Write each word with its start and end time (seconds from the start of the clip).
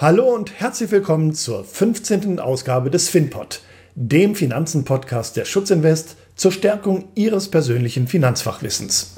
Hallo 0.00 0.34
und 0.34 0.58
herzlich 0.58 0.90
willkommen 0.92 1.34
zur 1.34 1.62
15. 1.62 2.40
Ausgabe 2.40 2.88
des 2.88 3.10
FinPod, 3.10 3.60
dem 3.94 4.34
Finanzen-Podcast 4.34 5.36
der 5.36 5.44
Schutzinvest 5.44 6.16
zur 6.36 6.52
Stärkung 6.52 7.08
Ihres 7.16 7.50
persönlichen 7.50 8.08
Finanzfachwissens. 8.08 9.16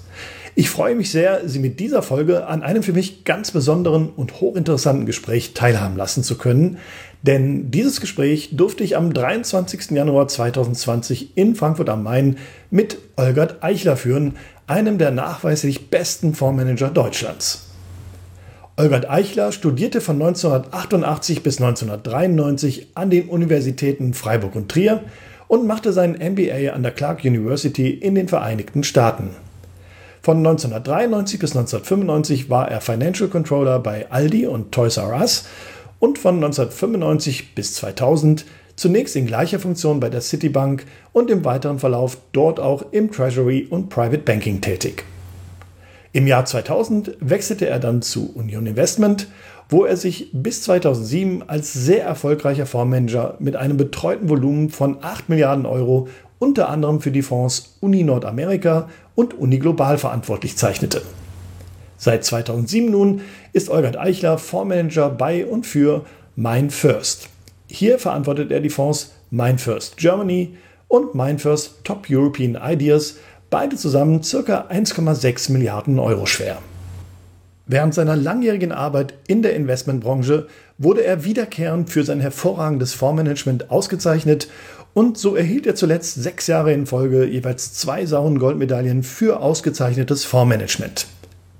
Ich 0.56 0.70
freue 0.70 0.96
mich 0.96 1.12
sehr, 1.12 1.48
Sie 1.48 1.60
mit 1.60 1.78
dieser 1.78 2.02
Folge 2.02 2.48
an 2.48 2.64
einem 2.64 2.82
für 2.82 2.94
mich 2.94 3.22
ganz 3.22 3.52
besonderen 3.52 4.10
und 4.10 4.40
hochinteressanten 4.40 5.06
Gespräch 5.06 5.54
teilhaben 5.54 5.96
lassen 5.96 6.24
zu 6.24 6.36
können, 6.36 6.78
denn 7.22 7.70
dieses 7.70 8.00
Gespräch 8.00 8.56
durfte 8.56 8.82
ich 8.82 8.96
am 8.96 9.14
23. 9.14 9.92
Januar 9.92 10.26
2020 10.26 11.36
in 11.38 11.54
Frankfurt 11.54 11.90
am 11.90 12.02
Main 12.02 12.38
mit 12.72 12.98
Olgert 13.14 13.62
Eichler 13.62 13.96
führen, 13.96 14.34
einem 14.66 14.98
der 14.98 15.12
nachweislich 15.12 15.90
besten 15.90 16.34
Fondsmanager 16.34 16.88
Deutschlands. 16.88 17.68
Olgert 18.78 19.10
Eichler 19.10 19.52
studierte 19.52 20.00
von 20.00 20.16
1988 20.16 21.42
bis 21.42 21.60
1993 21.60 22.86
an 22.94 23.10
den 23.10 23.28
Universitäten 23.28 24.14
Freiburg 24.14 24.56
und 24.56 24.70
Trier 24.70 25.02
und 25.46 25.66
machte 25.66 25.92
seinen 25.92 26.14
MBA 26.14 26.72
an 26.72 26.82
der 26.82 26.92
Clark 26.92 27.22
University 27.22 27.90
in 27.90 28.14
den 28.14 28.28
Vereinigten 28.28 28.82
Staaten. 28.82 29.30
Von 30.22 30.38
1993 30.38 31.38
bis 31.38 31.50
1995 31.50 32.48
war 32.48 32.70
er 32.70 32.80
Financial 32.80 33.28
Controller 33.28 33.78
bei 33.78 34.10
Aldi 34.10 34.46
und 34.46 34.72
Toys 34.72 34.96
R 34.96 35.18
Us 35.20 35.44
und 35.98 36.18
von 36.18 36.36
1995 36.36 37.54
bis 37.54 37.74
2000 37.74 38.46
zunächst 38.76 39.16
in 39.16 39.26
gleicher 39.26 39.58
Funktion 39.58 40.00
bei 40.00 40.08
der 40.08 40.22
Citibank 40.22 40.86
und 41.12 41.30
im 41.30 41.44
weiteren 41.44 41.78
Verlauf 41.78 42.16
dort 42.32 42.58
auch 42.58 42.86
im 42.92 43.12
Treasury 43.12 43.66
und 43.68 43.90
Private 43.90 44.22
Banking 44.22 44.62
tätig. 44.62 45.04
Im 46.14 46.26
Jahr 46.26 46.44
2000 46.44 47.16
wechselte 47.20 47.66
er 47.66 47.78
dann 47.78 48.02
zu 48.02 48.32
Union 48.34 48.66
Investment, 48.66 49.28
wo 49.70 49.84
er 49.84 49.96
sich 49.96 50.28
bis 50.34 50.62
2007 50.62 51.44
als 51.48 51.72
sehr 51.72 52.04
erfolgreicher 52.04 52.66
Fondsmanager 52.66 53.36
mit 53.38 53.56
einem 53.56 53.78
betreuten 53.78 54.28
Volumen 54.28 54.68
von 54.68 54.98
8 55.02 55.30
Milliarden 55.30 55.64
Euro 55.64 56.08
unter 56.38 56.68
anderem 56.68 57.00
für 57.00 57.12
die 57.12 57.22
Fonds 57.22 57.76
Uni 57.80 58.02
Nordamerika 58.02 58.90
und 59.14 59.32
Uni 59.32 59.58
Global 59.58 59.96
verantwortlich 59.96 60.56
zeichnete. 60.58 61.00
Seit 61.96 62.24
2007 62.24 62.90
nun 62.90 63.22
ist 63.54 63.70
Olgert 63.70 63.96
Eichler 63.96 64.36
Fondsmanager 64.36 65.08
bei 65.08 65.46
und 65.46 65.66
für 65.66 66.04
MindFirst. 66.36 67.28
Hier 67.68 67.98
verantwortet 67.98 68.50
er 68.50 68.60
die 68.60 68.70
Fonds 68.70 69.12
MindFirst 69.30 69.96
Germany 69.96 70.56
und 70.88 71.14
MindFirst 71.14 71.84
Top 71.84 72.06
European 72.10 72.58
Ideas 72.62 73.16
beide 73.52 73.76
zusammen 73.76 74.22
ca. 74.22 74.66
1,6 74.70 75.52
Milliarden 75.52 75.98
Euro 75.98 76.24
schwer. 76.24 76.58
Während 77.66 77.94
seiner 77.94 78.16
langjährigen 78.16 78.72
Arbeit 78.72 79.12
in 79.28 79.42
der 79.42 79.54
Investmentbranche 79.54 80.48
wurde 80.78 81.04
er 81.04 81.24
wiederkehrend 81.24 81.90
für 81.90 82.02
sein 82.02 82.20
hervorragendes 82.20 82.94
Fondsmanagement 82.94 83.70
ausgezeichnet 83.70 84.48
und 84.94 85.18
so 85.18 85.36
erhielt 85.36 85.66
er 85.66 85.74
zuletzt 85.74 86.14
sechs 86.14 86.46
Jahre 86.46 86.72
in 86.72 86.86
Folge 86.86 87.26
jeweils 87.26 87.74
zwei 87.74 88.06
sauren 88.06 88.38
Goldmedaillen 88.38 89.02
für 89.02 89.40
ausgezeichnetes 89.40 90.24
Fondsmanagement. 90.24 91.06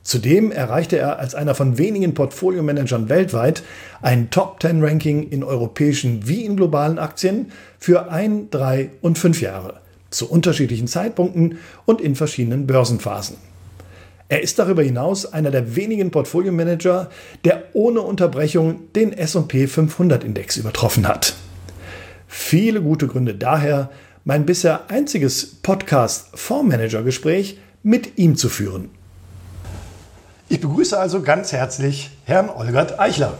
Zudem 0.02 0.50
erreichte 0.50 0.96
er 0.96 1.18
als 1.18 1.34
einer 1.34 1.54
von 1.54 1.76
wenigen 1.76 2.14
Portfolio-Managern 2.14 3.10
weltweit 3.10 3.62
ein 4.00 4.30
Top-10-Ranking 4.30 5.28
in 5.28 5.44
europäischen 5.44 6.26
wie 6.26 6.44
in 6.44 6.56
globalen 6.56 6.98
Aktien 6.98 7.52
für 7.78 8.10
ein, 8.10 8.50
drei 8.50 8.90
und 9.02 9.18
fünf 9.18 9.42
Jahre 9.42 9.81
zu 10.12 10.30
unterschiedlichen 10.30 10.86
Zeitpunkten 10.86 11.58
und 11.84 12.00
in 12.00 12.14
verschiedenen 12.14 12.66
Börsenphasen. 12.66 13.36
Er 14.28 14.42
ist 14.42 14.58
darüber 14.58 14.82
hinaus 14.82 15.30
einer 15.32 15.50
der 15.50 15.76
wenigen 15.76 16.10
Portfolio-Manager, 16.10 17.10
der 17.44 17.64
ohne 17.74 18.00
Unterbrechung 18.00 18.90
den 18.94 19.12
SP 19.12 19.66
500 19.66 20.24
Index 20.24 20.56
übertroffen 20.56 21.06
hat. 21.06 21.34
Viele 22.28 22.80
gute 22.80 23.08
Gründe 23.08 23.34
daher, 23.34 23.90
mein 24.24 24.46
bisher 24.46 24.90
einziges 24.90 25.56
Podcast-Fondsmanager-Gespräch 25.62 27.58
mit 27.82 28.16
ihm 28.16 28.36
zu 28.36 28.48
führen. 28.48 28.88
Ich 30.48 30.60
begrüße 30.60 30.98
also 30.98 31.20
ganz 31.22 31.52
herzlich 31.52 32.10
Herrn 32.24 32.48
Olgert 32.48 32.98
Eichler. 32.98 33.36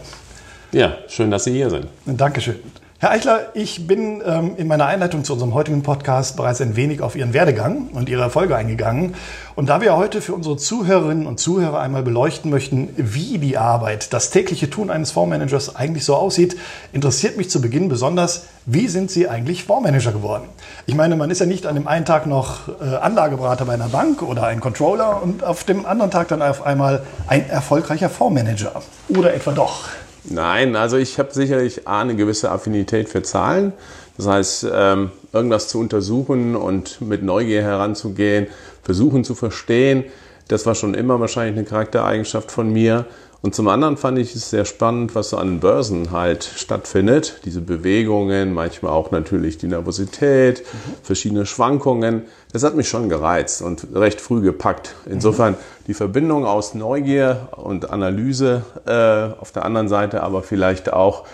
Ja, 0.71 0.97
schön, 1.07 1.31
dass 1.31 1.45
Sie 1.45 1.53
hier 1.53 1.69
sind. 1.69 1.87
Dankeschön. 2.05 2.59
Herr 3.03 3.11
Eichler, 3.11 3.47
ich 3.53 3.85
bin 3.85 4.23
ähm, 4.25 4.53
in 4.55 4.67
meiner 4.67 4.85
Einleitung 4.85 5.25
zu 5.25 5.33
unserem 5.33 5.53
heutigen 5.53 5.83
Podcast 5.83 6.37
bereits 6.37 6.61
ein 6.61 6.77
wenig 6.77 7.01
auf 7.01 7.17
Ihren 7.17 7.33
Werdegang 7.33 7.89
und 7.91 8.07
Ihre 8.07 8.21
Erfolge 8.21 8.55
eingegangen. 8.55 9.15
Und 9.55 9.67
da 9.67 9.81
wir 9.81 9.97
heute 9.97 10.21
für 10.21 10.33
unsere 10.33 10.55
Zuhörerinnen 10.55 11.27
und 11.27 11.37
Zuhörer 11.37 11.81
einmal 11.81 12.01
beleuchten 12.03 12.49
möchten, 12.49 12.93
wie 12.95 13.39
die 13.39 13.57
Arbeit, 13.57 14.13
das 14.13 14.29
tägliche 14.29 14.69
Tun 14.69 14.89
eines 14.89 15.11
Fondsmanagers 15.11 15.75
eigentlich 15.75 16.05
so 16.05 16.15
aussieht, 16.15 16.57
interessiert 16.93 17.35
mich 17.35 17.49
zu 17.49 17.59
Beginn 17.59 17.89
besonders, 17.89 18.45
wie 18.65 18.87
sind 18.87 19.11
Sie 19.11 19.27
eigentlich 19.27 19.65
Fondsmanager 19.65 20.13
geworden? 20.13 20.47
Ich 20.85 20.95
meine, 20.95 21.17
man 21.17 21.29
ist 21.29 21.39
ja 21.39 21.45
nicht 21.45 21.65
an 21.65 21.75
dem 21.75 21.89
einen 21.89 22.05
Tag 22.05 22.25
noch 22.25 22.69
äh, 22.69 22.95
Anlageberater 22.95 23.65
bei 23.65 23.73
einer 23.73 23.89
Bank 23.89 24.21
oder 24.21 24.45
ein 24.45 24.61
Controller 24.61 25.21
und 25.21 25.43
auf 25.43 25.65
dem 25.65 25.85
anderen 25.85 26.09
Tag 26.09 26.29
dann 26.29 26.41
auf 26.41 26.65
einmal 26.65 27.03
ein 27.27 27.49
erfolgreicher 27.49 28.09
Fondsmanager. 28.09 28.81
Oder 29.09 29.33
etwa 29.33 29.51
doch? 29.51 29.89
Nein, 30.25 30.75
also 30.75 30.97
ich 30.97 31.19
habe 31.19 31.33
sicherlich 31.33 31.87
eine 31.87 32.15
gewisse 32.15 32.49
Affinität 32.51 33.09
für 33.09 33.23
Zahlen. 33.23 33.73
Das 34.17 34.27
heißt, 34.27 34.67
ähm, 34.71 35.11
irgendwas 35.33 35.67
zu 35.67 35.79
untersuchen 35.79 36.55
und 36.55 37.01
mit 37.01 37.23
Neugier 37.23 37.61
heranzugehen, 37.61 38.47
versuchen 38.83 39.23
zu 39.23 39.35
verstehen, 39.35 40.05
das 40.47 40.65
war 40.65 40.75
schon 40.75 40.93
immer 40.93 41.19
wahrscheinlich 41.19 41.57
eine 41.57 41.65
Charaktereigenschaft 41.65 42.51
von 42.51 42.71
mir. 42.71 43.05
Und 43.43 43.53
zum 43.53 43.67
anderen 43.67 43.97
fand 43.97 44.17
ich 44.19 44.33
es 44.35 44.49
sehr 44.49 44.63
spannend, 44.63 45.15
was 45.15 45.31
so 45.31 45.37
an 45.37 45.59
Börsen 45.59 46.11
halt 46.11 46.45
stattfindet. 46.45 47.41
Diese 47.43 47.59
Bewegungen, 47.59 48.53
manchmal 48.53 48.93
auch 48.93 49.11
natürlich 49.11 49.57
die 49.57 49.67
Nervosität, 49.67 50.61
mhm. 50.61 50.93
verschiedene 51.03 51.45
Schwankungen. 51.45 52.21
Das 52.53 52.63
hat 52.63 52.75
mich 52.75 52.87
schon 52.87 53.09
gereizt 53.09 53.61
und 53.61 53.87
recht 53.93 54.21
früh 54.21 54.39
gepackt. 54.39 54.95
Insofern 55.05 55.57
die 55.87 55.93
Verbindung 55.93 56.45
aus 56.45 56.73
Neugier 56.73 57.49
und 57.57 57.89
Analyse 57.89 58.63
äh, 58.85 59.37
auf 59.37 59.51
der 59.51 59.65
anderen 59.65 59.89
Seite, 59.89 60.23
aber 60.23 60.41
vielleicht 60.41 60.93
auch 60.93 61.25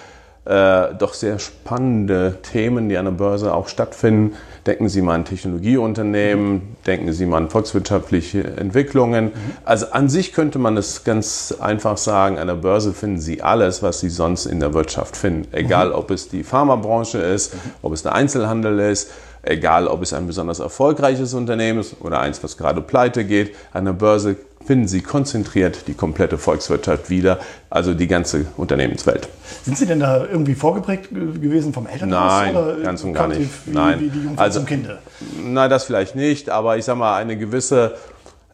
äh, 0.50 0.96
doch 0.98 1.14
sehr 1.14 1.38
spannende 1.38 2.38
Themen, 2.42 2.90
die 2.90 2.98
an 2.98 3.06
der 3.06 3.12
Börse 3.12 3.54
auch 3.54 3.68
stattfinden. 3.68 4.36
Denken 4.66 4.90
Sie 4.90 5.04
mal 5.04 5.14
an 5.14 5.26
Technologieunternehmen, 5.26 6.52
mhm. 6.52 6.62
denken 6.88 7.14
Sie 7.14 7.28
mal 7.28 7.38
an 7.38 7.50
volkswirtschaftliche 7.50 8.44
Entwicklungen. 8.58 9.26
Mhm. 9.26 9.32
Also 9.64 9.92
an 9.92 10.09
sich 10.09 10.34
könnte 10.34 10.58
man 10.58 10.76
es 10.76 11.04
ganz 11.04 11.54
einfach 11.59 11.98
sagen, 11.98 12.40
an 12.40 12.48
der 12.48 12.56
Börse 12.56 12.94
finden 12.94 13.20
Sie 13.20 13.44
alles, 13.44 13.84
was 13.84 14.00
Sie 14.00 14.09
sonst 14.09 14.48
in 14.48 14.59
der 14.59 14.74
Wirtschaft 14.74 15.16
finden. 15.16 15.48
Egal, 15.52 15.90
mhm. 15.90 15.96
ob 15.96 16.09
es 16.09 16.30
die 16.30 16.44
Pharmabranche 16.44 17.20
ist, 17.20 17.54
mhm. 17.54 17.59
ob 17.84 17.94
es 17.94 18.02
der 18.02 18.16
Einzelhandel 18.16 18.80
ist, 18.80 19.12
egal, 19.44 19.88
ob 19.88 20.02
es 20.02 20.14
ein 20.14 20.28
besonders 20.28 20.60
erfolgreiches 20.60 21.34
Unternehmen 21.34 21.80
ist 21.80 21.96
oder 22.02 22.20
eins, 22.20 22.44
was 22.44 22.58
gerade 22.58 22.82
pleite 22.82 23.26
geht. 23.26 23.56
An 23.74 23.86
der 23.86 23.94
Börse 23.94 24.36
finden 24.66 24.88
Sie 24.88 25.02
konzentriert 25.02 25.88
die 25.88 25.94
komplette 25.94 26.38
Volkswirtschaft 26.38 27.10
wieder, 27.10 27.40
also 27.70 27.94
die 27.94 28.08
ganze 28.08 28.46
Unternehmenswelt. 28.58 29.28
Sind 29.64 29.78
Sie 29.78 29.86
denn 29.86 30.00
da 30.00 30.26
irgendwie 30.26 30.56
vorgeprägt 30.56 31.10
gewesen 31.10 31.74
vom 31.74 31.88
Elternhaus? 31.88 32.32
Nein, 32.32 32.56
oder 32.56 32.78
ganz 32.78 33.04
und 33.04 33.14
gar 33.14 33.28
nicht. 33.28 33.50
Wie, 33.66 33.72
nein. 33.72 34.00
Wie 34.00 34.10
die 34.10 34.24
Jungfrau 34.24 34.44
also, 34.44 34.60
zum 34.60 34.68
Kinde? 34.68 35.00
Nein, 35.44 35.70
das 35.70 35.86
vielleicht 35.86 36.16
nicht, 36.16 36.50
aber 36.50 36.78
ich 36.78 36.86
sage 36.86 37.00
mal, 37.00 37.18
eine 37.18 37.38
gewisse 37.38 37.96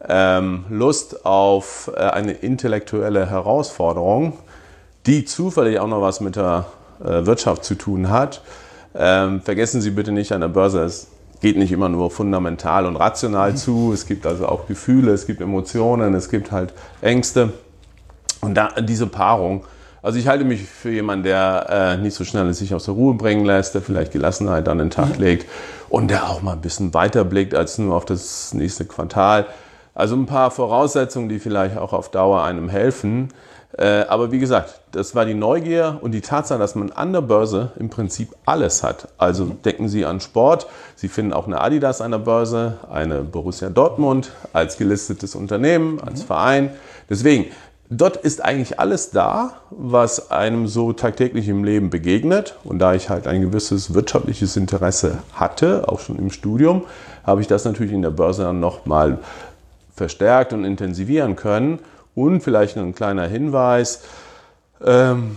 ähm, 0.08 0.64
Lust 0.70 1.26
auf 1.26 1.90
äh, 1.94 2.00
eine 2.00 2.32
intellektuelle 2.32 3.28
Herausforderung, 3.28 4.38
die 5.06 5.24
zufällig 5.24 5.80
auch 5.80 5.88
noch 5.88 6.02
was 6.02 6.20
mit 6.20 6.36
der 6.36 6.66
äh, 7.00 7.26
Wirtschaft 7.26 7.64
zu 7.64 7.74
tun 7.74 8.10
hat. 8.10 8.42
Ähm, 8.98 9.40
vergessen 9.42 9.80
Sie 9.80 9.90
bitte 9.90 10.12
nicht, 10.12 10.32
an 10.32 10.40
der 10.40 10.48
Börse 10.48 10.80
ist 10.80 11.08
geht 11.40 11.56
nicht 11.56 11.72
immer 11.72 11.88
nur 11.88 12.10
fundamental 12.10 12.86
und 12.86 12.96
rational 12.96 13.52
mhm. 13.52 13.56
zu. 13.56 13.92
Es 13.92 14.06
gibt 14.06 14.26
also 14.26 14.46
auch 14.46 14.66
Gefühle, 14.66 15.12
es 15.12 15.26
gibt 15.26 15.40
Emotionen, 15.40 16.14
es 16.14 16.28
gibt 16.28 16.52
halt 16.52 16.72
Ängste. 17.00 17.52
Und 18.40 18.54
da, 18.54 18.68
diese 18.80 19.06
Paarung, 19.06 19.64
also 20.02 20.18
ich 20.18 20.28
halte 20.28 20.44
mich 20.44 20.62
für 20.62 20.90
jemanden, 20.90 21.24
der 21.24 21.66
äh, 21.68 21.96
nicht 21.96 22.14
so 22.14 22.24
schnell 22.24 22.52
sich 22.54 22.74
aus 22.74 22.84
der 22.84 22.94
Ruhe 22.94 23.14
bringen 23.14 23.44
lässt, 23.44 23.74
der 23.74 23.82
vielleicht 23.82 24.12
Gelassenheit 24.12 24.68
an 24.68 24.78
den 24.78 24.90
Tag 24.90 25.16
mhm. 25.16 25.24
legt 25.24 25.50
und 25.88 26.10
der 26.10 26.28
auch 26.28 26.42
mal 26.42 26.52
ein 26.52 26.60
bisschen 26.60 26.94
weiter 26.94 27.24
blickt 27.24 27.54
als 27.54 27.78
nur 27.78 27.94
auf 27.94 28.04
das 28.04 28.54
nächste 28.54 28.84
Quartal. 28.84 29.46
Also 29.94 30.14
ein 30.14 30.26
paar 30.26 30.50
Voraussetzungen, 30.50 31.28
die 31.28 31.38
vielleicht 31.38 31.76
auch 31.78 31.92
auf 31.92 32.10
Dauer 32.10 32.44
einem 32.44 32.68
helfen. 32.68 33.30
Äh, 33.78 34.04
aber 34.08 34.32
wie 34.32 34.38
gesagt, 34.38 34.80
das 34.92 35.14
war 35.14 35.26
die 35.26 35.34
Neugier 35.34 35.98
und 36.00 36.12
die 36.12 36.22
Tatsache, 36.22 36.58
dass 36.58 36.74
man 36.74 36.92
an 36.92 37.12
der 37.12 37.20
Börse 37.20 37.72
im 37.78 37.90
Prinzip 37.90 38.34
alles 38.46 38.82
hat. 38.82 39.08
Also 39.18 39.44
denken 39.44 39.88
Sie 39.88 40.06
an 40.06 40.20
Sport. 40.20 40.66
Sie 40.94 41.08
finden 41.08 41.34
auch 41.34 41.46
eine 41.46 41.60
Adidas 41.60 42.00
an 42.00 42.12
der 42.12 42.18
Börse, 42.18 42.78
eine 42.90 43.22
Borussia 43.22 43.68
Dortmund 43.68 44.32
als 44.54 44.78
gelistetes 44.78 45.34
Unternehmen, 45.34 46.00
als 46.00 46.22
mhm. 46.22 46.26
Verein. 46.26 46.70
Deswegen, 47.10 47.46
dort 47.90 48.16
ist 48.16 48.42
eigentlich 48.42 48.80
alles 48.80 49.10
da, 49.10 49.60
was 49.70 50.30
einem 50.30 50.68
so 50.68 50.94
tagtäglich 50.94 51.46
im 51.48 51.62
Leben 51.62 51.90
begegnet. 51.90 52.56
Und 52.64 52.78
da 52.78 52.94
ich 52.94 53.10
halt 53.10 53.26
ein 53.26 53.42
gewisses 53.42 53.92
wirtschaftliches 53.92 54.56
Interesse 54.56 55.18
hatte, 55.34 55.86
auch 55.86 56.00
schon 56.00 56.16
im 56.16 56.30
Studium, 56.30 56.84
habe 57.24 57.42
ich 57.42 57.46
das 57.46 57.66
natürlich 57.66 57.92
in 57.92 58.02
der 58.02 58.10
Börse 58.10 58.44
dann 58.44 58.60
nochmal 58.60 59.18
verstärkt 59.94 60.54
und 60.54 60.64
intensivieren 60.64 61.36
können. 61.36 61.78
Und 62.16 62.40
vielleicht 62.40 62.76
ein 62.76 62.94
kleiner 62.94 63.28
Hinweis. 63.28 64.02
Ähm, 64.84 65.36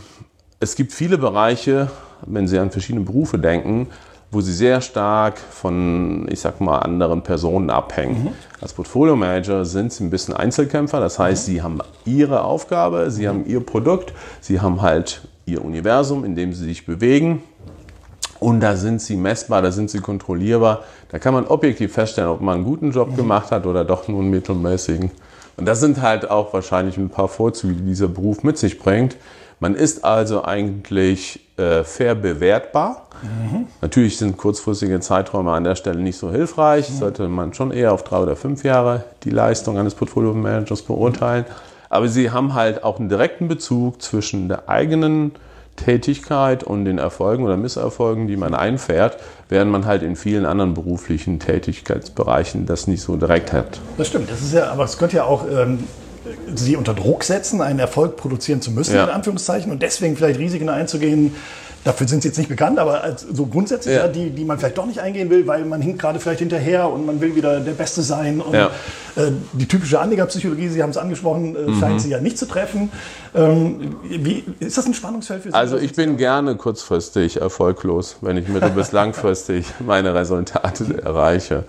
es 0.59 0.75
gibt 0.75 0.91
viele 0.91 1.19
Bereiche, 1.19 1.91
wenn 2.25 2.47
Sie 2.47 2.57
an 2.57 2.71
verschiedene 2.71 3.05
Berufe 3.05 3.37
denken, 3.37 3.87
wo 4.31 4.41
sie 4.41 4.53
sehr 4.53 4.79
stark 4.81 5.39
von, 5.39 6.27
ich 6.29 6.39
sag 6.39 6.61
mal, 6.61 6.79
anderen 6.79 7.21
Personen 7.21 7.69
abhängen. 7.69 8.25
Mhm. 8.25 8.29
Als 8.61 8.73
Portfolio-Manager 8.73 9.65
sind 9.65 9.91
sie 9.91 10.03
ein 10.03 10.09
bisschen 10.09 10.35
Einzelkämpfer, 10.35 10.99
das 10.99 11.17
heißt, 11.17 11.47
mhm. 11.47 11.51
sie 11.51 11.61
haben 11.61 11.79
ihre 12.05 12.43
Aufgabe, 12.43 13.09
sie 13.09 13.27
haben 13.27 13.45
ihr 13.45 13.59
Produkt, 13.59 14.13
sie 14.39 14.61
haben 14.61 14.81
halt 14.81 15.27
ihr 15.45 15.63
Universum, 15.63 16.23
in 16.25 16.35
dem 16.35 16.53
sie 16.53 16.65
sich 16.65 16.85
bewegen. 16.85 17.41
Und 18.39 18.61
da 18.61 18.75
sind 18.75 19.01
sie 19.01 19.17
messbar, 19.17 19.61
da 19.61 19.71
sind 19.71 19.89
sie 19.89 19.99
kontrollierbar. 19.99 20.83
Da 21.09 21.19
kann 21.19 21.33
man 21.33 21.45
objektiv 21.45 21.91
feststellen, 21.91 22.29
ob 22.29 22.39
man 22.39 22.55
einen 22.55 22.63
guten 22.63 22.91
Job 22.91 23.09
mhm. 23.09 23.15
gemacht 23.15 23.51
hat 23.51 23.65
oder 23.65 23.83
doch 23.83 24.07
nur 24.07 24.21
einen 24.21 24.29
mittelmäßigen. 24.29 25.11
Und 25.59 25.65
das 25.65 25.81
sind 25.81 26.01
halt 26.01 26.31
auch 26.31 26.53
wahrscheinlich 26.53 26.97
ein 26.97 27.09
paar 27.09 27.27
Vorzüge, 27.27 27.73
die 27.73 27.83
dieser 27.83 28.07
Beruf 28.07 28.43
mit 28.43 28.57
sich 28.57 28.79
bringt. 28.79 29.17
Man 29.59 29.75
ist 29.75 30.05
also 30.05 30.45
eigentlich 30.45 31.41
äh, 31.57 31.83
fair 31.83 32.15
bewertbar. 32.15 33.07
Mhm. 33.21 33.67
Natürlich 33.81 34.17
sind 34.17 34.37
kurzfristige 34.37 35.01
Zeiträume 35.01 35.51
an 35.51 35.65
der 35.65 35.75
Stelle 35.75 35.99
nicht 35.99 36.17
so 36.17 36.31
hilfreich. 36.31 36.89
Mhm. 36.89 36.93
Sollte 36.93 37.27
man 37.27 37.53
schon 37.53 37.71
eher 37.71 37.91
auf 37.91 38.05
drei 38.05 38.19
oder 38.19 38.37
fünf 38.37 38.63
Jahre 38.63 39.03
die 39.25 39.31
Leistung 39.31 39.77
eines 39.77 39.95
Portfolio-Managers 39.95 40.83
beurteilen. 40.83 41.43
Aber 41.89 42.07
sie 42.07 42.31
haben 42.31 42.53
halt 42.53 42.85
auch 42.85 42.97
einen 42.97 43.09
direkten 43.09 43.49
Bezug 43.49 44.01
zwischen 44.01 44.47
der 44.47 44.69
eigenen 44.69 45.33
Tätigkeit 45.85 46.63
und 46.63 46.85
den 46.85 46.97
Erfolgen 46.97 47.43
oder 47.43 47.57
Misserfolgen, 47.57 48.27
die 48.27 48.37
man 48.37 48.53
einfährt, 48.53 49.17
während 49.47 49.71
man 49.71 49.85
halt 49.85 50.03
in 50.03 50.15
vielen 50.15 50.45
anderen 50.45 50.73
beruflichen 50.73 51.39
Tätigkeitsbereichen 51.39 52.65
das 52.65 52.87
nicht 52.87 53.01
so 53.01 53.15
direkt 53.15 53.53
hat. 53.53 53.79
Das 53.97 54.07
stimmt, 54.07 54.29
das 54.29 54.41
ist 54.41 54.53
ja, 54.53 54.69
aber 54.71 54.83
es 54.83 54.97
könnte 54.97 55.17
ja 55.17 55.23
auch 55.23 55.45
ähm, 55.49 55.79
sie 56.53 56.75
unter 56.75 56.93
Druck 56.93 57.23
setzen, 57.23 57.61
einen 57.61 57.79
Erfolg 57.79 58.17
produzieren 58.17 58.61
zu 58.61 58.71
müssen, 58.71 58.95
ja. 58.95 59.05
in 59.05 59.09
Anführungszeichen, 59.09 59.71
und 59.71 59.81
deswegen 59.81 60.15
vielleicht 60.15 60.39
Risiken 60.39 60.69
einzugehen, 60.69 61.35
dafür 61.83 62.07
sind 62.07 62.21
sie 62.21 62.29
jetzt 62.29 62.37
nicht 62.37 62.49
bekannt, 62.49 62.79
aber 62.79 63.15
so 63.31 63.45
grundsätzlich. 63.45 63.95
Ja, 63.95 64.07
die, 64.07 64.29
die 64.29 64.45
man 64.45 64.59
vielleicht 64.59 64.77
doch 64.77 64.85
nicht 64.85 64.99
eingehen 64.99 65.29
will, 65.29 65.47
weil 65.47 65.65
man 65.65 65.81
hinkt 65.81 65.99
gerade 65.99 66.19
vielleicht 66.19 66.39
hinterher 66.39 66.89
und 66.89 67.05
man 67.05 67.21
will 67.21 67.35
wieder 67.35 67.59
der 67.59 67.71
Beste 67.71 68.01
sein. 68.01 68.41
Und 68.41 68.53
ja. 68.53 68.67
äh, 69.15 69.31
die 69.53 69.67
typische 69.67 69.99
Anlegerpsychologie, 69.99 70.69
Sie 70.69 70.83
haben 70.83 70.89
es 70.89 70.97
angesprochen, 70.97 71.55
äh, 71.55 71.59
mhm. 71.59 71.79
scheint 71.79 72.01
Sie 72.01 72.09
ja 72.09 72.19
nicht 72.19 72.37
zu 72.37 72.47
treffen. 72.47 72.91
Ähm, 73.35 73.95
wie, 74.03 74.43
ist 74.59 74.77
das 74.77 74.85
ein 74.85 74.93
Spannungsfeld 74.93 75.43
für 75.43 75.49
Sie? 75.49 75.55
Also 75.55 75.77
ich 75.77 75.93
bin 75.93 76.17
gerne 76.17 76.55
kurzfristig 76.55 77.41
erfolglos, 77.41 78.17
wenn 78.21 78.37
ich 78.37 78.47
mittel- 78.47 78.71
bis 78.71 78.91
langfristig 78.93 79.65
meine 79.79 80.13
Resultate 80.13 81.01
erreiche. 81.03 81.63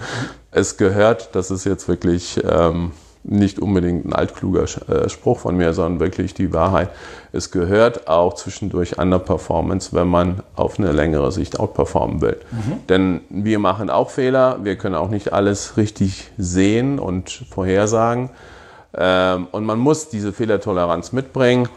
Es 0.51 0.77
gehört, 0.77 1.31
das 1.33 1.51
ist 1.51 1.65
jetzt 1.65 1.89
wirklich... 1.89 2.41
Ähm, 2.49 2.93
nicht 3.23 3.59
unbedingt 3.59 4.07
ein 4.07 4.13
altkluger 4.13 4.65
äh, 4.65 5.09
Spruch 5.09 5.41
von 5.41 5.57
mir, 5.57 5.73
sondern 5.73 6.01
wirklich 6.01 6.33
die 6.33 6.53
Wahrheit. 6.53 6.91
Es 7.33 7.51
gehört 7.51 8.09
auch 8.09 8.35
zwischendurch 8.35 8.99
an 8.99 9.11
der 9.11 9.19
Performance, 9.19 9.91
wenn 9.93 10.09
man 10.09 10.43
auf 10.57 10.79
eine 10.79 10.93
längere 10.93 11.31
Sicht 11.31 11.61
outperformen 11.61 12.23
will. 12.23 12.39
Mhm. 12.51 12.87
Denn 12.89 13.21
wir 13.29 13.59
machen 13.59 13.91
auch 13.91 14.11
Fehler, 14.11 14.61
wir 14.63 14.77
können 14.77 14.95
auch 14.95 15.11
nicht 15.11 15.33
alles 15.33 15.77
richtig 15.77 16.31
sehen 16.39 16.99
und 16.99 17.45
vorhersagen. 17.51 18.31
Ähm, 18.97 19.49
und 19.53 19.65
man 19.65 19.79
muss 19.79 20.09
diese 20.09 20.33
Fehlertoleranz 20.33 21.13
mitbringen. 21.13 21.69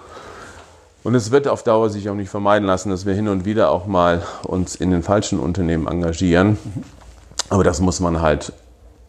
Und 1.04 1.16
es 1.16 1.32
wird 1.32 1.50
auf 1.50 1.64
Dauer 1.64 1.90
sich 1.90 2.10
auch 2.10 2.16
nicht 2.16 2.30
vermeiden 2.30 2.66
lassen, 2.66 2.90
dass 2.90 3.06
wir 3.06 3.14
hin 3.14 3.28
und 3.28 3.44
wieder 3.44 3.72
auch 3.72 3.86
mal 3.86 4.24
uns 4.44 4.76
in 4.76 4.90
den 4.92 5.04
falschen 5.04 5.40
Unternehmen 5.40 5.88
engagieren. 5.88 6.52
Mhm. 6.52 6.84
Aber 7.50 7.66
das 7.66 7.82
muss 7.82 8.00
man 8.00 8.22
halt 8.22 8.54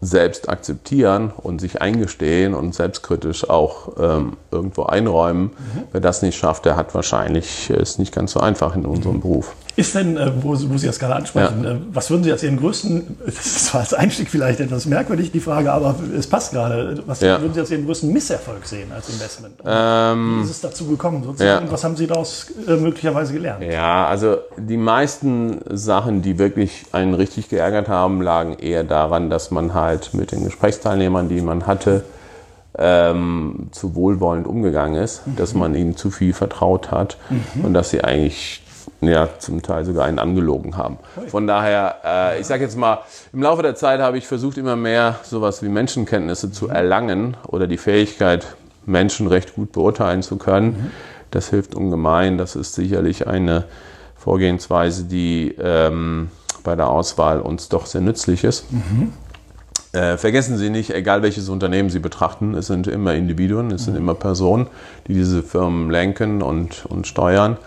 selbst 0.05 0.49
akzeptieren 0.49 1.33
und 1.37 1.61
sich 1.61 1.81
eingestehen 1.81 2.55
und 2.55 2.75
selbstkritisch 2.75 3.49
auch 3.49 3.93
ähm, 3.99 4.37
irgendwo 4.51 4.85
einräumen. 4.85 5.45
Mhm. 5.45 5.83
Wer 5.93 6.01
das 6.01 6.23
nicht 6.23 6.37
schafft, 6.37 6.65
der 6.65 6.77
hat 6.77 6.95
wahrscheinlich, 6.95 7.71
ist 7.71 7.99
nicht 7.99 8.15
ganz 8.15 8.33
so 8.33 8.41
einfach 8.41 8.77
in 8.77 8.85
unserem 8.85 9.17
mhm. 9.17 9.21
Beruf. 9.21 9.55
Ist 9.77 9.95
denn, 9.95 10.17
äh, 10.17 10.31
wo, 10.41 10.51
wo, 10.51 10.79
Sie 10.79 10.87
das 10.87 10.99
gerade 10.99 11.17
ansprechen, 11.17 11.65
ja. 11.65 11.73
Äh, 11.73 11.77
was 11.93 12.09
würden 12.11 12.23
Sie 12.23 12.31
als 12.31 12.43
Ihren 12.43 12.59
größten, 12.59 13.19
das 13.27 13.35
ist 13.35 13.67
zwar 13.67 13.81
als 13.81 13.93
Einstieg 13.93 14.31
vielleicht 14.31 14.61
etwas 14.61 14.87
merkwürdig, 14.87 15.33
die 15.33 15.41
Frage, 15.41 15.73
aber 15.73 15.97
es 16.17 16.27
passt 16.29 16.53
gerade, 16.53 17.03
was 17.07 17.21
ja. 17.21 17.41
würden 17.41 17.55
Sie 17.55 17.61
als 17.61 17.71
Ihren 17.71 17.85
größten 17.85 18.13
Misserfolg 18.13 18.67
sehen 18.67 18.93
als 18.93 19.09
Investment? 19.09 19.55
Ähm, 19.67 20.39
Wie 20.39 20.45
ist 20.45 20.51
es 20.51 20.61
dazu 20.61 20.87
gekommen 20.87 21.25
sozusagen? 21.25 21.67
Ja. 21.67 21.73
Was 21.73 21.83
haben 21.83 21.97
Sie 21.97 22.07
daraus 22.07 22.47
äh, 22.69 22.77
möglicherweise 22.77 23.33
gelernt? 23.33 23.65
Ja, 23.65 24.07
also 24.07 24.37
die 24.57 24.77
meisten 24.77 25.61
Sachen, 25.71 26.23
die 26.23 26.39
wirklich 26.39 26.85
einen 26.93 27.15
richtig 27.15 27.49
geärgert 27.49 27.89
haben, 27.89 28.23
lagen 28.23 28.55
eher 28.55 28.85
daran, 28.85 29.29
dass 29.29 29.51
man 29.51 29.75
halt 29.75 30.15
mit 30.15 30.31
den 30.31 30.45
Gesprächsteilnehmern, 30.45 31.29
die 31.29 31.41
man 31.41 31.67
hatte, 31.67 32.05
ähm, 32.79 33.69
zu 33.71 33.95
wohlwollend 33.95 34.47
umgegangen 34.47 35.01
ist, 35.01 35.27
mhm. 35.27 35.37
dass 35.37 35.55
man 35.55 35.75
ihnen 35.75 35.97
zu 35.97 36.11
viel 36.11 36.33
vertraut 36.33 36.91
hat 36.91 37.19
mhm. 37.31 37.65
und 37.65 37.75
dass 37.75 37.91
sie 37.91 38.03
eigentlich 38.03 38.64
ja, 39.01 39.29
zum 39.39 39.63
Teil 39.63 39.85
sogar 39.85 40.05
einen 40.07 40.19
angelogen 40.19 40.77
haben. 40.77 40.99
Von 41.29 41.47
daher, 41.47 41.97
äh, 42.05 42.41
ich 42.41 42.47
sage 42.47 42.65
jetzt 42.65 42.77
mal, 42.77 43.01
im 43.33 43.43
Laufe 43.43 43.63
der 43.63 43.75
Zeit 43.75 44.01
habe 44.01 44.19
ich 44.19 44.27
versucht, 44.27 44.59
immer 44.59 44.77
mehr 44.77 45.17
sowas 45.23 45.63
wie 45.63 45.69
Menschenkenntnisse 45.69 46.53
zu 46.53 46.69
erlangen 46.69 47.37
oder 47.47 47.67
die 47.67 47.79
Fähigkeit, 47.79 48.57
Menschen 48.87 49.27
recht 49.27 49.55
gut 49.55 49.73
beurteilen 49.73 50.23
zu 50.23 50.37
können. 50.37 50.93
Das 51.31 51.51
hilft 51.51 51.75
ungemein. 51.75 52.39
Das 52.39 52.55
ist 52.55 52.75
sicherlich 52.75 53.27
eine 53.27 53.65
Vorgehensweise, 54.17 55.05
die 55.05 55.55
ähm, 55.59 56.31
bei 56.63 56.77
der 56.77 56.89
Auswahl 56.89 57.41
uns 57.41 57.69
doch 57.69 57.87
sehr 57.87 58.01
nützlich 58.01 58.45
ist. 58.45 58.73
Mhm. 58.73 59.13
Äh, 59.93 60.17
vergessen 60.17 60.59
Sie 60.59 60.71
nicht, 60.71 60.91
egal 60.91 61.23
welches 61.23 61.49
Unternehmen 61.49 61.89
Sie 61.89 62.01
betrachten, 62.01 62.55
es 62.55 62.67
sind 62.67 62.89
immer 62.89 63.15
Individuen, 63.15 63.71
es 63.71 63.85
sind 63.85 63.97
immer 63.97 64.15
Personen, 64.15 64.67
die 65.07 65.15
diese 65.15 65.43
Firmen 65.43 65.89
lenken 65.89 66.43
und, 66.43 66.85
und 66.87 67.07
steuern. 67.07 67.59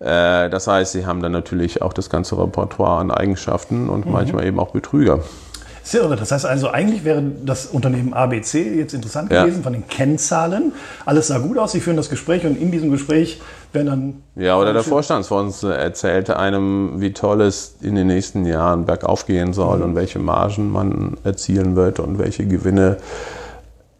Äh, 0.00 0.50
das 0.50 0.66
heißt, 0.66 0.92
sie 0.92 1.06
haben 1.06 1.22
dann 1.22 1.32
natürlich 1.32 1.82
auch 1.82 1.92
das 1.92 2.10
ganze 2.10 2.38
Repertoire 2.38 3.00
an 3.00 3.10
Eigenschaften 3.10 3.88
und 3.88 4.06
mhm. 4.06 4.12
manchmal 4.12 4.46
eben 4.46 4.58
auch 4.58 4.70
Betrüger. 4.70 5.20
Sehr 5.86 6.02
irre. 6.02 6.16
Das 6.16 6.32
heißt 6.32 6.44
also, 6.44 6.68
eigentlich 6.68 7.04
wäre 7.04 7.22
das 7.44 7.66
Unternehmen 7.66 8.12
ABC 8.12 8.74
jetzt 8.74 8.92
interessant 8.92 9.30
ja. 9.30 9.44
gewesen 9.44 9.62
von 9.62 9.72
den 9.72 9.86
Kennzahlen. 9.86 10.72
Alles 11.04 11.28
sah 11.28 11.38
gut 11.38 11.58
aus, 11.58 11.70
Sie 11.70 11.80
führen 11.80 11.96
das 11.96 12.10
Gespräch 12.10 12.44
und 12.44 12.60
in 12.60 12.72
diesem 12.72 12.90
Gespräch 12.90 13.40
werden 13.72 13.86
dann. 13.86 14.22
Ja, 14.34 14.58
oder 14.58 14.72
der 14.72 14.82
Vorstandsvorsitzende 14.82 15.76
erzählte 15.76 16.40
einem, 16.40 17.00
wie 17.00 17.12
toll 17.12 17.40
es 17.40 17.76
in 17.82 17.94
den 17.94 18.08
nächsten 18.08 18.46
Jahren 18.46 18.84
bergauf 18.84 19.26
gehen 19.26 19.52
soll 19.52 19.78
mhm. 19.78 19.84
und 19.84 19.94
welche 19.94 20.18
Margen 20.18 20.72
man 20.72 21.18
erzielen 21.22 21.76
wird 21.76 22.00
und 22.00 22.18
welche 22.18 22.46
Gewinne 22.46 22.96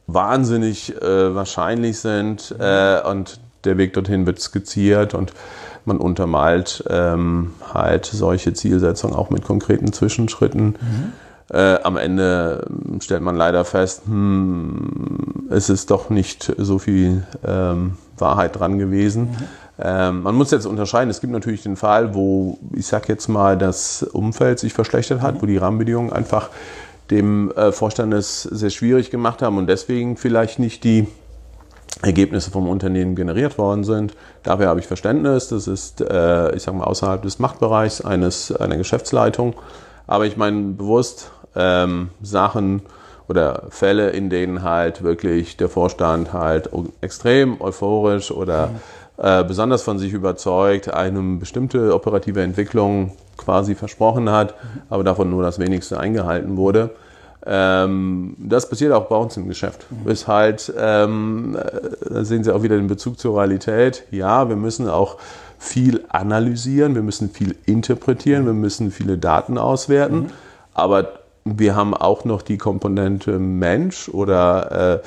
wahnsinnig 0.09 1.01
äh, 1.01 1.37
wahrscheinlich 1.37 2.01
sind. 2.01 2.53
Äh, 2.59 3.01
und 3.09 3.39
der 3.65 3.79
Weg 3.79 3.93
dorthin 3.93 4.27
wird 4.27 4.41
skizziert 4.41 5.15
und 5.15 5.33
man 5.87 5.99
untermalt 5.99 6.85
ähm, 6.89 7.53
halt 7.73 8.07
solche 8.07 8.53
Zielsetzungen 8.53 9.17
auch 9.17 9.31
mit 9.31 9.45
konkreten 9.45 9.93
Zwischenschritten. 9.93 10.67
Mhm. 10.67 11.13
Äh, 11.49 11.79
am 11.83 11.97
Ende 11.97 12.67
stellt 13.01 13.23
man 13.23 13.37
leider 13.37 13.65
fest, 13.65 14.03
hm, 14.07 15.47
es 15.51 15.71
ist 15.71 15.91
doch 15.91 16.11
nicht 16.11 16.53
so 16.59 16.79
viel 16.79 17.25
ähm, 17.47 17.95
Wahrheit 18.19 18.59
dran 18.59 18.79
gewesen. 18.79 19.23
Mhm. 19.23 19.37
Ähm, 19.79 20.23
man 20.23 20.35
muss 20.35 20.51
jetzt 20.51 20.67
unterscheiden, 20.67 21.11
es 21.11 21.21
gibt 21.21 21.33
natürlich 21.33 21.63
den 21.63 21.77
Fall, 21.77 22.15
wo, 22.15 22.59
ich 22.73 22.87
sag 22.87 23.09
jetzt 23.09 23.29
mal, 23.29 23.57
das 23.57 24.03
Umfeld 24.03 24.59
sich 24.59 24.73
verschlechtert 24.73 25.21
hat, 25.21 25.37
mhm. 25.37 25.43
wo 25.43 25.47
die 25.47 25.57
Rahmenbedingungen 25.57 26.13
einfach 26.13 26.51
dem 27.11 27.53
äh, 27.53 27.71
Vorstand 27.71 28.13
es 28.15 28.43
sehr 28.43 28.71
schwierig 28.71 29.11
gemacht 29.11 29.43
haben 29.43 29.59
und 29.59 29.69
deswegen 29.69 30.17
vielleicht 30.17 30.59
nicht 30.59 30.83
die 30.83 31.07
Ergebnisse 32.03 32.51
vom 32.51 32.69
Unternehmen 32.69 33.17
generiert 33.17 33.59
worden 33.59 33.85
sind. 33.85 34.15
Dafür 34.43 34.69
habe 34.69 34.81
ich 34.81 34.87
Verständnis. 34.87 35.49
Das 35.49 35.67
ist, 35.67 36.01
äh, 36.01 36.55
ich 36.55 36.63
sage 36.63 36.77
mal, 36.77 36.85
außerhalb 36.85 37.23
des 37.23 37.39
Machtbereichs 37.39 38.01
eines, 38.01 38.55
einer 38.55 38.77
Geschäftsleitung. 38.77 39.55
Aber 40.07 40.27
ich 40.27 40.37
meine 40.37 40.73
bewusst 40.73 41.31
ähm, 41.55 42.11
Sachen 42.23 42.83
oder 43.29 43.65
Fälle, 43.71 44.11
in 44.11 44.31
denen 44.31 44.63
halt 44.63 45.03
wirklich 45.03 45.57
der 45.57 45.69
Vorstand 45.69 46.33
halt 46.33 46.71
extrem 47.01 47.61
euphorisch 47.61 48.31
oder 48.31 48.71
äh, 49.17 49.43
besonders 49.45 49.83
von 49.83 49.99
sich 49.99 50.13
überzeugt 50.13 50.93
eine 50.93 51.21
bestimmte 51.39 51.95
operative 51.95 52.43
Entwicklung 52.43 53.13
quasi 53.37 53.75
versprochen 53.75 54.31
hat, 54.31 54.55
aber 54.91 55.05
davon 55.05 55.31
nur 55.31 55.43
das 55.43 55.59
wenigste 55.59 55.99
eingehalten 55.99 56.57
wurde. 56.57 56.91
Ähm, 57.47 58.35
das 58.39 58.69
passiert 58.69 58.93
auch 58.93 59.07
bei 59.07 59.17
uns 59.17 59.37
im 59.37 59.47
Geschäft. 59.47 59.87
Mhm. 59.91 60.11
Ist 60.11 60.27
halt, 60.27 60.73
ähm, 60.77 61.57
da 62.09 62.25
sehen 62.25 62.43
Sie 62.43 62.53
auch 62.53 62.63
wieder 62.63 62.77
den 62.77 62.89
Bezug 62.89 63.19
zur 63.19 63.39
Realität. 63.39 64.05
Ja, 64.11 64.49
wir 64.49 64.57
müssen 64.57 64.89
auch 64.89 65.19
viel 65.59 66.05
analysieren, 66.09 66.95
wir 66.95 67.03
müssen 67.03 67.31
viel 67.31 67.57
interpretieren, 67.65 68.47
wir 68.47 68.53
müssen 68.53 68.91
viele 68.91 69.17
Daten 69.17 69.59
auswerten, 69.59 70.17
mhm. 70.17 70.31
aber 70.75 71.21
wir 71.45 71.77
haben 71.77 71.95
auch 71.95 72.25
noch 72.25 72.43
die 72.43 72.59
Komponente 72.59 73.39
Mensch 73.39 74.09
oder 74.09 74.97
äh, 74.97 75.07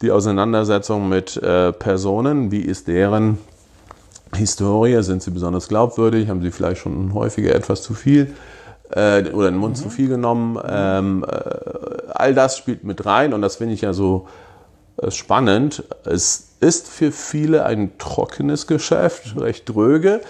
die 0.00 0.12
Auseinandersetzung 0.12 1.08
mit 1.08 1.36
äh, 1.36 1.72
Personen. 1.72 2.52
Wie 2.52 2.60
ist 2.60 2.86
deren 2.86 3.38
Historie? 4.36 5.02
Sind 5.02 5.22
sie 5.22 5.32
besonders 5.32 5.66
glaubwürdig? 5.66 6.28
Haben 6.28 6.42
sie 6.42 6.52
vielleicht 6.52 6.80
schon 6.82 7.12
häufiger 7.12 7.52
etwas 7.54 7.82
zu 7.82 7.94
viel? 7.94 8.32
Äh, 8.90 9.30
oder 9.30 9.50
den 9.50 9.58
Mund 9.58 9.76
mhm. 9.76 9.82
zu 9.82 9.90
viel 9.90 10.08
genommen. 10.08 10.58
Ähm, 10.66 11.24
äh, 11.24 11.36
all 12.08 12.34
das 12.34 12.56
spielt 12.58 12.84
mit 12.84 13.06
rein 13.06 13.32
und 13.32 13.42
das 13.42 13.56
finde 13.56 13.74
ich 13.74 13.82
ja 13.82 13.92
so 13.92 14.26
äh, 14.96 15.10
spannend. 15.10 15.84
Es 16.04 16.48
ist 16.60 16.88
für 16.88 17.10
viele 17.10 17.64
ein 17.64 17.96
trockenes 17.98 18.66
Geschäft, 18.66 19.34
recht 19.40 19.68
dröge. 19.68 20.20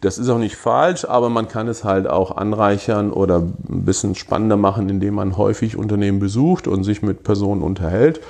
Das 0.00 0.18
ist 0.18 0.28
auch 0.28 0.38
nicht 0.38 0.56
falsch, 0.56 1.04
aber 1.04 1.28
man 1.28 1.48
kann 1.48 1.68
es 1.68 1.84
halt 1.84 2.06
auch 2.06 2.36
anreichern 2.36 3.12
oder 3.12 3.38
ein 3.38 3.84
bisschen 3.84 4.14
spannender 4.14 4.56
machen, 4.56 4.88
indem 4.88 5.14
man 5.14 5.36
häufig 5.36 5.76
Unternehmen 5.76 6.20
besucht 6.20 6.68
und 6.68 6.84
sich 6.84 7.02
mit 7.02 7.24
Personen 7.24 7.62
unterhält. 7.62 8.20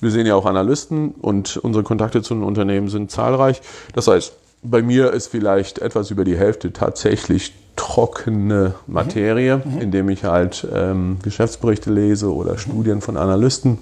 Wir 0.00 0.10
sehen 0.10 0.26
ja 0.26 0.34
auch 0.34 0.46
Analysten 0.46 1.12
und 1.12 1.56
unsere 1.58 1.84
Kontakte 1.84 2.22
zu 2.22 2.34
den 2.34 2.42
Unternehmen 2.42 2.88
sind 2.88 3.10
zahlreich. 3.10 3.62
Das 3.94 4.08
heißt, 4.08 4.34
bei 4.62 4.82
mir 4.82 5.12
ist 5.12 5.28
vielleicht 5.28 5.78
etwas 5.78 6.10
über 6.10 6.24
die 6.24 6.36
Hälfte 6.36 6.72
tatsächlich 6.72 7.52
trockene 7.76 8.74
Materie, 8.86 9.60
mhm. 9.64 9.80
indem 9.80 10.08
ich 10.08 10.24
halt 10.24 10.66
ähm, 10.72 11.18
Geschäftsberichte 11.22 11.90
lese 11.90 12.32
oder 12.32 12.58
Studien 12.58 13.00
von 13.00 13.16
Analysten. 13.16 13.78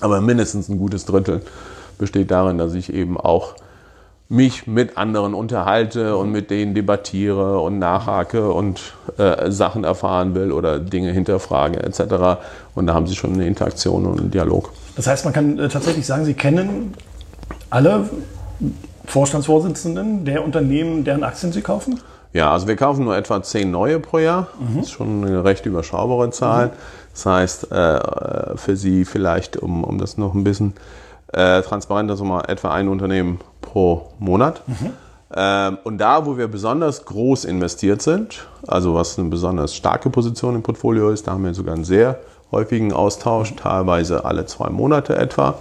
Aber 0.00 0.20
mindestens 0.20 0.68
ein 0.68 0.78
gutes 0.78 1.04
Drittel 1.04 1.42
besteht 1.98 2.30
darin, 2.30 2.58
dass 2.58 2.74
ich 2.74 2.92
eben 2.92 3.18
auch 3.18 3.54
mich 4.28 4.66
mit 4.66 4.98
anderen 4.98 5.32
unterhalte 5.32 6.16
und 6.16 6.30
mit 6.30 6.50
denen 6.50 6.74
debattiere 6.74 7.60
und 7.60 7.78
nachhake 7.78 8.52
und 8.52 8.92
äh, 9.16 9.50
Sachen 9.50 9.84
erfahren 9.84 10.34
will 10.34 10.52
oder 10.52 10.78
Dinge 10.78 11.12
hinterfrage 11.12 11.82
etc. 11.82 12.40
Und 12.74 12.86
da 12.86 12.94
haben 12.94 13.06
sie 13.06 13.16
schon 13.16 13.32
eine 13.32 13.46
Interaktion 13.46 14.04
und 14.04 14.20
einen 14.20 14.30
Dialog. 14.30 14.70
Das 14.96 15.06
heißt, 15.06 15.24
man 15.24 15.32
kann 15.32 15.58
äh, 15.58 15.68
tatsächlich 15.68 16.06
sagen, 16.06 16.26
Sie 16.26 16.34
kennen 16.34 16.92
alle 17.70 18.10
Vorstandsvorsitzenden 19.06 20.26
der 20.26 20.44
Unternehmen, 20.44 21.04
deren 21.04 21.24
Aktien 21.24 21.52
Sie 21.52 21.62
kaufen? 21.62 22.00
Ja, 22.32 22.52
also 22.52 22.68
wir 22.68 22.76
kaufen 22.76 23.04
nur 23.04 23.16
etwa 23.16 23.42
zehn 23.42 23.70
neue 23.70 24.00
pro 24.00 24.18
Jahr. 24.18 24.48
Mhm. 24.58 24.76
Das 24.76 24.86
ist 24.86 24.92
schon 24.92 25.24
eine 25.24 25.44
recht 25.44 25.66
überschaubare 25.66 26.30
Zahl. 26.30 26.66
Mhm. 26.66 26.72
Das 27.12 27.26
heißt, 27.26 27.72
äh, 27.72 28.56
für 28.56 28.76
Sie 28.76 29.04
vielleicht, 29.04 29.56
um, 29.56 29.82
um 29.82 29.98
das 29.98 30.18
noch 30.18 30.34
ein 30.34 30.44
bisschen 30.44 30.74
äh, 31.32 31.62
transparenter 31.62 32.16
zu 32.16 32.24
machen, 32.24 32.48
etwa 32.48 32.72
ein 32.72 32.88
Unternehmen 32.88 33.40
pro 33.60 34.12
Monat. 34.18 34.62
Mhm. 34.66 34.92
Ähm, 35.34 35.78
und 35.84 35.98
da, 35.98 36.24
wo 36.24 36.38
wir 36.38 36.48
besonders 36.48 37.04
groß 37.04 37.44
investiert 37.44 38.00
sind, 38.02 38.46
also 38.66 38.94
was 38.94 39.18
eine 39.18 39.28
besonders 39.28 39.74
starke 39.74 40.08
Position 40.10 40.54
im 40.54 40.62
Portfolio 40.62 41.10
ist, 41.10 41.26
da 41.26 41.32
haben 41.32 41.44
wir 41.44 41.52
sogar 41.54 41.74
einen 41.74 41.84
sehr 41.84 42.18
häufigen 42.50 42.92
Austausch, 42.92 43.54
teilweise 43.56 44.24
alle 44.24 44.46
zwei 44.46 44.70
Monate 44.70 45.16
etwa. 45.16 45.58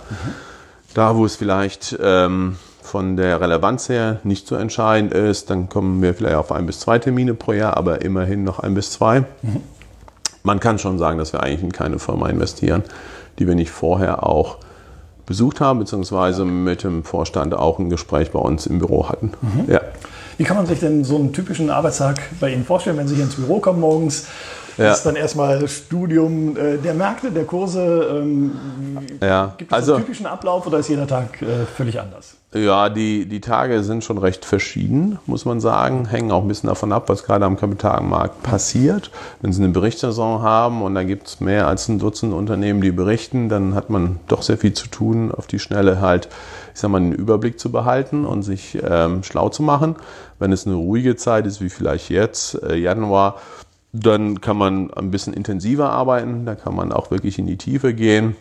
Da, 0.93 1.15
wo 1.15 1.25
es 1.25 1.35
vielleicht 1.35 1.97
ähm, 2.01 2.57
von 2.87 3.17
der 3.17 3.39
Relevanz 3.41 3.89
her 3.89 4.19
nicht 4.23 4.47
so 4.47 4.55
entscheidend 4.55 5.13
ist, 5.13 5.49
dann 5.49 5.69
kommen 5.69 6.01
wir 6.01 6.13
vielleicht 6.13 6.35
auf 6.35 6.51
ein 6.51 6.65
bis 6.65 6.79
zwei 6.79 6.97
Termine 6.97 7.33
pro 7.33 7.53
Jahr, 7.53 7.77
aber 7.77 8.01
immerhin 8.01 8.43
noch 8.43 8.59
ein 8.59 8.73
bis 8.73 8.91
zwei. 8.91 9.21
Mhm. 9.41 9.61
Man 10.43 10.59
kann 10.59 10.79
schon 10.79 10.97
sagen, 10.97 11.17
dass 11.17 11.33
wir 11.33 11.43
eigentlich 11.43 11.63
in 11.63 11.71
keine 11.71 11.99
Firma 11.99 12.29
investieren, 12.29 12.83
die 13.37 13.47
wir 13.47 13.55
nicht 13.55 13.71
vorher 13.71 14.25
auch 14.25 14.57
besucht 15.25 15.59
haben, 15.59 15.79
beziehungsweise 15.79 16.45
mit 16.45 16.83
dem 16.83 17.03
Vorstand 17.03 17.53
auch 17.53 17.79
ein 17.79 17.89
Gespräch 17.89 18.31
bei 18.31 18.39
uns 18.39 18.65
im 18.65 18.79
Büro 18.79 19.09
hatten. 19.09 19.33
Mhm. 19.41 19.71
Ja. 19.71 19.81
Wie 20.37 20.43
kann 20.43 20.55
man 20.55 20.65
sich 20.65 20.79
denn 20.79 21.03
so 21.03 21.17
einen 21.17 21.33
typischen 21.33 21.69
Arbeitstag 21.69 22.21
bei 22.39 22.51
Ihnen 22.53 22.63
vorstellen, 22.63 22.97
wenn 22.97 23.07
Sie 23.07 23.15
hier 23.15 23.25
ins 23.25 23.35
Büro 23.35 23.59
kommen 23.59 23.81
morgens? 23.81 24.27
Ja. 24.77 24.91
Ist 24.91 25.03
dann 25.03 25.15
erstmal 25.15 25.67
Studium 25.67 26.55
äh, 26.55 26.77
der 26.77 26.93
Märkte, 26.93 27.31
der 27.31 27.45
Kurse. 27.45 28.19
Ähm, 28.21 28.51
ja. 29.21 29.55
Gibt 29.57 29.71
es 29.71 29.75
also, 29.75 29.95
einen 29.95 30.05
typischen 30.05 30.27
Ablauf 30.27 30.67
oder 30.67 30.79
ist 30.79 30.89
jeder 30.89 31.07
Tag 31.07 31.41
äh, 31.41 31.65
völlig 31.75 31.99
anders? 31.99 32.35
Ja, 32.53 32.87
die, 32.87 33.25
die 33.25 33.41
Tage 33.41 33.83
sind 33.83 34.05
schon 34.05 34.17
recht 34.17 34.45
verschieden, 34.45 35.19
muss 35.25 35.43
man 35.43 35.59
sagen. 35.59 36.05
Hängen 36.05 36.31
auch 36.31 36.43
ein 36.43 36.47
bisschen 36.47 36.69
davon 36.69 36.93
ab, 36.93 37.09
was 37.09 37.23
gerade 37.23 37.43
am 37.43 37.57
Kapitalmarkt 37.57 38.41
passiert. 38.41 39.11
Wenn 39.41 39.51
Sie 39.51 39.61
eine 39.61 39.73
Berichtssaison 39.73 40.41
haben 40.41 40.81
und 40.81 40.95
da 40.95 41.03
gibt 41.03 41.27
es 41.27 41.39
mehr 41.41 41.67
als 41.67 41.89
ein 41.89 41.99
Dutzend 41.99 42.33
Unternehmen, 42.33 42.79
die 42.79 42.91
berichten, 42.91 43.49
dann 43.49 43.75
hat 43.75 43.89
man 43.89 44.19
doch 44.29 44.43
sehr 44.43 44.57
viel 44.57 44.73
zu 44.73 44.87
tun, 44.87 45.31
auf 45.31 45.47
die 45.47 45.59
Schnelle 45.59 45.99
halt, 45.99 46.29
ich 46.73 46.79
sag 46.79 46.89
mal, 46.89 46.99
einen 46.99 47.11
Überblick 47.11 47.59
zu 47.59 47.69
behalten 47.69 48.25
und 48.25 48.43
sich 48.43 48.77
ähm, 48.81 49.23
schlau 49.23 49.49
zu 49.49 49.61
machen. 49.61 49.97
Wenn 50.39 50.53
es 50.53 50.65
eine 50.65 50.75
ruhige 50.75 51.17
Zeit 51.17 51.45
ist, 51.47 51.59
wie 51.59 51.69
vielleicht 51.69 52.09
jetzt, 52.09 52.63
äh, 52.63 52.75
Januar, 52.75 53.41
dann 53.93 54.41
kann 54.41 54.57
man 54.57 54.93
ein 54.93 55.11
bisschen 55.11 55.33
intensiver 55.33 55.89
arbeiten, 55.89 56.45
da 56.45 56.55
kann 56.55 56.75
man 56.75 56.91
auch 56.91 57.11
wirklich 57.11 57.39
in 57.39 57.47
die 57.47 57.57
Tiefe 57.57 57.93
gehen 57.93 58.35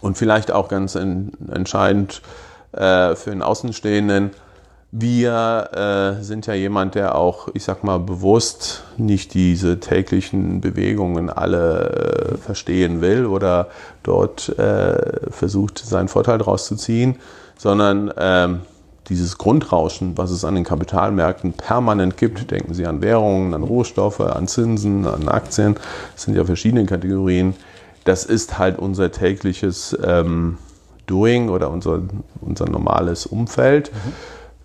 und 0.00 0.16
vielleicht 0.18 0.50
auch 0.50 0.68
ganz 0.68 0.94
entscheidend 0.94 2.22
äh, 2.72 3.14
für 3.14 3.30
den 3.30 3.42
Außenstehenden, 3.42 4.30
wir 4.90 6.16
äh, 6.18 6.22
sind 6.22 6.46
ja 6.46 6.54
jemand, 6.54 6.94
der 6.94 7.14
auch, 7.14 7.48
ich 7.52 7.64
sag 7.64 7.84
mal, 7.84 7.98
bewusst 7.98 8.84
nicht 8.96 9.34
diese 9.34 9.80
täglichen 9.80 10.62
Bewegungen 10.62 11.28
alle 11.28 11.90
äh, 12.32 12.36
verstehen 12.38 13.02
will 13.02 13.26
oder 13.26 13.68
dort 14.02 14.48
äh, 14.58 15.30
versucht, 15.30 15.78
seinen 15.78 16.08
Vorteil 16.08 16.38
daraus 16.38 16.66
zu 16.66 16.76
ziehen, 16.76 17.16
sondern 17.58 18.10
ähm, 18.16 18.60
dieses 19.08 19.38
Grundrauschen, 19.38 20.16
was 20.16 20.30
es 20.30 20.44
an 20.44 20.54
den 20.54 20.64
Kapitalmärkten 20.64 21.52
permanent 21.52 22.16
gibt, 22.16 22.50
denken 22.50 22.74
Sie 22.74 22.86
an 22.86 23.00
Währungen, 23.00 23.54
an 23.54 23.62
Rohstoffe, 23.62 24.20
an 24.20 24.48
Zinsen, 24.48 25.06
an 25.06 25.28
Aktien, 25.28 25.76
das 26.14 26.24
sind 26.24 26.34
ja 26.34 26.44
verschiedene 26.44 26.84
Kategorien, 26.86 27.54
das 28.04 28.24
ist 28.24 28.58
halt 28.58 28.78
unser 28.78 29.10
tägliches 29.10 29.96
ähm, 30.04 30.58
Doing 31.06 31.48
oder 31.48 31.70
unser, 31.70 32.02
unser 32.40 32.68
normales 32.68 33.26
Umfeld. 33.26 33.90
Mhm. 33.92 34.12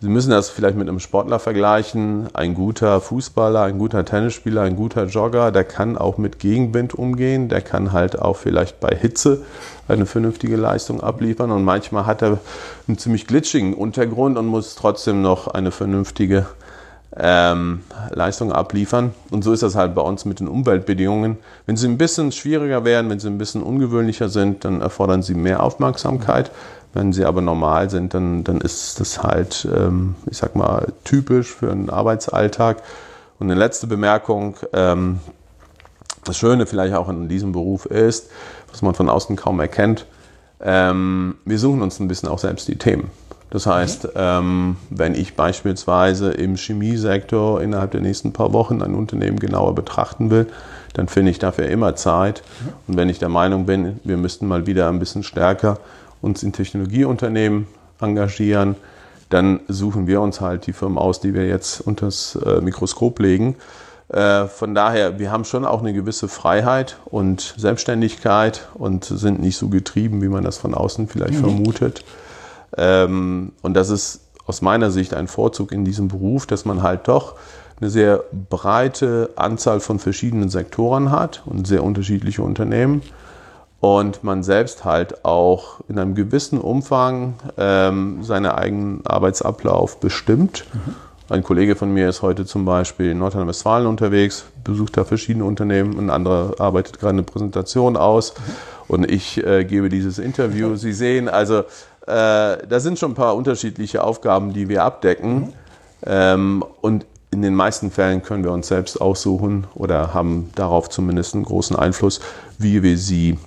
Sie 0.04 0.10
müssen 0.10 0.32
das 0.32 0.50
vielleicht 0.50 0.76
mit 0.76 0.90
einem 0.90 1.00
Sportler 1.00 1.40
vergleichen. 1.40 2.28
Ein 2.34 2.56
guter 2.56 3.00
Fußballer, 3.00 3.62
ein 3.62 3.80
guter 3.80 4.04
Tennisspieler, 4.04 4.64
ein 4.64 4.76
guter 4.76 5.06
Jogger, 5.06 5.50
der 5.54 5.64
kann 5.64 5.98
auch 5.98 6.18
mit 6.18 6.40
Gegenwind 6.40 6.94
umgehen. 6.94 7.48
Der 7.48 7.62
kann 7.62 7.94
halt 7.94 8.20
auch 8.20 8.36
vielleicht 8.36 8.82
bei 8.82 8.94
Hitze 8.94 9.44
eine 9.88 10.06
vernünftige 10.06 10.58
Leistung 10.58 11.00
abliefern. 11.00 11.52
Und 11.52 11.64
manchmal 11.64 12.06
hat 12.06 12.22
er 12.22 12.40
einen 12.86 12.98
ziemlich 12.98 13.28
glitschigen 13.28 13.74
Untergrund 13.74 14.38
und 14.38 14.46
muss 14.48 14.76
trotzdem 14.76 15.22
noch 15.22 15.48
eine 15.48 15.72
vernünftige 15.72 16.48
ähm, 17.16 17.84
Leistung 18.10 18.52
abliefern. 18.52 19.14
Und 19.32 19.46
so 19.46 19.54
ist 19.54 19.64
das 19.64 19.76
halt 19.76 19.96
bei 19.96 20.02
uns 20.02 20.26
mit 20.26 20.42
den 20.42 20.50
Umweltbedingungen. 20.50 21.38
Wenn 21.66 21.78
sie 21.78 21.88
ein 21.88 21.98
bisschen 21.98 22.34
schwieriger 22.34 22.84
werden, 22.84 23.10
wenn 23.10 23.20
sie 23.20 23.30
ein 23.30 23.38
bisschen 23.38 23.64
ungewöhnlicher 23.64 24.28
sind, 24.28 24.66
dann 24.66 24.82
erfordern 24.82 25.24
sie 25.24 25.34
mehr 25.34 25.64
Aufmerksamkeit. 25.64 26.52
Wenn 26.94 27.12
sie 27.12 27.26
aber 27.26 27.42
normal 27.42 27.90
sind, 27.90 28.14
dann, 28.14 28.44
dann 28.44 28.62
ist 28.62 29.00
das 29.00 29.24
halt, 29.24 29.68
ähm, 29.76 30.16
ich 30.30 30.38
sag 30.38 30.56
mal, 30.56 30.94
typisch 31.04 31.54
für 31.54 31.72
einen 31.72 31.90
Arbeitsalltag. 31.90 32.84
Und 33.40 33.50
eine 33.50 33.60
letzte 33.60 33.88
Bemerkung, 33.88 34.56
ähm, 34.74 35.20
das 36.24 36.38
Schöne 36.38 36.66
vielleicht 36.66 36.94
auch 36.94 37.10
in 37.10 37.28
diesem 37.28 37.52
Beruf 37.52 37.86
ist, 37.86 38.30
was 38.70 38.82
man 38.82 38.94
von 38.94 39.10
außen 39.10 39.36
kaum 39.36 39.60
erkennt, 39.60 40.06
ähm, 40.62 41.36
wir 41.46 41.60
suchen 41.60 41.82
uns 41.82 42.00
ein 42.00 42.08
bisschen 42.08 42.30
auch 42.30 42.40
selbst 42.40 42.68
die 42.68 42.78
Themen. 42.78 43.12
Das 43.50 43.68
heißt, 43.68 44.10
ähm, 44.16 44.78
wenn 44.90 45.14
ich 45.14 45.36
beispielsweise 45.36 46.32
im 46.32 46.56
Chemiesektor 46.56 47.62
innerhalb 47.62 47.92
der 47.92 48.02
nächsten 48.02 48.34
paar 48.34 48.52
Wochen 48.52 48.82
ein 48.82 48.96
Unternehmen 48.96 49.38
genauer 49.38 49.76
betrachten 49.76 50.32
will, 50.32 50.48
dann 50.94 51.08
finde 51.08 51.30
ich 51.30 51.38
dafür 51.38 51.68
immer 51.68 51.96
Zeit. 51.96 52.42
Und 52.88 52.98
wenn 52.98 53.10
ich 53.10 53.20
der 53.20 53.30
Meinung 53.30 53.68
bin, 53.68 54.00
wir 54.04 54.18
müssten 54.18 54.48
mal 54.48 54.66
wieder 54.66 54.90
ein 54.90 54.98
bisschen 54.98 55.22
stärker 55.22 55.78
uns 56.24 56.42
in 56.42 56.54
Technologieunternehmen 56.54 57.68
engagieren, 58.00 58.76
dann 59.30 59.62
suchen 59.68 60.08
wir 60.08 60.22
uns 60.22 60.42
halt 60.42 60.68
die 60.68 60.74
Firmen 60.74 60.98
aus, 60.98 61.20
die 61.20 61.34
wir 61.34 61.48
jetzt 61.48 61.82
unter 61.82 62.06
das 62.08 62.38
äh, 62.46 62.62
Mikroskop 62.62 63.20
legen. 63.20 63.56
Äh, 64.10 64.46
von 64.46 64.76
daher, 64.76 65.20
wir 65.20 65.32
haben 65.32 65.44
schon 65.44 65.66
auch 65.66 65.82
eine 65.82 65.94
gewisse 65.94 66.28
Freiheit 66.28 66.98
und 67.06 67.56
Selbstständigkeit 67.58 68.68
und 68.76 69.06
sind 69.06 69.42
nicht 69.42 69.58
so 69.58 69.70
getrieben, 69.70 70.22
wie 70.22 70.28
man 70.28 70.44
das 70.44 70.58
von 70.58 70.74
außen 70.74 71.08
vielleicht 71.08 71.36
mhm. 71.36 71.40
vermutet. 71.40 72.04
Ähm, 72.78 73.54
und 73.62 73.74
das 73.74 73.90
ist 73.90 74.22
aus 74.46 74.62
meiner 74.62 74.92
Sicht 74.92 75.14
ein 75.14 75.28
Vorzug 75.28 75.72
in 75.72 75.86
diesem 75.86 76.10
Beruf, 76.10 76.46
dass 76.46 76.66
man 76.66 76.84
halt 76.84 77.08
doch 77.08 77.36
eine 77.80 77.90
sehr 77.90 78.24
breite 78.50 79.32
Anzahl 79.36 79.80
von 79.80 80.00
verschiedenen 80.00 80.50
Sektoren 80.50 81.12
hat 81.12 81.42
und 81.46 81.66
sehr 81.66 81.84
unterschiedliche 81.84 82.44
Unternehmen 82.44 83.02
und 83.84 84.24
man 84.24 84.44
selbst 84.44 84.86
halt 84.86 85.26
auch 85.26 85.82
in 85.90 86.00
einem 86.00 86.16
gewissen 86.16 86.58
Umfang 86.58 87.34
ähm, 87.58 88.24
seinen 88.24 88.46
eigenen 88.46 89.06
Arbeitsablauf 89.06 90.00
bestimmt. 90.00 90.64
Mhm. 90.72 90.96
Ein 91.28 91.44
Kollege 91.44 91.76
von 91.76 91.94
mir 91.94 92.08
ist 92.08 92.22
heute 92.22 92.46
zum 92.46 92.64
Beispiel 92.64 93.12
in 93.12 93.20
Nordrhein-Westfalen 93.20 93.86
unterwegs, 93.86 94.46
besucht 94.64 94.96
da 94.96 95.04
verschiedene 95.04 95.44
Unternehmen, 95.44 96.00
ein 96.00 96.10
anderer 96.10 96.62
arbeitet 96.62 96.98
gerade 96.98 97.16
eine 97.16 97.24
Präsentation 97.24 97.98
aus 97.98 98.36
und 98.88 99.12
ich 99.12 99.46
äh, 99.46 99.66
gebe 99.66 99.90
dieses 99.90 100.18
Interview. 100.18 100.78
Sie 100.78 100.94
sehen 100.94 101.28
also, 101.28 101.60
äh, 101.60 101.66
da 102.06 102.80
sind 102.80 102.98
schon 102.98 103.12
ein 103.12 103.16
paar 103.16 103.36
unterschiedliche 103.36 104.02
Aufgaben, 104.02 104.54
die 104.54 104.70
wir 104.70 104.86
abdecken. 104.86 105.52
Ähm, 106.06 106.64
und 106.80 107.06
in 107.32 107.42
den 107.42 107.54
meisten 107.54 107.92
Fällen 107.92 108.24
können 108.24 108.46
wir 108.46 108.52
uns 108.54 108.70
selbst 108.70 109.02
aussuchen 109.02 109.68
oder 109.76 110.14
haben 110.14 110.52
darauf 110.56 110.90
zumindest 110.90 111.36
einen 111.36 111.44
großen 111.44 111.76
Einfluss, 111.76 112.22
wie 112.58 112.82
wir 112.82 112.98
sie 112.98 113.38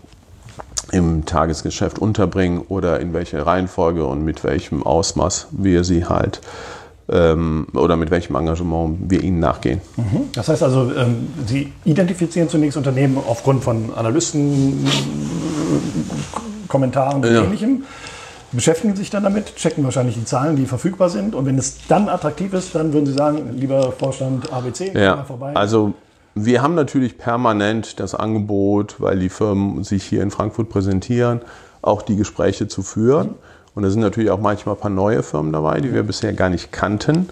im 0.92 1.24
Tagesgeschäft 1.24 1.98
unterbringen 1.98 2.62
oder 2.68 3.00
in 3.00 3.12
welcher 3.12 3.46
Reihenfolge 3.46 4.06
und 4.06 4.24
mit 4.24 4.44
welchem 4.44 4.82
Ausmaß 4.82 5.48
wir 5.50 5.84
sie 5.84 6.06
halt 6.06 6.40
ähm, 7.08 7.66
oder 7.74 7.96
mit 7.96 8.10
welchem 8.10 8.34
Engagement 8.36 8.98
wir 9.08 9.22
ihnen 9.22 9.38
nachgehen. 9.38 9.80
Mhm. 9.96 10.28
Das 10.34 10.48
heißt 10.48 10.62
also, 10.62 10.92
ähm, 10.96 11.28
Sie 11.46 11.72
identifizieren 11.84 12.48
zunächst 12.48 12.76
Unternehmen 12.76 13.18
aufgrund 13.18 13.62
von 13.62 13.94
Analysten, 13.94 14.86
Kommentaren 16.68 17.22
und 17.22 17.32
ja. 17.32 17.44
ähnlichem. 17.44 17.84
beschäftigen 18.52 18.96
sich 18.96 19.10
dann 19.10 19.22
damit, 19.22 19.56
checken 19.56 19.84
wahrscheinlich 19.84 20.16
die 20.16 20.24
Zahlen, 20.24 20.56
die 20.56 20.66
verfügbar 20.66 21.10
sind. 21.10 21.34
Und 21.34 21.46
wenn 21.46 21.58
es 21.58 21.78
dann 21.88 22.08
attraktiv 22.08 22.52
ist, 22.54 22.74
dann 22.74 22.92
würden 22.92 23.06
Sie 23.06 23.12
sagen, 23.12 23.56
lieber 23.56 23.92
Vorstand 23.92 24.52
ABC, 24.52 24.92
ja, 24.94 25.16
mal 25.16 25.24
vorbei. 25.24 25.54
Also 25.54 25.94
wir 26.38 26.62
haben 26.62 26.74
natürlich 26.74 27.16
permanent 27.16 27.98
das 27.98 28.14
Angebot, 28.14 29.00
weil 29.00 29.18
die 29.18 29.30
Firmen 29.30 29.82
sich 29.84 30.04
hier 30.04 30.22
in 30.22 30.30
Frankfurt 30.30 30.68
präsentieren, 30.68 31.40
auch 31.80 32.02
die 32.02 32.14
Gespräche 32.14 32.68
zu 32.68 32.82
führen. 32.82 33.36
Und 33.74 33.84
da 33.84 33.90
sind 33.90 34.02
natürlich 34.02 34.30
auch 34.30 34.38
manchmal 34.38 34.74
ein 34.74 34.80
paar 34.80 34.90
neue 34.90 35.22
Firmen 35.22 35.50
dabei, 35.52 35.80
die 35.80 35.94
wir 35.94 36.02
bisher 36.02 36.34
gar 36.34 36.50
nicht 36.50 36.72
kannten. 36.72 37.30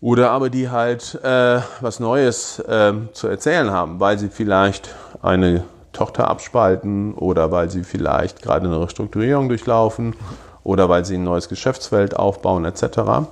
Oder 0.00 0.30
aber 0.30 0.48
die 0.48 0.70
halt 0.70 1.18
äh, 1.24 1.60
was 1.80 1.98
Neues 1.98 2.60
äh, 2.60 2.92
zu 3.14 3.26
erzählen 3.26 3.72
haben, 3.72 3.98
weil 3.98 4.16
sie 4.16 4.28
vielleicht 4.28 4.94
eine 5.20 5.64
Tochter 5.92 6.28
abspalten 6.28 7.14
oder 7.14 7.50
weil 7.50 7.68
sie 7.68 7.82
vielleicht 7.82 8.42
gerade 8.42 8.68
eine 8.68 8.80
Restrukturierung 8.80 9.48
durchlaufen 9.48 10.14
oder 10.62 10.88
weil 10.88 11.04
sie 11.04 11.16
ein 11.16 11.24
neues 11.24 11.48
Geschäftsfeld 11.48 12.14
aufbauen 12.14 12.64
etc. 12.64 13.26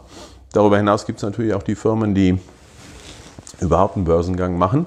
Darüber 0.52 0.76
hinaus 0.76 1.06
gibt 1.06 1.20
es 1.20 1.23
natürlich 1.23 1.54
auch 1.54 1.62
die 1.62 1.76
Firmen, 1.76 2.16
die 2.16 2.40
überhaupt 3.60 3.96
einen 3.96 4.04
Börsengang 4.04 4.58
machen, 4.58 4.86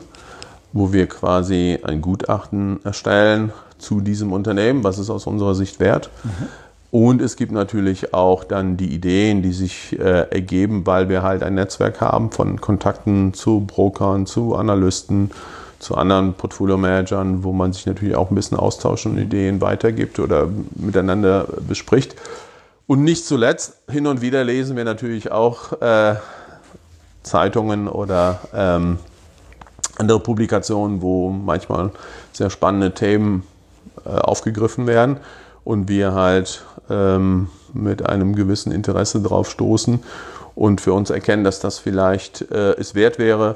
wo 0.74 0.94
wir 0.94 1.08
quasi 1.08 1.80
ein 1.84 2.02
Gutachten 2.02 2.80
erstellen 2.84 3.52
zu 3.78 4.02
diesem 4.02 4.34
Unternehmen, 4.34 4.84
was 4.84 4.98
es 4.98 5.10
aus 5.10 5.26
unserer 5.26 5.56
Sicht 5.56 5.80
wert. 5.80 6.10
Mhm. 6.24 6.48
Und 6.92 7.22
es 7.22 7.36
gibt 7.36 7.52
natürlich 7.52 8.14
auch 8.14 8.44
dann 8.44 8.76
die 8.76 8.94
Ideen, 8.94 9.44
die 9.44 9.52
sich 9.52 9.98
äh, 10.00 10.28
ergeben, 10.32 10.88
weil 10.88 11.08
wir 11.08 11.22
halt 11.22 11.44
ein 11.44 11.54
Netzwerk 11.54 12.02
haben 12.02 12.32
von 12.32 12.60
Kontakten 12.60 13.34
zu 13.36 13.62
Brokern, 13.62 14.26
zu 14.26 14.56
Analysten, 14.56 15.30
zu 15.78 15.96
anderen 15.96 16.34
Portfolio-Managern, 16.34 17.44
wo 17.44 17.54
man 17.54 17.74
sich 17.74 17.86
natürlich 17.86 18.16
auch 18.16 18.32
ein 18.32 18.36
bisschen 18.36 18.58
austauscht 18.58 19.06
und 19.06 19.18
Ideen 19.18 19.62
weitergibt 19.62 20.20
oder 20.20 20.50
miteinander 20.76 21.48
bespricht. 21.68 22.16
Und 22.88 23.04
nicht 23.04 23.26
zuletzt, 23.26 23.76
hin 23.88 24.08
und 24.08 24.22
wieder 24.22 24.44
lesen 24.44 24.76
wir 24.76 24.84
natürlich 24.84 25.32
auch 25.32 25.80
äh, 25.80 26.16
Zeitungen 27.24 27.88
oder 27.88 28.40
ähm, 28.54 29.00
andere 29.98 30.20
Publikationen, 30.20 31.02
wo 31.02 31.30
manchmal 31.30 31.92
sehr 32.32 32.50
spannende 32.50 32.94
Themen 32.94 33.44
äh, 34.06 34.10
aufgegriffen 34.10 34.88
werden 34.88 35.18
und 35.64 35.90
wir 35.90 36.14
halt 36.14 36.64
ähm, 36.90 37.50
mit 37.74 38.06
einem 38.06 38.36
gewissen 38.36 38.72
Interesse 38.72 39.22
drauf 39.22 39.50
stoßen 39.50 40.00
und 40.56 40.82
für 40.82 40.94
uns 40.94 41.10
erkennen, 41.10 41.44
dass 41.44 41.60
das 41.60 41.80
vielleicht 41.80 42.50
äh, 42.52 42.72
es 42.74 42.96
wert 42.96 43.20
wäre, 43.20 43.56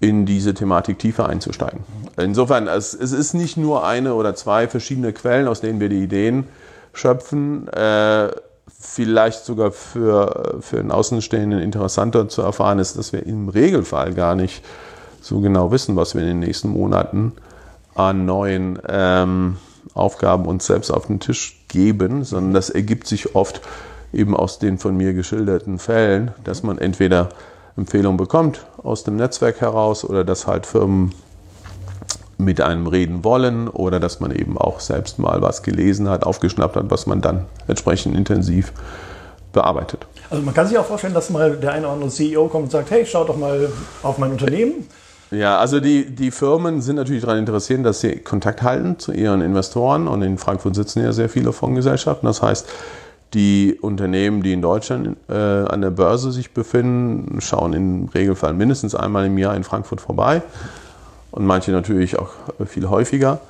in 0.00 0.24
diese 0.24 0.54
Thematik 0.54 0.98
tiefer 0.98 1.28
einzusteigen. 1.28 1.80
Insofern, 2.16 2.66
es, 2.68 2.94
es, 2.94 3.12
ist 3.12 3.34
nicht 3.34 3.58
nur 3.58 3.86
eine 3.86 4.14
oder 4.14 4.34
zwei 4.34 4.66
verschiedene 4.66 5.12
Quellen, 5.12 5.46
aus 5.46 5.60
denen 5.60 5.78
wir 5.78 5.90
die 5.90 6.02
Ideen 6.02 6.44
schöpfen. 6.94 7.68
Äh, 7.68 8.30
vielleicht 8.80 9.44
sogar 9.44 9.72
für, 9.72 10.58
für 10.60 10.80
einen 10.80 10.90
Außenstehenden 10.90 11.60
interessanter 11.60 12.28
zu 12.28 12.40
erfahren 12.40 12.78
ist, 12.78 12.96
dass 12.96 13.12
wir 13.12 13.24
im 13.26 13.50
Regelfall 13.50 14.14
gar 14.14 14.34
nicht 14.34 14.64
so 15.20 15.40
genau 15.40 15.70
wissen, 15.70 15.96
was 15.96 16.14
wir 16.14 16.22
in 16.22 16.28
den 16.28 16.38
nächsten 16.40 16.70
Monaten 16.70 17.32
an 17.94 18.24
neuen 18.24 18.78
ähm, 18.88 19.58
Aufgaben 19.92 20.46
uns 20.46 20.66
selbst 20.66 20.90
auf 20.90 21.06
den 21.06 21.20
Tisch 21.20 21.62
geben, 21.68 22.24
sondern 22.24 22.54
das 22.54 22.70
ergibt 22.70 23.06
sich 23.06 23.34
oft 23.34 23.60
eben 24.12 24.34
aus 24.34 24.58
den 24.58 24.78
von 24.78 24.96
mir 24.96 25.12
geschilderten 25.12 25.78
Fällen, 25.78 26.32
dass 26.42 26.62
man 26.62 26.78
entweder 26.78 27.28
Empfehlungen 27.76 28.16
bekommt 28.16 28.66
aus 28.82 29.04
dem 29.04 29.16
Netzwerk 29.16 29.60
heraus 29.60 30.04
oder 30.04 30.24
dass 30.24 30.46
halt 30.46 30.64
Firmen 30.64 31.12
mit 32.44 32.60
einem 32.60 32.86
reden 32.86 33.24
wollen 33.24 33.68
oder 33.68 34.00
dass 34.00 34.20
man 34.20 34.32
eben 34.32 34.58
auch 34.58 34.80
selbst 34.80 35.18
mal 35.18 35.42
was 35.42 35.62
gelesen 35.62 36.08
hat, 36.08 36.24
aufgeschnappt 36.24 36.76
hat, 36.76 36.90
was 36.90 37.06
man 37.06 37.20
dann 37.20 37.46
entsprechend 37.68 38.16
intensiv 38.16 38.72
bearbeitet. 39.52 40.06
Also 40.30 40.44
man 40.44 40.54
kann 40.54 40.66
sich 40.66 40.78
auch 40.78 40.86
vorstellen, 40.86 41.14
dass 41.14 41.30
mal 41.30 41.56
der 41.56 41.72
eine 41.72 41.86
oder 41.86 41.94
andere 41.94 42.10
CEO 42.10 42.48
kommt 42.48 42.64
und 42.64 42.70
sagt, 42.70 42.90
hey, 42.90 43.04
schau 43.04 43.24
doch 43.24 43.36
mal 43.36 43.68
auf 44.02 44.18
mein 44.18 44.30
Unternehmen. 44.30 44.86
Ja, 45.30 45.58
also 45.58 45.78
die, 45.78 46.06
die 46.06 46.32
Firmen 46.32 46.80
sind 46.80 46.96
natürlich 46.96 47.22
daran 47.22 47.38
interessiert, 47.38 47.84
dass 47.84 48.00
sie 48.00 48.16
Kontakt 48.16 48.62
halten 48.62 48.98
zu 48.98 49.12
ihren 49.12 49.42
Investoren 49.42 50.08
und 50.08 50.22
in 50.22 50.38
Frankfurt 50.38 50.74
sitzen 50.74 51.04
ja 51.04 51.12
sehr 51.12 51.28
viele 51.28 51.52
Fondsgesellschaften. 51.52 52.26
Das 52.26 52.42
heißt, 52.42 52.68
die 53.34 53.78
Unternehmen, 53.80 54.42
die 54.42 54.52
in 54.52 54.60
Deutschland 54.60 55.16
äh, 55.28 55.34
an 55.34 55.82
der 55.82 55.90
Börse 55.90 56.32
sich 56.32 56.52
befinden, 56.52 57.40
schauen 57.40 57.74
im 57.74 58.08
Regelfall 58.12 58.54
mindestens 58.54 58.96
einmal 58.96 59.26
im 59.26 59.38
Jahr 59.38 59.54
in 59.54 59.62
Frankfurt 59.62 60.00
vorbei 60.00 60.42
und 61.30 61.46
manche 61.46 61.72
natürlich 61.72 62.18
auch 62.18 62.30
viel 62.66 62.88
häufiger. 62.88 63.40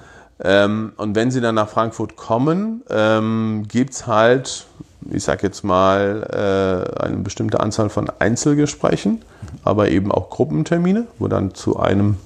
Ähm, 0.43 0.93
und 0.97 1.15
wenn 1.15 1.31
sie 1.31 1.41
dann 1.41 1.55
nach 1.55 1.69
Frankfurt 1.69 2.17
kommen, 2.17 2.83
ähm, 2.89 3.65
gibt 3.69 3.93
es 3.93 4.07
halt, 4.07 4.67
ich 5.11 5.25
sage 5.25 5.47
jetzt 5.47 5.65
mal, 5.65 6.27
äh, 6.31 7.03
eine 7.03 7.19
bestimmte 7.19 7.61
Anzahl 7.61 7.91
von 7.91 8.11
Einzelgesprächen, 8.19 9.23
aber 9.65 9.91
eben 9.91 10.11
auch 10.11 10.31
Gruppentermine, 10.31 11.07
wo 11.19 11.29
dann 11.29 11.55
zu 11.55 11.79
einem 11.79 12.17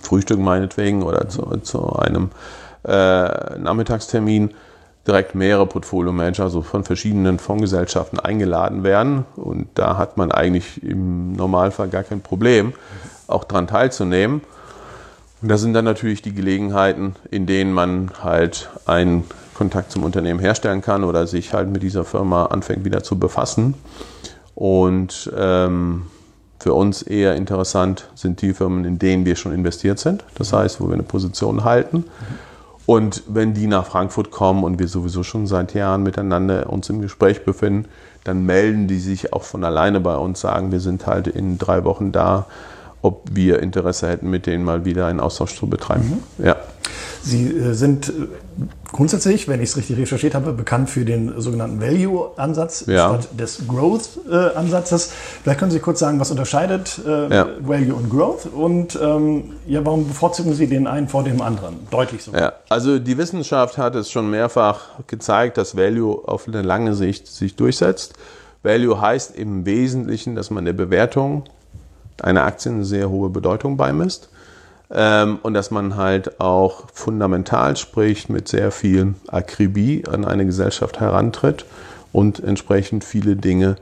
Frühstück 0.00 0.38
meinetwegen 0.38 1.02
oder 1.02 1.28
zu, 1.28 1.42
zu 1.62 1.96
einem 1.96 2.30
äh, 2.84 3.58
Nachmittagstermin 3.58 4.50
direkt 5.06 5.34
mehrere 5.34 5.66
Portfolio-Manager, 5.66 6.44
also 6.44 6.62
von 6.62 6.84
verschiedenen 6.84 7.38
Fondsgesellschaften 7.38 8.20
eingeladen 8.20 8.84
werden. 8.84 9.24
Und 9.36 9.66
da 9.74 9.96
hat 9.96 10.16
man 10.16 10.30
eigentlich 10.30 10.82
im 10.82 11.32
Normalfall 11.32 11.88
gar 11.88 12.04
kein 12.04 12.20
Problem, 12.20 12.72
auch 13.28 13.44
daran 13.44 13.66
teilzunehmen. 13.66 14.42
Und 15.40 15.48
das 15.48 15.60
sind 15.60 15.72
dann 15.72 15.84
natürlich 15.84 16.22
die 16.22 16.34
Gelegenheiten, 16.34 17.16
in 17.30 17.46
denen 17.46 17.72
man 17.72 18.12
halt 18.22 18.70
einen 18.86 19.24
Kontakt 19.54 19.90
zum 19.90 20.04
Unternehmen 20.04 20.40
herstellen 20.40 20.82
kann 20.82 21.04
oder 21.04 21.26
sich 21.26 21.52
halt 21.52 21.68
mit 21.68 21.82
dieser 21.82 22.04
Firma 22.04 22.46
anfängt 22.46 22.84
wieder 22.84 23.02
zu 23.02 23.18
befassen. 23.18 23.74
Und 24.54 25.32
ähm, 25.36 26.06
für 26.60 26.74
uns 26.74 27.02
eher 27.02 27.34
interessant 27.34 28.08
sind 28.14 28.40
die 28.40 28.54
Firmen, 28.54 28.84
in 28.84 28.98
denen 28.98 29.24
wir 29.24 29.34
schon 29.34 29.52
investiert 29.52 29.98
sind. 29.98 30.24
Das 30.36 30.52
heißt, 30.52 30.80
wo 30.80 30.86
wir 30.86 30.94
eine 30.94 31.02
Position 31.02 31.64
halten. 31.64 31.98
Mhm 31.98 32.52
und 32.86 33.22
wenn 33.28 33.54
die 33.54 33.66
nach 33.66 33.86
Frankfurt 33.86 34.30
kommen 34.30 34.64
und 34.64 34.78
wir 34.78 34.88
sowieso 34.88 35.22
schon 35.22 35.46
seit 35.46 35.74
Jahren 35.74 36.02
miteinander 36.02 36.68
uns 36.68 36.88
im 36.88 37.00
Gespräch 37.00 37.44
befinden, 37.44 37.88
dann 38.24 38.44
melden 38.44 38.88
die 38.88 38.98
sich 38.98 39.32
auch 39.32 39.44
von 39.44 39.64
alleine 39.64 40.00
bei 40.00 40.16
uns, 40.16 40.40
sagen, 40.40 40.72
wir 40.72 40.80
sind 40.80 41.06
halt 41.06 41.26
in 41.28 41.58
drei 41.58 41.84
Wochen 41.84 42.12
da, 42.12 42.46
ob 43.02 43.28
wir 43.32 43.60
Interesse 43.60 44.08
hätten, 44.08 44.30
mit 44.30 44.46
denen 44.46 44.64
mal 44.64 44.84
wieder 44.84 45.06
einen 45.06 45.20
Austausch 45.20 45.56
zu 45.56 45.66
betreiben. 45.66 46.22
Mhm. 46.38 46.46
Ja. 46.46 46.56
Sie 47.22 47.46
äh, 47.46 47.72
sind 47.72 48.08
äh, 48.08 48.12
grundsätzlich, 48.90 49.46
wenn 49.46 49.60
ich 49.60 49.70
es 49.70 49.76
richtig 49.76 49.96
recherchiert 49.96 50.34
habe, 50.34 50.52
bekannt 50.52 50.90
für 50.90 51.04
den 51.04 51.40
sogenannten 51.40 51.80
Value-Ansatz 51.80 52.84
ja. 52.86 53.08
statt 53.08 53.28
des 53.38 53.66
Growth-Ansatzes. 53.68 55.12
Vielleicht 55.42 55.60
können 55.60 55.70
Sie 55.70 55.78
kurz 55.78 56.00
sagen, 56.00 56.18
was 56.18 56.30
unterscheidet 56.30 57.00
äh, 57.06 57.34
ja. 57.34 57.46
Value 57.60 57.94
und 57.94 58.10
Growth 58.10 58.46
und 58.46 58.98
ähm, 59.00 59.52
ja, 59.66 59.84
warum 59.84 60.08
bevorzugen 60.08 60.54
Sie 60.54 60.66
den 60.66 60.86
einen 60.86 61.08
vor 61.08 61.22
dem 61.22 61.40
anderen? 61.40 61.76
Deutlich 61.90 62.24
so. 62.24 62.32
Ja, 62.32 62.54
also 62.68 62.98
die 62.98 63.16
Wissenschaft 63.16 63.78
hat 63.78 63.94
es 63.94 64.10
schon 64.10 64.28
mehrfach 64.28 64.80
gezeigt, 65.06 65.58
dass 65.58 65.76
Value 65.76 66.26
auf 66.26 66.48
eine 66.48 66.62
lange 66.62 66.94
Sicht 66.94 67.28
sich 67.28 67.54
durchsetzt. 67.54 68.14
Value 68.64 69.00
heißt 69.00 69.36
im 69.36 69.64
Wesentlichen, 69.64 70.34
dass 70.34 70.50
man 70.50 70.64
der 70.64 70.72
Bewertung 70.72 71.44
einer 72.22 72.44
Aktie 72.44 72.70
eine 72.70 72.84
sehr 72.84 73.10
hohe 73.10 73.30
Bedeutung 73.30 73.76
beimisst. 73.76 74.28
Ähm, 74.90 75.38
und 75.42 75.54
dass 75.54 75.70
man 75.70 75.96
halt 75.96 76.40
auch 76.40 76.84
fundamental, 76.92 77.76
sprich 77.76 78.28
mit 78.28 78.48
sehr 78.48 78.70
viel 78.70 79.14
Akribie 79.28 80.04
an 80.06 80.24
eine 80.24 80.44
Gesellschaft 80.44 81.00
herantritt 81.00 81.64
und 82.12 82.40
entsprechend 82.40 83.04
viele 83.04 83.36
Dinge 83.36 83.76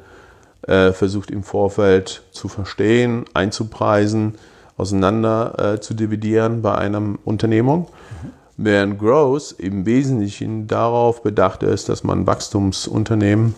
äh, 0.62 0.92
versucht 0.92 1.31
im 1.31 1.42
Vorfeld 1.42 2.22
zu 2.31 2.48
verstehen, 2.48 3.24
einzupreisen, 3.35 4.37
auseinander 4.76 5.74
äh, 5.74 5.81
zu 5.81 5.94
dividieren 5.94 6.62
bei 6.62 6.76
einer 6.76 7.03
Unternehmung. 7.24 7.88
Mhm. 8.22 8.31
Während 8.57 8.98
Growth 8.98 9.55
im 9.59 9.87
Wesentlichen 9.87 10.68
darauf 10.68 11.22
bedacht 11.22 11.62
ist, 11.62 11.88
dass 11.88 12.05
man 12.05 12.26
Wachstumsunternehmen 12.26 13.55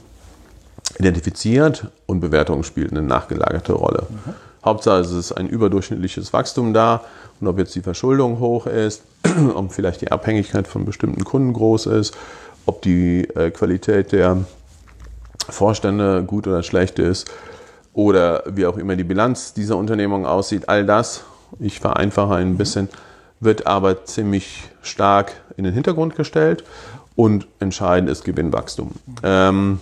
identifiziert 0.98 1.88
und 2.06 2.20
Bewertungen 2.20 2.64
spielt 2.64 2.92
eine 2.92 3.02
nachgelagerte 3.02 3.72
Rolle. 3.72 4.06
Mhm. 4.08 4.34
Hauptsache 4.64 5.00
es 5.00 5.10
ist 5.10 5.32
ein 5.32 5.48
überdurchschnittliches 5.48 6.32
Wachstum 6.32 6.72
da 6.72 7.02
und 7.40 7.48
ob 7.48 7.58
jetzt 7.58 7.74
die 7.74 7.82
Verschuldung 7.82 8.38
hoch 8.38 8.66
ist, 8.66 9.02
ob 9.54 9.72
vielleicht 9.72 10.00
die 10.00 10.12
Abhängigkeit 10.12 10.68
von 10.68 10.84
bestimmten 10.84 11.24
Kunden 11.24 11.52
groß 11.52 11.86
ist, 11.86 12.16
ob 12.66 12.82
die 12.82 13.28
äh, 13.34 13.50
Qualität 13.50 14.12
der 14.12 14.38
Vorstände 15.48 16.22
gut 16.22 16.46
oder 16.46 16.62
schlecht 16.62 16.98
ist 16.98 17.30
oder 17.92 18.44
wie 18.46 18.66
auch 18.66 18.76
immer 18.76 18.96
die 18.96 19.04
Bilanz 19.04 19.54
dieser 19.54 19.76
Unternehmung 19.76 20.26
aussieht, 20.26 20.68
all 20.68 20.86
das, 20.86 21.24
ich 21.58 21.80
vereinfache 21.80 22.36
ein 22.36 22.56
bisschen, 22.56 22.88
wird 23.40 23.66
aber 23.66 24.04
ziemlich 24.04 24.70
stark 24.82 25.32
in 25.56 25.64
den 25.64 25.74
Hintergrund 25.74 26.14
gestellt 26.14 26.64
und 27.16 27.46
entscheidend 27.58 28.08
ist 28.08 28.24
Gewinnwachstum. 28.24 28.92
Ähm, 29.22 29.80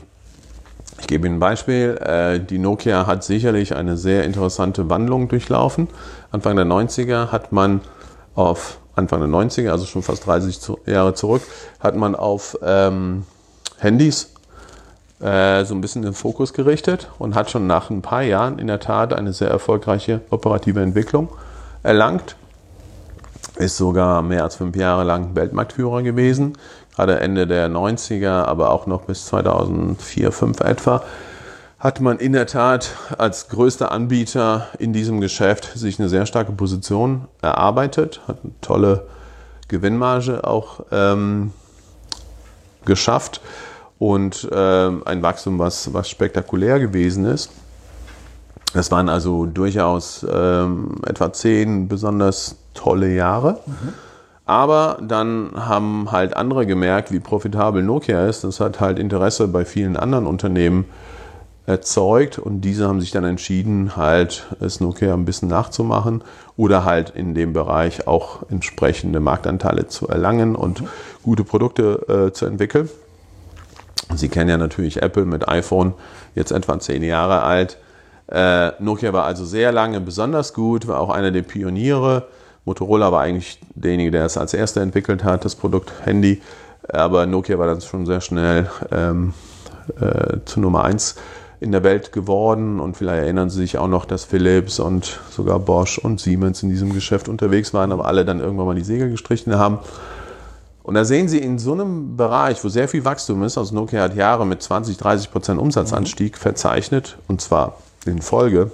ich 1.01 1.07
gebe 1.07 1.27
Ihnen 1.27 1.37
ein 1.37 1.41
Beispiel. 1.41 1.97
Äh, 1.97 2.41
die 2.41 2.59
Nokia 2.59 3.07
hat 3.07 3.25
sicherlich 3.25 3.75
eine 3.75 3.97
sehr 3.97 4.25
interessante 4.25 4.89
Wandlung 4.91 5.29
durchlaufen. 5.29 5.89
Anfang 6.31 6.57
der 6.57 6.67
90er 6.67 7.33
hat 7.33 7.53
man 7.53 7.81
auf 8.35 8.79
Anfang 8.95 9.21
der 9.21 9.29
90er, 9.29 9.71
also 9.71 9.87
schon 9.87 10.03
fast 10.03 10.27
30 10.27 10.61
Jahre 10.87 11.15
zurück, 11.15 11.43
hat 11.81 11.97
man 11.97 12.15
auf 12.15 12.59
ähm, 12.63 13.25
Handys 13.79 14.33
äh, 15.21 15.65
so 15.65 15.75
ein 15.75 15.81
bisschen 15.81 16.03
den 16.03 16.13
Fokus 16.13 16.53
gerichtet 16.53 17.09
und 17.19 17.35
hat 17.35 17.51
schon 17.51 17.67
nach 17.67 17.91
ein 17.91 18.03
paar 18.03 18.23
Jahren 18.23 18.59
in 18.59 18.67
der 18.67 18.81
Tat 18.81 19.13
eine 19.13 19.33
sehr 19.33 19.49
erfolgreiche 19.49 20.21
operative 20.31 20.81
Entwicklung 20.81 21.29
erlangt. 21.83 22.37
Ist 23.57 23.77
sogar 23.77 24.23
mehr 24.23 24.45
als 24.45 24.57
fünf 24.57 24.77
Jahre 24.77 25.05
lang 25.05 25.35
Weltmarktführer 25.35 26.03
gewesen, 26.03 26.55
gerade 26.95 27.21
Ende 27.21 27.47
der 27.47 27.69
90er, 27.69 28.45
aber 28.45 28.71
auch 28.71 28.87
noch 28.87 29.03
bis 29.03 29.27
2004, 29.27 30.31
2005 30.31 30.61
etwa 30.61 31.03
hat 31.81 31.99
man 31.99 32.19
in 32.19 32.35
der 32.35 32.47
Tat 32.47 32.95
als 33.17 33.49
größter 33.49 33.91
Anbieter 33.91 34.69
in 34.79 34.93
diesem 34.93 35.21
Geschäft 35.23 35.73
sich 35.75 35.99
eine 35.99 36.11
sehr 36.11 36.27
starke 36.27 36.53
Position 36.53 37.27
erarbeitet, 37.41 38.21
hat 38.29 38.41
eine 38.45 38.53
tolle 38.61 39.07
Gewinnmarge 39.69 40.45
auch 40.45 40.81
ähm, 40.93 41.53
geschafft 42.85 43.41
und 43.99 44.47
ähm, 44.53 45.03
ein 45.07 45.23
Wachstum, 45.23 45.59
was, 45.59 45.95
was 45.95 46.11
spektakulär 46.11 46.79
gewesen 46.81 47.25
ist. 47.25 47.51
Das 48.75 48.91
waren 48.91 49.09
also 49.09 49.47
durchaus 49.47 50.25
ähm, 50.31 51.01
etwa 51.07 51.33
zehn 51.33 51.89
besonders 51.89 52.57
tolle 52.75 53.13
Jahre. 53.13 53.59
Mhm. 53.65 53.95
Aber 54.51 54.99
dann 55.01 55.53
haben 55.55 56.11
halt 56.11 56.37
andere 56.37 56.67
gemerkt, 56.67 57.13
wie 57.13 57.21
profitabel 57.21 57.85
Nokia 57.85 58.27
ist. 58.27 58.43
Das 58.43 58.59
hat 58.59 58.81
halt 58.81 58.99
Interesse 58.99 59.47
bei 59.47 59.65
vielen 59.65 59.97
anderen 59.97 60.27
Unternehmen 60.27 60.87
erzeugt 61.67 62.37
und 62.41 62.63
diese 62.63 62.89
haben 62.89 63.01
sich 63.01 63.13
dann 63.13 63.23
entschieden, 63.23 63.95
halt 63.95 64.49
es 64.59 64.81
Nokia 64.81 65.15
ein 65.15 65.25
bisschen 65.25 65.49
nachzumachen 65.49 66.25
oder 66.57 66.85
halt 66.85 67.11
in 67.11 67.37
dem 67.37 67.53
Bereich 67.53 68.09
auch 68.09 68.41
entsprechende 68.51 69.21
Marktanteile 69.21 69.87
zu 69.87 70.09
erlangen 70.09 70.57
und 70.57 70.83
gute 71.23 71.45
Produkte 71.45 72.29
äh, 72.31 72.33
zu 72.33 72.47
entwickeln. 72.47 72.91
Sie 74.17 74.29
kennen 74.29 74.51
ja 74.51 74.59
natürlich 74.59 75.01
Apple 75.01 75.27
mit 75.27 75.49
iPhone, 75.49 75.95
jetzt 76.35 76.51
etwa 76.51 76.81
zehn 76.81 77.05
Jahre 77.05 77.43
alt. 77.45 77.79
Äh, 78.27 78.73
Nokia 78.83 79.13
war 79.13 79.27
also 79.27 79.45
sehr 79.45 79.71
lange 79.71 80.01
besonders 80.01 80.55
gut, 80.55 80.89
war 80.89 80.99
auch 80.99 81.11
einer 81.11 81.31
der 81.31 81.43
Pioniere. 81.43 82.27
Motorola 82.71 83.11
war 83.11 83.23
eigentlich 83.23 83.59
derjenige, 83.75 84.13
der 84.13 84.27
es 84.27 84.37
als 84.37 84.55
erster 84.55 84.81
entwickelt 84.81 85.25
hat, 85.25 85.45
das 85.45 85.57
Produkt 85.57 85.93
Handy. 86.05 86.41
Aber 86.89 87.27
Nokia 87.27 87.59
war 87.59 87.67
dann 87.67 87.81
schon 87.81 88.07
sehr 88.07 88.21
schnell 88.21 88.71
ähm, 88.93 89.35
äh, 90.01 90.39
zu 90.45 90.61
Nummer 90.61 90.85
1 90.85 91.17
in 91.59 91.73
der 91.73 91.83
Welt 91.83 92.13
geworden 92.13 92.79
und 92.79 92.97
vielleicht 92.97 93.25
erinnern 93.25 93.51
Sie 93.51 93.59
sich 93.59 93.77
auch 93.77 93.89
noch, 93.89 94.05
dass 94.05 94.25
Philips 94.25 94.79
und 94.79 95.19
sogar 95.31 95.59
Bosch 95.59 95.99
und 95.99 96.21
Siemens 96.21 96.63
in 96.63 96.69
diesem 96.69 96.95
Geschäft 96.95 97.29
unterwegs 97.29 97.75
waren, 97.75 97.91
aber 97.91 98.05
alle 98.05 98.25
dann 98.25 98.39
irgendwann 98.39 98.67
mal 98.67 98.77
die 98.77 98.85
Segel 98.85 99.11
gestrichen 99.11 99.59
haben. 99.59 99.81
Und 100.85 100.95
da 100.95 101.05
sehen 101.05 101.27
Sie 101.27 101.39
in 101.39 101.59
so 101.59 101.73
einem 101.73 102.17
Bereich, 102.17 102.63
wo 102.63 102.69
sehr 102.69 102.87
viel 102.87 103.05
Wachstum 103.05 103.43
ist, 103.43 103.59
also 103.59 103.75
Nokia 103.75 104.01
hat 104.01 104.15
Jahre 104.15 104.47
mit 104.47 104.63
20, 104.63 104.97
30 104.97 105.33
Prozent 105.33 105.61
Umsatzanstieg 105.61 106.39
verzeichnet 106.39 107.19
und 107.27 107.41
zwar 107.41 107.79
in 108.07 108.23
Folge, 108.23 108.71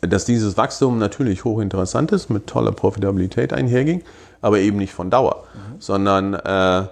dass 0.00 0.24
dieses 0.24 0.56
Wachstum 0.56 0.98
natürlich 0.98 1.44
hochinteressant 1.44 2.12
ist, 2.12 2.30
mit 2.30 2.46
toller 2.46 2.72
Profitabilität 2.72 3.52
einherging, 3.52 4.02
aber 4.40 4.58
eben 4.58 4.76
nicht 4.76 4.92
von 4.92 5.10
Dauer, 5.10 5.44
mhm. 5.54 5.80
sondern 5.80 6.34
äh, 6.34 6.86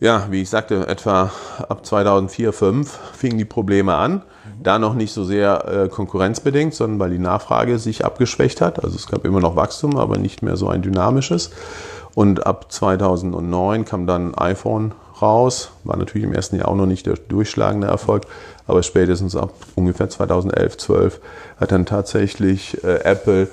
ja, 0.00 0.26
wie 0.30 0.42
ich 0.42 0.50
sagte, 0.50 0.86
etwa 0.86 1.30
ab 1.68 1.86
2004, 1.86 2.52
2005 2.52 2.98
fingen 3.14 3.38
die 3.38 3.44
Probleme 3.44 3.94
an. 3.94 4.22
Da 4.62 4.78
noch 4.78 4.94
nicht 4.94 5.12
so 5.12 5.24
sehr 5.24 5.64
äh, 5.66 5.88
konkurrenzbedingt, 5.88 6.74
sondern 6.74 6.98
weil 7.00 7.10
die 7.10 7.18
Nachfrage 7.18 7.78
sich 7.78 8.04
abgeschwächt 8.04 8.60
hat. 8.60 8.84
Also 8.84 8.96
es 8.96 9.06
gab 9.06 9.24
immer 9.24 9.40
noch 9.40 9.56
Wachstum, 9.56 9.96
aber 9.96 10.18
nicht 10.18 10.42
mehr 10.42 10.56
so 10.56 10.68
ein 10.68 10.82
dynamisches. 10.82 11.50
Und 12.14 12.46
ab 12.46 12.70
2009 12.70 13.84
kam 13.84 14.06
dann 14.06 14.34
iPhone 14.34 14.92
raus. 15.20 15.70
War 15.84 15.96
natürlich 15.96 16.26
im 16.26 16.34
ersten 16.34 16.56
Jahr 16.56 16.68
auch 16.68 16.76
noch 16.76 16.86
nicht 16.86 17.06
der 17.06 17.14
durchschlagende 17.14 17.86
Erfolg, 17.86 18.26
aber 18.66 18.82
spätestens 18.82 19.36
ab 19.36 19.54
ungefähr 19.74 20.08
2011, 20.08 20.76
12 20.78 21.20
hat 21.58 21.72
dann 21.72 21.86
tatsächlich 21.86 22.82
äh, 22.84 23.00
Apple 23.04 23.48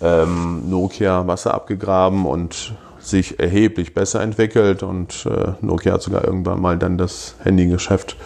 ähm, 0.00 0.68
Nokia 0.70 1.26
Wasser 1.26 1.54
abgegraben 1.54 2.26
und 2.26 2.74
sich 2.98 3.38
erheblich 3.40 3.94
besser 3.94 4.20
entwickelt 4.22 4.82
und 4.82 5.26
äh, 5.26 5.52
Nokia 5.60 5.94
hat 5.94 6.02
sogar 6.02 6.24
irgendwann 6.24 6.60
mal 6.60 6.78
dann 6.78 6.98
das 6.98 7.34
Handygeschäft 7.42 8.16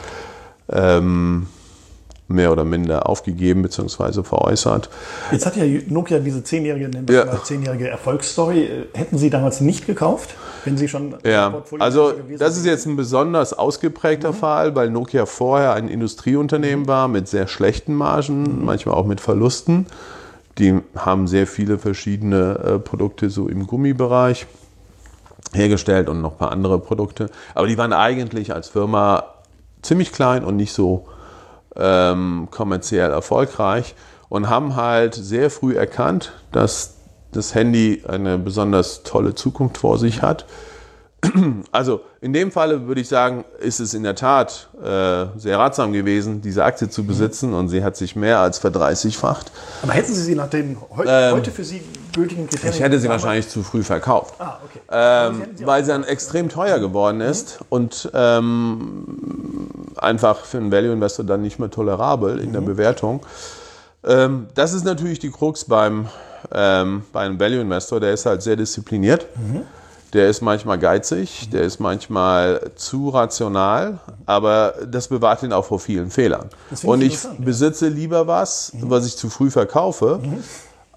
ähm, 0.68 1.46
mehr 2.28 2.52
oder 2.52 2.64
minder 2.64 3.08
aufgegeben 3.08 3.62
bzw. 3.62 4.22
veräußert. 4.22 4.88
Jetzt 5.30 5.46
hat 5.46 5.56
ja 5.56 5.64
Nokia 5.88 6.18
diese 6.18 6.42
zehnjährige, 6.42 6.90
ja. 7.12 7.42
zehnjährige 7.42 7.88
Erfolgsstory. 7.88 8.68
Hätten 8.94 9.18
Sie 9.18 9.30
damals 9.30 9.60
nicht 9.60 9.86
gekauft, 9.86 10.34
wenn 10.64 10.76
Sie 10.76 10.88
schon 10.88 11.14
ja. 11.24 11.62
Also 11.78 12.14
das 12.38 12.56
ist 12.56 12.66
jetzt 12.66 12.86
ein 12.86 12.96
besonders 12.96 13.52
ausgeprägter 13.52 14.32
mhm. 14.32 14.36
Fall, 14.36 14.74
weil 14.74 14.90
Nokia 14.90 15.26
vorher 15.26 15.74
ein 15.74 15.88
Industrieunternehmen 15.88 16.84
mhm. 16.84 16.88
war 16.88 17.08
mit 17.08 17.28
sehr 17.28 17.46
schlechten 17.46 17.94
Margen, 17.94 18.42
mhm. 18.42 18.64
manchmal 18.64 18.94
auch 18.94 19.06
mit 19.06 19.20
Verlusten. 19.20 19.86
Die 20.58 20.80
haben 20.96 21.26
sehr 21.28 21.46
viele 21.46 21.78
verschiedene 21.78 22.58
äh, 22.58 22.78
Produkte 22.78 23.30
so 23.30 23.48
im 23.48 23.66
Gummibereich 23.66 24.46
hergestellt 25.54 26.08
und 26.08 26.20
noch 26.20 26.32
ein 26.32 26.38
paar 26.38 26.52
andere 26.52 26.78
Produkte. 26.78 27.30
Aber 27.54 27.66
die 27.66 27.78
waren 27.78 27.92
eigentlich 27.92 28.54
als 28.54 28.68
Firma 28.68 29.24
ziemlich 29.82 30.12
klein 30.12 30.44
und 30.44 30.56
nicht 30.56 30.72
so 30.72 31.06
ähm, 31.76 32.48
kommerziell 32.50 33.10
erfolgreich 33.10 33.94
und 34.28 34.48
haben 34.48 34.76
halt 34.76 35.14
sehr 35.14 35.50
früh 35.50 35.76
erkannt, 35.76 36.32
dass 36.52 36.94
das 37.32 37.54
Handy 37.54 38.02
eine 38.06 38.38
besonders 38.38 39.02
tolle 39.02 39.34
Zukunft 39.34 39.78
vor 39.78 39.98
sich 39.98 40.22
hat 40.22 40.46
Also 41.72 42.00
in 42.20 42.32
dem 42.32 42.50
Falle 42.50 42.86
würde 42.86 43.00
ich 43.00 43.08
sagen, 43.08 43.44
ist 43.60 43.80
es 43.80 43.94
in 43.94 44.02
der 44.02 44.14
Tat 44.14 44.68
äh, 44.80 45.26
sehr 45.38 45.58
ratsam 45.58 45.92
gewesen, 45.92 46.40
diese 46.40 46.64
Aktie 46.64 46.88
zu 46.88 47.04
besitzen 47.04 47.54
und 47.54 47.68
sie 47.68 47.82
hat 47.84 47.96
sich 47.96 48.16
mehr 48.16 48.40
als 48.40 48.58
verdreißigfacht. 48.58 49.50
Aber 49.82 49.92
hätten 49.92 50.12
Sie 50.12 50.22
sie 50.22 50.34
nach 50.34 50.48
den 50.48 50.76
heu 50.96 51.04
ähm, 51.06 51.34
heute 51.34 51.50
für 51.50 51.64
Sie 51.64 51.82
gültigen 52.12 52.46
Kriterien? 52.48 52.74
Ich 52.74 52.80
hätte 52.80 52.98
sie 52.98 53.08
wahrscheinlich 53.08 53.48
zu 53.48 53.62
früh 53.62 53.82
verkauft, 53.82 54.34
ah, 54.38 54.58
okay. 54.64 54.80
ähm, 54.90 55.46
sie 55.54 55.66
weil 55.66 55.84
sie 55.84 55.90
dann 55.90 56.04
extrem 56.04 56.48
teuer 56.48 56.78
geworden 56.78 57.20
ist 57.20 57.60
mhm. 57.60 57.66
und 57.70 58.10
ähm, 58.14 59.06
einfach 59.96 60.44
für 60.44 60.58
einen 60.58 60.70
Value 60.72 60.92
Investor 60.92 61.24
dann 61.24 61.42
nicht 61.42 61.58
mehr 61.58 61.70
tolerabel 61.70 62.38
in 62.38 62.48
mhm. 62.48 62.52
der 62.52 62.60
Bewertung. 62.60 63.20
Ähm, 64.04 64.46
das 64.54 64.72
ist 64.72 64.84
natürlich 64.84 65.18
die 65.18 65.30
Krux 65.30 65.64
beim, 65.64 66.08
ähm, 66.52 67.04
bei 67.12 67.20
einem 67.20 67.38
Value 67.38 67.60
Investor, 67.60 68.00
der 68.00 68.12
ist 68.12 68.26
halt 68.26 68.42
sehr 68.42 68.56
diszipliniert. 68.56 69.26
Mhm 69.36 69.62
der 70.12 70.28
ist 70.28 70.42
manchmal 70.42 70.78
geizig, 70.78 71.48
der 71.50 71.62
ist 71.62 71.80
manchmal 71.80 72.72
zu 72.76 73.08
rational, 73.08 73.98
aber 74.26 74.74
das 74.86 75.08
bewahrt 75.08 75.42
ihn 75.42 75.52
auch 75.52 75.64
vor 75.64 75.80
vielen 75.80 76.10
Fehlern. 76.10 76.50
Und 76.82 77.02
ich 77.02 77.18
besitze 77.38 77.88
lieber 77.88 78.26
was, 78.26 78.72
mhm. 78.74 78.90
was 78.90 79.06
ich 79.06 79.16
zu 79.16 79.30
früh 79.30 79.50
verkaufe, 79.50 80.20
mhm. 80.22 80.44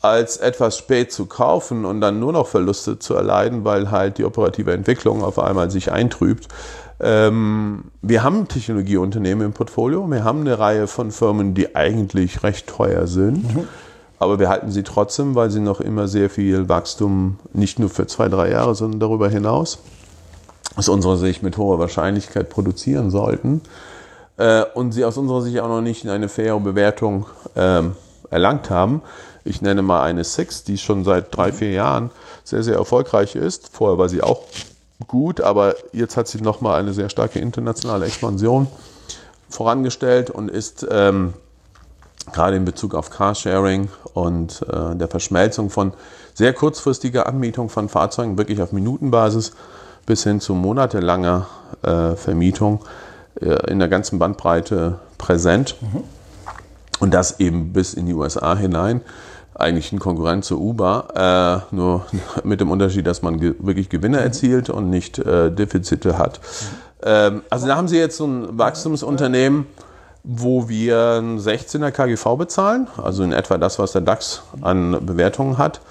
Als 0.10 0.38
etwas 0.38 0.78
spät 0.78 1.12
zu 1.12 1.26
kaufen 1.26 1.86
und 1.86 2.02
dann 2.02 2.20
nur 2.20 2.34
noch 2.34 2.48
Verluste 2.48 3.00
zu 3.00 3.16
erleiden, 3.16 3.64
weil 3.66 3.92
halt 3.92 4.18
die 4.18 4.26
operative 4.26 4.74
Entwicklung 4.74 5.24
auf 5.24 5.40
einmal 5.40 5.72
sich 5.72 5.92
eintrübt. 5.92 6.48
Ähm, 7.00 7.86
wir 8.02 8.24
haben 8.24 8.48
Technologieunternehmen 8.48 9.48
im 9.48 9.54
Portfolio, 9.54 10.10
wir 10.10 10.24
haben 10.24 10.42
eine 10.42 10.58
Reihe 10.58 10.88
von 10.88 11.12
Firmen, 11.12 11.54
die 11.54 11.76
eigentlich 11.76 12.44
recht 12.44 12.68
teuer 12.68 13.08
sind. 13.08 13.56
Mhm 13.56 13.68
aber 14.20 14.40
wir 14.40 14.50
halten 14.50 14.72
sie 14.72 14.84
trotzdem, 14.84 15.36
weil 15.36 15.50
sie 15.50 15.60
noch 15.60 15.82
immer 15.82 16.08
sehr 16.08 16.30
viel 16.30 16.70
Wachstum, 16.70 17.38
nicht 17.54 17.80
nur 17.80 17.90
für 17.90 18.08
zwei, 18.08 18.30
drei 18.30 18.52
Jahre, 18.52 18.76
sondern 18.76 19.00
darüber 19.00 19.30
hinaus, 19.30 19.80
aus 20.76 20.90
unserer 20.90 21.18
Sicht 21.18 21.44
mit 21.44 21.58
hoher 21.58 21.80
Wahrscheinlichkeit 21.80 22.50
produzieren 22.50 23.12
sollten. 23.12 23.62
Äh, 24.38 24.64
und 24.74 24.94
sie 24.94 25.06
aus 25.06 25.18
unserer 25.18 25.42
Sicht 25.42 25.60
auch 25.60 25.68
noch 25.68 25.82
nicht 25.82 26.04
in 26.04 26.10
eine 26.10 26.30
faire 26.30 26.60
Bewertung 26.60 27.26
ähm, 27.56 27.96
erlangt 28.30 28.70
haben. 28.70 29.02
Ich 29.46 29.62
nenne 29.62 29.84
mal 29.84 30.04
eine 30.04 30.24
Six, 30.24 30.64
die 30.64 30.78
schon 30.78 31.04
seit 31.04 31.36
drei, 31.36 31.52
vier 31.52 31.72
Jahren 31.72 32.10
sehr, 32.44 32.64
sehr 32.64 32.76
erfolgreich 32.76 33.36
ist. 33.36 33.70
Vorher 33.72 33.98
war 33.98 34.10
sie 34.10 34.22
auch 34.22 34.42
gut, 35.08 35.40
aber 35.40 35.76
jetzt 35.94 36.18
hat 36.18 36.28
sie 36.28 36.42
nochmal 36.42 36.80
eine 36.80 36.94
sehr 36.94 37.10
starke 37.10 37.40
internationale 37.40 38.06
Expansion 38.06 38.68
vorangestellt 39.50 40.30
und 40.32 40.50
ist 40.50 40.86
ähm, 40.90 41.34
gerade 42.34 42.58
in 42.58 42.66
Bezug 42.66 42.96
auf 42.96 43.10
Carsharing 43.10 43.90
und 44.14 44.66
äh, 44.68 44.96
der 44.96 45.08
Verschmelzung 45.08 45.70
von 45.70 45.94
sehr 46.34 46.54
kurzfristiger 46.54 47.28
Anmietung 47.28 47.70
von 47.70 47.88
Fahrzeugen, 47.88 48.38
wirklich 48.38 48.62
auf 48.62 48.72
Minutenbasis, 48.72 49.54
bis 50.06 50.24
hin 50.24 50.40
zu 50.40 50.54
monatelanger 50.54 51.48
äh, 51.84 52.16
Vermietung 52.16 52.84
äh, 53.40 53.72
in 53.72 53.80
der 53.80 53.88
ganzen 53.88 54.20
Bandbreite 54.20 55.00
präsent. 55.18 55.76
Mhm. 55.82 56.04
Und 57.00 57.14
das 57.14 57.40
eben 57.40 57.74
bis 57.74 57.94
in 57.94 58.06
die 58.06 58.14
USA 58.14 58.56
hinein. 58.56 59.02
Eigentlich 59.56 59.92
ein 59.94 60.00
Konkurrent 60.00 60.44
zu 60.44 60.60
Uber, 60.60 61.64
äh, 61.72 61.76
nur 61.76 62.06
mit 62.44 62.60
dem 62.60 62.70
Unterschied, 62.70 63.08
dass 63.08 63.22
man 63.22 63.40
ge 63.40 63.56
wirklich 63.60 63.90
Gewinne 63.90 64.20
erzielt 64.20 64.70
und 64.70 64.90
nicht 64.90 65.18
äh, 65.18 65.50
Defizite 65.50 66.18
hat. 66.18 66.42
Ähm, 67.02 67.42
also 67.50 67.68
da 67.68 67.78
haben 67.78 67.88
Sie 67.88 67.98
jetzt 67.98 68.18
so 68.18 68.26
ein 68.26 68.58
Wachstumsunternehmen, 68.58 69.66
wo 70.24 70.68
wir 70.68 71.20
ein 71.22 71.40
16er 71.40 71.92
KGV 71.92 72.38
bezahlen, 72.38 72.88
also 73.02 73.24
in 73.24 73.32
etwa 73.32 73.58
das, 73.58 73.80
was 73.80 73.92
der 73.92 74.02
DAX 74.02 74.44
an 74.62 75.06
Bewertungen 75.06 75.58
hat. 75.58 75.82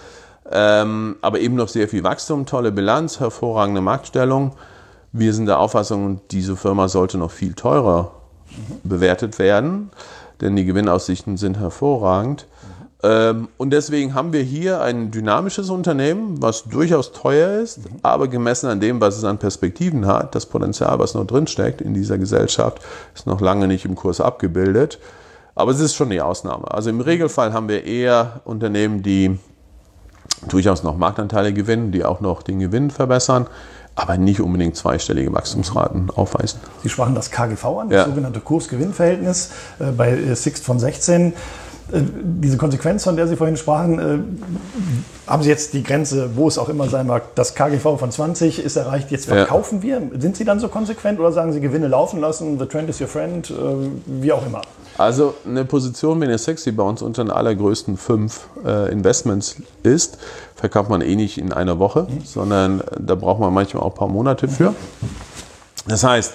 Ähm, 0.51 1.17
aber 1.23 1.41
eben 1.41 1.55
noch 1.55 1.69
sehr 1.69 1.89
viel 1.89 2.05
Wachstum, 2.05 2.45
tolle 2.45 2.71
Bilanz, 2.71 3.19
hervorragende 3.21 3.81
Marktstellung. 3.81 4.53
Wir 5.13 5.33
sind 5.33 5.47
der 5.47 5.59
Auffassung, 5.59 6.21
diese 6.31 6.57
Firma 6.57 6.89
sollte 6.89 7.17
noch 7.17 7.31
viel 7.31 7.55
teurer 7.55 8.13
bewertet 8.83 9.39
werden, 9.39 9.91
denn 10.41 10.57
die 10.57 10.65
Gewinnaussichten 10.65 11.37
sind 11.37 11.59
hervorragend. 11.59 12.47
Ähm, 13.05 13.49
und 13.59 13.71
deswegen 13.71 14.15
haben 14.15 14.33
wir 14.33 14.41
hier 14.41 14.81
ein 14.81 15.11
dynamisches 15.11 15.69
Unternehmen, 15.69 16.41
was 16.41 16.65
durchaus 16.65 17.13
teuer 17.13 17.61
ist, 17.61 17.81
aber 18.03 18.29
gemessen 18.29 18.69
an 18.71 18.81
dem, 18.81 18.99
was 18.99 19.19
es 19.19 19.25
an 19.25 19.37
Perspektiven 19.37 20.07
hat, 20.07 20.35
das 20.35 20.47
Potenzial, 20.47 20.99
was 20.99 21.13
noch 21.13 21.27
drinsteckt 21.27 21.83
in 21.83 21.93
dieser 21.93 22.17
Gesellschaft, 22.17 22.79
ist 23.15 23.27
noch 23.27 23.43
lange 23.43 23.69
nicht 23.69 23.85
im 23.85 23.95
Kurs 23.95 24.23
abgebildet. 24.23 24.99
Aber 25.55 25.71
es 25.71 25.81
ist 25.81 25.95
schon 25.95 26.09
die 26.09 26.23
Ausnahme. 26.23 26.71
Also 26.71 26.89
im 26.89 27.03
Regelfall 27.03 27.53
haben 27.53 27.69
wir 27.69 27.85
eher 27.85 28.41
Unternehmen, 28.45 29.03
die 29.03 29.39
durchaus 30.49 30.83
noch 30.83 30.97
Marktanteile 30.97 31.53
gewinnen, 31.53 31.93
die 31.93 32.07
auch 32.07 32.21
noch 32.21 32.43
den 32.43 32.59
Gewinn 32.59 32.91
verbessern, 32.91 33.47
aber 33.97 34.17
nicht 34.17 34.41
unbedingt 34.41 34.77
zweistellige 34.77 35.33
Wachstumsraten 35.33 36.11
aufweisen. 36.11 36.59
Sie 36.83 36.89
sprachen 36.89 37.15
das 37.15 37.31
KGV 37.31 37.65
an, 37.65 37.91
das 37.91 37.99
ja. 37.99 38.05
sogenannte 38.07 38.41
Kurs-Gewinn-Verhältnis 38.41 39.51
äh, 39.79 39.93
bei 39.93 40.35
Sixt 40.35 40.65
von 40.65 40.79
16. 40.79 41.35
Äh, 41.93 42.01
diese 42.23 42.57
Konsequenz, 42.57 43.05
von 43.05 43.17
der 43.17 43.29
Sie 43.29 43.37
vorhin 43.37 43.57
sprachen, 43.57 43.99
äh, 43.99 45.31
haben 45.31 45.43
Sie 45.43 45.49
jetzt 45.49 45.75
die 45.75 45.83
Grenze, 45.83 46.31
wo 46.35 46.49
es 46.49 46.59
auch 46.59 46.69
immer 46.69 46.89
sein 46.89 47.07
mag, 47.07 47.35
das 47.35 47.55
KGV 47.55 47.99
von 47.99 48.11
20 48.11 48.65
ist 48.65 48.77
erreicht, 48.77 49.11
jetzt 49.11 49.27
verkaufen 49.27 49.81
ja. 49.83 50.01
wir? 50.01 50.21
Sind 50.21 50.37
Sie 50.37 50.45
dann 50.45 50.61
so 50.61 50.69
konsequent 50.69 51.21
oder 51.21 51.33
sagen 51.33 51.53
Sie 51.53 51.61
Gewinne 51.61 51.89
laufen 51.89 52.21
lassen, 52.21 52.59
the 52.59 52.67
trend 52.67 52.89
is 52.89 53.01
your 53.01 53.09
friend, 53.09 53.51
äh, 53.51 53.55
wie 54.07 54.33
auch 54.33 54.47
immer? 54.47 54.63
Also 54.97 55.35
eine 55.47 55.65
Position 55.65 56.21
wie 56.21 56.25
eine 56.25 56.39
Sexy 56.39 56.73
bei 56.73 56.85
uns 56.85 57.03
unter 57.03 57.25
den 57.25 57.31
allergrößten 57.33 57.97
fünf 57.97 58.47
Investments 58.65 59.57
ist, 59.83 60.19
verkauft 60.55 60.89
man 60.89 61.01
eh 61.01 61.17
nicht 61.17 61.37
in 61.37 61.53
einer 61.53 61.81
Woche, 61.81 62.07
mhm. 62.09 62.25
sondern 62.25 62.81
da 63.01 63.17
braucht 63.17 63.41
man 63.41 63.53
manchmal 63.53 63.83
auch 63.83 63.91
ein 63.91 63.97
paar 63.97 64.07
Monate 64.07 64.47
für. 64.47 64.73
Das 65.89 66.05
heißt, 66.05 66.35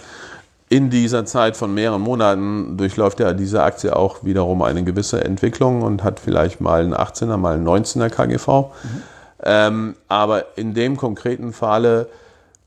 in 0.70 0.92
dieser 0.92 1.26
Zeit 1.26 1.58
von 1.58 1.74
mehreren 1.74 2.02
Monaten 2.02 2.78
durchläuft 2.78 3.20
ja 3.20 3.34
diese 3.34 3.64
Aktie 3.64 3.96
auch 3.96 4.24
wiederum 4.24 4.62
eine 4.62 4.84
gewisse 4.84 5.24
Entwicklung 5.24 5.82
und 5.82 6.04
hat 6.04 6.20
vielleicht 6.20 6.62
mal 6.62 6.84
einen 6.84 6.94
18er, 6.94 7.38
mal 7.38 7.56
einen 7.56 7.68
19er 7.68 8.10
KGV. 8.10 8.48
Mhm. 8.48 9.04
Ähm, 9.42 9.96
aber 10.08 10.58
in 10.58 10.76
dem 10.76 10.96
konkreten 10.96 11.54
Falle, 11.54 12.08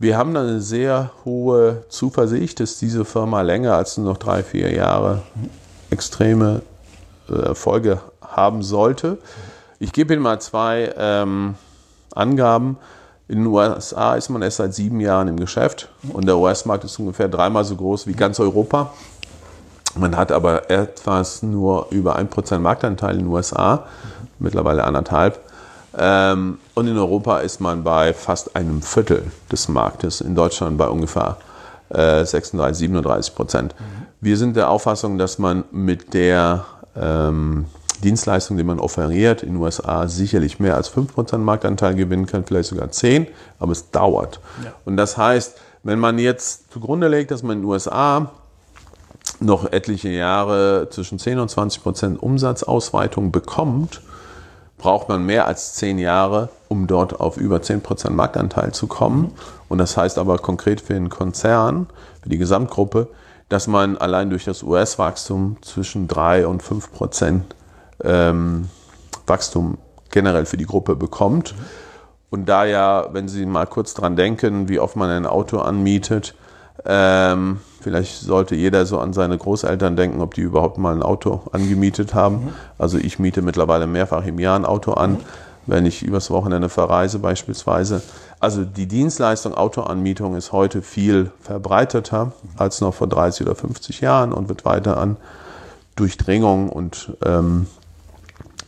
wir 0.01 0.19
haben 0.19 0.37
eine 0.37 0.61
sehr 0.61 1.13
hohe 1.25 1.85
Zuversicht, 1.91 2.59
dass 2.59 2.79
diese 2.79 3.05
Firma 3.05 3.43
länger 3.43 3.75
als 3.75 3.97
nur 3.99 4.11
noch 4.11 4.19
drei, 4.19 4.43
vier 4.43 4.73
Jahre 4.73 5.23
extreme 5.91 6.63
äh, 7.29 7.35
Erfolge 7.35 8.01
haben 8.21 8.65
sollte. 8.65 9.19
Ich 9.79 9.93
gebe 9.93 10.15
Ihnen 10.15 10.23
mal 10.23 10.41
zwei 10.41 10.93
ähm, 10.97 11.55
Angaben. 12.15 12.79
In 13.33 13.39
den 13.39 13.47
USA 13.47 14.15
ist 14.15 14.29
man 14.29 14.43
erst 14.43 14.59
seit 14.59 14.75
sieben 14.75 15.01
Jahren 15.01 15.27
im 15.27 15.41
Geschäft 15.41 15.89
und 16.13 16.27
der 16.27 16.37
US-Markt 16.37 16.85
ist 16.85 16.99
ungefähr 16.99 17.29
dreimal 17.29 17.65
so 17.65 17.75
groß 17.77 18.07
wie 18.07 18.13
ganz 18.13 18.39
Europa. 18.39 18.93
Man 19.97 20.19
hat 20.19 20.31
aber 20.31 20.71
etwas 20.71 21.43
nur 21.43 21.87
über 21.89 22.19
1% 22.19 22.59
Marktanteil 22.59 23.15
in 23.15 23.21
den 23.21 23.29
USA, 23.29 23.87
mittlerweile 24.39 24.85
anderthalb. 24.85 25.41
Ähm, 25.97 26.59
und 26.75 26.87
in 26.87 26.99
Europa 26.99 27.39
ist 27.39 27.59
man 27.59 27.83
bei 27.83 28.13
fast 28.13 28.55
einem 28.55 28.83
Viertel 28.83 29.33
des 29.51 29.67
Marktes, 29.67 30.21
in 30.21 30.35
Deutschland 30.35 30.77
bei 30.77 30.89
ungefähr 30.89 31.39
36, 31.89 32.53
äh, 32.61 32.75
37 32.75 33.35
Prozent. 33.35 33.75
Wir 34.21 34.37
sind 34.37 34.57
der 34.57 34.69
Auffassung, 34.69 35.17
dass 35.17 35.39
man 35.39 35.65
mit 35.73 36.13
der 36.13 36.67
ähm, 36.95 37.65
Dienstleistung, 38.03 38.59
die 38.59 38.65
man 38.65 38.79
offeriert, 38.79 39.43
in 39.43 39.55
den 39.55 39.63
USA 39.63 40.07
sicherlich 40.09 40.61
mehr 40.61 40.77
als 40.77 40.93
5% 40.95 41.39
Marktanteil 41.39 41.95
gewinnen 41.95 42.27
kann, 42.27 42.45
vielleicht 42.45 42.69
sogar 42.69 42.91
10, 42.91 43.27
aber 43.59 43.73
es 43.73 43.91
dauert. 43.91 44.41
Ja. 44.63 44.73
Und 44.85 44.97
das 44.99 45.17
heißt, 45.17 45.57
wenn 45.83 45.99
man 45.99 46.19
jetzt 46.19 46.71
zugrunde 46.73 47.09
legt, 47.09 47.31
dass 47.31 47.43
man 47.43 47.57
in 47.57 47.63
den 47.63 47.71
USA 47.71 48.31
noch 49.41 49.73
etliche 49.73 50.11
Jahre 50.11 50.89
zwischen 50.91 51.19
10 51.19 51.39
und 51.39 51.51
20% 51.51 52.19
Umsatzausweitung 52.19 53.33
bekommt, 53.33 54.01
braucht 54.79 55.09
man 55.09 55.25
mehr 55.25 55.47
als 55.47 55.75
10 55.75 55.99
Jahre, 55.99 56.49
um 56.69 56.87
dort 56.87 57.21
auf 57.21 57.37
über 57.37 57.59
10% 57.59 58.11
Marktanteil 58.11 58.73
zu 58.73 58.87
kommen. 58.87 59.33
Und 59.69 59.79
das 59.79 59.97
heißt 59.97 60.19
aber 60.19 60.39
konkret 60.39 60.81
für 60.81 60.95
den 60.95 61.09
Konzern, 61.09 61.87
für 62.23 62.29
die 62.29 62.39
Gesamtgruppe, 62.39 63.09
dass 63.49 63.67
man 63.67 63.97
allein 63.97 64.31
durch 64.31 64.45
das 64.45 64.63
US-Wachstum 64.63 65.57
zwischen 65.63 66.09
3 66.09 66.47
und 66.47 66.63
5 66.63 66.93
Prozent 66.93 67.55
ähm, 68.05 68.69
Wachstum 69.27 69.79
generell 70.11 70.47
für 70.47 70.57
die 70.57 70.67
Gruppe 70.67 70.97
bekommt. 70.97 71.55
Und 72.31 72.49
da 72.49 72.65
ja, 72.65 73.09
wenn 73.13 73.29
Sie 73.29 73.45
mal 73.45 73.67
kurz 73.67 73.95
dran 73.95 74.17
denken, 74.17 74.69
wie 74.69 74.79
oft 74.79 74.97
man 74.97 75.11
ein 75.11 75.27
Auto 75.27 75.59
anmietet, 75.59 76.35
ähm, 76.85 77.61
vielleicht 77.81 78.21
sollte 78.21 78.55
jeder 78.55 78.87
so 78.87 78.99
an 78.99 79.13
seine 79.13 79.39
Großeltern 79.39 79.97
denken, 79.97 80.21
ob 80.21 80.35
die 80.35 80.41
überhaupt 80.41 80.79
mal 80.79 80.95
ein 80.95 81.03
Auto 81.03 81.43
angemietet 81.53 82.15
haben. 82.15 82.37
Mhm. 82.37 82.49
Also 82.79 82.99
ich 82.99 83.19
miete 83.19 83.43
mittlerweile 83.43 83.87
mehrfach 83.87 84.25
im 84.25 84.39
Jahr 84.39 84.59
ein 84.59 84.65
Auto 84.65 84.93
an, 84.93 85.13
mhm. 85.13 85.19
wenn 85.67 85.87
ich 85.87 86.03
übers 86.03 86.31
Wochenende 86.31 86.69
verreise 86.69 87.19
beispielsweise. 87.19 88.03
Also 88.41 88.65
die 88.65 88.87
Dienstleistung 88.87 89.55
Autoanmietung 89.55 90.35
ist 90.35 90.51
heute 90.51 90.83
viel 90.83 91.31
verbreiteter 91.41 92.33
als 92.57 92.81
noch 92.81 92.95
vor 92.95 93.07
30 93.07 93.47
oder 93.47 93.55
50 93.55 94.01
Jahren 94.01 94.33
und 94.33 94.49
wird 94.49 94.65
weiter 94.65 94.97
an 94.97 95.17
Durchdringung 95.95 96.69
und 96.71 97.13
ähm, 97.25 97.67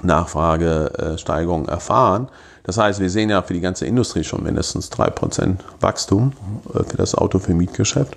Nachfragesteigerung 0.05 1.69
erfahren. 1.69 2.29
Das 2.64 2.79
heißt, 2.79 3.01
wir 3.01 3.11
sehen 3.11 3.31
ja 3.31 3.43
für 3.43 3.55
die 3.55 3.61
ganze 3.61 3.87
Industrie 3.87 4.25
schon 4.25 4.43
mindestens 4.43 4.90
3% 4.90 5.57
Wachstum 5.81 6.33
äh, 6.75 6.83
für 6.83 6.97
das 6.97 7.14
Auto 7.14 7.38
für 7.38 7.55
Mietgeschäft. 7.55 8.17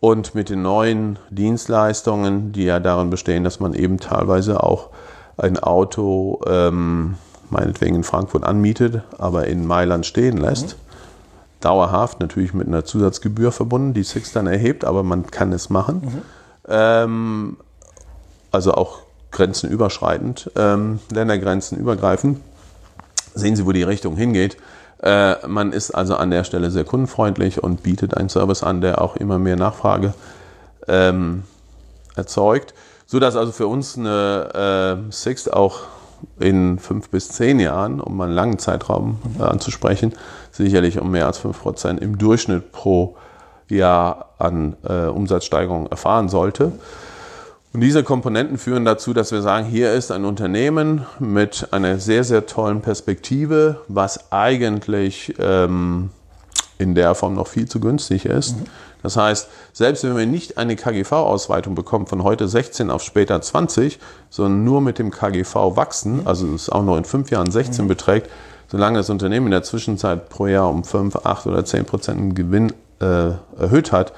Und 0.00 0.34
mit 0.34 0.50
den 0.50 0.62
neuen 0.62 1.18
Dienstleistungen, 1.30 2.52
die 2.52 2.64
ja 2.64 2.78
darin 2.78 3.10
bestehen, 3.10 3.42
dass 3.42 3.58
man 3.58 3.72
eben 3.74 3.98
teilweise 3.98 4.62
auch 4.62 4.90
ein 5.36 5.58
Auto 5.58 6.40
ähm, 6.46 7.16
meinetwegen 7.50 7.96
in 7.96 8.04
Frankfurt 8.04 8.44
anmietet, 8.44 9.02
aber 9.18 9.46
in 9.46 9.66
Mailand 9.66 10.06
stehen 10.06 10.36
lässt. 10.36 10.76
Mhm. 10.76 10.80
Dauerhaft, 11.60 12.20
natürlich 12.20 12.52
mit 12.52 12.68
einer 12.68 12.84
Zusatzgebühr 12.84 13.50
verbunden, 13.50 13.94
die 13.94 14.02
Six 14.02 14.32
dann 14.32 14.46
erhebt, 14.46 14.84
aber 14.84 15.02
man 15.02 15.30
kann 15.30 15.52
es 15.52 15.70
machen. 15.70 16.02
Mhm. 16.04 16.22
Ähm, 16.68 17.56
also 18.52 18.74
auch 18.74 19.03
grenzenüberschreitend, 19.34 20.50
ähm, 20.56 21.00
Ländergrenzen 21.12 21.76
übergreifend. 21.76 22.40
Sehen 23.34 23.56
Sie, 23.56 23.66
wo 23.66 23.72
die 23.72 23.82
Richtung 23.82 24.16
hingeht. 24.16 24.56
Äh, 25.02 25.46
man 25.46 25.72
ist 25.72 25.90
also 25.90 26.16
an 26.16 26.30
der 26.30 26.44
Stelle 26.44 26.70
sehr 26.70 26.84
kundenfreundlich 26.84 27.62
und 27.62 27.82
bietet 27.82 28.16
einen 28.16 28.30
Service 28.30 28.62
an, 28.62 28.80
der 28.80 29.02
auch 29.02 29.16
immer 29.16 29.38
mehr 29.38 29.56
Nachfrage 29.56 30.14
ähm, 30.88 31.42
erzeugt, 32.14 32.74
sodass 33.06 33.36
also 33.36 33.52
für 33.52 33.66
uns 33.66 33.98
eine 33.98 35.02
äh, 35.08 35.12
Sixt 35.12 35.52
auch 35.52 35.80
in 36.38 36.78
fünf 36.78 37.10
bis 37.10 37.28
zehn 37.28 37.60
Jahren, 37.60 38.00
um 38.00 38.18
einen 38.20 38.32
langen 38.32 38.58
Zeitraum 38.58 39.18
äh, 39.38 39.42
anzusprechen, 39.42 40.14
sicherlich 40.52 41.00
um 41.00 41.10
mehr 41.10 41.26
als 41.26 41.38
fünf 41.38 41.60
Prozent 41.60 42.00
im 42.00 42.16
Durchschnitt 42.16 42.72
pro 42.72 43.16
Jahr 43.68 44.30
an 44.38 44.76
äh, 44.88 45.06
Umsatzsteigerung 45.06 45.88
erfahren 45.88 46.28
sollte. 46.28 46.72
Und 47.74 47.80
diese 47.80 48.04
Komponenten 48.04 48.56
führen 48.56 48.84
dazu, 48.84 49.12
dass 49.12 49.32
wir 49.32 49.42
sagen, 49.42 49.66
hier 49.66 49.92
ist 49.92 50.12
ein 50.12 50.24
Unternehmen 50.24 51.04
mit 51.18 51.66
einer 51.72 51.98
sehr, 51.98 52.22
sehr 52.22 52.46
tollen 52.46 52.82
Perspektive, 52.82 53.80
was 53.88 54.30
eigentlich 54.30 55.34
ähm, 55.40 56.10
in 56.78 56.94
der 56.94 57.16
Form 57.16 57.34
noch 57.34 57.48
viel 57.48 57.66
zu 57.66 57.80
günstig 57.80 58.26
ist. 58.26 58.56
Mhm. 58.56 58.66
Das 59.02 59.16
heißt, 59.16 59.48
selbst 59.72 60.04
wenn 60.04 60.16
wir 60.16 60.24
nicht 60.24 60.56
eine 60.56 60.76
KGV-Ausweitung 60.76 61.74
bekommen 61.74 62.06
von 62.06 62.22
heute 62.22 62.46
16 62.46 62.92
auf 62.92 63.02
später 63.02 63.42
20, 63.42 63.98
sondern 64.30 64.62
nur 64.62 64.80
mit 64.80 65.00
dem 65.00 65.10
KGV 65.10 65.74
wachsen, 65.74 66.20
mhm. 66.20 66.28
also 66.28 66.54
es 66.54 66.70
auch 66.70 66.84
noch 66.84 66.96
in 66.96 67.04
fünf 67.04 67.32
Jahren 67.32 67.50
16 67.50 67.86
mhm. 67.86 67.88
beträgt, 67.88 68.30
solange 68.68 68.98
das 68.98 69.10
Unternehmen 69.10 69.46
in 69.46 69.52
der 69.52 69.64
Zwischenzeit 69.64 70.28
pro 70.28 70.46
Jahr 70.46 70.70
um 70.70 70.84
5, 70.84 71.16
8 71.26 71.48
oder 71.48 71.64
10 71.64 71.86
Prozent 71.86 72.36
Gewinn 72.36 72.72
äh, 73.00 73.30
erhöht 73.58 73.90
hat, 73.90 74.12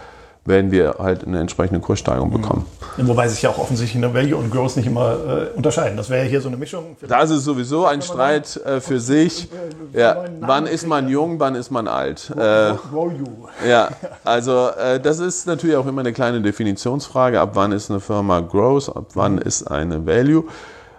werden 0.46 0.70
wir 0.70 0.96
halt 0.98 1.26
eine 1.26 1.40
entsprechende 1.40 1.80
Kurssteigerung 1.80 2.30
mhm. 2.30 2.40
bekommen. 2.40 2.66
Wobei 2.98 3.28
sich 3.28 3.42
ja 3.42 3.50
auch 3.50 3.58
offensichtlich 3.58 4.02
eine 4.02 4.14
Value 4.14 4.36
und 4.36 4.50
Growth 4.50 4.76
nicht 4.76 4.86
immer 4.86 5.12
äh, 5.12 5.56
unterscheiden. 5.56 5.96
Das 5.96 6.08
wäre 6.08 6.24
ja 6.24 6.30
hier 6.30 6.40
so 6.40 6.48
eine 6.48 6.56
Mischung. 6.56 6.96
Das 7.06 7.30
ist 7.30 7.44
sowieso 7.44 7.84
ein 7.86 8.00
Streit 8.02 8.56
äh, 8.64 8.80
für 8.80 9.00
sich. 9.00 9.48
Ja, 9.92 10.24
wann 10.40 10.66
ist 10.66 10.86
man 10.86 11.08
jung, 11.08 11.38
wann 11.38 11.54
ist 11.54 11.70
man 11.70 11.88
alt? 11.88 12.32
Äh, 12.36 12.72
ja, 13.68 13.90
also 14.24 14.68
äh, 14.68 15.00
das 15.00 15.18
ist 15.18 15.46
natürlich 15.46 15.76
auch 15.76 15.86
immer 15.86 16.00
eine 16.00 16.12
kleine 16.12 16.40
Definitionsfrage. 16.40 17.40
Ab 17.40 17.50
wann 17.54 17.72
ist 17.72 17.90
eine 17.90 18.00
Firma 18.00 18.40
Growth, 18.40 18.94
ab 18.94 19.06
wann 19.14 19.34
mhm. 19.34 19.42
ist 19.42 19.70
eine 19.70 20.06
Value? 20.06 20.44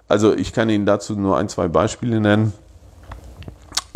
Also 0.07 0.33
ich 0.33 0.53
kann 0.53 0.69
Ihnen 0.69 0.85
dazu 0.85 1.15
nur 1.15 1.37
ein, 1.37 1.49
zwei 1.49 1.67
Beispiele 1.67 2.21
nennen. 2.21 2.53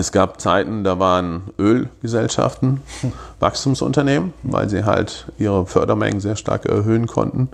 Es 0.01 0.11
gab 0.11 0.41
Zeiten, 0.41 0.83
da 0.83 0.97
waren 0.97 1.43
Ölgesellschaften 1.59 2.81
Wachstumsunternehmen, 3.39 4.33
weil 4.41 4.67
sie 4.67 4.83
halt 4.83 5.27
ihre 5.37 5.67
Fördermengen 5.67 6.19
sehr 6.19 6.35
stark 6.35 6.65
erhöhen 6.65 7.05
konnten. 7.05 7.49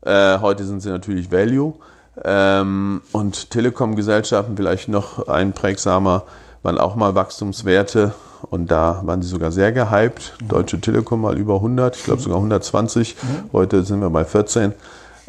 Äh, 0.00 0.38
heute 0.38 0.64
sind 0.64 0.80
sie 0.80 0.88
natürlich 0.88 1.30
Value. 1.30 1.74
Ähm, 2.24 3.02
und 3.12 3.50
Telekom-Gesellschaften 3.50 4.56
vielleicht 4.56 4.88
noch 4.88 5.28
einprägsamer, 5.28 6.22
waren 6.62 6.78
auch 6.78 6.96
mal 6.96 7.14
Wachstumswerte, 7.14 8.14
und 8.48 8.70
da 8.70 9.02
waren 9.04 9.20
sie 9.20 9.28
sogar 9.28 9.52
sehr 9.52 9.70
gehypt. 9.72 10.32
Mhm. 10.40 10.48
Deutsche 10.48 10.80
Telekom 10.80 11.20
mal 11.20 11.36
über 11.36 11.56
100, 11.56 11.94
ich 11.94 12.04
glaube 12.04 12.22
sogar 12.22 12.38
120. 12.38 13.16
Mhm. 13.20 13.50
Heute 13.52 13.82
sind 13.82 14.00
wir 14.00 14.08
bei 14.08 14.24
14. 14.24 14.72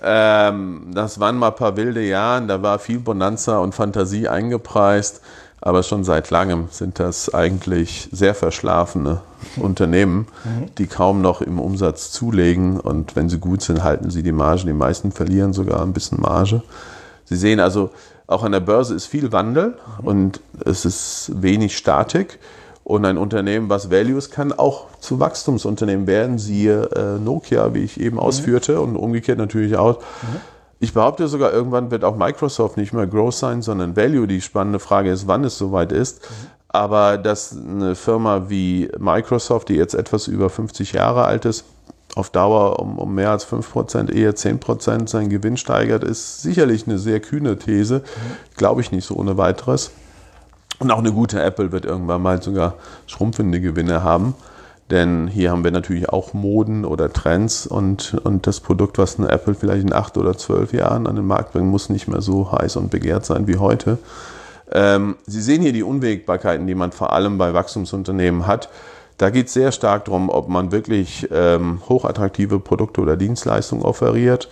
Ähm, 0.02 0.92
das 0.94 1.20
waren 1.20 1.38
mal 1.38 1.50
ein 1.50 1.56
paar 1.56 1.76
wilde 1.76 2.06
Jahre, 2.06 2.46
da 2.46 2.62
war 2.62 2.80
viel 2.80 3.00
Bonanza 3.00 3.58
und 3.58 3.76
Fantasie 3.76 4.30
eingepreist. 4.30 5.22
Aber 5.60 5.82
schon 5.84 6.04
seit 6.04 6.30
langem 6.30 6.68
sind 6.70 7.00
das 7.00 7.34
eigentlich 7.34 8.10
sehr 8.12 8.36
verschlafene 8.36 9.22
Unternehmen, 9.56 10.28
mhm. 10.44 10.76
die 10.78 10.88
kaum 10.88 11.22
noch 11.22 11.42
im 11.42 11.60
Umsatz 11.60 12.12
zulegen. 12.12 12.80
Und 12.80 13.16
wenn 13.16 13.28
sie 13.28 13.40
gut 13.40 13.62
sind, 13.62 13.84
halten 13.84 14.12
sie 14.12 14.24
die 14.24 14.32
Marge. 14.32 14.66
Die 14.66 14.74
meisten 14.74 15.12
verlieren 15.12 15.54
sogar 15.54 15.82
ein 15.82 15.94
bisschen 15.94 16.22
Marge. 16.22 16.62
Sie 17.26 17.36
sehen 17.36 17.60
also, 17.60 17.90
auch 18.28 18.44
an 18.44 18.52
der 18.52 18.60
Börse 18.60 18.94
ist 18.94 19.06
viel 19.06 19.32
Wandel 19.32 19.78
mhm. 20.02 20.08
und 20.08 20.42
es 20.64 20.86
ist 20.86 21.32
wenig 21.34 21.78
Statik. 21.78 22.40
Und 22.84 23.04
ein 23.04 23.18
Unternehmen, 23.18 23.68
was 23.68 23.92
Values 23.92 24.30
kann, 24.30 24.54
auch 24.54 24.86
zu 25.02 25.20
Wachstumsunternehmen 25.20 26.08
werden, 26.08 26.38
siehe 26.38 26.84
äh, 26.96 27.20
Nokia, 27.20 27.74
wie 27.74 27.84
ich 27.84 28.00
eben 28.00 28.16
mhm. 28.16 28.22
ausführte, 28.22 28.80
und 28.80 28.96
umgekehrt 28.96 29.38
natürlich 29.38 29.76
auch. 29.76 30.00
Mhm. 30.00 30.57
Ich 30.80 30.94
behaupte 30.94 31.28
sogar, 31.28 31.52
irgendwann 31.52 31.90
wird 31.90 32.04
auch 32.04 32.16
Microsoft 32.16 32.78
nicht 32.78 32.94
mehr 32.94 33.08
Growth 33.08 33.36
sein, 33.36 33.62
sondern 33.62 33.96
Value. 33.96 34.28
Die 34.28 34.42
spannende 34.42 34.80
Frage 34.80 35.12
ist, 35.12 35.28
wann 35.28 35.44
es 35.44 35.58
soweit 35.58 35.92
ist. 35.92 36.28
Aber 36.70 37.18
dass 37.18 37.58
eine 37.58 37.96
Firma 37.96 38.50
wie 38.50 38.90
Microsoft, 39.00 39.70
die 39.70 39.76
jetzt 39.76 39.96
etwas 39.96 40.28
über 40.28 40.50
50 40.50 40.94
Jahre 40.94 41.26
alt 41.26 41.46
ist, 41.46 41.66
auf 42.16 42.30
Dauer 42.30 42.80
um, 42.80 43.00
um 43.00 43.16
mehr 43.16 43.32
als 43.32 43.48
5%, 43.48 44.12
eher 44.12 44.36
10% 44.36 45.08
seinen 45.08 45.30
Gewinn 45.30 45.58
steigert, 45.58 46.04
ist 46.04 46.42
sicherlich 46.42 46.88
eine 46.88 47.00
sehr 47.00 47.20
kühne 47.20 47.58
These. 47.58 48.04
Glaube 48.56 48.82
ich 48.82 48.92
nicht 48.92 49.06
so 49.06 49.16
ohne 49.16 49.38
weiteres. 49.38 49.92
Und 50.80 50.92
auch 50.92 51.00
eine 51.00 51.12
gute 51.12 51.42
Apple 51.42 51.72
wird 51.72 51.86
irgendwann 51.86 52.22
mal 52.22 52.42
sogar 52.42 52.76
schrumpfende 53.08 53.62
Gewinne 53.62 54.04
haben. 54.04 54.36
Denn 54.90 55.28
hier 55.28 55.52
haben 55.52 55.64
wir 55.64 55.72
natürlich 55.72 56.10
auch 56.10 56.34
Moden 56.34 56.86
oder 56.86 57.12
Trends 57.12 57.68
und, 57.68 58.16
und 58.24 58.48
das 58.48 58.62
Produkt, 58.62 58.98
was 58.98 59.20
eine 59.20 59.30
Apple 59.30 59.54
vielleicht 59.54 59.84
in 59.84 59.94
acht 59.94 60.18
oder 60.18 60.38
zwölf 60.38 60.72
Jahren 60.72 61.08
an 61.08 61.18
den 61.18 61.28
Markt 61.28 61.52
bringt, 61.52 61.68
muss 61.68 61.90
nicht 61.90 62.08
mehr 62.08 62.22
so 62.22 62.52
heiß 62.52 62.78
und 62.78 62.90
begehrt 62.90 63.26
sein 63.26 63.48
wie 63.48 63.58
heute. 63.58 63.98
Ähm, 64.72 65.16
Sie 65.26 65.42
sehen 65.42 65.62
hier 65.62 65.74
die 65.74 65.84
Unwägbarkeiten, 65.84 66.68
die 66.68 66.76
man 66.76 66.94
vor 66.94 67.12
allem 67.12 67.38
bei 67.38 67.54
Wachstumsunternehmen 67.54 68.48
hat. 68.48 68.70
Da 69.18 69.30
geht 69.30 69.48
es 69.48 69.54
sehr 69.54 69.72
stark 69.72 70.06
darum, 70.06 70.30
ob 70.30 70.48
man 70.48 70.72
wirklich 70.72 71.28
ähm, 71.32 71.82
hochattraktive 71.90 72.60
Produkte 72.60 73.02
oder 73.02 73.18
Dienstleistungen 73.18 73.84
offeriert 73.84 74.48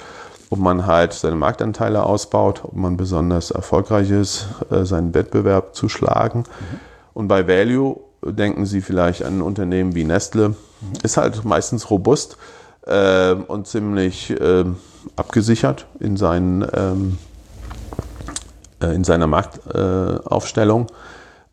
ob 0.49 0.59
man 0.59 0.85
halt 0.85 1.13
seine 1.13 1.35
Marktanteile 1.35 2.03
ausbaut, 2.03 2.61
ob 2.63 2.75
man 2.75 2.97
besonders 2.97 3.51
erfolgreich 3.51 4.11
ist, 4.11 4.47
äh, 4.69 4.85
seinen 4.85 5.13
Wettbewerb 5.13 5.75
zu 5.75 5.89
schlagen. 5.89 6.39
Mhm. 6.39 6.79
Und 7.13 7.27
bei 7.27 7.47
Value 7.47 7.97
denken 8.31 8.65
Sie 8.65 8.81
vielleicht 8.81 9.23
an 9.23 9.39
ein 9.39 9.41
Unternehmen 9.41 9.95
wie 9.95 10.03
Nestle, 10.03 10.55
ist 11.03 11.17
halt 11.17 11.45
meistens 11.45 11.89
robust 11.89 12.37
äh, 12.85 13.33
und 13.33 13.67
ziemlich 13.67 14.31
äh, 14.31 14.65
abgesichert 15.15 15.87
in, 15.99 16.17
seinen, 16.17 16.65
ähm, 16.73 17.17
äh, 18.81 18.93
in 18.93 19.03
seiner 19.03 19.27
Marktaufstellung. 19.27 20.87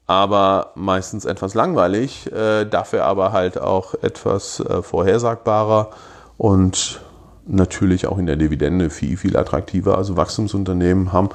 aber 0.06 0.72
meistens 0.74 1.24
etwas 1.24 1.54
langweilig, 1.54 2.30
äh, 2.32 2.64
dafür 2.66 3.04
aber 3.04 3.32
halt 3.32 3.58
auch 3.58 3.94
etwas 4.02 4.60
äh, 4.60 4.82
vorhersagbarer 4.82 5.90
und 6.36 7.00
natürlich 7.46 8.06
auch 8.06 8.18
in 8.18 8.26
der 8.26 8.36
Dividende 8.36 8.90
viel, 8.90 9.16
viel 9.16 9.36
attraktiver. 9.36 9.96
Also 9.96 10.16
Wachstumsunternehmen 10.16 11.12
haben 11.12 11.30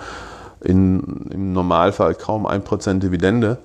in, 0.61 1.27
im 1.31 1.53
Normalfall 1.53 2.15
kaum 2.15 2.45
1% 2.45 2.99
Dividende, 2.99 3.59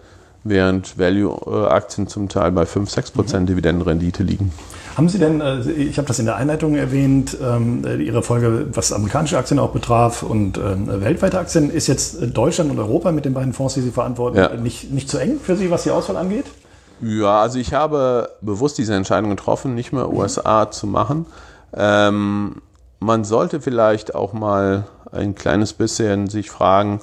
während 0.45 0.99
Value-Aktien 0.99 2.09
zum 2.09 2.29
Teil 2.29 2.53
bei 2.53 2.67
5, 2.67 2.91
6% 2.91 3.41
mhm. 3.41 3.47
Dividendenrendite 3.47 4.23
liegen. 4.23 4.53
Haben 4.97 5.09
Sie 5.09 5.19
denn, 5.19 5.41
äh, 5.41 5.61
ich 5.71 5.97
habe 5.99 6.09
das 6.09 6.19
in 6.19 6.27
der 6.27 6.37
Einleitung 6.37 6.75
erwähnt, 6.75 7.37
ähm, 7.43 7.85
Ihre 7.99 8.23
Folge, 8.23 8.67
was 8.73 8.93
amerikanische 8.93 9.39
Aktien 9.39 9.59
auch 9.59 9.71
betraf 9.71 10.23
und 10.23 10.59
ähm, 10.59 10.89
weltweite 10.89 11.39
Aktien, 11.39 11.71
ist 11.71 11.87
jetzt 11.87 12.19
Deutschland 12.37 12.71
und 12.71 12.79
Europa 12.79 13.13
mit 13.13 13.25
den 13.25 13.35
beiden 13.35 13.53
Fonds, 13.53 13.75
die 13.75 13.81
Sie 13.81 13.91
verantworten, 13.91 14.37
ja. 14.37 14.55
nicht, 14.55 14.93
nicht 14.93 15.09
zu 15.09 15.19
eng 15.19 15.41
für 15.43 15.57
Sie, 15.57 15.71
was 15.71 15.85
die 15.85 15.91
Auswahl 15.91 16.17
angeht? 16.17 16.47
Ja, 17.01 17.41
also 17.41 17.59
ich 17.59 17.75
habe 17.75 18.31
bewusst 18.43 18.79
diese 18.79 18.95
Entscheidung 18.95 19.31
getroffen, 19.31 19.75
nicht 19.75 19.93
mehr 19.93 20.13
USA 20.13 20.71
zu 20.71 20.87
machen. 20.87 21.27
Ähm, 21.75 22.63
man 23.01 23.25
sollte 23.25 23.61
vielleicht 23.61 24.15
auch 24.15 24.33
mal 24.33 24.85
ein 25.11 25.35
kleines 25.35 25.73
bisschen 25.73 26.29
sich 26.29 26.51
fragen, 26.51 27.01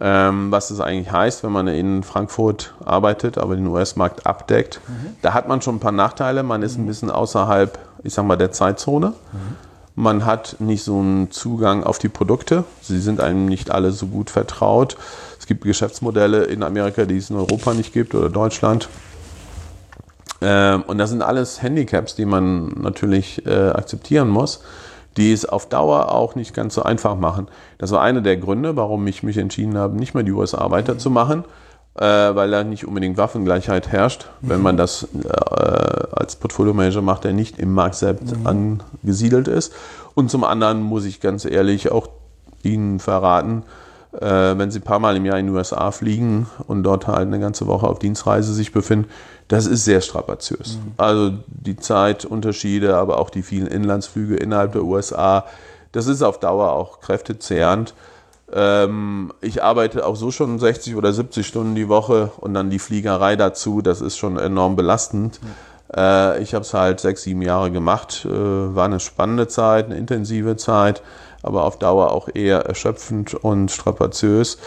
was 0.00 0.70
es 0.70 0.80
eigentlich 0.80 1.12
heißt, 1.12 1.44
wenn 1.44 1.52
man 1.52 1.68
in 1.68 2.02
Frankfurt 2.02 2.74
arbeitet, 2.84 3.36
aber 3.36 3.54
den 3.54 3.66
US-Markt 3.66 4.26
abdeckt. 4.26 4.80
Mhm. 4.88 5.16
Da 5.20 5.34
hat 5.34 5.46
man 5.46 5.60
schon 5.60 5.76
ein 5.76 5.80
paar 5.80 5.92
Nachteile. 5.92 6.42
Man 6.42 6.62
ist 6.62 6.78
ein 6.78 6.86
bisschen 6.86 7.10
außerhalb, 7.10 7.78
ich 8.02 8.14
sag 8.14 8.24
mal, 8.24 8.36
der 8.36 8.50
Zeitzone. 8.50 9.08
Mhm. 9.08 9.56
Man 9.96 10.24
hat 10.24 10.56
nicht 10.58 10.82
so 10.82 10.98
einen 10.98 11.30
Zugang 11.30 11.84
auf 11.84 11.98
die 11.98 12.08
Produkte. 12.08 12.64
Sie 12.80 12.98
sind 13.00 13.20
einem 13.20 13.44
nicht 13.44 13.70
alle 13.70 13.90
so 13.90 14.06
gut 14.06 14.30
vertraut. 14.30 14.96
Es 15.38 15.46
gibt 15.46 15.64
Geschäftsmodelle 15.64 16.44
in 16.44 16.62
Amerika, 16.62 17.04
die 17.04 17.18
es 17.18 17.28
in 17.28 17.36
Europa 17.36 17.74
nicht 17.74 17.92
gibt 17.92 18.14
oder 18.14 18.30
Deutschland. 18.30 18.88
Ähm, 20.40 20.82
und 20.86 20.98
das 20.98 21.10
sind 21.10 21.22
alles 21.22 21.60
Handicaps, 21.60 22.14
die 22.14 22.24
man 22.24 22.68
natürlich 22.80 23.44
äh, 23.46 23.70
akzeptieren 23.70 24.28
muss, 24.28 24.62
die 25.16 25.32
es 25.32 25.44
auf 25.44 25.68
Dauer 25.68 26.12
auch 26.12 26.34
nicht 26.34 26.54
ganz 26.54 26.74
so 26.74 26.82
einfach 26.82 27.16
machen. 27.16 27.48
Das 27.78 27.90
war 27.90 28.00
einer 28.02 28.20
der 28.20 28.36
Gründe, 28.36 28.76
warum 28.76 29.06
ich 29.06 29.22
mich 29.22 29.36
entschieden 29.36 29.76
habe, 29.76 29.96
nicht 29.96 30.14
mehr 30.14 30.22
die 30.22 30.32
USA 30.32 30.70
weiterzumachen, 30.70 31.44
äh, 31.96 32.04
weil 32.04 32.50
da 32.50 32.64
nicht 32.64 32.86
unbedingt 32.86 33.16
Waffengleichheit 33.16 33.88
herrscht, 33.88 34.26
wenn 34.40 34.62
man 34.62 34.76
das 34.76 35.08
äh, 35.24 35.28
als 36.12 36.36
Portfolio-Manager 36.36 37.02
macht, 37.02 37.24
der 37.24 37.32
nicht 37.32 37.58
im 37.58 37.74
Markt 37.74 37.96
selbst 37.96 38.36
mhm. 38.36 38.46
angesiedelt 38.46 39.48
ist. 39.48 39.72
Und 40.14 40.30
zum 40.30 40.44
anderen 40.44 40.82
muss 40.82 41.04
ich 41.04 41.20
ganz 41.20 41.44
ehrlich 41.44 41.90
auch 41.90 42.08
Ihnen 42.62 43.00
verraten, 43.00 43.64
äh, 44.12 44.20
wenn 44.20 44.70
Sie 44.70 44.80
ein 44.80 44.82
paar 44.82 44.98
Mal 44.98 45.16
im 45.16 45.24
Jahr 45.24 45.38
in 45.38 45.46
die 45.46 45.52
USA 45.52 45.90
fliegen 45.90 46.46
und 46.66 46.82
dort 46.82 47.06
halt 47.06 47.26
eine 47.26 47.40
ganze 47.40 47.66
Woche 47.66 47.86
auf 47.86 47.98
Dienstreise 47.98 48.52
sich 48.52 48.72
befinden, 48.72 49.08
das 49.50 49.66
ist 49.66 49.84
sehr 49.84 50.00
strapaziös. 50.00 50.76
Mhm. 50.76 50.92
Also 50.96 51.32
die 51.48 51.76
Zeitunterschiede, 51.76 52.96
aber 52.96 53.18
auch 53.18 53.30
die 53.30 53.42
vielen 53.42 53.66
Inlandsflüge 53.66 54.36
innerhalb 54.36 54.72
der 54.72 54.84
USA, 54.84 55.44
das 55.90 56.06
ist 56.06 56.22
auf 56.22 56.38
Dauer 56.38 56.70
auch 56.70 57.00
kräftezehrend. 57.00 57.94
Ähm, 58.52 59.32
ich 59.40 59.60
arbeite 59.60 60.06
auch 60.06 60.14
so 60.14 60.30
schon 60.30 60.60
60 60.60 60.94
oder 60.94 61.12
70 61.12 61.44
Stunden 61.44 61.74
die 61.74 61.88
Woche 61.88 62.30
und 62.38 62.54
dann 62.54 62.70
die 62.70 62.78
Fliegerei 62.78 63.34
dazu, 63.34 63.82
das 63.82 64.00
ist 64.00 64.16
schon 64.16 64.38
enorm 64.38 64.76
belastend. 64.76 65.40
Mhm. 65.42 65.96
Äh, 65.96 66.40
ich 66.42 66.54
habe 66.54 66.64
es 66.64 66.72
halt 66.72 67.00
sechs, 67.00 67.24
sieben 67.24 67.42
Jahre 67.42 67.72
gemacht, 67.72 68.24
äh, 68.24 68.30
war 68.30 68.84
eine 68.84 69.00
spannende 69.00 69.48
Zeit, 69.48 69.86
eine 69.86 69.96
intensive 69.96 70.56
Zeit, 70.58 71.02
aber 71.42 71.64
auf 71.64 71.76
Dauer 71.76 72.12
auch 72.12 72.28
eher 72.32 72.66
erschöpfend 72.66 73.34
und 73.34 73.72
strapaziös. 73.72 74.58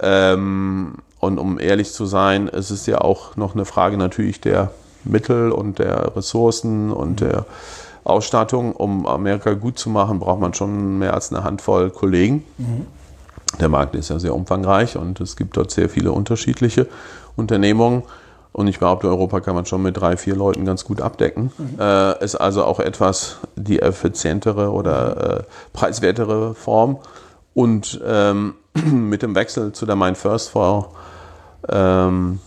Ähm, 0.00 0.96
und 1.22 1.38
um 1.38 1.60
ehrlich 1.60 1.92
zu 1.92 2.04
sein, 2.04 2.48
es 2.48 2.72
ist 2.72 2.88
ja 2.88 3.00
auch 3.00 3.36
noch 3.36 3.54
eine 3.54 3.64
Frage 3.64 3.96
natürlich 3.96 4.40
der 4.40 4.72
Mittel 5.04 5.52
und 5.52 5.78
der 5.78 6.16
Ressourcen 6.16 6.90
und 6.90 7.20
der 7.20 7.46
Ausstattung. 8.02 8.74
Um 8.74 9.06
Amerika 9.06 9.52
gut 9.54 9.78
zu 9.78 9.88
machen, 9.88 10.18
braucht 10.18 10.40
man 10.40 10.52
schon 10.52 10.98
mehr 10.98 11.14
als 11.14 11.32
eine 11.32 11.44
Handvoll 11.44 11.90
Kollegen. 11.90 12.44
Mhm. 12.58 12.86
Der 13.60 13.68
Markt 13.68 13.94
ist 13.94 14.08
ja 14.08 14.18
sehr 14.18 14.34
umfangreich 14.34 14.96
und 14.96 15.20
es 15.20 15.36
gibt 15.36 15.56
dort 15.56 15.70
sehr 15.70 15.88
viele 15.88 16.10
unterschiedliche 16.10 16.88
Unternehmungen. 17.36 18.02
Und 18.50 18.66
ich 18.66 18.80
behaupte, 18.80 19.06
Europa 19.06 19.38
kann 19.38 19.54
man 19.54 19.64
schon 19.64 19.82
mit 19.82 19.96
drei, 19.96 20.16
vier 20.16 20.34
Leuten 20.34 20.64
ganz 20.64 20.84
gut 20.84 21.00
abdecken. 21.00 21.52
Mhm. 21.56 21.78
Äh, 21.78 22.24
ist 22.24 22.34
also 22.34 22.64
auch 22.64 22.80
etwas 22.80 23.36
die 23.54 23.80
effizientere 23.80 24.72
oder 24.72 25.38
äh, 25.38 25.42
preiswertere 25.72 26.56
Form. 26.56 26.98
Und 27.54 28.00
ähm, 28.04 28.54
mit 28.74 29.22
dem 29.22 29.36
Wechsel 29.36 29.70
zu 29.70 29.86
der 29.86 29.94
Mein 29.94 30.16
First 30.16 30.50
Fonds 30.50 30.88
ähm, 31.68 32.40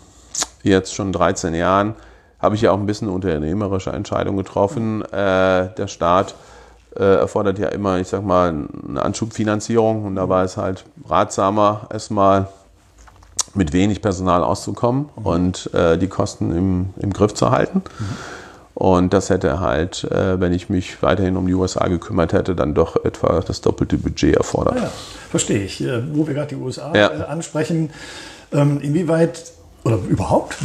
jetzt 0.63 0.93
schon 0.93 1.11
13 1.11 1.53
Jahren, 1.53 1.95
habe 2.39 2.55
ich 2.55 2.61
ja 2.61 2.71
auch 2.71 2.77
ein 2.77 2.85
bisschen 2.85 3.09
unternehmerische 3.09 3.91
Entscheidungen 3.91 4.37
getroffen. 4.37 5.01
Äh, 5.03 5.73
der 5.75 5.87
Staat 5.87 6.35
äh, 6.95 7.03
erfordert 7.03 7.59
ja 7.59 7.69
immer, 7.69 7.99
ich 7.99 8.07
sag 8.07 8.23
mal, 8.23 8.53
eine 8.87 9.01
Anschubfinanzierung 9.01 10.05
und 10.05 10.15
da 10.15 10.29
war 10.29 10.43
es 10.43 10.57
halt 10.57 10.85
ratsamer, 11.07 11.87
erstmal 11.91 12.47
mit 13.53 13.73
wenig 13.73 14.01
Personal 14.01 14.43
auszukommen 14.43 15.09
mhm. 15.15 15.25
und 15.25 15.73
äh, 15.73 15.97
die 15.97 16.07
Kosten 16.07 16.55
im, 16.55 16.93
im 16.97 17.13
Griff 17.13 17.33
zu 17.33 17.51
halten. 17.51 17.81
Mhm. 17.99 18.05
Und 18.75 19.13
das 19.13 19.29
hätte 19.29 19.61
halt, 19.61 20.03
äh, 20.03 20.39
wenn 20.41 20.51
ich 20.51 20.69
mich 20.69 21.01
weiterhin 21.01 21.37
um 21.37 21.47
die 21.47 21.53
USA 21.53 21.87
gekümmert 21.87 22.33
hätte, 22.33 22.55
dann 22.55 22.73
doch 22.73 23.05
etwa 23.05 23.39
das 23.39 23.61
doppelte 23.61 23.97
Budget 23.97 24.35
erfordert. 24.35 24.75
Ah 24.77 24.83
ja, 24.83 24.91
verstehe 25.29 25.63
ich. 25.63 25.81
Äh, 25.81 26.03
wo 26.13 26.27
wir 26.27 26.33
gerade 26.33 26.49
die 26.49 26.61
USA 26.61 26.93
ja. 26.93 27.09
Äh, 27.09 27.23
ansprechen, 27.23 27.89
ähm, 28.55 28.79
inwieweit 28.81 29.53
oder 29.85 29.99
überhaupt 30.09 30.57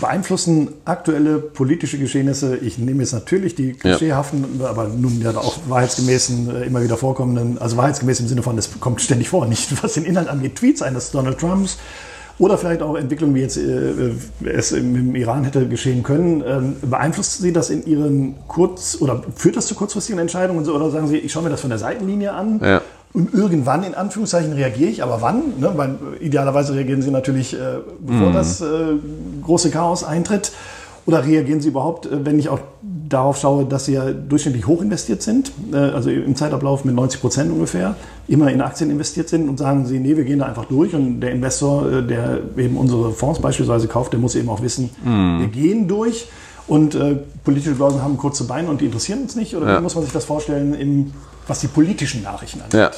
beeinflussen 0.00 0.68
aktuelle 0.84 1.38
politische 1.38 1.96
Geschehnisse, 1.96 2.56
ich 2.56 2.76
nehme 2.76 3.02
jetzt 3.02 3.12
natürlich 3.12 3.54
die 3.54 3.74
klischeehaften, 3.74 4.44
ja. 4.58 4.66
aber 4.66 4.88
nun 4.88 5.22
ja 5.22 5.30
auch 5.36 5.58
wahrheitsgemäßen, 5.68 6.56
äh, 6.56 6.64
immer 6.64 6.82
wieder 6.82 6.96
vorkommenden, 6.96 7.58
also 7.58 7.76
wahrheitsgemäß 7.76 8.18
im 8.18 8.26
Sinne 8.26 8.42
von, 8.42 8.58
es 8.58 8.68
kommt 8.80 9.00
ständig 9.00 9.28
vor, 9.28 9.46
nicht 9.54 9.82
was 9.82 9.94
den 9.94 10.04
Inhalt 10.04 10.28
angeht, 10.28 10.56
Tweets 10.56 10.82
eines 10.82 11.12
Donald 11.12 11.38
Trumps 11.38 11.78
Oder 12.40 12.58
vielleicht 12.58 12.82
auch 12.82 12.96
Entwicklungen, 12.96 13.36
wie 13.36 13.42
jetzt 13.42 13.56
äh, 13.56 14.10
es 14.44 14.72
im 14.72 15.14
Iran 15.14 15.44
hätte 15.44 15.68
geschehen 15.68 16.02
können. 16.02 16.42
Ähm, 16.44 16.76
beeinflusst 16.82 17.38
Sie 17.38 17.52
das 17.52 17.70
in 17.70 17.86
Ihren 17.86 18.34
kurz 18.48 18.98
oder 19.00 19.22
führt 19.36 19.56
das 19.56 19.68
zu 19.68 19.76
kurzfristigen 19.76 20.18
Entscheidungen 20.18 20.68
oder 20.68 20.90
sagen 20.90 21.06
Sie, 21.06 21.18
ich 21.18 21.30
schaue 21.30 21.44
mir 21.44 21.50
das 21.50 21.60
von 21.60 21.70
der 21.70 21.78
Seitenlinie 21.78 22.32
an 22.32 22.60
ja. 22.60 22.82
Und 23.14 23.32
irgendwann 23.32 23.84
in 23.84 23.94
Anführungszeichen 23.94 24.52
reagiere 24.52 24.90
ich, 24.90 25.02
aber 25.02 25.22
wann? 25.22 25.60
Ne? 25.60 25.70
Weil 25.76 25.96
idealerweise 26.20 26.74
reagieren 26.74 27.00
Sie 27.00 27.12
natürlich, 27.12 27.54
äh, 27.54 27.78
bevor 28.00 28.30
mhm. 28.30 28.34
das 28.34 28.60
äh, 28.60 28.64
große 29.42 29.70
Chaos 29.70 30.02
eintritt. 30.02 30.52
Oder 31.06 31.24
reagieren 31.24 31.60
Sie 31.60 31.68
überhaupt, 31.68 32.06
äh, 32.06 32.24
wenn 32.26 32.40
ich 32.40 32.48
auch 32.48 32.58
darauf 32.82 33.38
schaue, 33.38 33.66
dass 33.66 33.84
Sie 33.84 33.92
ja 33.92 34.10
durchschnittlich 34.10 34.66
hoch 34.66 34.82
investiert 34.82 35.22
sind, 35.22 35.52
äh, 35.72 35.76
also 35.76 36.10
im 36.10 36.34
Zeitablauf 36.34 36.84
mit 36.84 36.96
90 36.96 37.20
Prozent 37.20 37.52
ungefähr, 37.52 37.94
immer 38.26 38.50
in 38.50 38.60
Aktien 38.60 38.90
investiert 38.90 39.28
sind 39.28 39.48
und 39.48 39.58
sagen 39.58 39.86
Sie, 39.86 40.00
nee, 40.00 40.16
wir 40.16 40.24
gehen 40.24 40.40
da 40.40 40.46
einfach 40.46 40.64
durch 40.64 40.92
und 40.92 41.20
der 41.20 41.30
Investor, 41.30 41.88
äh, 41.88 42.02
der 42.02 42.40
eben 42.56 42.76
unsere 42.76 43.12
Fonds 43.12 43.40
beispielsweise 43.40 43.86
kauft, 43.86 44.12
der 44.12 44.18
muss 44.18 44.34
eben 44.34 44.48
auch 44.48 44.60
wissen, 44.60 44.90
mm. 45.04 45.40
wir 45.40 45.48
gehen 45.48 45.86
durch 45.86 46.26
und 46.66 46.94
äh, 46.94 47.16
politische 47.44 47.74
Börsen 47.74 48.02
haben 48.02 48.16
kurze 48.16 48.44
Beine 48.44 48.68
und 48.70 48.80
die 48.80 48.86
interessieren 48.86 49.22
uns 49.22 49.36
nicht? 49.36 49.54
Oder 49.54 49.68
ja. 49.68 49.78
wie 49.78 49.82
muss 49.82 49.94
man 49.94 50.04
sich 50.04 50.12
das 50.12 50.24
vorstellen, 50.24 50.74
im, 50.74 51.12
was 51.46 51.60
die 51.60 51.68
politischen 51.68 52.22
Nachrichten 52.22 52.60
angeht? 52.62 52.80
Ja. 52.80 52.90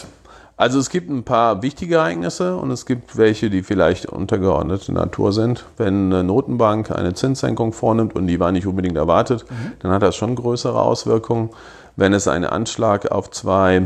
Also 0.59 0.79
es 0.79 0.89
gibt 0.89 1.11
ein 1.11 1.23
paar 1.23 1.63
wichtige 1.63 1.97
Ereignisse 1.97 2.57
und 2.57 2.71
es 2.71 2.87
gibt 2.87 3.19
welche, 3.19 3.51
die 3.51 3.63
vielleicht 3.63 4.07
untergeordnete 4.07 4.91
Natur 4.91 5.33
sind. 5.33 5.67
Wenn 5.77 6.11
eine 6.11 6.25
Notenbank 6.25 6.91
eine 6.91 7.13
Zinssenkung 7.13 7.75
vornimmt 7.75 8.15
und 8.15 8.27
die 8.27 8.41
war 8.41 8.53
nicht 8.53 8.67
unbedingt 8.67 8.97
erwartet, 8.97 9.45
mhm. 9.51 9.73
dann 9.81 9.91
hat 9.91 10.03
das 10.03 10.17
schon 10.17 10.35
größere 10.35 10.81
Auswirkungen. 10.81 11.51
Wenn 11.97 12.15
es 12.15 12.27
einen 12.27 12.47
Anschlag 12.47 13.11
auf 13.11 13.31
zwei 13.31 13.83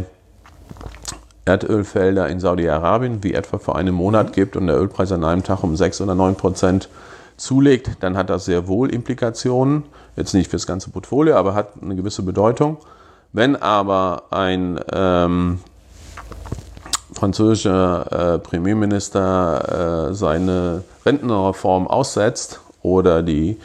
Erdölfelder 1.44 2.28
in 2.28 2.38
Saudi-Arabien, 2.38 3.24
wie 3.24 3.34
etwa 3.34 3.58
vor 3.58 3.74
einem 3.74 3.96
Monat 3.96 4.28
mhm. 4.28 4.32
gibt 4.32 4.56
und 4.56 4.68
der 4.68 4.78
Ölpreis 4.78 5.10
an 5.10 5.24
einem 5.24 5.42
Tag 5.42 5.64
um 5.64 5.74
6 5.74 6.00
oder 6.02 6.14
9 6.14 6.36
Prozent 6.36 6.88
zulegt, 7.40 7.90
dann 8.00 8.16
hat 8.16 8.30
das 8.30 8.44
sehr 8.44 8.68
wohl 8.68 8.92
Implikationen. 8.92 9.84
Jetzt 10.16 10.34
nicht 10.34 10.50
für 10.50 10.56
das 10.56 10.66
ganze 10.66 10.90
Portfolio, 10.90 11.36
aber 11.36 11.54
hat 11.54 11.72
eine 11.82 11.96
gewisse 11.96 12.22
Bedeutung. 12.22 12.78
Wenn 13.32 13.56
aber 13.56 14.24
ein 14.30 14.80
ähm, 14.92 15.60
französischer 17.14 18.34
äh, 18.34 18.38
Premierminister 18.38 20.08
äh, 20.10 20.14
seine 20.14 20.84
Rentenreform 21.06 21.86
aussetzt 21.86 22.60
oder 22.82 23.22
die 23.22 23.56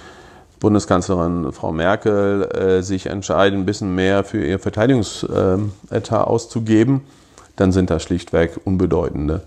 Bundeskanzlerin 0.60 1.52
Frau 1.52 1.72
Merkel 1.72 2.44
äh, 2.44 2.82
sich 2.82 3.08
entscheiden, 3.08 3.60
ein 3.60 3.66
bisschen 3.66 3.94
mehr 3.94 4.24
für 4.24 4.44
ihr 4.44 4.60
Verteidigungsetat 4.60 6.28
auszugeben, 6.28 7.02
dann 7.56 7.72
sind 7.72 7.90
das 7.90 8.04
schlichtweg 8.04 8.60
unbedeutende 8.64 9.42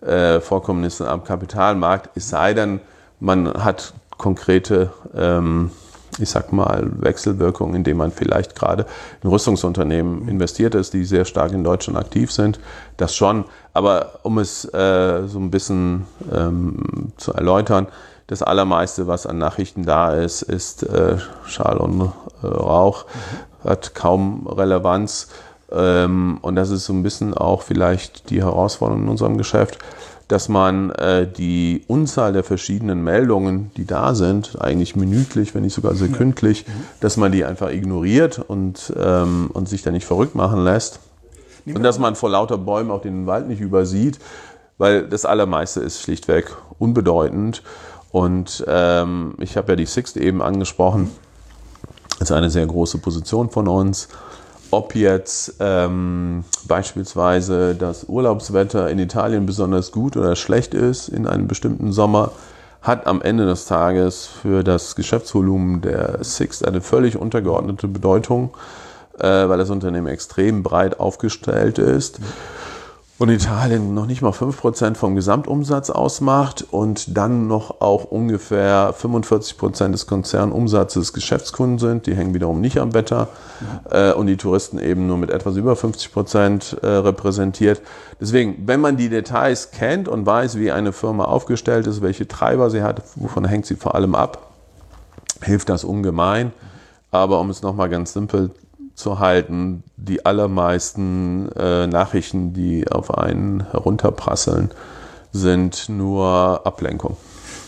äh, 0.00 0.40
Vorkommnisse 0.40 1.08
am 1.08 1.24
Kapitalmarkt. 1.24 2.10
Es 2.14 2.28
sei 2.28 2.54
denn, 2.54 2.80
man 3.20 3.52
hat 3.52 3.94
konkrete 4.16 4.90
ähm, 5.14 5.70
ich 6.18 6.30
sag 6.30 6.52
mal, 6.52 6.90
Wechselwirkung, 7.00 7.74
indem 7.74 7.98
man 7.98 8.10
vielleicht 8.10 8.54
gerade 8.54 8.86
in 9.22 9.30
Rüstungsunternehmen 9.30 10.28
investiert 10.28 10.74
ist, 10.74 10.92
die 10.92 11.04
sehr 11.04 11.24
stark 11.24 11.52
in 11.52 11.64
Deutschland 11.64 11.98
aktiv 11.98 12.32
sind. 12.32 12.60
Das 12.96 13.14
schon. 13.14 13.44
Aber 13.72 14.20
um 14.22 14.38
es 14.38 14.64
äh, 14.64 15.26
so 15.26 15.38
ein 15.38 15.50
bisschen 15.50 16.06
ähm, 16.32 17.12
zu 17.16 17.32
erläutern, 17.32 17.86
das 18.26 18.42
Allermeiste, 18.42 19.06
was 19.06 19.26
an 19.26 19.38
Nachrichten 19.38 19.84
da 19.84 20.14
ist, 20.14 20.42
ist 20.42 20.82
äh, 20.84 21.16
Schall 21.46 21.78
und 21.78 22.12
äh, 22.42 22.46
Rauch, 22.46 23.06
mhm. 23.06 23.68
hat 23.68 23.94
kaum 23.94 24.46
Relevanz. 24.46 25.28
Ähm, 25.72 26.38
und 26.42 26.56
das 26.56 26.70
ist 26.70 26.84
so 26.84 26.92
ein 26.92 27.02
bisschen 27.02 27.34
auch 27.34 27.62
vielleicht 27.62 28.30
die 28.30 28.42
Herausforderung 28.42 29.04
in 29.04 29.08
unserem 29.08 29.38
Geschäft 29.38 29.78
dass 30.30 30.48
man 30.48 30.90
äh, 30.90 31.26
die 31.26 31.82
Unzahl 31.88 32.32
der 32.32 32.44
verschiedenen 32.44 33.02
Meldungen, 33.02 33.72
die 33.76 33.84
da 33.84 34.14
sind, 34.14 34.60
eigentlich 34.60 34.94
minütlich, 34.94 35.56
wenn 35.56 35.62
nicht 35.62 35.74
sogar 35.74 35.96
sekündlich, 35.96 36.66
ja. 36.68 36.72
Mhm. 36.72 36.84
dass 37.00 37.16
man 37.16 37.32
die 37.32 37.44
einfach 37.44 37.70
ignoriert 37.70 38.38
und, 38.38 38.92
ähm, 38.96 39.50
und 39.52 39.68
sich 39.68 39.82
da 39.82 39.90
nicht 39.90 40.06
verrückt 40.06 40.36
machen 40.36 40.62
lässt. 40.62 41.00
Und 41.66 41.82
dass 41.82 41.98
man 41.98 42.14
vor 42.14 42.30
lauter 42.30 42.58
Bäumen 42.58 42.92
auch 42.92 43.02
den 43.02 43.26
Wald 43.26 43.48
nicht 43.48 43.60
übersieht, 43.60 44.20
weil 44.78 45.08
das 45.08 45.24
Allermeiste 45.24 45.80
ist 45.80 46.00
schlichtweg 46.00 46.56
unbedeutend. 46.78 47.64
Und 48.12 48.64
ähm, 48.68 49.34
ich 49.38 49.56
habe 49.56 49.72
ja 49.72 49.76
die 49.76 49.86
Sixt 49.86 50.16
eben 50.16 50.42
angesprochen. 50.42 51.10
Das 52.20 52.30
ist 52.30 52.36
eine 52.36 52.50
sehr 52.50 52.66
große 52.66 52.98
Position 52.98 53.50
von 53.50 53.66
uns 53.66 54.08
ob 54.70 54.94
jetzt 54.94 55.54
ähm, 55.60 56.44
beispielsweise 56.66 57.74
das 57.74 58.04
Urlaubswetter 58.04 58.88
in 58.90 58.98
Italien 58.98 59.46
besonders 59.46 59.92
gut 59.92 60.16
oder 60.16 60.36
schlecht 60.36 60.74
ist 60.74 61.08
in 61.08 61.26
einem 61.26 61.48
bestimmten 61.48 61.92
Sommer, 61.92 62.32
hat 62.82 63.06
am 63.06 63.20
Ende 63.20 63.46
des 63.46 63.66
Tages 63.66 64.26
für 64.26 64.64
das 64.64 64.96
Geschäftsvolumen 64.96 65.82
der 65.82 66.22
Sixt 66.24 66.66
eine 66.66 66.80
völlig 66.80 67.16
untergeordnete 67.16 67.88
Bedeutung, 67.88 68.50
äh, 69.18 69.26
weil 69.26 69.58
das 69.58 69.70
Unternehmen 69.70 70.06
extrem 70.06 70.62
breit 70.62 70.98
aufgestellt 70.98 71.78
ist. 71.78 72.20
Mhm 72.20 72.24
und 73.20 73.28
Italien 73.28 73.92
noch 73.92 74.06
nicht 74.06 74.22
mal 74.22 74.30
5% 74.30 74.94
vom 74.94 75.14
Gesamtumsatz 75.14 75.90
ausmacht 75.90 76.64
und 76.70 77.18
dann 77.18 77.48
noch 77.48 77.82
auch 77.82 78.04
ungefähr 78.04 78.94
45% 78.98 79.92
des 79.92 80.06
Konzernumsatzes 80.06 81.12
Geschäftskunden 81.12 81.78
sind, 81.78 82.06
die 82.06 82.14
hängen 82.14 82.32
wiederum 82.32 82.62
nicht 82.62 82.78
am 82.78 82.94
Wetter 82.94 83.28
äh, 83.90 84.14
und 84.14 84.26
die 84.26 84.38
Touristen 84.38 84.78
eben 84.78 85.06
nur 85.06 85.18
mit 85.18 85.28
etwas 85.28 85.56
über 85.56 85.74
50% 85.74 86.80
äh, 86.80 86.86
repräsentiert. 86.86 87.82
Deswegen, 88.18 88.66
wenn 88.66 88.80
man 88.80 88.96
die 88.96 89.10
Details 89.10 89.70
kennt 89.70 90.08
und 90.08 90.24
weiß, 90.24 90.56
wie 90.56 90.70
eine 90.70 90.94
Firma 90.94 91.24
aufgestellt 91.24 91.86
ist, 91.86 92.00
welche 92.00 92.26
Treiber 92.26 92.70
sie 92.70 92.80
hat, 92.80 93.02
wovon 93.16 93.44
hängt 93.44 93.66
sie 93.66 93.76
vor 93.76 93.96
allem 93.96 94.14
ab, 94.14 94.50
hilft 95.42 95.68
das 95.68 95.84
ungemein. 95.84 96.52
Aber 97.10 97.38
um 97.40 97.50
es 97.50 97.60
nochmal 97.60 97.90
ganz 97.90 98.14
simpel 98.14 98.50
zu 99.00 99.18
halten. 99.18 99.82
Die 99.96 100.24
allermeisten 100.24 101.50
äh, 101.52 101.86
Nachrichten, 101.86 102.52
die 102.52 102.90
auf 102.90 103.16
einen 103.16 103.70
herunterprasseln, 103.70 104.70
sind 105.32 105.88
nur 105.88 106.62
Ablenkung. 106.64 107.16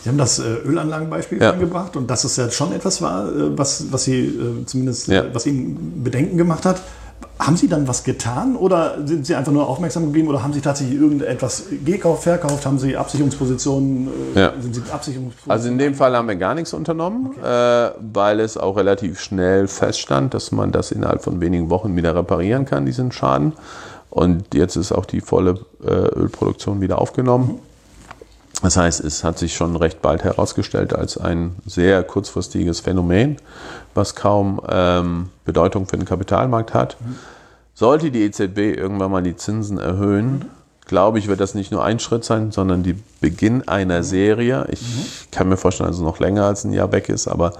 Sie 0.03 0.09
haben 0.09 0.17
das 0.17 0.39
äh, 0.39 0.43
Ölanlagenbeispiel 0.43 1.41
ja. 1.41 1.51
angebracht 1.51 1.95
und 1.95 2.09
dass 2.11 2.25
es 2.25 2.35
ja 2.35 2.51
schon 2.51 2.73
etwas 2.73 3.01
war, 3.01 3.25
äh, 3.29 3.57
was, 3.57 3.91
was 3.91 4.03
Sie 4.03 4.25
äh, 4.25 4.65
zumindest, 4.65 5.07
ja. 5.07 5.23
was 5.33 5.45
Ihnen 5.45 6.03
Bedenken 6.03 6.37
gemacht 6.37 6.65
hat. 6.65 6.81
Haben 7.39 7.57
Sie 7.57 7.67
dann 7.67 7.87
was 7.87 8.03
getan 8.03 8.55
oder 8.55 9.05
sind 9.05 9.25
Sie 9.25 9.35
einfach 9.35 9.51
nur 9.51 9.67
aufmerksam 9.67 10.05
geblieben 10.05 10.27
oder 10.27 10.43
haben 10.43 10.53
Sie 10.53 10.61
tatsächlich 10.61 10.99
irgendetwas 10.99 11.65
gekauft, 11.83 12.23
verkauft? 12.23 12.65
Haben 12.65 12.79
Sie 12.79 12.95
Absicherungspositionen? 12.95 14.07
Äh, 14.35 14.39
ja. 14.39 14.53
Sind 14.59 14.75
Sie 14.75 14.81
Absicherungspositionen? 14.91 15.51
Also 15.51 15.67
in 15.69 15.77
dem 15.77 15.95
Fall 15.95 16.15
haben 16.15 16.27
wir 16.27 16.35
gar 16.35 16.55
nichts 16.55 16.73
unternommen, 16.73 17.31
okay. 17.37 17.87
äh, 17.87 17.91
weil 18.13 18.39
es 18.39 18.57
auch 18.57 18.77
relativ 18.77 19.19
schnell 19.19 19.67
feststand, 19.67 20.33
dass 20.33 20.51
man 20.51 20.71
das 20.71 20.91
innerhalb 20.91 21.23
von 21.23 21.41
wenigen 21.41 21.69
Wochen 21.69 21.95
wieder 21.95 22.15
reparieren 22.15 22.65
kann, 22.65 22.85
diesen 22.85 23.11
Schaden. 23.11 23.53
Und 24.09 24.53
jetzt 24.53 24.75
ist 24.75 24.91
auch 24.91 25.05
die 25.05 25.21
volle 25.21 25.59
äh, 25.83 25.89
Ölproduktion 25.89 26.81
wieder 26.81 26.99
aufgenommen. 26.99 27.47
Mhm. 27.47 27.59
Das 28.63 28.77
heißt, 28.77 29.01
es 29.01 29.25
hat 29.25 29.37
sich 29.37 29.55
schon 29.55 29.75
recht 29.75 30.01
bald 30.01 30.23
herausgestellt 30.23 30.95
als 30.95 31.17
ein 31.17 31.57
sehr 31.65 32.01
kurzfristiges 32.01 32.79
Phänomen, 32.79 33.35
was 33.93 34.15
kaum 34.15 34.61
ähm, 34.69 35.29
Bedeutung 35.45 35.87
für 35.87 35.97
den 35.97 36.05
Kapitalmarkt 36.05 36.73
hat. 36.73 36.97
Sollte 37.73 38.11
die 38.11 38.23
EZB 38.23 38.77
irgendwann 38.77 39.11
mal 39.11 39.23
die 39.23 39.35
Zinsen 39.35 39.77
erhöhen, 39.77 40.45
glaube 40.85 41.19
ich, 41.19 41.27
wird 41.27 41.39
das 41.39 41.55
nicht 41.55 41.71
nur 41.71 41.83
ein 41.83 41.99
Schritt 41.99 42.23
sein, 42.23 42.51
sondern 42.51 42.83
die 42.83 42.95
Beginn 43.21 43.67
einer 43.67 44.03
Serie. 44.03 44.67
Ich 44.69 45.29
kann 45.31 45.49
mir 45.49 45.57
vorstellen, 45.57 45.89
dass 45.89 45.97
es 45.97 46.03
noch 46.03 46.19
länger 46.19 46.45
als 46.45 46.65
ein 46.65 46.73
Jahr 46.73 46.91
weg 46.91 47.09
ist, 47.09 47.27
aber 47.27 47.53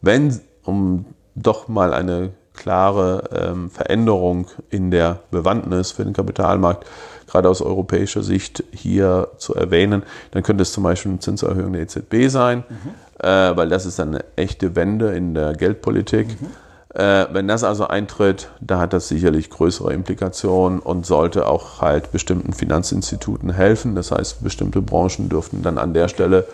wenn, 0.00 0.40
um 0.64 1.04
doch 1.34 1.68
mal 1.68 1.92
eine 1.92 2.30
klare 2.54 3.24
ähm, 3.32 3.70
Veränderung 3.70 4.46
in 4.70 4.90
der 4.90 5.20
Bewandtnis 5.30 5.92
für 5.92 6.04
den 6.04 6.12
Kapitalmarkt 6.12 6.86
gerade 7.28 7.48
aus 7.48 7.62
europäischer 7.62 8.22
Sicht 8.22 8.64
hier 8.72 9.28
zu 9.36 9.54
erwähnen, 9.54 10.02
dann 10.32 10.42
könnte 10.42 10.62
es 10.62 10.72
zum 10.72 10.82
Beispiel 10.82 11.12
eine 11.12 11.20
Zinserhöhung 11.20 11.72
der 11.72 11.82
EZB 11.82 12.28
sein, 12.28 12.64
mhm. 12.68 13.24
äh, 13.24 13.56
weil 13.56 13.68
das 13.68 13.86
ist 13.86 14.00
eine 14.00 14.24
echte 14.34 14.74
Wende 14.74 15.14
in 15.14 15.34
der 15.34 15.52
Geldpolitik. 15.52 16.28
Mhm. 16.40 16.46
Äh, 16.94 17.26
wenn 17.32 17.46
das 17.46 17.64
also 17.64 17.86
eintritt, 17.86 18.48
da 18.60 18.78
hat 18.78 18.92
das 18.92 19.08
sicherlich 19.08 19.50
größere 19.50 19.92
Implikationen 19.92 20.78
und 20.78 21.04
sollte 21.04 21.46
auch 21.46 21.82
halt 21.82 22.12
bestimmten 22.12 22.52
Finanzinstituten 22.52 23.52
helfen. 23.52 23.94
Das 23.94 24.10
heißt, 24.10 24.42
bestimmte 24.42 24.80
Branchen 24.80 25.28
dürften 25.28 25.62
dann 25.62 25.76
an 25.76 25.92
der 25.92 26.08
Stelle 26.08 26.46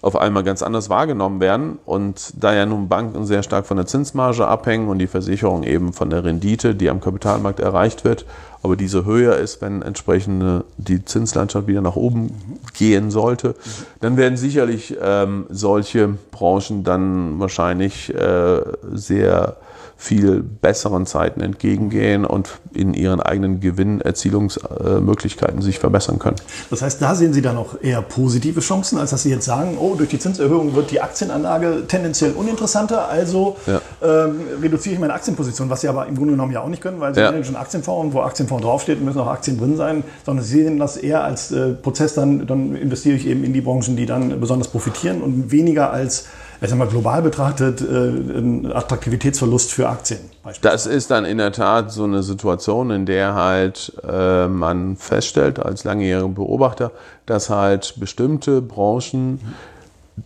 auf 0.00 0.14
einmal 0.14 0.44
ganz 0.44 0.62
anders 0.62 0.90
wahrgenommen 0.90 1.40
werden. 1.40 1.78
Und 1.84 2.32
da 2.40 2.54
ja 2.54 2.66
nun 2.66 2.88
Banken 2.88 3.24
sehr 3.24 3.42
stark 3.42 3.66
von 3.66 3.78
der 3.78 3.86
Zinsmarge 3.86 4.46
abhängen 4.46 4.88
und 4.88 4.98
die 4.98 5.06
Versicherung 5.06 5.64
eben 5.64 5.92
von 5.92 6.10
der 6.10 6.22
Rendite, 6.22 6.74
die 6.74 6.90
am 6.90 7.00
Kapitalmarkt 7.00 7.60
erreicht 7.60 8.04
wird, 8.04 8.24
aber 8.62 8.76
diese 8.76 9.04
höher 9.04 9.36
ist, 9.36 9.62
wenn 9.62 9.82
entsprechend 9.82 10.64
die 10.76 11.04
Zinslandschaft 11.04 11.66
wieder 11.66 11.80
nach 11.80 11.96
oben 11.96 12.58
gehen 12.74 13.10
sollte, 13.10 13.54
dann 14.00 14.16
werden 14.16 14.36
sicherlich 14.36 14.96
ähm, 15.00 15.46
solche 15.48 16.08
Branchen 16.30 16.84
dann 16.84 17.38
wahrscheinlich 17.38 18.12
äh, 18.14 18.60
sehr 18.92 19.56
viel 20.00 20.44
besseren 20.44 21.06
Zeiten 21.06 21.40
entgegengehen 21.40 22.24
und 22.24 22.60
in 22.72 22.94
ihren 22.94 23.20
eigenen 23.20 23.58
Gewinnerzielungsmöglichkeiten 23.58 25.60
sich 25.60 25.80
verbessern 25.80 26.20
können. 26.20 26.36
Das 26.70 26.82
heißt, 26.82 27.02
da 27.02 27.16
sehen 27.16 27.32
Sie 27.32 27.42
dann 27.42 27.56
auch 27.56 27.74
eher 27.82 28.00
positive 28.02 28.60
Chancen, 28.60 28.98
als 28.98 29.10
dass 29.10 29.24
Sie 29.24 29.30
jetzt 29.30 29.44
sagen, 29.44 29.76
oh, 29.76 29.96
durch 29.96 30.08
die 30.08 30.20
Zinserhöhung 30.20 30.76
wird 30.76 30.92
die 30.92 31.00
Aktienanlage 31.00 31.88
tendenziell 31.88 32.30
uninteressanter, 32.30 33.08
also 33.08 33.56
ja. 33.66 33.80
ähm, 34.00 34.42
reduziere 34.62 34.94
ich 34.94 35.00
meine 35.00 35.14
Aktienposition, 35.14 35.68
was 35.68 35.80
Sie 35.80 35.88
aber 35.88 36.06
im 36.06 36.14
Grunde 36.14 36.34
genommen 36.34 36.52
ja 36.52 36.60
auch 36.60 36.68
nicht 36.68 36.80
können, 36.80 37.00
weil 37.00 37.12
Sie 37.12 37.20
ja. 37.20 37.42
schon 37.42 37.56
Aktienfonds 37.56 38.04
und 38.04 38.14
wo 38.14 38.20
Aktienfonds 38.20 38.64
draufsteht, 38.64 39.02
müssen 39.02 39.18
auch 39.18 39.26
Aktien 39.26 39.58
drin 39.58 39.76
sein, 39.76 40.04
sondern 40.24 40.44
Sie 40.44 40.62
sehen 40.62 40.78
das 40.78 40.96
eher 40.96 41.24
als 41.24 41.50
äh, 41.50 41.70
Prozess, 41.70 42.14
dann, 42.14 42.46
dann 42.46 42.76
investiere 42.76 43.16
ich 43.16 43.26
eben 43.26 43.42
in 43.42 43.52
die 43.52 43.62
Branchen, 43.62 43.96
die 43.96 44.06
dann 44.06 44.38
besonders 44.38 44.68
profitieren 44.68 45.22
und 45.22 45.50
weniger 45.50 45.90
als 45.90 46.26
ich 46.60 46.68
sag 46.68 46.78
mal, 46.78 46.88
global 46.88 47.22
betrachtet 47.22 47.80
äh, 47.80 47.84
ein 47.84 48.72
Attraktivitätsverlust 48.72 49.72
für 49.72 49.88
Aktien. 49.88 50.18
Das 50.60 50.86
ist 50.86 51.10
dann 51.10 51.24
in 51.24 51.38
der 51.38 51.52
Tat 51.52 51.92
so 51.92 52.04
eine 52.04 52.22
Situation, 52.22 52.90
in 52.90 53.06
der 53.06 53.34
halt 53.34 53.92
äh, 54.08 54.48
man 54.48 54.96
feststellt 54.96 55.58
als 55.58 55.84
langjähriger 55.84 56.28
Beobachter, 56.28 56.90
dass 57.26 57.50
halt 57.50 57.94
bestimmte 57.98 58.60
Branchen 58.60 59.40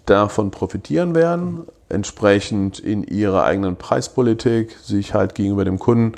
davon 0.06 0.50
profitieren 0.50 1.14
werden, 1.14 1.64
entsprechend 1.90 2.78
in 2.78 3.04
ihrer 3.04 3.44
eigenen 3.44 3.76
Preispolitik 3.76 4.76
sich 4.82 5.12
halt 5.12 5.34
gegenüber 5.34 5.64
dem 5.64 5.78
Kunden 5.78 6.12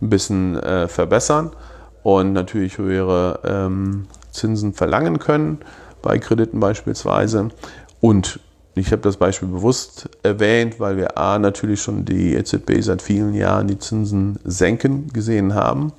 ein 0.00 0.08
bisschen 0.08 0.58
äh, 0.58 0.88
verbessern 0.88 1.50
und 2.02 2.32
natürlich 2.32 2.78
höhere 2.78 3.40
ähm, 3.44 4.06
Zinsen 4.30 4.72
verlangen 4.72 5.18
können, 5.18 5.58
bei 6.00 6.18
Krediten 6.18 6.60
beispielsweise. 6.60 7.48
Und 8.00 8.40
ich 8.78 8.92
habe 8.92 9.02
das 9.02 9.16
Beispiel 9.16 9.48
bewusst 9.48 10.08
erwähnt, 10.22 10.80
weil 10.80 10.96
wir 10.96 11.18
A 11.18 11.38
natürlich 11.38 11.82
schon 11.82 12.04
die 12.04 12.34
EZB 12.34 12.80
seit 12.80 13.02
vielen 13.02 13.34
Jahren 13.34 13.66
die 13.66 13.78
Zinsen 13.78 14.38
senken 14.44 15.08
gesehen 15.12 15.54
haben. 15.54 15.92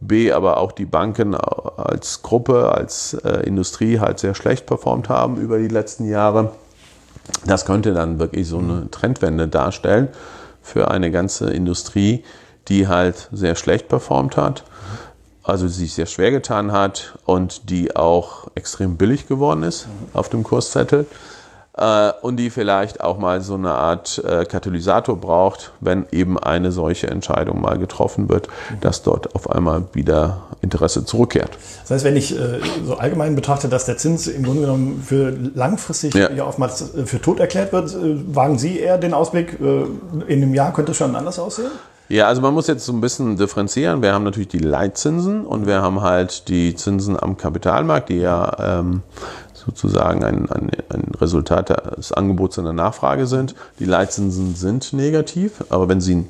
B, 0.00 0.32
aber 0.32 0.56
auch 0.56 0.72
die 0.72 0.84
Banken 0.84 1.34
als 1.34 2.22
Gruppe, 2.22 2.72
als 2.72 3.14
äh, 3.14 3.46
Industrie 3.46 4.00
halt 4.00 4.18
sehr 4.18 4.34
schlecht 4.34 4.66
performt 4.66 5.08
haben 5.08 5.36
über 5.36 5.58
die 5.58 5.68
letzten 5.68 6.08
Jahre. 6.08 6.52
Das 7.46 7.64
könnte 7.64 7.94
dann 7.94 8.18
wirklich 8.18 8.48
so 8.48 8.58
eine 8.58 8.90
Trendwende 8.90 9.46
darstellen 9.46 10.08
für 10.60 10.90
eine 10.90 11.10
ganze 11.10 11.50
Industrie, 11.50 12.24
die 12.68 12.88
halt 12.88 13.28
sehr 13.32 13.54
schlecht 13.54 13.88
performt 13.88 14.36
hat, 14.36 14.64
also 15.44 15.68
sich 15.68 15.94
sehr 15.94 16.06
schwer 16.06 16.30
getan 16.30 16.72
hat 16.72 17.18
und 17.24 17.70
die 17.70 17.94
auch 17.94 18.48
extrem 18.54 18.96
billig 18.96 19.28
geworden 19.28 19.62
ist 19.62 19.86
auf 20.12 20.28
dem 20.28 20.42
Kurszettel 20.42 21.06
äh, 21.76 22.12
und 22.20 22.36
die 22.36 22.50
vielleicht 22.50 23.00
auch 23.00 23.18
mal 23.18 23.40
so 23.40 23.54
eine 23.54 23.72
Art 23.72 24.22
äh, 24.24 24.44
Katalysator 24.44 25.16
braucht, 25.16 25.72
wenn 25.80 26.06
eben 26.12 26.38
eine 26.38 26.72
solche 26.72 27.08
Entscheidung 27.08 27.60
mal 27.60 27.78
getroffen 27.78 28.28
wird, 28.28 28.48
dass 28.80 29.02
dort 29.02 29.34
auf 29.34 29.50
einmal 29.50 29.84
wieder 29.92 30.42
Interesse 30.60 31.04
zurückkehrt. 31.04 31.50
Das 31.82 31.90
heißt, 31.90 32.04
wenn 32.04 32.16
ich 32.16 32.38
äh, 32.38 32.60
so 32.84 32.96
allgemein 32.96 33.34
betrachte, 33.34 33.68
dass 33.68 33.86
der 33.86 33.96
Zins 33.96 34.26
im 34.26 34.42
Grunde 34.42 34.62
genommen 34.62 35.02
für 35.04 35.30
langfristig 35.30 36.14
ja, 36.14 36.30
ja 36.30 36.44
oftmals 36.44 36.94
äh, 36.94 37.06
für 37.06 37.20
tot 37.20 37.40
erklärt 37.40 37.72
wird, 37.72 37.94
äh, 37.94 38.34
wagen 38.34 38.58
Sie 38.58 38.78
eher 38.78 38.98
den 38.98 39.14
Ausblick, 39.14 39.58
äh, 39.60 39.84
in 40.26 40.42
einem 40.42 40.54
Jahr 40.54 40.72
könnte 40.72 40.92
es 40.92 40.98
schon 40.98 41.16
anders 41.16 41.38
aussehen? 41.38 41.70
Ja, 42.12 42.26
also 42.26 42.42
man 42.42 42.52
muss 42.52 42.66
jetzt 42.66 42.84
so 42.84 42.92
ein 42.92 43.00
bisschen 43.00 43.38
differenzieren. 43.38 44.02
Wir 44.02 44.12
haben 44.12 44.24
natürlich 44.24 44.48
die 44.48 44.58
Leitzinsen 44.58 45.46
und 45.46 45.66
wir 45.66 45.80
haben 45.80 46.02
halt 46.02 46.48
die 46.48 46.74
Zinsen 46.74 47.18
am 47.18 47.38
Kapitalmarkt, 47.38 48.10
die 48.10 48.18
ja 48.18 48.80
ähm, 48.80 49.02
sozusagen 49.64 50.24
ein, 50.24 50.50
ein, 50.50 50.70
ein 50.88 51.12
Resultat 51.20 51.96
des 51.96 52.12
Angebots 52.12 52.58
und 52.58 52.64
der 52.64 52.72
Nachfrage 52.72 53.26
sind. 53.26 53.54
Die 53.78 53.84
Leitzinsen 53.84 54.54
sind 54.54 54.92
negativ, 54.92 55.64
aber 55.70 55.88
wenn 55.88 56.00
sie 56.00 56.26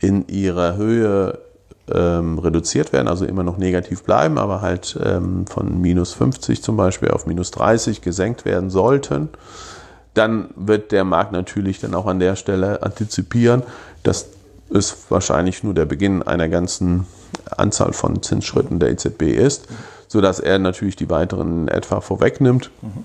in 0.00 0.26
ihrer 0.28 0.76
Höhe 0.76 1.38
ähm, 1.92 2.38
reduziert 2.38 2.92
werden, 2.92 3.08
also 3.08 3.24
immer 3.24 3.42
noch 3.42 3.58
negativ 3.58 4.02
bleiben, 4.02 4.38
aber 4.38 4.60
halt 4.60 4.98
ähm, 5.02 5.46
von 5.46 5.80
minus 5.80 6.12
50 6.12 6.62
zum 6.62 6.76
Beispiel 6.76 7.10
auf 7.10 7.26
minus 7.26 7.50
30 7.52 8.00
gesenkt 8.00 8.44
werden 8.44 8.70
sollten, 8.70 9.28
dann 10.14 10.50
wird 10.56 10.92
der 10.92 11.04
Markt 11.04 11.32
natürlich 11.32 11.80
dann 11.80 11.94
auch 11.94 12.06
an 12.06 12.18
der 12.18 12.36
Stelle 12.36 12.82
antizipieren, 12.82 13.62
dass 14.02 14.26
es 14.70 14.96
wahrscheinlich 15.08 15.62
nur 15.64 15.74
der 15.74 15.84
Beginn 15.84 16.22
einer 16.22 16.48
ganzen 16.48 17.06
Anzahl 17.50 17.92
von 17.92 18.22
Zinsschritten 18.22 18.78
der 18.78 18.90
EZB 18.90 19.22
ist 19.22 19.68
sodass 20.12 20.40
er 20.40 20.58
natürlich 20.58 20.94
die 20.94 21.08
weiteren 21.08 21.68
etwa 21.68 22.02
vorwegnimmt. 22.02 22.70
Mhm. 22.82 23.04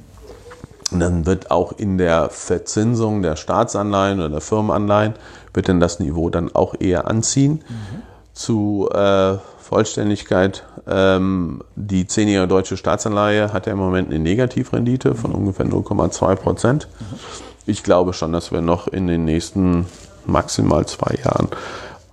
Und 0.92 1.00
dann 1.00 1.26
wird 1.26 1.52
auch 1.52 1.72
in 1.72 1.98
der 1.98 2.30
Verzinsung 2.30 3.22
der 3.22 3.38
Staatsanleihen 3.38 4.20
oder 4.20 4.28
der 4.28 4.42
Firmenanleihen, 4.42 5.14
wird 5.54 5.70
dann 5.70 5.80
das 5.80 6.02
Niveau 6.02 6.30
dann 6.30 6.54
auch 6.54 6.76
eher 6.78 7.08
anziehen. 7.08 7.64
Mhm. 7.70 8.02
Zu 8.34 8.90
äh, 8.94 9.38
Vollständigkeit, 9.58 10.66
ähm, 10.86 11.62
die 11.78 12.08
zehnjährige 12.08 12.50
deutsche 12.50 12.76
Staatsanleihe 12.76 13.54
hat 13.54 13.68
ja 13.68 13.72
im 13.72 13.80
Moment 13.80 14.10
eine 14.10 14.20
Negativrendite 14.20 15.16
von 15.16 15.32
ungefähr 15.32 15.66
0,2 15.66 16.36
Prozent. 16.36 16.90
Mhm. 17.00 17.06
Ich 17.68 17.84
glaube 17.84 18.12
schon, 18.12 18.34
dass 18.34 18.52
wir 18.52 18.60
noch 18.60 18.90
in 18.90 19.08
den 19.08 19.24
nächsten 19.24 19.86
maximal 20.26 20.86
zwei 20.86 21.16
Jahren 21.24 21.48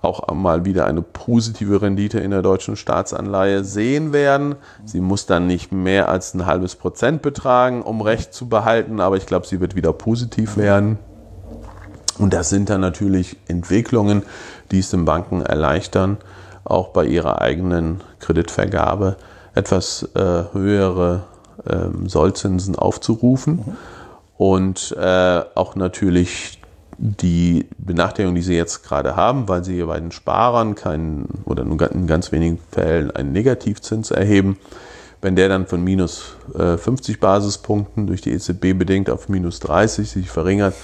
auch 0.05 0.33
mal 0.33 0.65
wieder 0.65 0.85
eine 0.85 1.01
positive 1.01 1.81
Rendite 1.81 2.19
in 2.19 2.31
der 2.31 2.41
deutschen 2.41 2.75
Staatsanleihe 2.75 3.63
sehen 3.63 4.13
werden. 4.13 4.55
Sie 4.85 5.01
muss 5.01 5.25
dann 5.25 5.47
nicht 5.47 5.71
mehr 5.71 6.09
als 6.09 6.33
ein 6.33 6.45
halbes 6.45 6.75
Prozent 6.75 7.21
betragen, 7.21 7.81
um 7.81 8.01
Recht 8.01 8.33
zu 8.33 8.47
behalten, 8.47 8.99
aber 8.99 9.17
ich 9.17 9.25
glaube, 9.25 9.47
sie 9.47 9.59
wird 9.59 9.75
wieder 9.75 9.93
positiv 9.93 10.57
werden. 10.57 10.99
Und 12.17 12.33
das 12.33 12.49
sind 12.49 12.69
dann 12.69 12.81
natürlich 12.81 13.37
Entwicklungen, 13.47 14.23
die 14.71 14.79
es 14.79 14.89
den 14.89 15.05
Banken 15.05 15.41
erleichtern, 15.41 16.17
auch 16.63 16.89
bei 16.89 17.05
ihrer 17.05 17.41
eigenen 17.41 18.01
Kreditvergabe 18.19 19.17
etwas 19.53 20.09
äh, 20.15 20.43
höhere 20.53 21.23
äh, 21.65 22.07
Sollzinsen 22.07 22.75
aufzurufen. 22.75 23.77
Und 24.37 24.95
äh, 24.99 25.41
auch 25.55 25.75
natürlich 25.75 26.59
die 26.97 27.65
Benachteiligung, 27.77 28.35
die 28.35 28.41
sie 28.41 28.55
jetzt 28.55 28.83
gerade 28.83 29.15
haben, 29.15 29.47
weil 29.47 29.63
sie 29.63 29.81
bei 29.83 29.99
den 29.99 30.11
Sparern 30.11 30.75
keinen 30.75 31.27
oder 31.45 31.63
nur 31.63 31.91
in 31.91 32.07
ganz 32.07 32.31
wenigen 32.31 32.59
Fällen 32.71 33.11
einen 33.11 33.31
Negativzins 33.31 34.11
erheben, 34.11 34.57
wenn 35.21 35.35
der 35.35 35.49
dann 35.49 35.65
von 35.65 35.83
minus 35.83 36.35
50 36.55 37.15
äh, 37.15 37.19
Basispunkten 37.19 38.07
durch 38.07 38.21
die 38.21 38.31
EZB 38.31 38.77
bedingt 38.77 39.09
auf 39.09 39.29
minus 39.29 39.59
30 39.59 40.09
sich 40.09 40.29
verringert, 40.29 40.75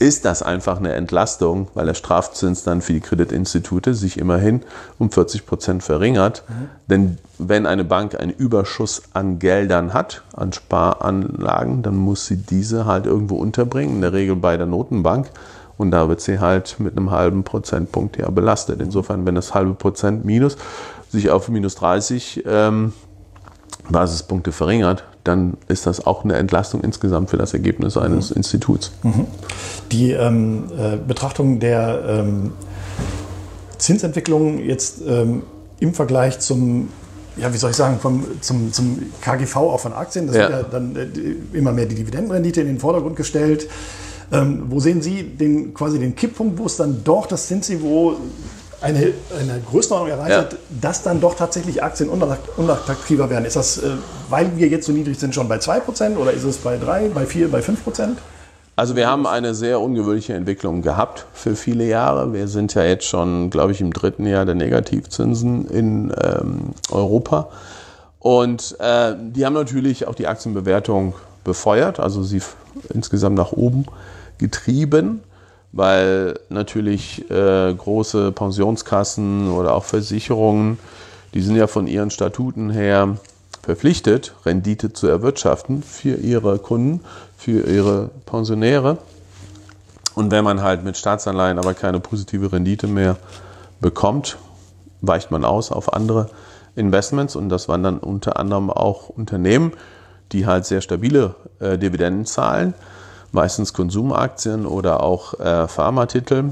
ist 0.00 0.24
das 0.24 0.42
einfach 0.42 0.78
eine 0.78 0.94
Entlastung, 0.94 1.68
weil 1.74 1.84
der 1.84 1.94
Strafzins 1.94 2.64
dann 2.64 2.80
für 2.80 2.94
die 2.94 3.00
Kreditinstitute 3.00 3.92
sich 3.92 4.18
immerhin 4.18 4.62
um 4.98 5.10
40 5.10 5.44
Prozent 5.44 5.82
verringert. 5.82 6.42
Mhm. 6.48 6.68
Denn 6.88 7.18
wenn 7.36 7.66
eine 7.66 7.84
Bank 7.84 8.18
einen 8.18 8.32
Überschuss 8.32 9.02
an 9.12 9.38
Geldern 9.38 9.92
hat, 9.92 10.22
an 10.34 10.54
Sparanlagen, 10.54 11.82
dann 11.82 11.96
muss 11.96 12.24
sie 12.26 12.38
diese 12.38 12.86
halt 12.86 13.04
irgendwo 13.04 13.36
unterbringen, 13.36 13.96
in 13.96 14.00
der 14.00 14.14
Regel 14.14 14.36
bei 14.36 14.56
der 14.56 14.66
Notenbank. 14.66 15.30
Und 15.80 15.92
da 15.92 16.10
wird 16.10 16.20
sie 16.20 16.40
halt 16.40 16.76
mit 16.78 16.94
einem 16.94 17.10
halben 17.10 17.42
Prozentpunkt 17.42 18.18
ja 18.18 18.28
belastet. 18.28 18.82
Insofern, 18.82 19.24
wenn 19.24 19.34
das 19.34 19.54
halbe 19.54 19.72
Prozent 19.72 20.26
minus 20.26 20.58
sich 21.08 21.30
auf 21.30 21.48
minus 21.48 21.74
30 21.76 22.44
ähm, 22.46 22.92
Basispunkte 23.88 24.52
verringert, 24.52 25.04
dann 25.24 25.54
ist 25.68 25.86
das 25.86 26.06
auch 26.06 26.22
eine 26.22 26.34
Entlastung 26.34 26.82
insgesamt 26.82 27.30
für 27.30 27.38
das 27.38 27.54
Ergebnis 27.54 27.96
eines 27.96 28.28
mhm. 28.28 28.36
Instituts. 28.36 28.92
Mhm. 29.02 29.26
Die 29.90 30.10
ähm, 30.10 30.64
äh, 30.78 30.98
Betrachtung 30.98 31.60
der 31.60 32.02
ähm, 32.06 32.52
Zinsentwicklung 33.78 34.58
jetzt 34.58 35.00
ähm, 35.06 35.44
im 35.80 35.94
Vergleich 35.94 36.40
zum 36.40 36.90
ja, 37.38 37.54
wie 37.54 37.56
soll 37.56 37.70
ich 37.70 37.76
sagen, 37.76 37.98
vom, 38.00 38.22
zum, 38.42 38.70
zum 38.70 39.00
KGV 39.22 39.56
auch 39.56 39.80
von 39.80 39.94
Aktien. 39.94 40.26
Das 40.26 40.36
ja. 40.36 40.42
wird 40.42 40.50
ja 40.50 40.62
dann 40.64 40.94
äh, 40.94 41.56
immer 41.56 41.72
mehr 41.72 41.86
die 41.86 41.94
Dividendenrendite 41.94 42.60
in 42.60 42.66
den 42.66 42.80
Vordergrund 42.80 43.16
gestellt. 43.16 43.66
Ähm, 44.32 44.64
wo 44.68 44.80
sehen 44.80 45.02
Sie 45.02 45.24
den, 45.24 45.74
quasi 45.74 45.98
den 45.98 46.14
Kipppunkt, 46.14 46.58
wo 46.58 46.66
es 46.66 46.76
dann 46.76 47.02
doch 47.02 47.26
das 47.26 47.48
Zinsniveau 47.48 48.16
eine, 48.80 49.12
eine 49.38 49.60
Größenordnung 49.68 50.10
erreicht 50.10 50.30
ja. 50.30 50.38
hat, 50.38 50.56
dass 50.80 51.02
dann 51.02 51.20
doch 51.20 51.34
tatsächlich 51.34 51.82
Aktien 51.82 52.08
unattraktiver 52.08 53.28
werden? 53.28 53.44
Ist 53.44 53.56
das, 53.56 53.78
äh, 53.78 53.90
weil 54.28 54.56
wir 54.56 54.68
jetzt 54.68 54.86
so 54.86 54.92
niedrig 54.92 55.18
sind, 55.18 55.34
schon 55.34 55.48
bei 55.48 55.56
2% 55.56 56.16
oder 56.16 56.32
ist 56.32 56.44
es 56.44 56.58
bei 56.58 56.76
3, 56.78 57.08
bei 57.08 57.26
4, 57.26 57.50
bei 57.50 57.60
5%? 57.60 57.76
Also 58.76 58.96
wir 58.96 59.08
haben 59.08 59.26
eine 59.26 59.54
sehr 59.54 59.80
ungewöhnliche 59.80 60.32
Entwicklung 60.32 60.80
gehabt 60.80 61.26
für 61.34 61.54
viele 61.54 61.84
Jahre. 61.86 62.32
Wir 62.32 62.48
sind 62.48 62.72
ja 62.72 62.82
jetzt 62.84 63.04
schon, 63.04 63.50
glaube 63.50 63.72
ich, 63.72 63.80
im 63.80 63.92
dritten 63.92 64.26
Jahr 64.26 64.46
der 64.46 64.54
Negativzinsen 64.54 65.66
in 65.66 66.14
ähm, 66.22 66.70
Europa. 66.90 67.48
Und 68.20 68.76
äh, 68.80 69.14
die 69.18 69.44
haben 69.44 69.52
natürlich 69.54 70.06
auch 70.06 70.14
die 70.14 70.26
Aktienbewertung 70.26 71.14
befeuert, 71.44 72.00
also 72.00 72.22
sie 72.22 72.40
insgesamt 72.94 73.36
nach 73.36 73.52
oben 73.52 73.86
getrieben, 74.40 75.20
weil 75.70 76.40
natürlich 76.48 77.30
äh, 77.30 77.72
große 77.72 78.32
Pensionskassen 78.32 79.52
oder 79.52 79.74
auch 79.74 79.84
Versicherungen, 79.84 80.78
die 81.34 81.42
sind 81.42 81.54
ja 81.54 81.68
von 81.68 81.86
ihren 81.86 82.10
Statuten 82.10 82.70
her 82.70 83.18
verpflichtet, 83.62 84.34
Rendite 84.44 84.92
zu 84.92 85.06
erwirtschaften 85.06 85.82
für 85.82 86.16
ihre 86.16 86.58
Kunden, 86.58 87.00
für 87.36 87.68
ihre 87.68 88.10
Pensionäre. 88.26 88.98
Und 90.14 90.32
wenn 90.32 90.42
man 90.42 90.62
halt 90.62 90.82
mit 90.82 90.96
Staatsanleihen 90.96 91.58
aber 91.58 91.74
keine 91.74 92.00
positive 92.00 92.52
Rendite 92.52 92.88
mehr 92.88 93.16
bekommt, 93.80 94.38
weicht 95.02 95.30
man 95.30 95.44
aus 95.44 95.70
auf 95.70 95.92
andere 95.92 96.30
Investments 96.74 97.36
und 97.36 97.48
das 97.48 97.68
waren 97.68 97.82
dann 97.82 97.98
unter 97.98 98.38
anderem 98.38 98.70
auch 98.70 99.08
Unternehmen, 99.08 99.72
die 100.32 100.46
halt 100.46 100.64
sehr 100.64 100.80
stabile 100.80 101.34
äh, 101.60 101.78
Dividenden 101.78 102.24
zahlen, 102.24 102.74
meistens 103.32 103.72
Konsumaktien 103.72 104.66
oder 104.66 105.02
auch 105.02 105.38
äh, 105.38 105.68
Pharmatitel. 105.68 106.50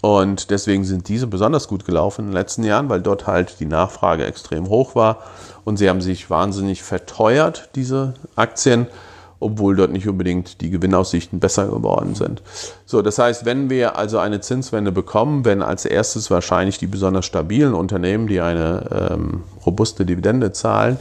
Und 0.00 0.50
deswegen 0.50 0.84
sind 0.84 1.08
diese 1.08 1.26
besonders 1.26 1.66
gut 1.66 1.86
gelaufen 1.86 2.22
in 2.22 2.26
den 2.28 2.34
letzten 2.34 2.62
Jahren, 2.62 2.90
weil 2.90 3.00
dort 3.00 3.26
halt 3.26 3.58
die 3.60 3.66
Nachfrage 3.66 4.26
extrem 4.26 4.68
hoch 4.68 4.94
war 4.94 5.18
und 5.64 5.78
sie 5.78 5.88
haben 5.88 6.02
sich 6.02 6.28
wahnsinnig 6.28 6.82
verteuert, 6.82 7.70
diese 7.74 8.14
Aktien 8.36 8.86
obwohl 9.44 9.76
dort 9.76 9.92
nicht 9.92 10.08
unbedingt 10.08 10.62
die 10.62 10.70
Gewinnaussichten 10.70 11.38
besser 11.38 11.66
geworden 11.66 12.14
sind. 12.14 12.40
So, 12.86 13.02
das 13.02 13.18
heißt, 13.18 13.44
wenn 13.44 13.68
wir 13.68 13.96
also 13.96 14.18
eine 14.18 14.40
Zinswende 14.40 14.90
bekommen, 14.90 15.44
werden 15.44 15.62
als 15.62 15.84
erstes 15.84 16.30
wahrscheinlich 16.30 16.78
die 16.78 16.86
besonders 16.86 17.26
stabilen 17.26 17.74
Unternehmen, 17.74 18.26
die 18.26 18.40
eine 18.40 19.10
ähm, 19.12 19.42
robuste 19.66 20.06
Dividende 20.06 20.52
zahlen, 20.52 20.96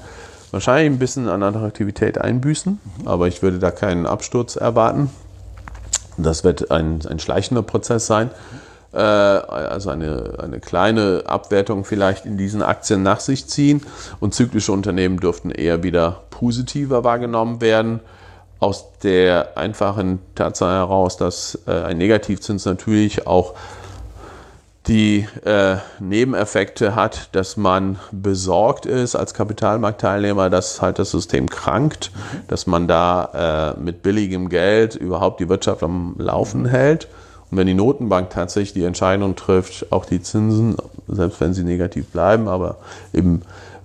wahrscheinlich 0.54 0.94
ein 0.94 1.00
bisschen 1.00 1.28
an 1.28 1.44
Attraktivität 1.44 2.20
einbüßen, 2.20 2.80
aber 3.06 3.28
ich 3.28 3.42
würde 3.42 3.60
da 3.60 3.72
keinen 3.72 4.06
Absturz 4.06 4.56
erwarten. 4.56 5.10
Das 6.18 6.44
wird 6.44 6.70
ein, 6.72 7.00
ein 7.10 7.20
schleichender 7.20 7.64
Prozess 7.64 8.06
sein. 8.06 8.30
Äh, 8.94 8.98
also 8.98 9.90
eine, 9.90 10.36
eine 10.38 10.60
kleine 10.60 11.24
Abwertung 11.26 11.86
vielleicht 11.86 12.26
in 12.26 12.38
diesen 12.38 12.62
Aktien 12.62 13.02
nach 13.02 13.20
sich 13.20 13.48
ziehen. 13.48 13.82
Und 14.20 14.36
zyklische 14.36 14.72
Unternehmen 14.72 15.20
dürften 15.20 15.50
eher 15.50 15.82
wieder 15.82 16.22
positiver 16.30 17.04
wahrgenommen 17.04 17.60
werden. 17.60 18.00
Aus 18.60 18.86
der 19.02 19.58
einfachen 19.58 20.20
Tatsache 20.36 20.72
heraus, 20.72 21.18
dass 21.18 21.60
äh, 21.66 21.72
ein 21.72 21.98
Negativzins 21.98 22.66
natürlich 22.66 23.26
auch 23.26 23.56
die 24.88 25.28
äh, 25.46 25.78
Nebeneffekte 26.00 26.96
hat, 26.96 27.30
dass 27.32 27.56
man 27.56 28.00
besorgt 28.12 28.86
ist 28.86 29.16
als 29.16 29.34
Kapitalmarktteilnehmer, 29.34 30.50
dass 30.50 30.82
halt 30.82 31.00
das 31.00 31.12
System 31.12 31.50
krankt, 31.50 32.12
dass 32.48 32.68
man 32.68 32.88
da 32.88 33.76
äh, 33.76 33.80
mit 33.80 34.04
billigem 34.04 34.50
Geld 34.50 34.96
überhaupt 34.96 35.40
die 35.40 35.48
Wirtschaft 35.48 35.84
am 35.84 36.16
Laufen 36.18 36.66
hält. 36.66 37.08
Und 37.50 37.58
wenn 37.58 37.68
die 37.68 37.74
Notenbank 37.74 38.30
tatsächlich 38.32 38.74
die 38.74 38.84
Entscheidung 38.84 39.36
trifft, 39.36 39.92
auch 39.92 40.06
die 40.06 40.22
Zinsen, 40.22 40.76
selbst 41.08 41.40
wenn 41.40 41.54
sie 41.54 41.64
negativ 41.64 42.08
bleiben, 42.08 42.50
aber 42.50 42.78
eben 43.14 43.44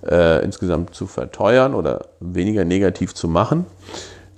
äh, 0.08 0.42
insgesamt 0.42 0.94
zu 0.94 1.06
verteuern 1.06 1.74
oder 1.74 2.06
weniger 2.18 2.64
negativ 2.64 3.14
zu 3.14 3.28
machen, 3.28 3.66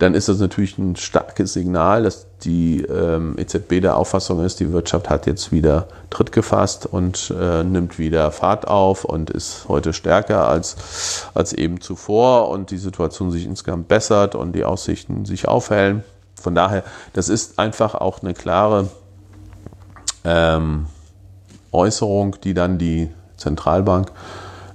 dann 0.01 0.15
ist 0.15 0.31
das 0.31 0.39
natürlich 0.39 0.79
ein 0.79 0.97
starkes 0.97 1.53
Signal, 1.53 2.05
dass 2.05 2.27
die 2.43 2.81
ähm, 2.81 3.35
EZB 3.37 3.83
der 3.83 3.97
Auffassung 3.97 4.43
ist, 4.43 4.59
die 4.59 4.73
Wirtschaft 4.73 5.11
hat 5.11 5.27
jetzt 5.27 5.53
wieder 5.53 5.89
Tritt 6.09 6.33
gefasst 6.33 6.87
und 6.87 7.33
äh, 7.39 7.63
nimmt 7.65 7.99
wieder 7.99 8.33
Fahrt 8.33 8.67
auf 8.67 9.05
und 9.05 9.29
ist 9.29 9.67
heute 9.69 9.93
stärker 9.93 10.49
als, 10.49 11.29
als 11.35 11.53
eben 11.53 11.83
zuvor 11.83 12.49
und 12.49 12.71
die 12.71 12.79
Situation 12.79 13.31
sich 13.31 13.45
insgesamt 13.45 13.89
bessert 13.89 14.35
und 14.35 14.53
die 14.53 14.65
Aussichten 14.65 15.27
sich 15.27 15.47
aufhellen. 15.47 16.03
Von 16.35 16.55
daher, 16.55 16.83
das 17.13 17.29
ist 17.29 17.59
einfach 17.59 17.95
auch 17.95 18.23
eine 18.23 18.33
klare 18.33 18.89
ähm, 20.25 20.87
Äußerung, 21.73 22.37
die 22.43 22.55
dann 22.55 22.79
die 22.79 23.11
Zentralbank 23.37 24.11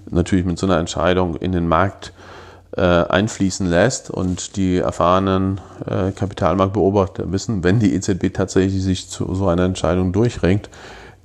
natürlich 0.08 0.46
mit 0.46 0.60
so 0.60 0.68
einer 0.68 0.78
Entscheidung 0.78 1.36
in 1.36 1.52
den 1.52 1.68
Markt 1.68 2.10
äh, 2.10 2.25
einfließen 2.82 3.68
lässt. 3.68 4.10
Und 4.10 4.56
die 4.56 4.78
erfahrenen 4.78 5.62
äh, 5.86 6.12
Kapitalmarktbeobachter 6.12 7.32
wissen, 7.32 7.64
wenn 7.64 7.80
die 7.80 7.94
EZB 7.94 8.34
tatsächlich 8.34 8.84
sich 8.84 9.10
zu 9.10 9.34
so 9.34 9.48
einer 9.48 9.64
Entscheidung 9.64 10.12
durchringt, 10.14 10.70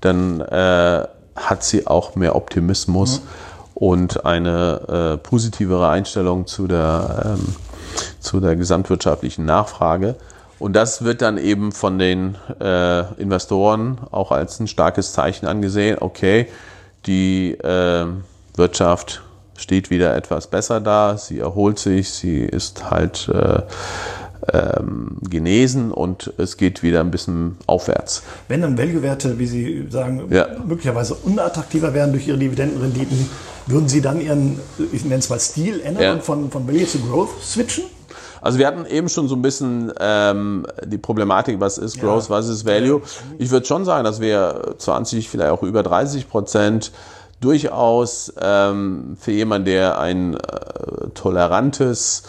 dann 0.00 0.40
äh, 0.40 1.06
hat 1.36 1.64
sie 1.64 1.86
auch 1.86 2.16
mehr 2.16 2.36
Optimismus 2.36 3.20
mhm. 3.20 3.26
und 3.74 4.26
eine 4.26 5.14
äh, 5.14 5.16
positivere 5.18 5.88
Einstellung 5.88 6.46
zu 6.46 6.66
der, 6.66 7.36
ähm, 7.38 7.54
zu 8.20 8.40
der 8.40 8.56
gesamtwirtschaftlichen 8.56 9.44
Nachfrage. 9.44 10.16
Und 10.58 10.74
das 10.74 11.04
wird 11.04 11.22
dann 11.22 11.38
eben 11.38 11.72
von 11.72 11.98
den 11.98 12.36
äh, 12.60 13.14
Investoren 13.14 13.98
auch 14.10 14.30
als 14.30 14.60
ein 14.60 14.66
starkes 14.66 15.12
Zeichen 15.14 15.46
angesehen. 15.46 15.96
Okay, 16.00 16.48
die 17.06 17.52
äh, 17.52 18.06
Wirtschaft 18.56 19.22
steht 19.60 19.90
wieder 19.90 20.16
etwas 20.16 20.46
besser 20.46 20.80
da, 20.80 21.16
sie 21.16 21.38
erholt 21.38 21.78
sich, 21.78 22.10
sie 22.10 22.38
ist 22.38 22.90
halt 22.90 23.28
äh, 23.28 23.62
ähm, 24.52 25.18
genesen 25.28 25.92
und 25.92 26.32
es 26.38 26.56
geht 26.56 26.82
wieder 26.82 27.00
ein 27.00 27.10
bisschen 27.10 27.56
aufwärts. 27.66 28.22
Wenn 28.48 28.62
dann 28.62 28.78
Value-Werte, 28.78 29.38
wie 29.38 29.46
Sie 29.46 29.86
sagen, 29.90 30.24
ja. 30.30 30.46
möglicherweise 30.66 31.14
unattraktiver 31.14 31.92
werden 31.94 32.12
durch 32.12 32.26
ihre 32.26 32.38
Dividendenrenditen, 32.38 33.28
würden 33.66 33.88
Sie 33.88 34.00
dann 34.00 34.20
Ihren, 34.20 34.58
ich 34.92 35.04
nenne 35.04 35.16
es 35.16 35.28
mal 35.28 35.38
Stil 35.38 35.80
ändern 35.80 36.02
ja. 36.02 36.12
und 36.12 36.22
von, 36.22 36.50
von 36.50 36.66
Value 36.66 36.86
zu 36.86 36.98
Growth 37.00 37.30
switchen? 37.42 37.84
Also 38.40 38.58
wir 38.58 38.66
hatten 38.66 38.86
eben 38.86 39.10
schon 39.10 39.28
so 39.28 39.36
ein 39.36 39.42
bisschen 39.42 39.92
ähm, 40.00 40.66
die 40.86 40.96
Problematik, 40.96 41.60
was 41.60 41.76
ist 41.76 42.00
Growth, 42.00 42.24
ja. 42.24 42.30
was 42.30 42.48
ist 42.48 42.64
Value. 42.64 43.02
Ich 43.38 43.50
würde 43.50 43.66
schon 43.66 43.84
sagen, 43.84 44.04
dass 44.04 44.20
wir 44.20 44.74
20, 44.78 45.28
vielleicht 45.28 45.50
auch 45.50 45.62
über 45.62 45.82
30 45.82 46.28
Prozent 46.28 46.90
durchaus 47.40 48.32
ähm, 48.40 49.16
für 49.18 49.32
jemanden, 49.32 49.66
der 49.66 49.98
ein 49.98 50.34
äh, 50.34 50.38
tolerantes 51.14 52.24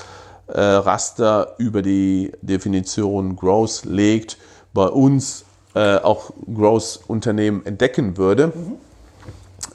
äh, 0.47 0.59
Raster 0.61 1.55
über 1.57 1.81
die 1.81 2.31
Definition 2.41 3.35
Growth 3.35 3.85
legt, 3.85 4.37
bei 4.73 4.87
uns 4.87 5.45
äh, 5.75 5.97
auch 5.97 6.31
Growth-Unternehmen 6.53 7.65
entdecken 7.65 8.17
würde. 8.17 8.47
Mhm. 8.47 8.77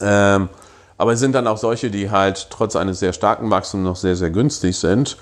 Ähm, 0.00 0.48
aber 0.98 1.12
es 1.12 1.20
sind 1.20 1.34
dann 1.34 1.46
auch 1.46 1.58
solche, 1.58 1.90
die 1.90 2.10
halt 2.10 2.48
trotz 2.50 2.76
eines 2.76 3.00
sehr 3.00 3.12
starken 3.12 3.50
Wachstums 3.50 3.84
noch 3.84 3.96
sehr, 3.96 4.16
sehr 4.16 4.30
günstig 4.30 4.78
sind. 4.78 5.16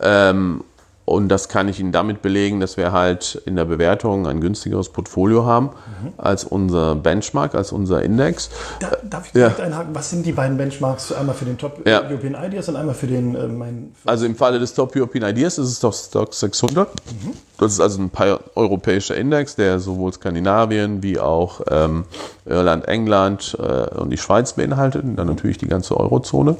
Ähm, 0.00 0.64
und 1.04 1.28
das 1.28 1.48
kann 1.48 1.68
ich 1.68 1.80
Ihnen 1.80 1.92
damit 1.92 2.22
belegen, 2.22 2.60
dass 2.60 2.78
wir 2.78 2.90
halt 2.92 3.42
in 3.44 3.56
der 3.56 3.66
Bewertung 3.66 4.26
ein 4.26 4.40
günstigeres 4.40 4.88
Portfolio 4.88 5.44
haben 5.44 5.66
mhm. 5.66 6.12
als 6.16 6.44
unser 6.44 6.94
Benchmark, 6.94 7.54
als 7.54 7.72
unser 7.72 8.02
Index. 8.02 8.48
Da, 8.80 8.92
darf 9.02 9.26
ich 9.26 9.32
direkt 9.32 9.58
ja. 9.58 9.66
einhaken? 9.66 9.94
Was 9.94 10.08
sind 10.08 10.24
die 10.24 10.32
beiden 10.32 10.56
Benchmarks? 10.56 11.12
Einmal 11.12 11.34
für 11.34 11.44
den 11.44 11.58
Top 11.58 11.86
ja. 11.86 12.02
European 12.02 12.34
Ideas 12.42 12.70
und 12.70 12.76
einmal 12.76 12.94
für 12.94 13.06
den 13.06 13.34
äh, 13.34 13.46
mein. 13.48 13.94
Also 14.06 14.24
im 14.24 14.34
Falle 14.34 14.58
des 14.58 14.72
Top 14.72 14.96
European 14.96 15.28
Ideas 15.28 15.58
ist 15.58 15.68
es 15.68 15.80
doch 15.80 15.92
Stock 15.92 16.32
600. 16.32 16.88
Mhm. 16.88 17.32
Das 17.58 17.72
ist 17.72 17.80
also 17.80 18.00
ein 18.00 18.10
europäischer 18.54 19.14
Index, 19.14 19.56
der 19.56 19.78
sowohl 19.78 20.12
Skandinavien 20.12 21.02
wie 21.02 21.20
auch 21.20 21.60
ähm, 21.70 22.04
Irland, 22.46 22.88
England 22.88 23.56
äh, 23.60 23.94
und 23.94 24.10
die 24.10 24.18
Schweiz 24.18 24.54
beinhaltet 24.54 25.04
und 25.04 25.16
dann 25.16 25.26
natürlich 25.26 25.58
die 25.58 25.68
ganze 25.68 25.96
Eurozone. 25.98 26.56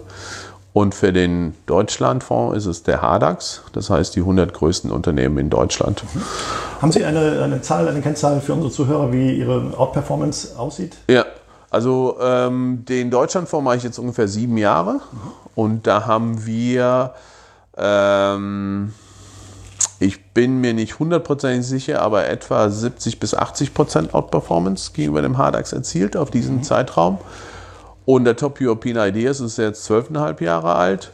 Und 0.75 0.97
für 0.97 1.13
den 1.13 1.55
Deutschlandfonds 1.67 2.57
ist 2.57 2.67
es 2.67 2.83
der 2.83 3.01
HADAX, 3.01 3.63
das 3.75 3.91
heißt 3.91 4.17
die 4.17 4.21
100 4.21 4.53
größten 4.53 4.91
Unternehmen 4.91 5.39
in 5.39 5.49
Deutschland. 5.49 6.03
Haben 6.83 6.91
Sie 6.91 7.05
eine, 7.05 7.43
eine 7.43 7.63
Zahl, 7.63 7.87
eine 7.87 8.01
Kennzahl 8.01 8.41
für 8.41 8.55
unsere 8.55 8.73
Zuhörer, 8.73 9.13
wie 9.13 9.39
Ihre 9.39 9.73
Outperformance 9.79 10.59
aussieht? 10.59 10.97
Ja, 11.09 11.27
also 11.71 12.17
ähm, 12.21 12.85
den 12.89 13.13
Deutschlandfonds 13.13 13.65
mache 13.65 13.77
ich 13.77 13.83
jetzt 13.85 14.01
ungefähr 14.01 14.27
sieben 14.27 14.59
Jahre 14.59 14.99
und 15.55 15.87
da 15.87 16.07
haben 16.07 16.45
wir, 16.45 17.15
ähm, 17.77 18.93
ich 20.01 20.25
bin 20.33 20.61
mir 20.61 20.75
nicht 20.75 20.99
hundertprozentig 20.99 21.69
sicher, 21.69 22.03
aber 22.03 22.27
etwa 22.27 22.69
70 22.69 23.21
bis 23.21 23.33
80 23.33 23.75
Prozent 23.75 24.13
Outperformance 24.13 24.91
gegenüber 24.93 25.23
dem 25.23 25.39
HADAX 25.39 25.73
erzielt 25.73 26.17
auf 26.17 26.33
diesen 26.33 26.57
mhm. 26.57 26.63
Zeitraum. 26.65 27.19
Und 28.07 28.25
der 28.25 28.37
Top 28.37 28.59
European 28.61 28.97
Ideas 29.09 29.41
ist 29.41 29.59
jetzt 29.59 29.85
zwölfeinhalb 29.85 30.41
Jahre 30.41 30.75
alt. 30.75 31.11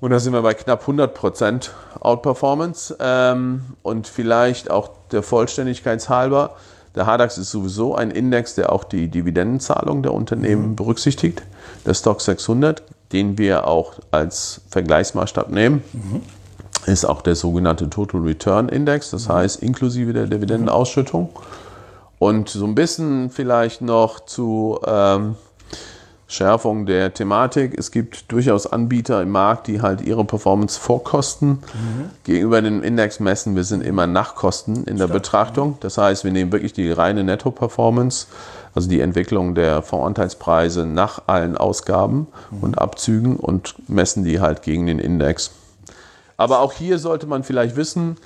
Und 0.00 0.10
da 0.10 0.18
sind 0.20 0.32
wir 0.32 0.42
bei 0.42 0.54
knapp 0.54 0.86
100% 0.86 1.70
Outperformance. 2.00 2.96
Ähm, 3.00 3.62
und 3.82 4.06
vielleicht 4.06 4.70
auch 4.70 4.90
der 5.10 5.22
Vollständigkeit 5.22 6.08
halber, 6.08 6.56
der 6.94 7.06
HADAX 7.06 7.36
ist 7.36 7.50
sowieso 7.50 7.94
ein 7.94 8.10
Index, 8.10 8.54
der 8.54 8.72
auch 8.72 8.82
die 8.82 9.08
Dividendenzahlung 9.08 10.02
der 10.02 10.14
Unternehmen 10.14 10.70
mhm. 10.70 10.76
berücksichtigt. 10.76 11.42
Der 11.84 11.92
Stock 11.92 12.22
600, 12.22 12.82
den 13.12 13.36
wir 13.36 13.68
auch 13.68 13.94
als 14.10 14.62
Vergleichsmaßstab 14.70 15.50
nehmen, 15.50 15.84
mhm. 15.92 16.22
ist 16.86 17.04
auch 17.04 17.20
der 17.20 17.36
sogenannte 17.36 17.90
Total 17.90 18.22
Return 18.22 18.70
Index, 18.70 19.10
das 19.10 19.28
mhm. 19.28 19.32
heißt 19.34 19.62
inklusive 19.62 20.14
der 20.14 20.26
Dividendenausschüttung. 20.26 21.28
Und 22.18 22.48
so 22.48 22.64
ein 22.64 22.74
bisschen 22.74 23.28
vielleicht 23.28 23.82
noch 23.82 24.20
zu 24.20 24.80
ähm, 24.86 25.36
Schärfung 26.28 26.86
der 26.86 27.14
Thematik. 27.14 27.78
Es 27.78 27.92
gibt 27.92 28.32
durchaus 28.32 28.66
Anbieter 28.66 29.22
im 29.22 29.30
Markt, 29.30 29.68
die 29.68 29.80
halt 29.80 30.00
ihre 30.00 30.24
Performance 30.24 30.78
vorkosten. 30.78 31.50
Mhm. 31.50 32.10
Gegenüber 32.24 32.60
dem 32.60 32.82
Index 32.82 33.20
messen, 33.20 33.54
wir 33.54 33.62
sind 33.62 33.82
immer 33.82 34.08
nach 34.08 34.34
Kosten 34.34 34.84
in 34.84 34.96
der 34.96 35.06
Stark. 35.06 35.12
Betrachtung. 35.12 35.78
Das 35.80 35.98
heißt, 35.98 36.24
wir 36.24 36.32
nehmen 36.32 36.50
wirklich 36.50 36.72
die 36.72 36.90
reine 36.90 37.22
Netto-Performance, 37.22 38.26
also 38.74 38.88
die 38.88 39.00
Entwicklung 39.00 39.54
der 39.54 39.82
Fondsanteilspreise 39.82 40.84
nach 40.84 41.22
allen 41.28 41.56
Ausgaben 41.56 42.26
mhm. 42.50 42.60
und 42.60 42.78
Abzügen 42.78 43.36
und 43.36 43.76
messen 43.88 44.24
die 44.24 44.40
halt 44.40 44.62
gegen 44.62 44.86
den 44.86 44.98
Index. 44.98 45.52
Aber 46.36 46.58
auch 46.58 46.72
hier 46.72 46.98
sollte 46.98 47.26
man 47.26 47.44
vielleicht 47.44 47.76
wissen, 47.76 48.16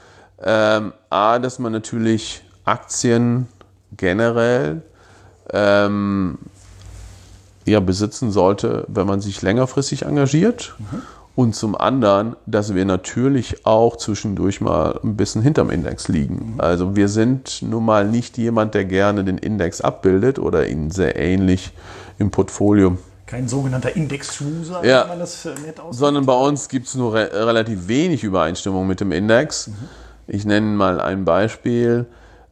ähm, 0.43 0.95
A, 1.11 1.39
dass 1.39 1.59
man 1.59 1.73
natürlich 1.73 2.43
Aktien 2.65 3.47
generell 3.97 4.83
ähm, 5.53 6.39
ja, 7.67 7.81
besitzen 7.81 8.31
sollte, 8.31 8.85
wenn 8.89 9.07
man 9.07 9.21
sich 9.21 9.43
längerfristig 9.43 10.03
engagiert. 10.03 10.75
Mhm. 10.79 11.03
Und 11.37 11.55
zum 11.55 11.75
anderen, 11.75 12.37
dass 12.45 12.75
wir 12.75 12.85
natürlich 12.85 13.65
auch 13.65 13.97
zwischendurch 13.97 14.61
mal 14.61 14.99
ein 15.03 15.17
bisschen 15.17 15.43
hinterm 15.43 15.71
Index 15.71 16.09
liegen. 16.09 16.55
Mhm. 16.55 16.61
Also 16.61 16.97
wir 16.97 17.09
sind 17.09 17.63
nun 17.63 17.85
mal 17.85 18.07
nicht 18.07 18.37
jemand, 18.37 18.75
der 18.75 18.85
gerne 18.85 19.25
den 19.25 19.39
Index 19.39 19.81
abbildet 19.81 20.39
oder 20.39 20.69
ihn 20.69 20.91
sehr 20.91 21.17
ähnlich 21.17 21.73
im 22.19 22.31
Portfolio. 22.31 22.99
Kein 23.27 23.47
sogenannter 23.47 23.95
Index-Schmuser, 23.95 24.85
ja, 24.85 25.03
wenn 25.03 25.09
man 25.11 25.19
das 25.21 25.47
äh, 25.47 25.51
nett 25.65 25.79
aussieht. 25.79 26.01
Sondern 26.01 26.27
bei 26.27 26.35
uns 26.35 26.69
gibt 26.69 26.89
es 26.89 26.97
nur 26.97 27.15
re 27.15 27.31
relativ 27.33 27.87
wenig 27.87 28.25
Übereinstimmung 28.25 28.87
mit 28.87 29.01
dem 29.01 29.13
Index. 29.13 29.69
Mhm. 29.69 29.75
Ich 30.27 30.45
nenne 30.45 30.67
mal 30.67 31.01
ein 31.01 31.25
Beispiel. 31.25 32.07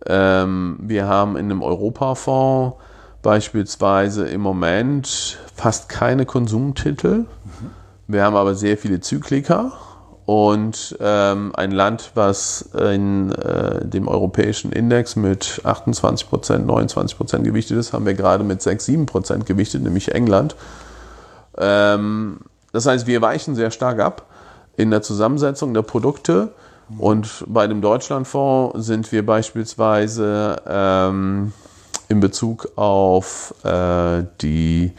Ähm, 0.06 0.78
wir 0.80 1.06
haben 1.06 1.36
in 1.36 1.46
einem 1.46 1.62
Europafonds 1.62 2.76
beispielsweise 3.22 4.26
im 4.26 4.40
Moment 4.40 5.38
fast 5.54 5.88
keine 5.88 6.26
Konsumtitel. 6.26 7.18
Mhm. 7.18 7.26
Wir 8.06 8.24
haben 8.24 8.36
aber 8.36 8.54
sehr 8.54 8.78
viele 8.78 9.00
Zykliker 9.00 9.72
und 10.28 10.94
ähm, 11.00 11.52
ein 11.54 11.70
Land, 11.70 12.10
was 12.14 12.60
in 12.78 13.32
äh, 13.32 13.86
dem 13.86 14.08
europäischen 14.08 14.72
Index 14.72 15.16
mit 15.16 15.62
28 15.64 16.28
Prozent, 16.28 16.66
29 16.66 17.16
Prozent 17.16 17.44
gewichtet 17.44 17.78
ist, 17.78 17.94
haben 17.94 18.04
wir 18.04 18.12
gerade 18.12 18.44
mit 18.44 18.60
6, 18.60 18.84
7 18.84 19.06
Prozent 19.06 19.46
gewichtet, 19.46 19.82
nämlich 19.82 20.14
England. 20.14 20.54
Ähm, 21.56 22.40
das 22.72 22.84
heißt, 22.84 23.06
wir 23.06 23.22
weichen 23.22 23.54
sehr 23.54 23.70
stark 23.70 24.00
ab 24.00 24.26
in 24.76 24.90
der 24.90 25.00
Zusammensetzung 25.00 25.72
der 25.72 25.80
Produkte. 25.80 26.52
Und 26.98 27.44
bei 27.46 27.66
dem 27.66 27.80
Deutschlandfonds 27.80 28.86
sind 28.86 29.10
wir 29.12 29.24
beispielsweise 29.24 30.56
ähm, 30.66 31.54
in 32.08 32.20
Bezug 32.20 32.70
auf 32.76 33.54
äh, 33.64 34.24
die 34.40 34.92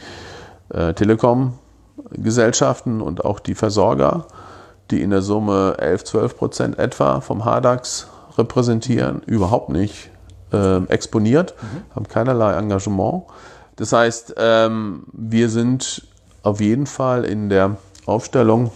äh, 0.68 0.92
Telekom-Gesellschaften 0.94 3.00
und 3.00 3.24
auch 3.24 3.40
die 3.40 3.54
Versorger, 3.54 4.26
die 4.90 5.02
in 5.02 5.10
der 5.10 5.22
Summe 5.22 5.76
11, 5.78 6.04
12 6.04 6.36
Prozent 6.36 6.78
etwa 6.78 7.20
vom 7.20 7.44
HADAX 7.44 8.08
repräsentieren, 8.38 9.22
überhaupt 9.26 9.70
nicht 9.70 10.10
äh, 10.52 10.78
exponiert, 10.84 11.54
mhm. 11.60 11.94
haben 11.94 12.08
keinerlei 12.08 12.54
Engagement. 12.54 13.24
Das 13.76 13.92
heißt, 13.92 14.34
ähm, 14.36 15.04
wir 15.12 15.48
sind 15.48 16.06
auf 16.42 16.60
jeden 16.60 16.86
Fall 16.86 17.24
in 17.24 17.48
der 17.48 17.76
Aufstellung 18.06 18.70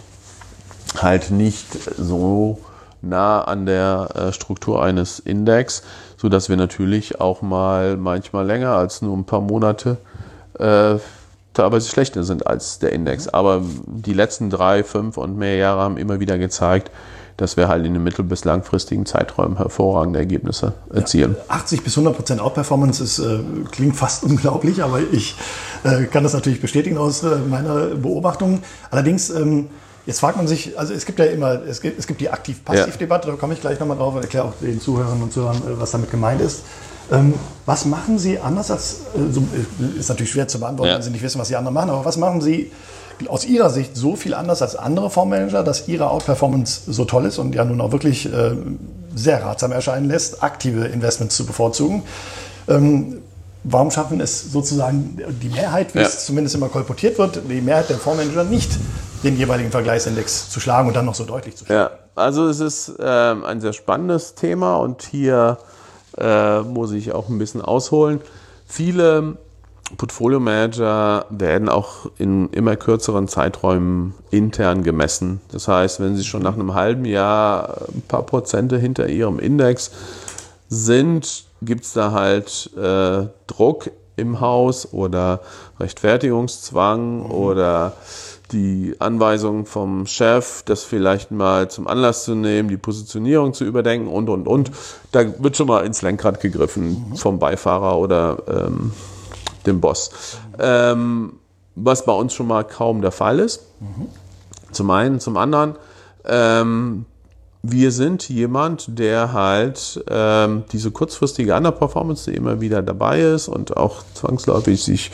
halt 1.01 1.31
nicht 1.31 1.67
so 1.97 2.59
nah 3.01 3.41
an 3.41 3.65
der 3.65 4.09
äh, 4.15 4.33
Struktur 4.33 4.83
eines 4.83 5.19
Index, 5.19 5.83
sodass 6.17 6.49
wir 6.49 6.57
natürlich 6.57 7.19
auch 7.19 7.41
mal 7.41 7.97
manchmal 7.97 8.45
länger 8.45 8.71
als 8.71 9.01
nur 9.01 9.15
ein 9.15 9.25
paar 9.25 9.41
Monate 9.41 9.97
äh, 10.59 10.95
teilweise 11.53 11.89
schlechter 11.89 12.23
sind 12.23 12.45
als 12.47 12.79
der 12.79 12.91
Index. 12.91 13.27
Aber 13.27 13.61
die 13.85 14.13
letzten 14.13 14.49
drei, 14.49 14.83
fünf 14.83 15.17
und 15.17 15.37
mehr 15.37 15.55
Jahre 15.55 15.81
haben 15.81 15.97
immer 15.97 16.19
wieder 16.19 16.37
gezeigt, 16.37 16.91
dass 17.37 17.57
wir 17.57 17.67
halt 17.67 17.85
in 17.85 17.93
den 17.93 18.03
mittel- 18.03 18.23
bis 18.23 18.45
langfristigen 18.45 19.05
Zeiträumen 19.05 19.57
hervorragende 19.57 20.19
Ergebnisse 20.19 20.73
erzielen. 20.93 21.35
Ja, 21.49 21.55
80 21.55 21.83
bis 21.83 21.93
100 21.97 22.15
Prozent 22.15 22.41
Outperformance 22.41 23.03
ist, 23.03 23.19
äh, 23.19 23.39
klingt 23.71 23.95
fast 23.95 24.23
unglaublich, 24.29 24.83
aber 24.83 24.99
ich 24.99 25.35
äh, 25.83 26.05
kann 26.05 26.23
das 26.23 26.33
natürlich 26.33 26.61
bestätigen 26.61 26.97
aus 26.97 27.23
äh, 27.23 27.37
meiner 27.49 27.87
Beobachtung. 27.87 28.61
Allerdings 28.89 29.29
ähm, 29.29 29.67
Jetzt 30.05 30.19
fragt 30.19 30.37
man 30.37 30.47
sich, 30.47 30.77
also 30.77 30.93
es 30.93 31.05
gibt 31.05 31.17
ja 31.17 31.25
immer, 31.25 31.63
es 31.65 31.81
gibt, 31.81 31.97
es 31.97 32.05
gibt 32.05 32.21
die 32.21 32.29
Aktiv-Passiv-Debatte, 32.29 33.27
da 33.27 33.33
komme 33.35 33.53
ich 33.53 33.61
gleich 33.61 33.79
nochmal 33.79 33.97
drauf 33.97 34.13
und 34.13 34.21
erkläre 34.21 34.45
auch 34.45 34.53
den 34.61 34.79
Zuhörern 34.79 35.21
und 35.21 35.33
Zuhörern, 35.33 35.57
äh, 35.57 35.79
was 35.79 35.91
damit 35.91 36.11
gemeint 36.11 36.41
ist. 36.41 36.61
Ähm, 37.11 37.33
was 37.65 37.85
machen 37.85 38.17
Sie 38.19 38.39
anders 38.39 38.71
als, 38.71 39.01
so, 39.31 39.41
äh, 39.41 39.99
ist 39.99 40.09
natürlich 40.09 40.31
schwer 40.31 40.47
zu 40.47 40.59
beantworten, 40.59 40.89
ja. 40.89 40.95
wenn 40.95 41.03
Sie 41.03 41.11
nicht 41.11 41.23
wissen, 41.23 41.39
was 41.39 41.47
die 41.47 41.55
anderen 41.55 41.73
machen, 41.73 41.89
aber 41.89 42.05
was 42.05 42.17
machen 42.17 42.41
Sie 42.41 42.71
aus 43.27 43.45
Ihrer 43.45 43.69
Sicht 43.69 43.95
so 43.95 44.15
viel 44.15 44.33
anders 44.33 44.61
als 44.61 44.75
andere 44.75 45.09
Fondsmanager, 45.09 45.63
dass 45.63 45.87
Ihre 45.87 46.09
Outperformance 46.09 46.81
so 46.87 47.05
toll 47.05 47.25
ist 47.25 47.37
und 47.37 47.55
ja 47.55 47.63
nun 47.63 47.81
auch 47.81 47.91
wirklich 47.91 48.31
äh, 48.31 48.51
sehr 49.15 49.43
ratsam 49.43 49.71
erscheinen 49.71 50.07
lässt, 50.07 50.43
aktive 50.43 50.85
Investments 50.85 51.35
zu 51.35 51.45
bevorzugen? 51.45 52.03
Ähm, 52.67 53.21
warum 53.63 53.91
schaffen 53.91 54.19
es 54.19 54.51
sozusagen 54.51 55.19
die 55.41 55.49
Mehrheit, 55.49 55.95
wie 55.95 55.99
ja. 55.99 56.05
es 56.05 56.25
zumindest 56.25 56.55
immer 56.55 56.69
kolportiert 56.69 57.17
wird, 57.17 57.41
die 57.49 57.61
Mehrheit 57.61 57.89
der 57.89 57.97
Fondsmanager 57.97 58.43
nicht, 58.43 58.71
den 59.25 59.37
jeweiligen 59.37 59.71
Vergleichsindex 59.71 60.49
zu 60.49 60.59
schlagen 60.59 60.87
und 60.87 60.93
dann 60.95 61.05
noch 61.05 61.15
so 61.15 61.25
deutlich 61.25 61.57
zu 61.57 61.65
schlagen? 61.65 61.93
Ja, 61.93 61.99
also 62.15 62.47
es 62.47 62.59
ist 62.59 62.93
ähm, 62.99 63.43
ein 63.43 63.59
sehr 63.59 63.73
spannendes 63.73 64.35
Thema 64.35 64.77
und 64.77 65.01
hier 65.01 65.57
äh, 66.17 66.61
muss 66.61 66.91
ich 66.91 67.11
auch 67.11 67.27
ein 67.27 67.37
bisschen 67.37 67.61
ausholen. 67.61 68.21
Viele 68.67 69.37
Portfolio-Manager 69.97 71.25
werden 71.29 71.69
auch 71.69 72.09
in 72.17 72.49
immer 72.49 72.75
kürzeren 72.75 73.27
Zeiträumen 73.27 74.15
intern 74.31 74.83
gemessen. 74.83 75.41
Das 75.51 75.67
heißt, 75.67 75.99
wenn 75.99 76.15
sie 76.15 76.23
schon 76.23 76.41
nach 76.41 76.55
einem 76.55 76.73
halben 76.73 77.05
Jahr 77.05 77.81
ein 77.93 78.01
paar 78.07 78.23
Prozente 78.23 78.77
hinter 78.77 79.07
ihrem 79.07 79.39
Index 79.39 79.91
sind, 80.69 81.45
gibt 81.61 81.83
es 81.83 81.93
da 81.93 82.11
halt 82.11 82.71
äh, 82.77 83.27
Druck 83.47 83.91
im 84.15 84.39
Haus 84.39 84.91
oder 84.93 85.41
Rechtfertigungszwang 85.79 87.25
mhm. 87.25 87.31
oder 87.31 87.93
die 88.51 88.95
Anweisung 88.99 89.65
vom 89.65 90.05
Chef, 90.05 90.63
das 90.63 90.83
vielleicht 90.83 91.31
mal 91.31 91.69
zum 91.69 91.87
Anlass 91.87 92.23
zu 92.23 92.35
nehmen, 92.35 92.69
die 92.69 92.77
Positionierung 92.77 93.53
zu 93.53 93.65
überdenken 93.65 94.07
und, 94.07 94.29
und, 94.29 94.47
und. 94.47 94.71
Da 95.11 95.25
wird 95.41 95.57
schon 95.57 95.67
mal 95.67 95.85
ins 95.85 96.01
Lenkrad 96.01 96.39
gegriffen 96.39 97.05
mhm. 97.09 97.15
vom 97.15 97.39
Beifahrer 97.39 97.97
oder 97.97 98.37
ähm, 98.47 98.91
dem 99.65 99.81
Boss. 99.81 100.11
Ähm, 100.59 101.33
was 101.75 102.05
bei 102.05 102.13
uns 102.13 102.33
schon 102.33 102.47
mal 102.47 102.63
kaum 102.63 103.01
der 103.01 103.11
Fall 103.11 103.39
ist. 103.39 103.63
Mhm. 103.79 104.07
Zum 104.71 104.91
einen, 104.91 105.19
zum 105.19 105.37
anderen, 105.37 105.75
ähm, 106.25 107.05
wir 107.63 107.91
sind 107.91 108.29
jemand, 108.29 108.99
der 108.99 109.33
halt 109.33 110.03
ähm, 110.07 110.63
diese 110.71 110.91
kurzfristige 110.91 111.55
Underperformance, 111.55 112.29
die 112.29 112.37
immer 112.37 112.61
wieder 112.61 112.83
dabei 112.83 113.21
ist 113.21 113.47
und 113.47 113.75
auch 113.75 114.03
zwangsläufig 114.13 114.83
sich 114.83 115.11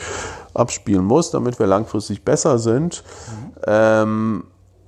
abspielen 0.54 1.04
muss, 1.04 1.30
damit 1.30 1.58
wir 1.58 1.66
langfristig 1.66 2.24
besser 2.24 2.58
sind, 2.58 3.02
mhm. 3.04 3.52
ähm, 3.66 4.44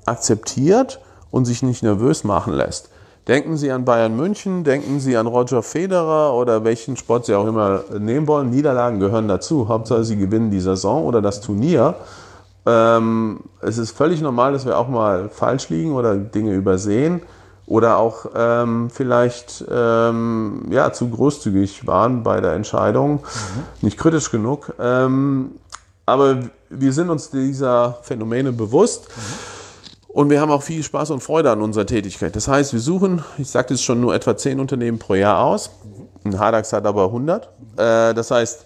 akzeptiert 0.07 1.01
und 1.31 1.45
sich 1.45 1.63
nicht 1.63 1.83
nervös 1.83 2.25
machen 2.25 2.53
lässt. 2.53 2.91
Denken 3.27 3.57
Sie 3.57 3.71
an 3.71 3.87
Bayern 3.87 4.17
München, 4.17 4.65
denken 4.65 5.01
Sie 5.01 5.17
an 5.17 5.27
Roger 5.27 5.63
Federer 5.63 6.35
oder 6.35 6.63
welchen 6.65 6.97
Sport 6.97 7.25
Sie 7.25 7.35
auch 7.35 7.47
immer 7.47 7.83
nehmen 7.99 8.27
wollen. 8.27 8.51
Niederlagen 8.51 9.01
gehören 9.01 9.29
dazu. 9.29 9.69
Hauptsache, 9.69 10.05
Sie 10.05 10.17
gewinnen 10.17 10.51
die 10.51 10.61
Saison 10.61 11.05
oder 11.05 11.23
das 11.23 11.41
Turnier. 11.41 11.95
Ähm, 12.67 13.41
es 13.63 13.79
ist 13.79 13.93
völlig 13.93 14.21
normal, 14.21 14.53
dass 14.53 14.67
wir 14.67 14.77
auch 14.77 14.89
mal 14.89 15.31
falsch 15.31 15.71
liegen 15.71 15.93
oder 15.93 16.17
Dinge 16.17 16.53
übersehen 16.53 17.23
oder 17.67 17.99
auch 17.99 18.27
ähm, 18.35 18.91
vielleicht 18.91 19.65
ähm, 19.71 20.67
ja, 20.71 20.93
zu 20.93 21.09
großzügig 21.09 21.87
waren 21.87 22.23
bei 22.23 22.41
der 22.41 22.53
Entscheidung, 22.53 23.15
mhm. 23.15 23.63
nicht 23.81 23.99
kritisch 23.99 24.31
genug. 24.31 24.75
Ähm, 24.79 25.53
aber 26.07 26.39
wir 26.69 26.93
sind 26.93 27.09
uns 27.09 27.31
dieser 27.31 27.99
Phänomene 28.03 28.53
bewusst. 28.53 29.09
Mhm. 29.09 29.55
Und 30.09 30.31
wir 30.31 30.41
haben 30.41 30.53
auch 30.53 30.63
viel 30.63 30.85
Spaß 30.85 31.11
und 31.11 31.25
Freude 31.25 31.51
an 31.51 31.61
unserer 31.61 31.87
Tätigkeit. 31.87 32.37
Das 32.37 32.47
heißt, 32.47 32.73
wir 32.73 32.79
suchen, 32.79 33.25
ich 33.37 33.51
sagte 33.51 33.75
es 33.75 33.83
schon, 33.83 34.01
nur 34.01 34.15
etwa 34.15 34.37
10 34.37 34.61
Unternehmen 34.61 35.01
pro 35.01 35.15
Jahr 35.15 35.43
aus. 35.43 35.71
Ein 36.23 36.39
Hardax 36.39 36.73
hat 36.73 36.87
aber 36.87 37.07
100. 37.07 37.47
Äh, 37.77 38.15
das 38.15 38.31
heißt, 38.31 38.65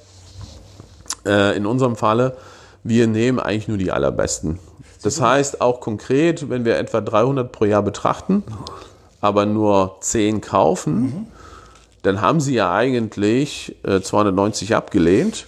äh, 1.25 1.57
in 1.57 1.65
unserem 1.65 1.97
Falle, 1.97 2.37
wir 2.85 3.07
nehmen 3.07 3.41
eigentlich 3.41 3.67
nur 3.67 3.79
die 3.79 3.91
allerbesten. 3.91 4.59
Das 5.03 5.23
heißt 5.23 5.63
auch 5.63 5.81
konkret, 5.81 6.51
wenn 6.51 6.67
wir 6.67 6.77
etwa 6.77 7.01
300 7.01 7.51
pro 7.51 7.65
Jahr 7.65 7.83
betrachten, 7.83 8.43
aber 9.21 9.47
nur 9.47 9.97
10 10.01 10.41
kaufen, 10.41 11.29
dann 12.03 12.21
haben 12.21 12.41
sie 12.41 12.55
ja 12.55 12.73
eigentlich 12.73 13.77
290 14.03 14.71
äh, 14.71 14.75
abgelehnt. 14.75 15.47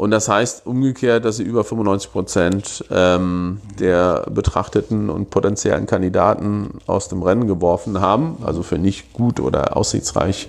Und 0.00 0.12
das 0.12 0.30
heißt 0.30 0.64
umgekehrt, 0.64 1.26
dass 1.26 1.36
sie 1.36 1.42
über 1.42 1.62
95 1.62 2.10
Prozent 2.10 2.84
ähm, 2.90 3.60
der 3.78 4.24
betrachteten 4.30 5.10
und 5.10 5.28
potenziellen 5.28 5.84
Kandidaten 5.84 6.78
aus 6.86 7.08
dem 7.08 7.22
Rennen 7.22 7.46
geworfen 7.46 8.00
haben, 8.00 8.38
also 8.42 8.62
für 8.62 8.78
nicht 8.78 9.12
gut 9.12 9.40
oder 9.40 9.76
aussichtsreich 9.76 10.48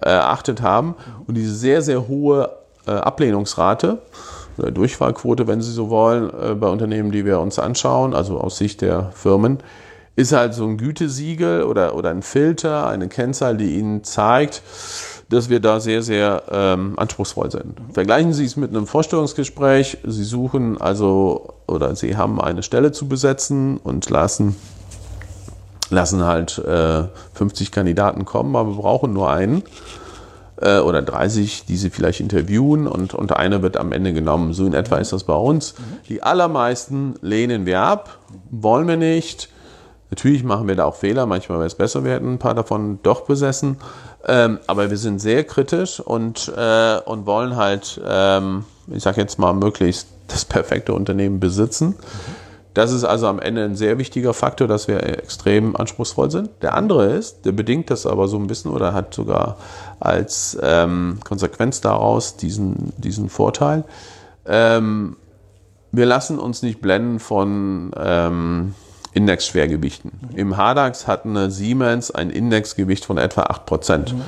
äh, 0.00 0.08
erachtet 0.08 0.62
haben. 0.62 0.94
Und 1.26 1.34
diese 1.34 1.54
sehr, 1.54 1.82
sehr 1.82 2.08
hohe 2.08 2.50
äh, 2.86 2.92
Ablehnungsrate 2.92 3.98
oder 4.56 4.70
Durchfallquote, 4.70 5.46
wenn 5.46 5.60
Sie 5.60 5.72
so 5.72 5.90
wollen, 5.90 6.30
äh, 6.30 6.54
bei 6.54 6.68
Unternehmen, 6.68 7.12
die 7.12 7.26
wir 7.26 7.38
uns 7.40 7.58
anschauen, 7.58 8.14
also 8.14 8.40
aus 8.40 8.56
Sicht 8.56 8.80
der 8.80 9.12
Firmen, 9.12 9.58
ist 10.20 10.32
halt 10.32 10.54
so 10.54 10.66
ein 10.66 10.76
Gütesiegel 10.76 11.62
oder, 11.62 11.94
oder 11.94 12.10
ein 12.10 12.22
Filter, 12.22 12.86
eine 12.86 13.08
Kennzahl, 13.08 13.56
die 13.56 13.78
Ihnen 13.78 14.04
zeigt, 14.04 14.62
dass 15.28 15.48
wir 15.48 15.60
da 15.60 15.80
sehr, 15.80 16.02
sehr 16.02 16.42
ähm, 16.50 16.98
anspruchsvoll 16.98 17.50
sind. 17.50 17.80
Vergleichen 17.92 18.32
Sie 18.32 18.44
es 18.44 18.56
mit 18.56 18.70
einem 18.70 18.86
Vorstellungsgespräch. 18.86 19.98
Sie 20.04 20.24
suchen 20.24 20.80
also 20.80 21.54
oder 21.66 21.94
Sie 21.96 22.16
haben 22.16 22.40
eine 22.40 22.62
Stelle 22.62 22.92
zu 22.92 23.08
besetzen 23.08 23.78
und 23.78 24.10
lassen, 24.10 24.56
lassen 25.88 26.24
halt 26.24 26.58
äh, 26.58 27.04
50 27.34 27.70
Kandidaten 27.72 28.24
kommen, 28.24 28.56
aber 28.56 28.70
wir 28.70 28.82
brauchen 28.82 29.12
nur 29.12 29.30
einen. 29.30 29.62
äh, 30.60 30.78
oder 30.78 31.02
30, 31.02 31.64
die 31.66 31.76
sie 31.76 31.90
vielleicht 31.90 32.20
interviewen 32.20 32.86
und, 32.86 33.14
und 33.14 33.34
einer 33.34 33.62
wird 33.62 33.76
am 33.76 33.92
Ende 33.92 34.12
genommen. 34.12 34.52
So 34.52 34.66
in 34.66 34.74
etwa 34.74 34.98
ist 34.98 35.12
das 35.12 35.24
bei 35.24 35.34
uns. 35.34 35.74
Die 36.08 36.22
allermeisten 36.22 37.14
lehnen 37.22 37.66
wir 37.66 37.80
ab, 37.80 38.18
wollen 38.50 38.86
wir 38.86 38.96
nicht. 38.96 39.48
Natürlich 40.10 40.42
machen 40.42 40.66
wir 40.66 40.74
da 40.74 40.84
auch 40.84 40.96
Fehler, 40.96 41.26
manchmal 41.26 41.58
wäre 41.58 41.66
es 41.68 41.76
besser, 41.76 42.04
wir 42.04 42.12
hätten 42.12 42.34
ein 42.34 42.38
paar 42.38 42.54
davon 42.54 42.98
doch 43.02 43.22
besessen. 43.22 43.76
Ähm, 44.26 44.58
aber 44.66 44.90
wir 44.90 44.96
sind 44.96 45.20
sehr 45.20 45.44
kritisch 45.44 46.00
und, 46.00 46.52
äh, 46.56 46.98
und 47.04 47.26
wollen 47.26 47.56
halt, 47.56 48.00
ähm, 48.04 48.64
ich 48.88 49.02
sage 49.02 49.20
jetzt 49.20 49.38
mal, 49.38 49.52
möglichst 49.54 50.08
das 50.26 50.44
perfekte 50.44 50.94
Unternehmen 50.94 51.40
besitzen. 51.40 51.94
Das 52.74 52.92
ist 52.92 53.04
also 53.04 53.26
am 53.26 53.40
Ende 53.40 53.64
ein 53.64 53.74
sehr 53.74 53.98
wichtiger 53.98 54.32
Faktor, 54.32 54.68
dass 54.68 54.86
wir 54.86 55.02
extrem 55.02 55.74
anspruchsvoll 55.74 56.30
sind. 56.30 56.50
Der 56.62 56.74
andere 56.74 57.06
ist, 57.06 57.44
der 57.44 57.52
bedingt 57.52 57.90
das 57.90 58.06
aber 58.06 58.28
so 58.28 58.36
ein 58.36 58.46
bisschen 58.46 58.70
oder 58.70 58.92
hat 58.92 59.12
sogar 59.14 59.56
als 59.98 60.56
ähm, 60.62 61.18
Konsequenz 61.24 61.80
daraus 61.80 62.36
diesen, 62.36 62.92
diesen 62.96 63.28
Vorteil. 63.28 63.84
Ähm, 64.46 65.16
wir 65.92 66.06
lassen 66.06 66.38
uns 66.38 66.62
nicht 66.62 66.80
blenden 66.80 67.18
von 67.18 67.90
Indexschwergewichten. 69.12 70.12
Im 70.34 70.54
HDAX 70.54 71.06
hat 71.06 71.24
eine 71.24 71.50
Siemens 71.50 72.10
ein 72.10 72.30
Indexgewicht 72.30 73.04
von 73.04 73.18
etwa 73.18 73.42
8%. 73.42 74.14
Mhm. 74.14 74.22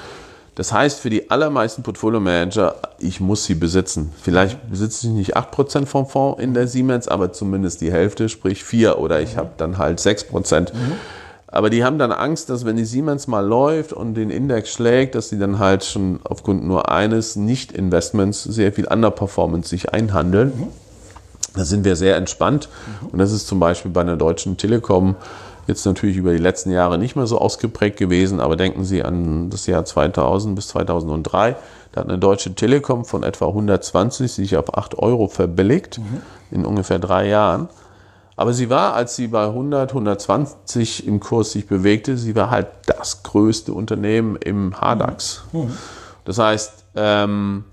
Das 0.54 0.72
heißt 0.72 1.00
für 1.00 1.08
die 1.08 1.30
allermeisten 1.30 1.82
Portfolio-Manager, 1.82 2.74
ich 2.98 3.20
muss 3.20 3.44
sie 3.46 3.54
besitzen. 3.54 4.12
Vielleicht 4.20 4.68
besitze 4.68 5.06
ich 5.06 5.12
nicht 5.12 5.36
8% 5.36 5.86
vom 5.86 6.06
Fonds 6.06 6.42
in 6.42 6.52
der 6.52 6.68
Siemens, 6.68 7.08
aber 7.08 7.32
zumindest 7.32 7.80
die 7.80 7.90
Hälfte, 7.90 8.28
sprich 8.28 8.62
4 8.62 8.98
oder 8.98 9.20
ich 9.20 9.38
habe 9.38 9.50
dann 9.56 9.78
halt 9.78 9.98
6%. 9.98 10.74
Mhm. 10.74 10.92
Aber 11.46 11.70
die 11.70 11.84
haben 11.84 11.98
dann 11.98 12.12
Angst, 12.12 12.50
dass 12.50 12.64
wenn 12.64 12.76
die 12.76 12.84
Siemens 12.84 13.26
mal 13.26 13.46
läuft 13.46 13.92
und 13.92 14.14
den 14.14 14.30
Index 14.30 14.70
schlägt, 14.70 15.14
dass 15.14 15.28
sie 15.28 15.38
dann 15.38 15.58
halt 15.58 15.84
schon 15.84 16.20
aufgrund 16.24 16.64
nur 16.64 16.90
eines 16.90 17.36
Nicht-Investments 17.36 18.42
sehr 18.42 18.72
viel 18.72 18.86
Underperformance 18.86 19.68
sich 19.68 19.92
einhandeln. 19.92 20.52
Mhm. 20.56 20.68
Da 21.54 21.64
sind 21.64 21.84
wir 21.84 21.96
sehr 21.96 22.16
entspannt. 22.16 22.68
Und 23.10 23.18
das 23.18 23.32
ist 23.32 23.46
zum 23.46 23.60
Beispiel 23.60 23.90
bei 23.90 24.00
einer 24.00 24.16
deutschen 24.16 24.56
Telekom 24.56 25.16
Jetzt 25.66 25.86
natürlich 25.86 26.16
über 26.16 26.32
die 26.32 26.38
letzten 26.38 26.70
Jahre 26.72 26.98
nicht 26.98 27.14
mehr 27.14 27.26
so 27.26 27.38
ausgeprägt 27.38 27.96
gewesen, 27.96 28.40
aber 28.40 28.56
denken 28.56 28.84
Sie 28.84 29.04
an 29.04 29.48
das 29.48 29.66
Jahr 29.66 29.84
2000 29.84 30.56
bis 30.56 30.68
2003. 30.68 31.56
Da 31.92 32.00
hat 32.00 32.08
eine 32.08 32.18
deutsche 32.18 32.54
Telekom 32.54 33.04
von 33.04 33.22
etwa 33.22 33.46
120 33.46 34.32
sich 34.32 34.56
auf 34.56 34.76
8 34.76 34.98
Euro 34.98 35.28
verbilligt 35.28 35.98
mhm. 35.98 36.22
in 36.50 36.66
ungefähr 36.66 36.98
drei 36.98 37.28
Jahren. 37.28 37.68
Aber 38.34 38.54
sie 38.54 38.70
war, 38.70 38.94
als 38.94 39.14
sie 39.14 39.28
bei 39.28 39.44
100, 39.44 39.90
120 39.90 41.06
im 41.06 41.20
Kurs 41.20 41.52
sich 41.52 41.68
bewegte, 41.68 42.16
sie 42.16 42.34
war 42.34 42.50
halt 42.50 42.68
das 42.86 43.22
größte 43.22 43.72
Unternehmen 43.72 44.36
im 44.36 44.72
HDAX. 44.72 45.44
Mhm. 45.52 45.76
Das 46.24 46.38
heißt, 46.38 46.72
ähm, 46.96 47.64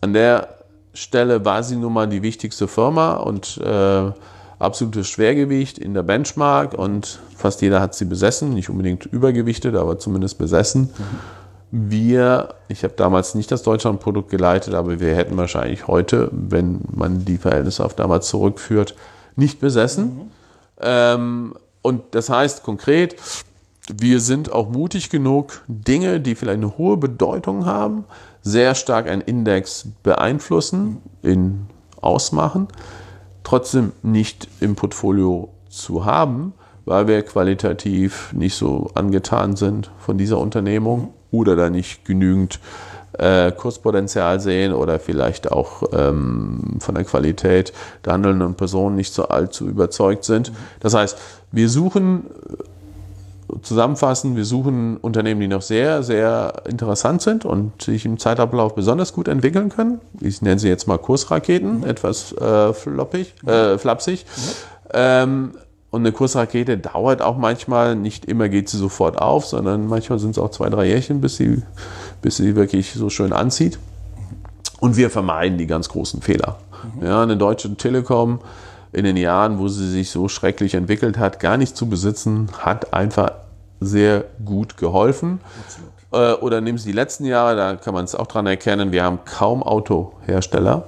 an 0.00 0.12
der 0.14 0.57
Stelle 0.98 1.44
war 1.44 1.62
sie 1.62 1.76
nun 1.76 1.92
mal 1.92 2.08
die 2.08 2.22
wichtigste 2.22 2.66
Firma 2.66 3.14
und 3.14 3.58
äh, 3.58 4.10
absolutes 4.58 5.08
Schwergewicht 5.08 5.78
in 5.78 5.94
der 5.94 6.02
Benchmark 6.02 6.74
und 6.74 7.20
fast 7.36 7.62
jeder 7.62 7.80
hat 7.80 7.94
sie 7.94 8.04
besessen, 8.04 8.52
nicht 8.52 8.68
unbedingt 8.68 9.06
übergewichtet, 9.06 9.76
aber 9.76 9.98
zumindest 9.98 10.38
besessen. 10.38 10.90
Mhm. 10.98 11.90
Wir, 11.90 12.54
ich 12.68 12.82
habe 12.82 12.94
damals 12.96 13.34
nicht 13.34 13.52
das 13.52 13.62
Deutschlandprodukt 13.62 14.30
geleitet, 14.30 14.74
aber 14.74 15.00
wir 15.00 15.14
hätten 15.14 15.36
wahrscheinlich 15.36 15.86
heute, 15.86 16.30
wenn 16.32 16.80
man 16.90 17.24
die 17.24 17.36
Verhältnisse 17.36 17.84
auf 17.84 17.94
damals 17.94 18.28
zurückführt, 18.28 18.96
nicht 19.36 19.60
besessen. 19.60 20.04
Mhm. 20.04 20.20
Ähm, 20.80 21.54
und 21.82 22.02
das 22.12 22.28
heißt 22.28 22.64
konkret, 22.64 23.16
wir 23.96 24.20
sind 24.20 24.50
auch 24.50 24.68
mutig 24.68 25.10
genug, 25.10 25.62
Dinge, 25.68 26.20
die 26.20 26.34
vielleicht 26.34 26.58
eine 26.58 26.76
hohe 26.76 26.96
Bedeutung 26.96 27.66
haben, 27.66 28.04
sehr 28.48 28.74
stark 28.74 29.08
einen 29.08 29.22
Index 29.22 29.88
beeinflussen, 30.02 31.02
in 31.22 31.66
ausmachen 32.00 32.68
trotzdem 33.48 33.92
nicht 34.02 34.46
im 34.60 34.76
Portfolio 34.76 35.48
zu 35.70 36.04
haben, 36.04 36.52
weil 36.84 37.08
wir 37.08 37.22
qualitativ 37.22 38.30
nicht 38.34 38.54
so 38.54 38.90
angetan 38.94 39.56
sind 39.56 39.90
von 39.98 40.18
dieser 40.18 40.38
Unternehmung 40.38 41.14
oder 41.30 41.56
da 41.56 41.70
nicht 41.70 42.04
genügend 42.04 42.60
äh, 43.14 43.50
Kurspotenzial 43.52 44.38
sehen 44.40 44.74
oder 44.74 45.00
vielleicht 45.00 45.50
auch 45.50 45.82
ähm, 45.92 46.76
von 46.78 46.94
der 46.94 47.04
Qualität 47.04 47.72
der 48.04 48.12
handelnden 48.12 48.54
Personen 48.54 48.96
nicht 48.96 49.14
so 49.14 49.28
allzu 49.28 49.66
überzeugt 49.66 50.24
sind. 50.24 50.52
Das 50.80 50.92
heißt, 50.92 51.16
wir 51.50 51.70
suchen 51.70 52.26
zusammenfassen, 53.62 54.36
wir 54.36 54.44
suchen 54.44 54.96
Unternehmen, 54.98 55.40
die 55.40 55.48
noch 55.48 55.62
sehr, 55.62 56.02
sehr 56.02 56.62
interessant 56.68 57.22
sind 57.22 57.44
und 57.44 57.82
sich 57.82 58.04
im 58.04 58.18
Zeitablauf 58.18 58.74
besonders 58.74 59.12
gut 59.12 59.28
entwickeln 59.28 59.68
können. 59.70 60.00
Ich 60.20 60.42
nenne 60.42 60.58
sie 60.58 60.68
jetzt 60.68 60.86
mal 60.86 60.98
Kursraketen, 60.98 61.78
mhm. 61.78 61.84
etwas 61.84 62.32
äh, 62.32 62.72
floppig, 62.72 63.34
äh, 63.46 63.78
flapsig. 63.78 64.24
Mhm. 64.24 64.42
Ähm, 64.94 65.50
und 65.90 66.02
eine 66.02 66.12
Kursrakete 66.12 66.76
dauert 66.76 67.22
auch 67.22 67.38
manchmal, 67.38 67.96
nicht 67.96 68.26
immer 68.26 68.48
geht 68.50 68.68
sie 68.68 68.76
sofort 68.76 69.18
auf, 69.18 69.46
sondern 69.46 69.86
manchmal 69.86 70.18
sind 70.18 70.32
es 70.32 70.38
auch 70.38 70.50
zwei, 70.50 70.68
drei 70.68 70.86
Jährchen, 70.86 71.20
bis 71.20 71.36
sie, 71.36 71.62
bis 72.20 72.36
sie 72.36 72.56
wirklich 72.56 72.92
so 72.92 73.08
schön 73.08 73.32
anzieht. 73.32 73.78
Und 74.80 74.96
wir 74.96 75.10
vermeiden 75.10 75.56
die 75.56 75.66
ganz 75.66 75.88
großen 75.88 76.20
Fehler. 76.20 76.58
Mhm. 76.96 77.06
Ja, 77.06 77.22
eine 77.22 77.36
deutsche 77.36 77.74
Telekom 77.76 78.40
in 78.92 79.04
den 79.04 79.16
Jahren, 79.16 79.58
wo 79.58 79.68
sie 79.68 79.88
sich 79.88 80.10
so 80.10 80.28
schrecklich 80.28 80.74
entwickelt 80.74 81.18
hat, 81.18 81.40
gar 81.40 81.56
nicht 81.56 81.76
zu 81.76 81.88
besitzen, 81.88 82.48
hat 82.58 82.92
einfach 82.94 83.32
sehr 83.80 84.24
gut 84.44 84.76
geholfen. 84.76 85.40
Äh, 86.12 86.32
oder 86.34 86.60
nehmen 86.60 86.78
Sie 86.78 86.90
die 86.90 86.96
letzten 86.96 87.24
Jahre, 87.24 87.56
da 87.56 87.76
kann 87.76 87.94
man 87.94 88.04
es 88.04 88.14
auch 88.14 88.26
dran 88.26 88.46
erkennen, 88.46 88.92
wir 88.92 89.04
haben 89.04 89.20
kaum 89.24 89.62
Autohersteller. 89.62 90.84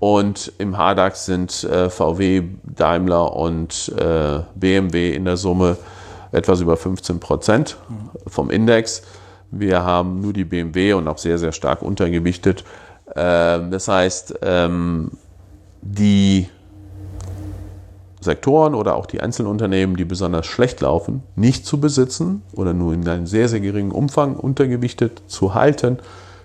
Und 0.00 0.52
im 0.58 0.74
HDAX 0.74 1.26
sind 1.26 1.64
äh, 1.64 1.90
VW, 1.90 2.44
Daimler 2.62 3.34
und 3.34 3.92
äh, 3.98 4.40
BMW 4.54 5.12
in 5.12 5.24
der 5.24 5.36
Summe 5.36 5.76
etwas 6.30 6.60
über 6.60 6.76
15 6.76 7.18
Prozent 7.18 7.76
vom 8.26 8.50
Index. 8.50 9.02
Wir 9.50 9.82
haben 9.82 10.20
nur 10.20 10.32
die 10.32 10.44
BMW 10.44 10.92
und 10.92 11.08
auch 11.08 11.18
sehr, 11.18 11.38
sehr 11.38 11.52
stark 11.52 11.82
untergewichtet. 11.82 12.64
Ähm, 13.16 13.72
das 13.72 13.88
heißt, 13.88 14.38
ähm, 14.42 15.10
die 15.80 16.48
Sektoren 18.20 18.74
oder 18.74 18.96
auch 18.96 19.06
die 19.06 19.20
Einzelunternehmen, 19.20 19.96
die 19.96 20.04
besonders 20.04 20.46
schlecht 20.46 20.80
laufen, 20.80 21.22
nicht 21.36 21.66
zu 21.66 21.80
besitzen 21.80 22.42
oder 22.52 22.74
nur 22.74 22.92
in 22.92 23.06
einem 23.08 23.26
sehr, 23.26 23.48
sehr 23.48 23.60
geringen 23.60 23.92
Umfang 23.92 24.36
untergewichtet 24.36 25.22
zu 25.28 25.54
halten, 25.54 25.98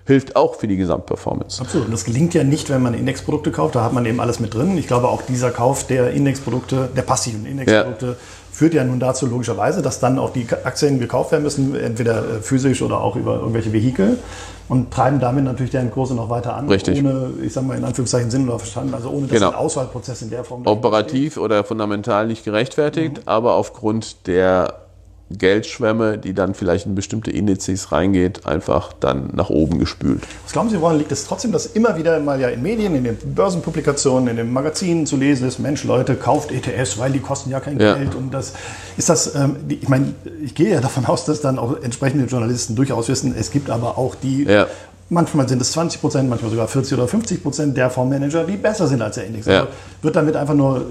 hilft 0.06 0.36
auch 0.36 0.54
für 0.56 0.68
die 0.68 0.76
Gesamtperformance. 0.76 1.60
Absolut. 1.60 1.86
Und 1.86 1.92
das 1.92 2.04
gelingt 2.04 2.34
ja 2.34 2.44
nicht, 2.44 2.68
wenn 2.70 2.82
man 2.82 2.94
Indexprodukte 2.94 3.50
kauft. 3.50 3.74
Da 3.74 3.82
hat 3.82 3.92
man 3.92 4.04
eben 4.04 4.20
alles 4.20 4.38
mit 4.38 4.54
drin. 4.54 4.76
Ich 4.76 4.86
glaube, 4.86 5.08
auch 5.08 5.22
dieser 5.22 5.50
Kauf 5.50 5.86
der 5.86 6.10
Indexprodukte, 6.10 6.90
der 6.94 7.02
passiven 7.02 7.46
Indexprodukte, 7.46 8.06
ja. 8.06 8.14
Führt 8.54 8.72
ja 8.72 8.84
nun 8.84 9.00
dazu 9.00 9.26
logischerweise, 9.26 9.82
dass 9.82 9.98
dann 9.98 10.16
auch 10.16 10.30
die 10.30 10.46
Aktien 10.62 11.00
gekauft 11.00 11.32
werden 11.32 11.42
müssen, 11.42 11.74
entweder 11.74 12.18
äh, 12.18 12.40
physisch 12.40 12.82
oder 12.82 13.00
auch 13.00 13.16
über 13.16 13.34
irgendwelche 13.34 13.72
Vehikel 13.72 14.18
und 14.68 14.92
treiben 14.92 15.18
damit 15.18 15.42
natürlich 15.44 15.72
deren 15.72 15.90
Kurse 15.90 16.14
noch 16.14 16.30
weiter 16.30 16.54
an, 16.54 16.68
Richtig. 16.68 17.00
ohne, 17.00 17.30
ich 17.42 17.52
sage 17.52 17.66
mal 17.66 17.76
in 17.76 17.84
Anführungszeichen 17.84 18.30
Sinn 18.30 18.48
oder 18.48 18.60
Verstand, 18.60 18.94
also 18.94 19.10
ohne 19.10 19.26
dass 19.26 19.38
genau. 19.38 19.48
ein 19.48 19.56
Auswahlprozess 19.56 20.22
in 20.22 20.30
der 20.30 20.44
Form 20.44 20.64
operativ 20.66 21.36
oder 21.36 21.64
fundamental 21.64 22.28
nicht 22.28 22.44
gerechtfertigt, 22.44 23.16
mhm. 23.16 23.22
aber 23.26 23.54
aufgrund 23.54 24.28
der 24.28 24.83
Geldschwemme, 25.38 26.18
die 26.18 26.34
dann 26.34 26.54
vielleicht 26.54 26.86
in 26.86 26.94
bestimmte 26.94 27.30
Indizes 27.30 27.92
reingeht, 27.92 28.46
einfach 28.46 28.92
dann 28.92 29.30
nach 29.34 29.50
oben 29.50 29.78
gespült. 29.78 30.22
Was 30.42 30.52
glauben 30.52 30.70
Sie, 30.70 30.80
woran 30.80 30.98
liegt 30.98 31.12
es 31.12 31.26
trotzdem, 31.26 31.52
dass 31.52 31.66
immer 31.66 31.96
wieder 31.96 32.20
mal 32.20 32.40
ja 32.40 32.48
in 32.48 32.62
Medien, 32.62 32.94
in 32.94 33.04
den 33.04 33.16
Börsenpublikationen, 33.34 34.28
in 34.28 34.36
den 34.36 34.52
Magazinen 34.52 35.06
zu 35.06 35.16
lesen 35.16 35.48
ist, 35.48 35.58
Mensch, 35.58 35.84
Leute, 35.84 36.14
kauft 36.14 36.52
ETFs, 36.52 36.98
weil 36.98 37.12
die 37.12 37.20
kosten 37.20 37.50
ja 37.50 37.60
kein 37.60 37.78
ja. 37.78 37.94
Geld 37.94 38.14
und 38.14 38.32
das 38.32 38.54
ist 38.96 39.08
das, 39.08 39.34
ähm, 39.34 39.56
ich 39.68 39.88
meine, 39.88 40.14
ich 40.42 40.54
gehe 40.54 40.70
ja 40.70 40.80
davon 40.80 41.06
aus, 41.06 41.24
dass 41.24 41.40
dann 41.40 41.58
auch 41.58 41.82
entsprechende 41.82 42.26
Journalisten 42.26 42.76
durchaus 42.76 43.08
wissen, 43.08 43.34
es 43.36 43.50
gibt 43.50 43.70
aber 43.70 43.98
auch 43.98 44.14
die 44.14 44.44
ja. 44.44 44.66
Manchmal 45.10 45.48
sind 45.48 45.60
es 45.60 45.72
20 45.72 46.00
Prozent, 46.00 46.30
manchmal 46.30 46.50
sogar 46.50 46.66
40 46.66 46.94
oder 46.94 47.06
50 47.06 47.42
Prozent 47.42 47.76
der 47.76 47.90
Fondsmanager, 47.90 48.44
die 48.44 48.56
besser 48.56 48.86
sind 48.86 49.02
als 49.02 49.16
der 49.16 49.26
Index. 49.26 49.46
Ja. 49.46 49.60
Also 49.60 49.68
wird 50.02 50.16
damit 50.16 50.34
einfach 50.34 50.54
nur 50.54 50.78
äh, 50.78 50.82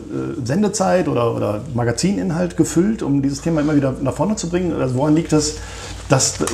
Sendezeit 0.46 1.08
oder, 1.08 1.36
oder 1.36 1.62
Magazininhalt 1.74 2.56
gefüllt, 2.56 3.02
um 3.02 3.22
dieses 3.22 3.42
Thema 3.42 3.62
immer 3.62 3.76
wieder 3.76 3.94
nach 4.02 4.14
vorne 4.14 4.36
zu 4.36 4.50
bringen? 4.50 4.80
Also 4.80 4.96
woran 4.96 5.16
liegt 5.16 5.34
das, 5.34 5.56
dass 6.10 6.42
äh, 6.42 6.46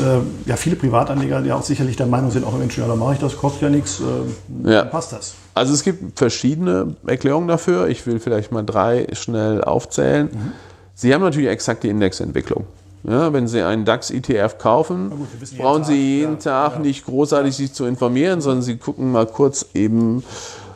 ja, 0.45 0.55
viele 0.55 0.77
Privatanleger 0.77 1.41
ja 1.41 1.55
auch 1.55 1.63
sicherlich 1.63 1.97
der 1.97 2.05
Meinung 2.05 2.31
sind, 2.31 2.45
auch 2.45 2.57
Menschen, 2.57 2.81
ja, 2.81 2.87
da 2.87 2.95
mache 2.95 3.13
ich 3.13 3.19
das, 3.19 3.35
kostet 3.35 3.63
ja 3.63 3.69
nichts, 3.69 3.99
äh, 3.99 4.71
ja. 4.71 4.85
passt 4.85 5.11
das? 5.11 5.35
Also 5.53 5.73
es 5.73 5.83
gibt 5.83 6.17
verschiedene 6.17 6.95
Erklärungen 7.05 7.49
dafür. 7.49 7.89
Ich 7.89 8.07
will 8.07 8.19
vielleicht 8.21 8.53
mal 8.53 8.63
drei 8.63 9.07
schnell 9.13 9.61
aufzählen. 9.61 10.29
Mhm. 10.31 10.51
Sie 10.95 11.13
haben 11.13 11.21
natürlich 11.21 11.49
exakt 11.49 11.83
die 11.83 11.89
Indexentwicklung. 11.89 12.65
Ja, 13.03 13.31
wenn 13.31 13.47
Sie 13.47 13.61
einen 13.61 13.85
DAX-ETF 13.85 14.57
kaufen, 14.57 15.09
gut, 15.09 15.57
brauchen 15.57 15.83
Sie 15.83 16.17
jeden 16.19 16.33
ja, 16.33 16.39
Tag 16.39 16.73
ja. 16.73 16.79
nicht 16.79 17.05
großartig 17.05 17.55
sich 17.55 17.73
zu 17.73 17.85
informieren, 17.85 18.41
sondern 18.41 18.61
Sie 18.61 18.77
gucken 18.77 19.11
mal 19.11 19.25
kurz 19.25 19.67
eben 19.73 20.23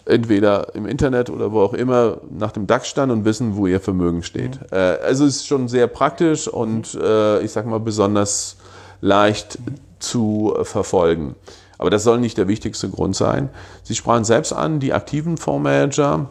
entweder 0.05 0.73
im 0.75 0.85
Internet 0.85 1.29
oder 1.29 1.51
wo 1.51 1.61
auch 1.61 1.73
immer 1.73 2.17
nach 2.29 2.51
dem 2.51 2.67
DAX-Stand 2.67 3.11
und 3.11 3.25
wissen, 3.25 3.55
wo 3.55 3.67
Ihr 3.67 3.79
Vermögen 3.79 4.23
steht. 4.23 4.59
Mhm. 4.61 4.67
Äh, 4.71 4.97
also 5.05 5.25
es 5.25 5.37
ist 5.37 5.47
schon 5.47 5.67
sehr 5.67 5.87
praktisch 5.87 6.47
und 6.47 6.95
äh, 6.95 7.41
ich 7.41 7.51
sage 7.51 7.69
mal 7.69 7.79
besonders 7.79 8.57
leicht 9.01 9.57
zu 9.99 10.53
verfolgen. 10.63 11.35
Aber 11.77 11.89
das 11.89 12.03
soll 12.03 12.19
nicht 12.19 12.37
der 12.37 12.47
wichtigste 12.47 12.89
Grund 12.89 13.15
sein. 13.15 13.49
Sie 13.83 13.95
sprachen 13.95 14.23
selbst 14.23 14.53
an, 14.53 14.79
die 14.79 14.93
aktiven 14.93 15.37
Fondsmanager 15.37 16.27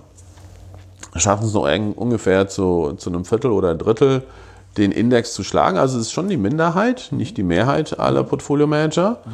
schaffen 1.17 1.47
es 1.47 1.53
noch 1.53 1.69
ungefähr 1.97 2.49
zu, 2.49 2.95
zu 2.97 3.11
einem 3.11 3.27
Viertel 3.27 3.51
oder 3.51 3.71
ein 3.71 3.79
Drittel, 3.79 4.23
den 4.77 4.93
Index 4.93 5.35
zu 5.35 5.45
schlagen. 5.45 5.79
Also 5.79 5.99
es 5.99 6.07
ist 6.07 6.13
schon 6.13 6.29
die 6.29 6.37
Minderheit, 6.37 7.09
nicht 7.11 7.37
die 7.37 7.43
Mehrheit 7.43 7.99
aller 7.99 8.25
Portfolio-Manager. 8.25 9.19
Mhm. 9.25 9.33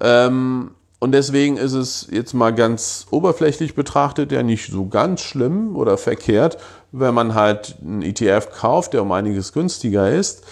Ähm, 0.00 0.70
und 1.00 1.12
deswegen 1.12 1.56
ist 1.56 1.74
es 1.74 2.08
jetzt 2.10 2.34
mal 2.34 2.52
ganz 2.52 3.06
oberflächlich 3.10 3.74
betrachtet 3.74 4.32
ja 4.32 4.42
nicht 4.42 4.70
so 4.70 4.86
ganz 4.86 5.20
schlimm 5.20 5.76
oder 5.76 5.96
verkehrt, 5.96 6.58
wenn 6.90 7.14
man 7.14 7.34
halt 7.34 7.76
einen 7.80 8.02
ETF 8.02 8.48
kauft, 8.50 8.94
der 8.94 9.02
um 9.02 9.12
einiges 9.12 9.52
günstiger 9.52 10.10
ist. 10.10 10.42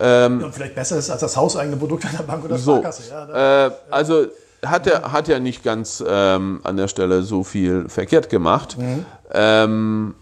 Ähm, 0.00 0.42
und 0.42 0.54
vielleicht 0.54 0.74
besser 0.74 0.96
ist 0.96 1.10
als 1.10 1.20
das 1.20 1.36
hauseigene 1.36 1.76
Produkt 1.76 2.04
einer 2.06 2.24
Bank 2.24 2.44
oder 2.44 2.58
so, 2.58 2.78
Sparkasse. 2.78 3.02
Ja, 3.10 3.66
äh, 3.66 3.70
also 3.90 4.26
hat 4.64 4.86
er, 4.88 5.12
hat 5.12 5.28
ja 5.28 5.38
nicht 5.38 5.62
ganz 5.62 6.02
ähm, 6.06 6.60
an 6.64 6.76
der 6.76 6.88
Stelle 6.88 7.22
so 7.22 7.44
viel 7.44 7.88
verkehrt 7.88 8.28
gemacht. 8.28 8.76
Mhm. 8.78 9.04
Ähm, 9.32 10.14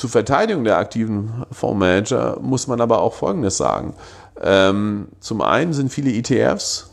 zur 0.00 0.08
Verteidigung 0.08 0.64
der 0.64 0.78
aktiven 0.78 1.44
Fondsmanager 1.52 2.38
muss 2.40 2.66
man 2.66 2.80
aber 2.80 3.02
auch 3.02 3.12
Folgendes 3.12 3.58
sagen. 3.58 3.92
Ähm, 4.40 5.08
zum 5.20 5.42
einen 5.42 5.74
sind 5.74 5.92
viele 5.92 6.10
ETFs 6.10 6.88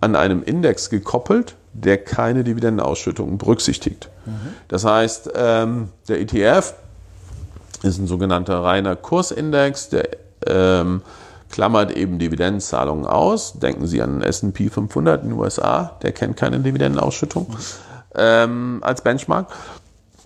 an 0.00 0.16
einem 0.16 0.42
Index 0.42 0.90
gekoppelt, 0.90 1.54
der 1.72 1.98
keine 1.98 2.42
Dividendenausschüttungen 2.42 3.38
berücksichtigt. 3.38 4.10
Mhm. 4.26 4.32
Das 4.66 4.84
heißt, 4.84 5.30
ähm, 5.36 5.90
der 6.08 6.20
ETF 6.20 6.74
ist 7.84 7.98
ein 7.98 8.08
sogenannter 8.08 8.64
reiner 8.64 8.96
Kursindex, 8.96 9.90
der 9.90 10.08
ähm, 10.48 11.00
klammert 11.48 11.92
eben 11.92 12.18
Dividendenzahlungen 12.18 13.06
aus. 13.06 13.60
Denken 13.60 13.86
Sie 13.86 14.02
an 14.02 14.18
den 14.18 14.22
S&P 14.22 14.68
500 14.68 15.22
in 15.22 15.28
den 15.28 15.38
USA, 15.38 15.96
der 16.02 16.10
kennt 16.10 16.36
keine 16.36 16.58
Dividendenausschüttung 16.58 17.46
mhm. 17.50 17.56
ähm, 18.16 18.78
als 18.82 19.00
Benchmark. 19.00 19.46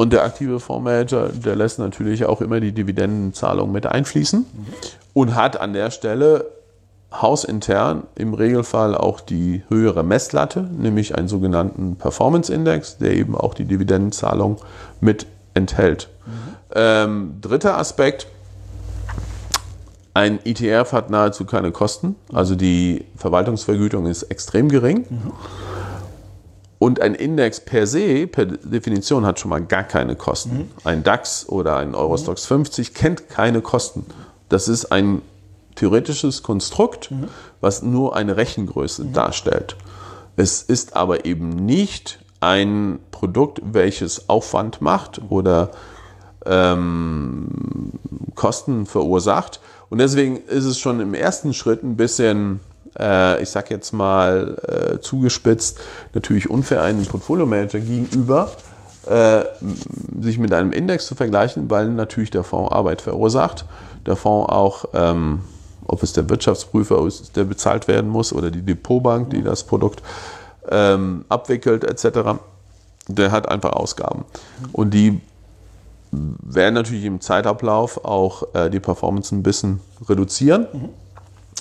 Und 0.01 0.12
der 0.12 0.22
aktive 0.22 0.61
Fondsmanager, 0.61 1.30
der 1.30 1.57
lässt 1.57 1.80
natürlich 1.80 2.24
auch 2.24 2.40
immer 2.40 2.61
die 2.61 2.70
Dividendenzahlung 2.70 3.72
mit 3.72 3.84
einfließen 3.84 4.38
mhm. 4.38 4.66
und 5.12 5.34
hat 5.34 5.61
an 5.61 5.72
der 5.72 5.90
Stelle 5.90 6.46
hausintern 7.11 8.05
im 8.14 8.32
Regelfall 8.32 8.94
auch 8.94 9.18
die 9.18 9.64
höhere 9.68 10.05
Messlatte, 10.05 10.61
nämlich 10.62 11.16
einen 11.18 11.26
sogenannten 11.26 11.96
Performance 11.96 12.55
Index, 12.55 12.99
der 12.99 13.14
eben 13.14 13.34
auch 13.34 13.55
die 13.55 13.64
Dividendenzahlung 13.64 14.59
mit 15.01 15.26
enthält. 15.55 16.09
Mhm. 16.24 16.32
Ähm, 16.76 17.34
dritter 17.40 17.76
Aspekt, 17.76 18.28
ein 20.14 20.38
ETF 20.44 20.92
hat 20.92 21.11
nahezu 21.11 21.44
keine 21.44 21.72
Kosten, 21.72 22.14
also 22.32 22.55
die 22.55 23.05
Verwaltungsvergütung 23.16 24.07
ist 24.07 24.22
extrem 24.24 24.68
gering. 24.68 25.07
Mhm. 25.11 25.32
Und 26.79 27.01
ein 27.01 27.14
Index 27.14 27.61
per 27.61 27.87
se, 27.87 28.26
per 28.26 28.47
Definition, 28.47 29.26
hat 29.26 29.41
schon 29.41 29.51
mal 29.51 29.61
gar 29.61 29.83
keine 29.83 30.14
Kosten. 30.14 30.57
Mhm. 30.57 30.70
Ein 30.85 31.03
DAX 31.03 31.49
oder 31.49 31.76
ein 31.76 31.95
Eurostox 31.95 32.47
50 32.47 32.95
kennt 32.95 33.29
keine 33.29 33.61
Kosten. 33.61 34.07
Das 34.49 34.68
ist 34.68 34.93
ein 34.93 35.22
theoretisches 35.74 36.43
Konstrukt, 36.43 37.11
mhm. 37.11 37.29
was 37.61 37.83
nur 37.83 38.14
eine 38.14 38.37
Rechengröße 38.37 39.05
mhm. 39.05 39.12
darstellt. 39.12 39.76
Es 40.37 40.62
ist 40.62 40.95
aber 40.95 41.24
eben 41.24 41.49
nicht 41.51 42.20
ein 42.41 43.01
Produkt, 43.11 43.61
welches 43.64 44.29
Aufwand 44.29 44.81
macht 44.81 45.20
oder 45.29 45.70
ähm, 46.47 47.49
Kosten 48.37 48.87
verursacht. 48.87 49.61
Und 49.91 49.99
deswegen 49.99 50.37
ist 50.37 50.64
es 50.64 50.79
schon 50.79 51.01
im 51.01 51.14
ersten 51.14 51.55
Schritt 51.55 51.83
ein 51.83 51.97
bisschen 51.97 52.61
äh, 52.99 53.42
ich 53.42 53.51
sag 53.51 53.70
jetzt 53.70 53.92
mal 53.92 54.57
äh, 54.66 55.01
zugespitzt, 55.01 55.78
natürlich 56.14 56.51
unfair 56.51 56.82
einem 56.82 57.05
Portfolio-Manager 57.05 57.80
gegenüber, 57.80 58.51
äh, 59.09 59.44
sich 60.20 60.38
mit 60.38 60.53
einem 60.53 60.72
Index 60.72 61.07
zu 61.07 61.14
vergleichen, 61.14 61.70
weil 61.70 61.88
natürlich 61.88 62.30
der 62.30 62.44
Fonds 62.44 62.72
Arbeit 62.72 63.01
verursacht. 63.01 63.64
Der 64.07 64.16
Fonds 64.16 64.51
auch, 64.51 64.86
ähm, 64.94 65.40
ob 65.86 66.03
es 66.03 66.12
der 66.12 66.28
Wirtschaftsprüfer 66.28 67.07
ist, 67.07 67.36
der 67.36 67.44
bezahlt 67.44 67.88
werden 67.88 68.11
muss 68.11 68.32
oder 68.32 68.51
die 68.51 68.62
Depotbank, 68.62 69.30
die 69.30 69.42
das 69.42 69.64
Produkt 69.64 70.03
ähm, 70.70 71.24
abwickelt, 71.28 71.84
etc., 71.84 72.38
der 73.09 73.32
hat 73.32 73.49
einfach 73.49 73.72
Ausgaben. 73.72 74.26
Und 74.72 74.92
die 74.92 75.20
werden 76.11 76.74
natürlich 76.74 77.05
im 77.05 77.20
Zeitablauf 77.20 78.05
auch 78.05 78.55
äh, 78.55 78.70
die 78.70 78.80
Performance 78.80 79.34
ein 79.34 79.42
bisschen 79.42 79.80
reduzieren. 80.09 80.66
Mhm. 80.72 80.88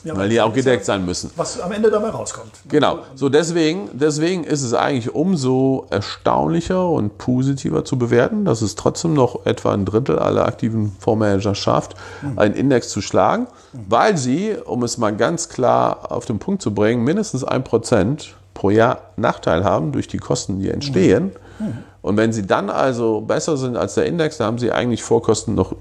Ja, 0.03 0.15
weil 0.15 0.29
die 0.29 0.41
auch 0.41 0.53
gedeckt 0.53 0.85
sein 0.85 1.05
müssen. 1.05 1.31
Was 1.35 1.59
am 1.59 1.71
Ende 1.71 1.89
dabei 1.89 2.09
rauskommt. 2.09 2.51
Genau. 2.69 2.99
So 3.15 3.29
deswegen, 3.29 3.89
deswegen 3.93 4.43
ist 4.43 4.63
es 4.63 4.73
eigentlich 4.73 5.13
umso 5.13 5.87
erstaunlicher 5.89 6.87
und 6.87 7.17
positiver 7.17 7.85
zu 7.85 7.97
bewerten, 7.97 8.45
dass 8.45 8.61
es 8.61 8.75
trotzdem 8.75 9.13
noch 9.13 9.45
etwa 9.45 9.73
ein 9.73 9.85
Drittel 9.85 10.19
aller 10.19 10.45
aktiven 10.45 10.95
Fondsmanager 10.99 11.55
schafft, 11.55 11.95
mhm. 12.21 12.39
einen 12.39 12.55
Index 12.55 12.89
zu 12.89 13.01
schlagen, 13.01 13.47
mhm. 13.73 13.85
weil 13.89 14.17
sie, 14.17 14.55
um 14.65 14.83
es 14.83 14.97
mal 14.97 15.15
ganz 15.15 15.49
klar 15.49 16.11
auf 16.11 16.25
den 16.25 16.39
Punkt 16.39 16.61
zu 16.61 16.73
bringen, 16.73 17.03
mindestens 17.03 17.43
ein 17.43 17.63
Prozent 17.63 18.35
pro 18.53 18.69
Jahr 18.69 19.01
Nachteil 19.17 19.63
haben 19.63 19.91
durch 19.91 20.07
die 20.07 20.17
Kosten, 20.17 20.59
die 20.59 20.69
entstehen. 20.69 21.31
Mhm. 21.59 21.77
Und 22.01 22.17
wenn 22.17 22.31
sie 22.31 22.47
dann 22.47 22.69
also 22.69 23.21
besser 23.21 23.57
sind 23.57 23.75
als 23.75 23.95
der 23.95 24.05
Index, 24.05 24.37
dann 24.37 24.47
haben 24.47 24.59
sie 24.59 24.71
eigentlich 24.71 25.03
Vorkosten 25.03 25.55
noch, 25.55 25.71
noch 25.71 25.77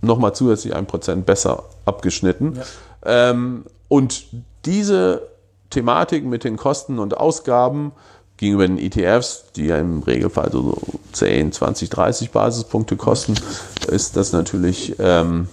mal 0.00 0.34
zusätzlich 0.34 0.74
ein 0.74 0.86
Prozent 0.86 1.26
besser 1.26 1.64
abgeschnitten. 1.84 2.56
Ja. 2.56 3.30
Ähm, 3.30 3.64
und 3.88 4.26
diese 4.64 5.28
Thematik 5.70 6.24
mit 6.24 6.44
den 6.44 6.56
Kosten 6.56 6.98
und 6.98 7.16
Ausgaben 7.16 7.92
gegenüber 8.36 8.66
den 8.66 8.78
ETFs, 8.78 9.46
die 9.56 9.66
ja 9.66 9.78
im 9.78 10.02
Regelfall 10.02 10.50
so 10.52 10.76
10, 11.12 11.52
20, 11.52 11.90
30 11.90 12.30
Basispunkte 12.30 12.96
kosten, 12.96 13.34
ist 13.88 14.16
das 14.16 14.32
natürlich 14.32 14.96
ähm, 14.98 15.48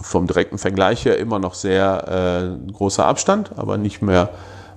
vom 0.00 0.26
direkten 0.26 0.58
Vergleich 0.58 1.04
her 1.04 1.18
immer 1.18 1.38
noch 1.38 1.54
sehr 1.54 2.56
äh, 2.68 2.72
großer 2.72 3.04
Abstand, 3.04 3.52
aber 3.56 3.78
nicht 3.78 4.02
mehr 4.02 4.30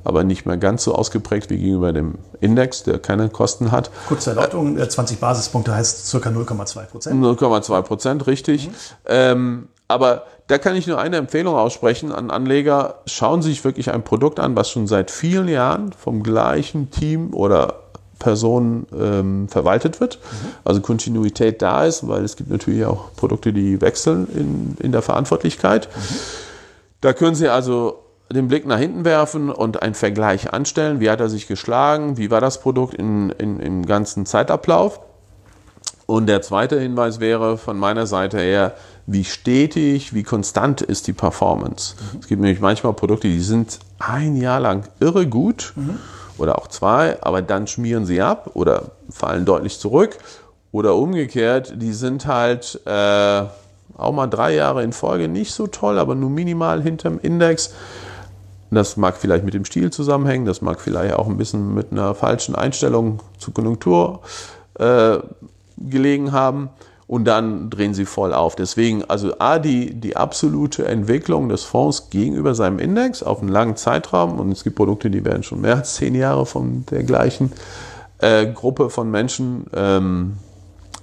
aber 0.03 0.23
nicht 0.23 0.45
mehr 0.45 0.57
ganz 0.57 0.83
so 0.83 0.95
ausgeprägt 0.95 1.49
wie 1.49 1.57
gegenüber 1.57 1.93
dem 1.93 2.15
Index, 2.39 2.83
der 2.83 2.99
keine 2.99 3.29
Kosten 3.29 3.71
hat. 3.71 3.91
Kurze 4.07 4.31
Erläuterung, 4.31 4.77
20 4.77 5.19
Basispunkte 5.19 5.73
heißt 5.75 6.11
ca. 6.11 6.29
0,2 6.29 6.85
Prozent. 6.85 7.23
0,2 7.23 7.81
Prozent, 7.81 8.27
richtig. 8.27 8.67
Mhm. 8.67 8.73
Ähm, 9.05 9.67
aber 9.87 10.23
da 10.47 10.57
kann 10.57 10.75
ich 10.75 10.87
nur 10.87 10.99
eine 10.99 11.17
Empfehlung 11.17 11.55
aussprechen 11.55 12.11
an 12.11 12.31
Anleger. 12.31 12.95
Schauen 13.05 13.41
Sie 13.41 13.49
sich 13.49 13.63
wirklich 13.63 13.91
ein 13.91 14.03
Produkt 14.03 14.39
an, 14.39 14.55
was 14.55 14.69
schon 14.69 14.87
seit 14.87 15.11
vielen 15.11 15.47
Jahren 15.47 15.91
vom 15.93 16.23
gleichen 16.23 16.91
Team 16.91 17.33
oder 17.33 17.75
Person 18.21 18.85
ähm, 18.97 19.49
verwaltet 19.49 19.99
wird. 19.99 20.19
Mhm. 20.21 20.47
Also 20.63 20.81
Kontinuität 20.81 21.61
da 21.61 21.85
ist, 21.85 22.07
weil 22.07 22.23
es 22.23 22.35
gibt 22.35 22.49
natürlich 22.49 22.85
auch 22.85 23.13
Produkte, 23.15 23.51
die 23.51 23.81
wechseln 23.81 24.27
in, 24.35 24.77
in 24.79 24.91
der 24.91 25.01
Verantwortlichkeit. 25.01 25.89
Mhm. 25.93 26.15
Da 27.01 27.13
können 27.13 27.35
Sie 27.35 27.49
also 27.49 28.03
den 28.33 28.47
Blick 28.47 28.65
nach 28.65 28.79
hinten 28.79 29.05
werfen 29.05 29.49
und 29.49 29.81
einen 29.81 29.95
Vergleich 29.95 30.53
anstellen. 30.53 30.99
Wie 30.99 31.09
hat 31.09 31.19
er 31.19 31.29
sich 31.29 31.47
geschlagen? 31.47 32.17
Wie 32.17 32.31
war 32.31 32.41
das 32.41 32.61
Produkt 32.61 32.93
in, 32.93 33.29
in, 33.31 33.59
im 33.59 33.85
ganzen 33.85 34.25
Zeitablauf? 34.25 34.99
Und 36.05 36.27
der 36.27 36.41
zweite 36.41 36.79
Hinweis 36.79 37.19
wäre 37.19 37.57
von 37.57 37.77
meiner 37.77 38.05
Seite 38.05 38.37
her, 38.39 38.73
wie 39.05 39.23
stetig, 39.23 40.13
wie 40.13 40.23
konstant 40.23 40.81
ist 40.81 41.07
die 41.07 41.13
Performance. 41.13 41.95
Mhm. 41.95 42.19
Es 42.19 42.27
gibt 42.27 42.41
nämlich 42.41 42.59
manchmal 42.59 42.93
Produkte, 42.93 43.27
die 43.27 43.39
sind 43.39 43.79
ein 43.99 44.35
Jahr 44.35 44.59
lang 44.59 44.83
irre 44.99 45.25
gut 45.27 45.73
mhm. 45.75 45.99
oder 46.37 46.57
auch 46.57 46.67
zwei, 46.67 47.17
aber 47.21 47.41
dann 47.41 47.67
schmieren 47.67 48.05
sie 48.05 48.21
ab 48.21 48.51
oder 48.55 48.91
fallen 49.09 49.45
deutlich 49.45 49.79
zurück. 49.79 50.17
Oder 50.73 50.95
umgekehrt, 50.95 51.73
die 51.77 51.91
sind 51.91 52.27
halt 52.27 52.79
äh, 52.85 53.43
auch 53.97 54.13
mal 54.13 54.27
drei 54.27 54.55
Jahre 54.55 54.83
in 54.83 54.93
Folge 54.93 55.27
nicht 55.27 55.53
so 55.53 55.67
toll, 55.67 55.99
aber 55.99 56.15
nur 56.15 56.29
minimal 56.29 56.81
hinterm 56.81 57.19
Index. 57.21 57.73
Das 58.71 58.95
mag 58.95 59.17
vielleicht 59.17 59.43
mit 59.43 59.53
dem 59.53 59.65
Stil 59.65 59.91
zusammenhängen, 59.91 60.45
das 60.45 60.61
mag 60.61 60.79
vielleicht 60.79 61.15
auch 61.15 61.27
ein 61.27 61.37
bisschen 61.37 61.73
mit 61.73 61.91
einer 61.91 62.15
falschen 62.15 62.55
Einstellung 62.55 63.19
zur 63.37 63.53
Konjunktur 63.53 64.21
äh, 64.79 65.17
gelegen 65.77 66.31
haben 66.31 66.69
und 67.05 67.25
dann 67.25 67.69
drehen 67.69 67.93
sie 67.93 68.05
voll 68.05 68.33
auf. 68.33 68.55
Deswegen, 68.55 69.03
also 69.03 69.37
A, 69.39 69.59
die, 69.59 69.93
die 69.93 70.15
absolute 70.15 70.85
Entwicklung 70.85 71.49
des 71.49 71.63
Fonds 71.63 72.09
gegenüber 72.09 72.55
seinem 72.55 72.79
Index 72.79 73.21
auf 73.21 73.41
einen 73.41 73.49
langen 73.49 73.75
Zeitraum 73.75 74.39
und 74.39 74.49
es 74.53 74.63
gibt 74.63 74.77
Produkte, 74.77 75.09
die 75.09 75.25
werden 75.25 75.43
schon 75.43 75.59
mehr 75.59 75.75
als 75.75 75.95
zehn 75.95 76.15
Jahre 76.15 76.45
von 76.45 76.85
der 76.89 77.03
gleichen 77.03 77.51
äh, 78.19 78.47
Gruppe 78.47 78.89
von 78.89 79.11
Menschen 79.11 79.65
ähm, 79.75 80.37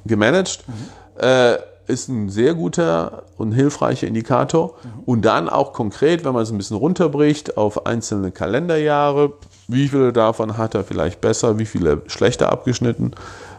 gemanagt, 0.07 0.65
mhm. 0.67 1.23
äh, 1.23 1.59
ist 1.89 2.09
ein 2.09 2.29
sehr 2.29 2.55
guter 2.55 3.25
und 3.37 3.53
hilfreicher 3.53 4.07
Indikator. 4.07 4.75
Mhm. 4.83 5.03
Und 5.07 5.25
dann 5.25 5.49
auch 5.49 5.73
konkret, 5.73 6.25
wenn 6.25 6.33
man 6.33 6.43
es 6.43 6.51
ein 6.51 6.59
bisschen 6.59 6.77
runterbricht 6.77 7.57
auf 7.57 7.87
einzelne 7.87 8.31
Kalenderjahre, 8.31 9.33
wie 9.67 9.89
viele 9.89 10.13
davon 10.13 10.57
hat 10.57 10.75
er 10.75 10.85
vielleicht 10.85 11.21
besser, 11.21 11.59
wie 11.59 11.67
viele 11.67 12.03
schlechter 12.07 12.53
abgeschnitten 12.53 13.13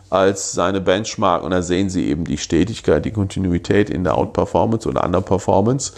als 0.10 0.54
seine 0.54 0.82
Benchmark 0.82 1.44
und 1.44 1.52
da 1.52 1.62
sehen 1.62 1.92
Sie 1.92 2.08
eben 2.08 2.24
die 2.24 2.40
Stetigkeit, 2.40 3.06
die 3.06 3.12
Kontinuität 3.12 3.92
in 3.92 4.04
der 4.04 4.18
Outperformance 4.18 4.90
oder 4.90 5.04
Underperformance. 5.04 5.94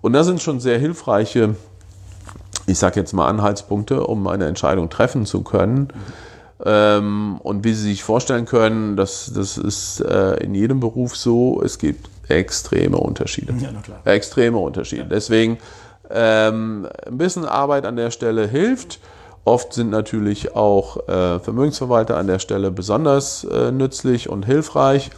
Und 0.00 0.14
das 0.14 0.26
sind 0.26 0.42
schon 0.42 0.58
sehr 0.58 0.80
hilfreiche 0.80 1.54
ich 2.66 2.78
sage 2.78 3.00
jetzt 3.00 3.12
mal 3.12 3.28
Anhaltspunkte, 3.28 4.06
um 4.06 4.26
eine 4.26 4.46
Entscheidung 4.46 4.88
treffen 4.88 5.26
zu 5.26 5.42
können. 5.42 5.88
Ähm, 6.64 7.38
und 7.42 7.64
wie 7.64 7.74
Sie 7.74 7.90
sich 7.90 8.04
vorstellen 8.04 8.44
können, 8.44 8.96
das, 8.96 9.32
das 9.34 9.58
ist 9.58 10.00
äh, 10.00 10.34
in 10.44 10.54
jedem 10.54 10.80
Beruf 10.80 11.16
so, 11.16 11.60
es 11.64 11.78
gibt 11.78 12.08
extreme 12.28 12.96
Unterschiede. 12.96 13.52
Ja, 13.58 13.70
na 13.72 13.80
klar. 13.80 14.00
Extreme 14.04 14.58
Unterschiede. 14.58 15.02
Ja. 15.02 15.08
Deswegen 15.08 15.58
ähm, 16.10 16.88
ein 17.06 17.18
bisschen 17.18 17.44
Arbeit 17.44 17.84
an 17.84 17.96
der 17.96 18.10
Stelle 18.10 18.46
hilft. 18.46 19.00
Oft 19.44 19.72
sind 19.72 19.90
natürlich 19.90 20.54
auch 20.54 21.08
äh, 21.08 21.40
Vermögensverwalter 21.40 22.16
an 22.16 22.28
der 22.28 22.38
Stelle 22.38 22.70
besonders 22.70 23.42
äh, 23.44 23.72
nützlich 23.72 24.28
und 24.28 24.44
hilfreich. 24.46 25.10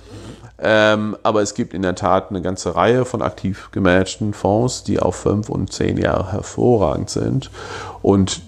Ähm, 0.59 1.16
aber 1.22 1.42
es 1.42 1.55
gibt 1.55 1.74
in 1.74 1.82
der 1.82 1.95
Tat 1.95 2.30
eine 2.30 2.40
ganze 2.40 2.74
Reihe 2.74 3.05
von 3.05 3.20
aktiv 3.20 3.68
gemanagten 3.72 4.32
Fonds, 4.32 4.84
die 4.84 4.99
auf 4.99 5.16
fünf 5.16 5.51
und 5.51 5.72
zehn 5.72 5.99
Jahre 5.99 6.32
hervorragend 6.32 7.11
sind. 7.11 7.51
Und 8.01 8.40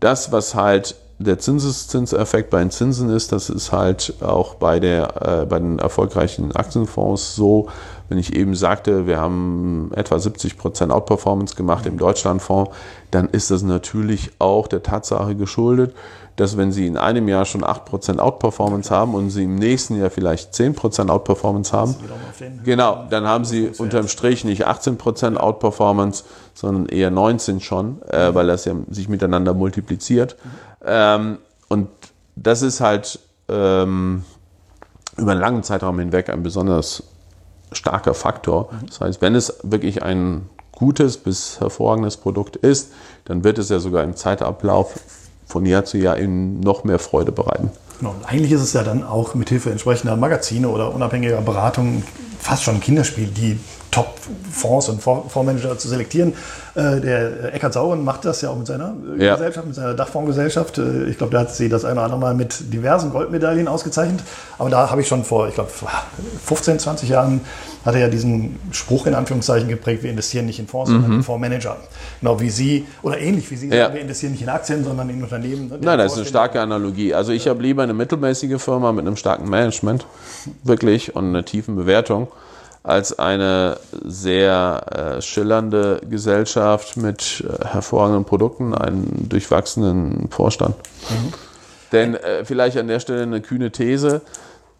das, 0.00 0.32
was 0.32 0.56
halt 0.56 0.96
der 1.22 1.38
Zinseszinseffekt 1.38 2.50
bei 2.50 2.60
den 2.60 2.70
Zinsen 2.70 3.10
ist, 3.10 3.32
das 3.32 3.50
ist 3.50 3.72
halt 3.72 4.14
auch 4.20 4.54
bei, 4.54 4.80
der, 4.80 5.42
äh, 5.42 5.46
bei 5.46 5.58
den 5.58 5.78
erfolgreichen 5.78 6.54
Aktienfonds 6.54 7.34
so, 7.34 7.68
wenn 8.08 8.18
ich 8.18 8.36
eben 8.36 8.54
sagte, 8.54 9.06
wir 9.06 9.20
haben 9.20 9.90
etwa 9.94 10.18
70 10.18 10.58
Prozent 10.58 10.92
Outperformance 10.92 11.54
gemacht 11.54 11.86
im 11.86 11.96
Deutschlandfonds, 11.96 12.70
dann 13.10 13.28
ist 13.28 13.50
das 13.50 13.62
natürlich 13.62 14.32
auch 14.38 14.66
der 14.66 14.82
Tatsache 14.82 15.34
geschuldet, 15.34 15.94
dass 16.36 16.56
wenn 16.56 16.72
Sie 16.72 16.86
in 16.86 16.96
einem 16.96 17.28
Jahr 17.28 17.44
schon 17.44 17.62
8% 17.62 18.18
Outperformance 18.18 18.90
haben 18.90 19.14
und 19.14 19.30
Sie 19.30 19.44
im 19.44 19.56
nächsten 19.56 19.98
Jahr 19.98 20.10
vielleicht 20.10 20.52
10% 20.54 21.08
Outperformance 21.08 21.72
haben, 21.72 21.94
genau, 22.64 23.04
dann 23.10 23.26
haben 23.26 23.44
Sie 23.44 23.70
unterm 23.78 24.08
Strich 24.08 24.44
nicht 24.44 24.66
18% 24.66 25.36
Outperformance, 25.36 26.24
sondern 26.54 26.86
eher 26.86 27.10
19 27.10 27.60
schon, 27.60 28.02
äh, 28.02 28.34
weil 28.34 28.46
das 28.46 28.64
ja 28.64 28.74
sich 28.90 29.08
miteinander 29.08 29.54
multipliziert. 29.54 30.36
Ähm, 30.84 31.38
und 31.68 31.88
das 32.36 32.62
ist 32.62 32.80
halt 32.80 33.18
ähm, 33.48 34.24
über 35.16 35.32
einen 35.32 35.40
langen 35.40 35.62
Zeitraum 35.62 35.98
hinweg 35.98 36.28
ein 36.28 36.42
besonders 36.42 37.02
starker 37.72 38.14
Faktor. 38.14 38.70
Das 38.86 39.00
heißt, 39.00 39.22
wenn 39.22 39.34
es 39.34 39.58
wirklich 39.62 40.02
ein 40.02 40.48
gutes 40.72 41.16
bis 41.16 41.60
hervorragendes 41.60 42.16
Produkt 42.16 42.56
ist, 42.56 42.92
dann 43.24 43.44
wird 43.44 43.58
es 43.58 43.68
ja 43.68 43.78
sogar 43.78 44.04
im 44.04 44.16
Zeitablauf 44.16 44.98
von 45.46 45.66
Jahr 45.66 45.84
zu 45.84 45.98
Jahr 45.98 46.18
eben 46.18 46.60
noch 46.60 46.84
mehr 46.84 46.98
Freude 46.98 47.32
bereiten. 47.32 47.70
Genau. 47.98 48.10
Und 48.10 48.24
eigentlich 48.24 48.52
ist 48.52 48.62
es 48.62 48.72
ja 48.72 48.82
dann 48.82 49.04
auch 49.04 49.34
mit 49.34 49.48
Hilfe 49.48 49.70
entsprechender 49.70 50.16
Magazine 50.16 50.68
oder 50.68 50.94
unabhängiger 50.94 51.40
Beratung 51.40 52.02
fast 52.38 52.64
schon 52.64 52.76
ein 52.76 52.80
Kinderspiel, 52.80 53.28
die 53.28 53.60
Top-Fonds 53.92 54.88
und 54.88 55.02
Fondsmanager 55.02 55.78
zu 55.78 55.86
selektieren. 55.86 56.32
Äh, 56.74 57.00
der 57.00 57.54
Eckhard 57.54 57.74
Sauren 57.74 58.02
macht 58.02 58.24
das 58.24 58.40
ja 58.40 58.48
auch 58.48 58.56
mit 58.56 58.66
seiner 58.66 58.94
äh, 59.18 59.24
ja. 59.24 59.34
Gesellschaft, 59.34 59.66
mit 59.66 59.76
seiner 59.76 59.92
Dachfondsgesellschaft. 59.92 60.78
Äh, 60.78 61.04
ich 61.04 61.18
glaube, 61.18 61.34
da 61.34 61.40
hat 61.40 61.54
sie 61.54 61.68
das 61.68 61.84
eine 61.84 61.94
oder 61.94 62.04
andere 62.04 62.18
Mal 62.18 62.34
mit 62.34 62.72
diversen 62.72 63.10
Goldmedaillen 63.10 63.68
ausgezeichnet. 63.68 64.20
Aber 64.58 64.70
da 64.70 64.90
habe 64.90 65.02
ich 65.02 65.08
schon 65.08 65.24
vor, 65.24 65.46
ich 65.46 65.54
glaube, 65.54 65.70
15, 66.46 66.78
20 66.78 67.10
Jahren 67.10 67.42
hat 67.84 67.94
er 67.94 68.00
ja 68.00 68.08
diesen 68.08 68.58
Spruch 68.70 69.06
in 69.06 69.14
Anführungszeichen 69.14 69.68
geprägt, 69.68 70.02
wir 70.02 70.10
investieren 70.10 70.46
nicht 70.46 70.58
in 70.58 70.68
Fonds, 70.68 70.88
mhm. 70.88 70.94
sondern 70.94 71.12
in 71.12 71.22
Fondsmanager. 71.22 71.76
Genau 72.20 72.40
wie 72.40 72.48
Sie, 72.48 72.86
oder 73.02 73.18
ähnlich 73.18 73.50
wie 73.50 73.56
Sie 73.56 73.68
ja. 73.68 73.84
sagen, 73.84 73.94
wir 73.94 74.00
investieren 74.00 74.32
nicht 74.32 74.42
in 74.42 74.48
Aktien, 74.48 74.84
sondern 74.84 75.10
in 75.10 75.22
Unternehmen. 75.22 75.68
Ne, 75.68 75.78
Nein, 75.82 75.98
das 75.98 76.12
ist 76.12 76.18
eine 76.18 76.26
starke 76.26 76.62
Analogie. 76.62 77.12
Also 77.12 77.32
ich 77.32 77.44
ja. 77.44 77.50
habe 77.50 77.62
lieber 77.62 77.82
eine 77.82 77.92
mittelmäßige 77.92 78.62
Firma 78.62 78.90
mit 78.92 79.06
einem 79.06 79.16
starken 79.16 79.50
Management, 79.50 80.06
wirklich, 80.64 81.14
und 81.14 81.26
einer 81.26 81.44
tiefen 81.44 81.76
Bewertung 81.76 82.28
als 82.82 83.18
eine 83.18 83.78
sehr 84.04 85.16
äh, 85.16 85.22
schillernde 85.22 86.00
Gesellschaft 86.08 86.96
mit 86.96 87.44
äh, 87.46 87.64
hervorragenden 87.64 88.24
Produkten, 88.24 88.74
einen 88.74 89.28
durchwachsenen 89.28 90.28
Vorstand. 90.30 90.74
Mhm. 91.10 91.32
Denn 91.92 92.14
äh, 92.14 92.44
vielleicht 92.44 92.76
an 92.76 92.88
der 92.88 92.98
Stelle 92.98 93.22
eine 93.22 93.40
kühne 93.40 93.70
These, 93.70 94.22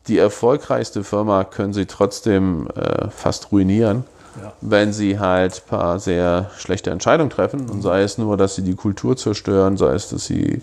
die 0.08 0.18
erfolgreichste 0.18 1.04
Firma 1.04 1.44
können 1.44 1.72
Sie 1.72 1.86
trotzdem 1.86 2.66
äh, 2.74 3.08
fast 3.10 3.52
ruinieren, 3.52 4.04
ja. 4.42 4.52
wenn 4.60 4.92
Sie 4.92 5.20
halt 5.20 5.62
ein 5.64 5.68
paar 5.68 6.00
sehr 6.00 6.50
schlechte 6.56 6.90
Entscheidungen 6.90 7.30
treffen. 7.30 7.70
Und 7.70 7.82
sei 7.82 8.02
es 8.02 8.18
nur, 8.18 8.36
dass 8.36 8.56
Sie 8.56 8.62
die 8.62 8.74
Kultur 8.74 9.16
zerstören, 9.16 9.76
sei 9.76 9.92
es, 9.92 10.08
dass 10.08 10.24
Sie 10.24 10.60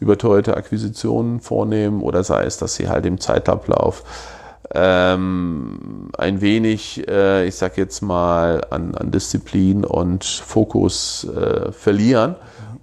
überteuerte 0.00 0.56
Akquisitionen 0.56 1.40
vornehmen 1.40 2.02
oder 2.02 2.24
sei 2.24 2.44
es, 2.44 2.56
dass 2.56 2.74
Sie 2.74 2.88
halt 2.88 3.06
im 3.06 3.20
Zeitablauf 3.20 4.02
ähm, 4.74 6.10
ein 6.16 6.40
wenig, 6.40 7.06
äh, 7.08 7.46
ich 7.46 7.56
sag 7.56 7.76
jetzt 7.76 8.02
mal, 8.02 8.64
an, 8.70 8.94
an 8.94 9.10
Disziplin 9.10 9.84
und 9.84 10.24
Fokus 10.24 11.24
äh, 11.24 11.72
verlieren 11.72 12.36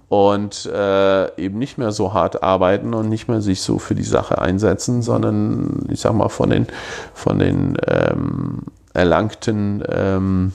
und 0.08 0.66
äh, 0.66 1.36
eben 1.36 1.58
nicht 1.58 1.78
mehr 1.78 1.92
so 1.92 2.14
hart 2.14 2.42
arbeiten 2.42 2.94
und 2.94 3.08
nicht 3.08 3.28
mehr 3.28 3.40
sich 3.40 3.60
so 3.60 3.78
für 3.78 3.94
die 3.94 4.02
Sache 4.02 4.40
einsetzen, 4.40 5.02
sondern 5.02 5.86
ich 5.90 6.00
sag 6.00 6.14
mal 6.14 6.28
von 6.28 6.50
den, 6.50 6.66
von 7.14 7.38
den 7.38 7.76
ähm, 7.86 8.62
erlangten 8.94 9.82
ähm, 9.88 10.52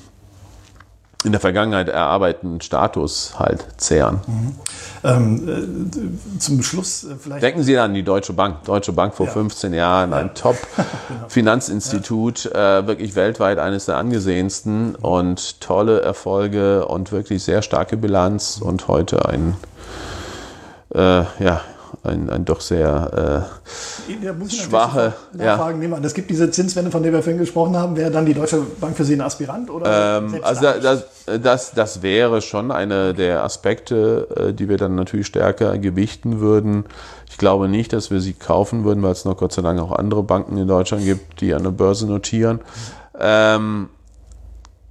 in 1.23 1.31
der 1.31 1.41
Vergangenheit 1.41 1.89
erarbeiteten 1.89 2.61
Status 2.61 3.33
halt 3.39 3.65
zehren. 3.77 4.21
Mhm. 4.27 4.55
Ähm, 5.03 5.47
äh, 5.47 5.63
zum 6.39 6.61
Schluss 6.63 7.03
äh, 7.03 7.15
vielleicht. 7.19 7.43
Denken 7.43 7.61
Sie 7.63 7.77
an 7.77 7.93
die 7.93 8.03
Deutsche 8.03 8.33
Bank. 8.33 8.63
Deutsche 8.65 8.93
Bank 8.93 9.13
vor 9.15 9.27
ja. 9.27 9.31
15 9.31 9.73
Jahren, 9.73 10.11
ja. 10.11 10.17
ein 10.17 10.33
Top-Finanzinstitut, 10.33 12.45
ja. 12.53 12.79
äh, 12.79 12.87
wirklich 12.87 13.15
weltweit 13.15 13.59
eines 13.59 13.85
der 13.85 13.97
angesehensten 13.97 14.89
mhm. 14.89 14.95
und 15.01 15.61
tolle 15.61 16.01
Erfolge 16.01 16.87
und 16.87 17.11
wirklich 17.11 17.43
sehr 17.43 17.61
starke 17.61 17.97
Bilanz 17.97 18.59
und 18.61 18.87
heute 18.87 19.27
ein 19.27 19.55
äh, 20.93 21.23
ja, 21.43 21.61
ein, 22.03 22.29
ein 22.29 22.43
doch 22.43 22.59
sehr 22.59 23.47
äh, 24.11 24.49
schwache. 24.49 25.13
Nachfragen 25.31 25.81
ja. 25.81 25.87
nehmen. 25.87 26.03
Es 26.03 26.13
gibt 26.13 26.29
diese 26.29 26.51
Zinswende, 26.51 26.91
von 26.91 27.01
der 27.01 27.13
wir 27.13 27.23
vorhin 27.23 27.39
gesprochen 27.39 27.77
haben. 27.77 27.95
Wäre 27.95 28.11
dann 28.11 28.25
die 28.25 28.33
Deutsche 28.33 28.61
Bank 28.79 28.97
für 28.97 29.05
Sie 29.05 29.13
ein 29.13 29.21
Aspirant? 29.21 29.69
Oder 29.69 30.17
ähm, 30.17 30.39
also 30.43 30.61
das, 30.61 31.05
das, 31.41 31.71
das 31.71 32.01
wäre 32.01 32.41
schon 32.41 32.71
eine 32.71 33.13
der 33.13 33.43
Aspekte, 33.43 34.27
äh, 34.35 34.53
die 34.53 34.67
wir 34.67 34.77
dann 34.77 34.95
natürlich 34.95 35.27
stärker 35.27 35.77
gewichten 35.77 36.41
würden. 36.41 36.85
Ich 37.29 37.37
glaube 37.37 37.69
nicht, 37.69 37.93
dass 37.93 38.11
wir 38.11 38.19
sie 38.19 38.33
kaufen 38.33 38.83
würden, 38.83 39.01
weil 39.01 39.13
es 39.13 39.23
noch 39.23 39.37
Gott 39.37 39.53
sei 39.53 39.61
Dank 39.61 39.79
auch 39.79 39.93
andere 39.93 40.23
Banken 40.23 40.57
in 40.57 40.67
Deutschland 40.67 41.05
gibt, 41.05 41.39
die 41.39 41.53
an 41.53 41.63
der 41.63 41.71
Börse 41.71 42.05
notieren. 42.05 42.59
Ähm, 43.17 43.89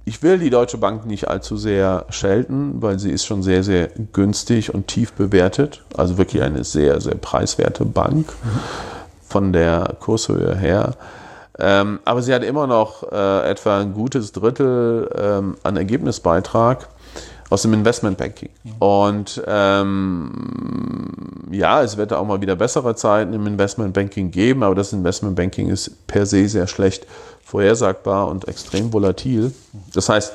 ich 0.05 0.21
will 0.21 0.37
die 0.37 0.49
Deutsche 0.49 0.77
Bank 0.77 1.05
nicht 1.05 1.29
allzu 1.29 1.55
sehr 1.55 2.05
schelten, 2.09 2.81
weil 2.81 2.99
sie 2.99 3.11
ist 3.11 3.25
schon 3.25 3.41
sehr, 3.41 3.63
sehr 3.63 3.89
günstig 4.11 4.73
und 4.73 4.87
tief 4.87 5.13
bewertet. 5.13 5.83
Also 5.95 6.17
wirklich 6.17 6.43
eine 6.43 6.63
sehr, 6.63 6.99
sehr 6.99 7.15
preiswerte 7.15 7.85
Bank 7.85 8.33
von 9.27 9.53
der 9.53 9.95
Kurshöhe 9.99 10.55
her. 10.55 10.95
Ähm, 11.57 11.99
aber 12.03 12.21
sie 12.21 12.33
hat 12.33 12.43
immer 12.43 12.67
noch 12.67 13.11
äh, 13.11 13.49
etwa 13.49 13.79
ein 13.79 13.93
gutes 13.93 14.31
Drittel 14.31 15.09
ähm, 15.15 15.55
an 15.63 15.77
Ergebnisbeitrag 15.77 16.89
aus 17.49 17.61
dem 17.61 17.73
Investmentbanking. 17.73 18.49
Und 18.79 19.41
ähm, 19.45 20.31
ja, 21.51 21.83
es 21.83 21.97
wird 21.97 22.11
auch 22.11 22.25
mal 22.25 22.41
wieder 22.41 22.55
bessere 22.55 22.95
Zeiten 22.95 23.33
im 23.33 23.45
Investmentbanking 23.45 24.31
geben, 24.31 24.63
aber 24.63 24.75
das 24.75 24.91
Investmentbanking 24.91 25.69
ist 25.69 26.07
per 26.07 26.25
se 26.25 26.47
sehr 26.47 26.67
schlecht 26.67 27.05
vorhersagbar 27.53 28.29
und 28.29 28.47
extrem 28.47 28.91
volatil. 28.91 29.53
Das 29.93 30.09
heißt, 30.09 30.33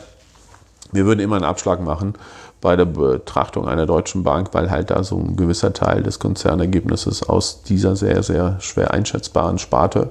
wir 0.92 1.04
würden 1.04 1.18
immer 1.18 1.34
einen 1.34 1.44
Abschlag 1.44 1.80
machen 1.80 2.14
bei 2.60 2.76
der 2.76 2.84
Betrachtung 2.84 3.66
einer 3.66 3.86
deutschen 3.86 4.22
Bank, 4.22 4.50
weil 4.52 4.70
halt 4.70 4.90
da 4.90 5.02
so 5.02 5.18
ein 5.18 5.34
gewisser 5.34 5.72
Teil 5.72 6.04
des 6.04 6.20
Konzernergebnisses 6.20 7.24
aus 7.24 7.64
dieser 7.64 7.96
sehr, 7.96 8.22
sehr 8.22 8.60
schwer 8.60 8.92
einschätzbaren 8.92 9.58
Sparte 9.58 10.10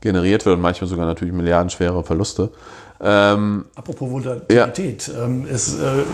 generiert 0.00 0.46
wird 0.46 0.54
und 0.54 0.62
manchmal 0.62 0.88
sogar 0.88 1.06
natürlich 1.06 1.34
milliardenschwere 1.34 2.04
Verluste. 2.04 2.50
Ähm, 3.00 3.64
Apropos 3.74 4.08
Volatilität, 4.08 5.08
ja. 5.08 5.24
ähm, 5.24 5.46
es 5.50 5.74
äh, 5.74 6.04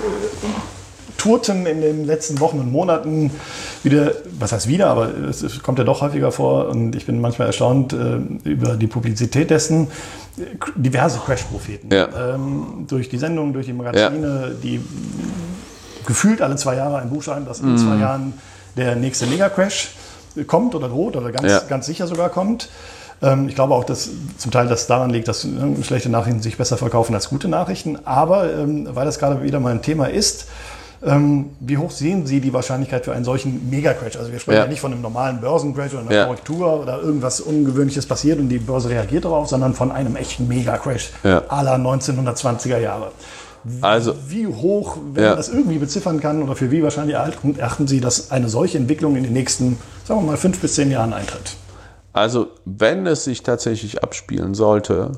tourten 1.23 1.67
in 1.67 1.81
den 1.81 2.05
letzten 2.05 2.41
Wochen 2.41 2.59
und 2.59 2.73
Monaten 2.73 3.31
wieder, 3.85 4.13
was 4.41 4.51
heißt 4.51 4.67
wieder, 4.67 4.89
aber 4.89 5.09
es 5.31 5.63
kommt 5.63 5.79
ja 5.79 5.85
doch 5.85 6.01
häufiger 6.01 6.33
vor 6.33 6.69
und 6.69 6.97
ich 6.97 7.07
bin 7.07 7.21
manchmal 7.21 7.47
erstaunt 7.47 7.93
äh, 7.93 8.17
über 8.49 8.77
die 8.77 8.89
Publizität 8.89 9.51
dessen. 9.51 9.87
Diverse 10.75 11.21
Crash-Propheten. 11.25 11.95
Ja. 11.95 12.35
Ähm, 12.35 12.87
durch 12.89 13.09
die 13.09 13.19
Sendungen, 13.19 13.53
durch 13.53 13.67
die 13.67 13.73
Magazine, 13.73 14.49
ja. 14.49 14.55
die 14.61 14.81
gefühlt 16.07 16.43
alle 16.43 16.57
zwei 16.57 16.75
Jahre 16.75 16.99
ein 16.99 17.11
Buch 17.11 17.23
schreiben, 17.23 17.47
dass 17.47 17.61
in 17.61 17.75
mm. 17.75 17.79
zwei 17.79 17.97
Jahren 17.99 18.33
der 18.77 18.97
nächste 18.97 19.27
Mega-Crash 19.27 19.91
kommt 20.49 20.75
oder 20.75 20.89
droht 20.89 21.17
oder 21.17 21.31
ganz, 21.31 21.53
ja. 21.53 21.61
ganz 21.69 21.87
sicher 21.87 22.09
sogar 22.09 22.31
kommt. 22.31 22.69
Ähm, 23.23 23.49
ich 23.49 23.55
glaube 23.55 23.75
auch, 23.75 23.85
dass 23.85 24.11
zum 24.39 24.51
Teil 24.51 24.67
das 24.67 24.89
daran 24.89 25.11
liegt, 25.11 25.29
dass 25.29 25.47
schlechte 25.83 26.09
Nachrichten 26.09 26.43
sich 26.43 26.57
besser 26.57 26.79
verkaufen 26.79 27.15
als 27.15 27.29
gute 27.29 27.47
Nachrichten. 27.47 27.99
Aber 28.05 28.53
ähm, 28.53 28.89
weil 28.91 29.05
das 29.05 29.21
gerade 29.21 29.43
wieder 29.45 29.61
mal 29.61 29.71
ein 29.71 29.83
Thema 29.83 30.07
ist, 30.07 30.47
ähm, 31.05 31.51
wie 31.61 31.79
hoch 31.79 31.91
sehen 31.91 32.27
Sie 32.27 32.41
die 32.41 32.53
Wahrscheinlichkeit 32.53 33.05
für 33.05 33.13
einen 33.13 33.25
solchen 33.25 33.69
Mega-Crash? 33.71 34.17
Also 34.17 34.31
wir 34.31 34.39
sprechen 34.39 34.59
ja. 34.59 34.65
ja 34.65 34.71
nicht 34.71 34.81
von 34.81 34.93
einem 34.93 35.03
normalen 35.03 35.41
Börsencrash 35.41 35.93
oder 35.93 36.03
einer 36.03 36.13
ja. 36.13 36.25
Korrektur 36.25 36.81
oder 36.81 37.01
irgendwas 37.01 37.41
Ungewöhnliches 37.41 38.07
passiert 38.07 38.39
und 38.39 38.49
die 38.49 38.59
Börse 38.59 38.89
reagiert 38.89 39.25
darauf, 39.25 39.49
sondern 39.49 39.75
von 39.75 39.91
einem 39.91 40.17
echten 40.17 40.47
Mega-Crash 40.47 41.11
ja. 41.25 41.43
aller 41.49 41.75
1920er 41.75 42.79
Jahre. 42.79 43.11
Also, 43.81 44.15
wie 44.27 44.47
hoch, 44.47 44.97
wenn 45.13 45.23
ja. 45.23 45.31
man 45.31 45.39
das 45.39 45.49
irgendwie 45.49 45.79
beziffern 45.79 46.21
kann, 46.21 46.43
oder 46.43 46.57
für 46.57 46.71
wie 46.73 46.83
wahrscheinlich 46.83 47.17
erachten 47.17 47.87
Sie, 47.87 48.01
dass 48.01 48.33
eine 48.33 48.49
solche 48.49 48.77
Entwicklung 48.77 49.15
in 49.15 49.23
den 49.23 49.33
nächsten, 49.33 49.79
sagen 50.05 50.21
wir 50.21 50.33
mal, 50.33 50.37
fünf 50.37 50.61
bis 50.61 50.75
zehn 50.75 50.91
Jahren 50.91 51.13
eintritt? 51.13 51.57
Also, 52.13 52.49
wenn 52.65 53.07
es 53.07 53.25
sich 53.25 53.43
tatsächlich 53.43 54.03
abspielen 54.03 54.55
sollte, 54.55 55.13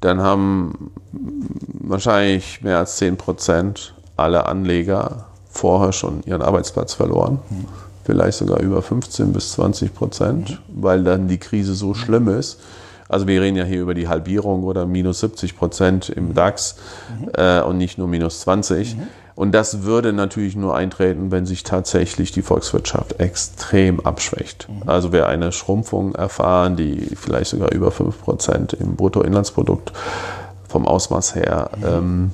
dann 0.00 0.20
haben 0.20 0.90
wahrscheinlich 1.12 2.62
mehr 2.62 2.78
als 2.78 2.96
10 2.96 3.16
Prozent 3.16 3.94
aller 4.18 4.48
Anleger 4.48 5.26
vorher 5.50 5.92
schon 5.92 6.22
ihren 6.24 6.42
Arbeitsplatz 6.42 6.94
verloren. 6.94 7.38
Mhm. 7.50 7.66
Vielleicht 8.04 8.38
sogar 8.38 8.60
über 8.60 8.80
15 8.80 9.32
bis 9.32 9.52
20 9.52 9.94
Prozent, 9.94 10.50
mhm. 10.50 10.82
weil 10.82 11.04
dann 11.04 11.28
die 11.28 11.38
Krise 11.38 11.74
so 11.74 11.94
schlimm 11.94 12.28
ist. 12.28 12.58
Also 13.08 13.26
wir 13.26 13.40
reden 13.40 13.56
ja 13.56 13.64
hier 13.64 13.80
über 13.80 13.94
die 13.94 14.08
Halbierung 14.08 14.64
oder 14.64 14.86
minus 14.86 15.20
70 15.20 15.56
Prozent 15.56 16.08
im 16.10 16.34
DAX 16.34 16.76
äh, 17.34 17.60
und 17.62 17.78
nicht 17.78 17.98
nur 17.98 18.06
minus 18.06 18.40
20. 18.40 18.96
Mhm. 18.96 19.02
Und 19.34 19.52
das 19.52 19.84
würde 19.84 20.12
natürlich 20.12 20.56
nur 20.56 20.74
eintreten, 20.74 21.30
wenn 21.30 21.46
sich 21.46 21.62
tatsächlich 21.62 22.32
die 22.32 22.42
Volkswirtschaft 22.42 23.20
extrem 23.20 24.00
abschwächt. 24.00 24.68
Also 24.84 25.12
wir 25.12 25.28
eine 25.28 25.52
Schrumpfung 25.52 26.16
erfahren, 26.16 26.74
die 26.74 27.14
vielleicht 27.14 27.50
sogar 27.50 27.70
über 27.70 27.92
5 27.92 28.20
Prozent 28.20 28.72
im 28.72 28.96
Bruttoinlandsprodukt 28.96 29.92
vom 30.68 30.88
Ausmaß 30.88 31.36
her 31.36 31.70
ähm, 31.86 32.32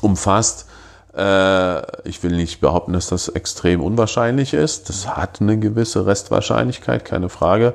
umfasst. 0.00 0.67
Äh, 1.18 2.08
ich 2.08 2.22
will 2.22 2.36
nicht 2.36 2.60
behaupten, 2.60 2.92
dass 2.92 3.08
das 3.08 3.28
extrem 3.28 3.82
unwahrscheinlich 3.82 4.54
ist. 4.54 4.88
Das 4.88 5.16
hat 5.16 5.40
eine 5.40 5.58
gewisse 5.58 6.06
Restwahrscheinlichkeit, 6.06 7.04
keine 7.04 7.28
Frage. 7.28 7.74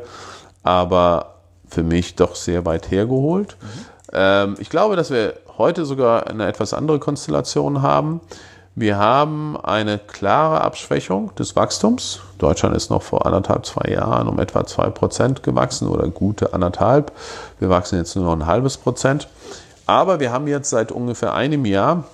Aber 0.64 1.36
für 1.68 1.84
mich 1.84 2.16
doch 2.16 2.36
sehr 2.36 2.66
weit 2.66 2.90
hergeholt. 2.92 3.58
Mhm. 3.62 3.68
Ich 4.60 4.70
glaube, 4.70 4.96
dass 4.96 5.10
wir 5.10 5.34
heute 5.58 5.86
sogar 5.86 6.28
eine 6.28 6.46
etwas 6.46 6.74
andere 6.76 7.00
Konstellation 7.00 7.82
haben. 7.82 8.22
Wir 8.76 8.98
haben 8.98 9.56
eine 9.62 10.00
klare 10.00 10.62
Abschwächung 10.62 11.34
des 11.36 11.56
Wachstums. 11.56 12.22
Deutschland 12.40 12.76
ist 12.76 12.90
noch 12.90 13.04
vor 13.04 13.26
anderthalb, 13.26 13.68
zwei 13.68 13.92
Jahren 13.92 14.28
um 14.28 14.40
etwa 14.40 14.66
zwei 14.66 14.90
Prozent 14.90 15.44
gewachsen 15.44 15.88
oder 15.88 16.08
gute 16.08 16.54
anderthalb. 16.54 17.12
Wir 17.60 17.70
wachsen 17.70 18.00
jetzt 18.00 18.16
nur 18.16 18.26
noch 18.26 18.34
ein 18.34 18.48
halbes 18.48 18.78
Prozent. 18.78 19.28
Aber 19.86 20.20
wir 20.20 20.32
haben 20.32 20.48
jetzt 20.48 20.72
seit 20.72 20.92
ungefähr 20.92 21.34
einem 21.36 21.66
Jahr 21.66 22.06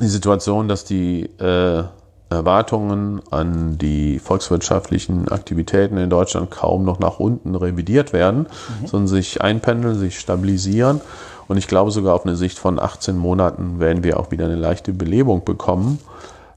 die 0.00 0.08
Situation, 0.08 0.68
dass 0.68 0.84
die 0.84 1.22
äh, 1.38 1.84
Erwartungen 2.28 3.22
an 3.30 3.78
die 3.78 4.18
volkswirtschaftlichen 4.18 5.28
Aktivitäten 5.28 5.96
in 5.96 6.10
Deutschland 6.10 6.50
kaum 6.50 6.84
noch 6.84 6.98
nach 6.98 7.20
unten 7.20 7.54
revidiert 7.54 8.12
werden, 8.12 8.48
mhm. 8.80 8.86
sondern 8.86 9.08
sich 9.08 9.42
einpendeln, 9.42 9.96
sich 9.96 10.18
stabilisieren. 10.18 11.00
Und 11.48 11.56
ich 11.56 11.68
glaube, 11.68 11.92
sogar 11.92 12.14
auf 12.14 12.26
eine 12.26 12.34
Sicht 12.34 12.58
von 12.58 12.80
18 12.80 13.16
Monaten 13.16 13.78
werden 13.78 14.02
wir 14.02 14.18
auch 14.18 14.32
wieder 14.32 14.46
eine 14.46 14.56
leichte 14.56 14.92
Belebung 14.92 15.44
bekommen. 15.44 16.00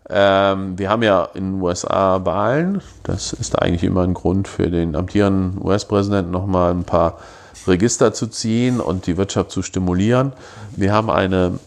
Ähm, 0.09 0.79
wir 0.79 0.89
haben 0.89 1.03
ja 1.03 1.29
in 1.35 1.53
den 1.53 1.61
USA 1.61 2.25
Wahlen. 2.25 2.81
Das 3.03 3.31
ist 3.31 3.61
eigentlich 3.61 3.83
immer 3.83 4.01
ein 4.01 4.15
Grund 4.15 4.47
für 4.47 4.71
den 4.71 4.95
amtierenden 4.95 5.63
US-Präsidenten, 5.63 6.31
nochmal 6.31 6.71
ein 6.71 6.83
paar 6.83 7.19
Register 7.67 8.11
zu 8.11 8.25
ziehen 8.25 8.79
und 8.79 9.05
die 9.05 9.17
Wirtschaft 9.17 9.51
zu 9.51 9.61
stimulieren. 9.61 10.33
Wir 10.75 10.93
haben 10.93 11.11
eine 11.11 11.59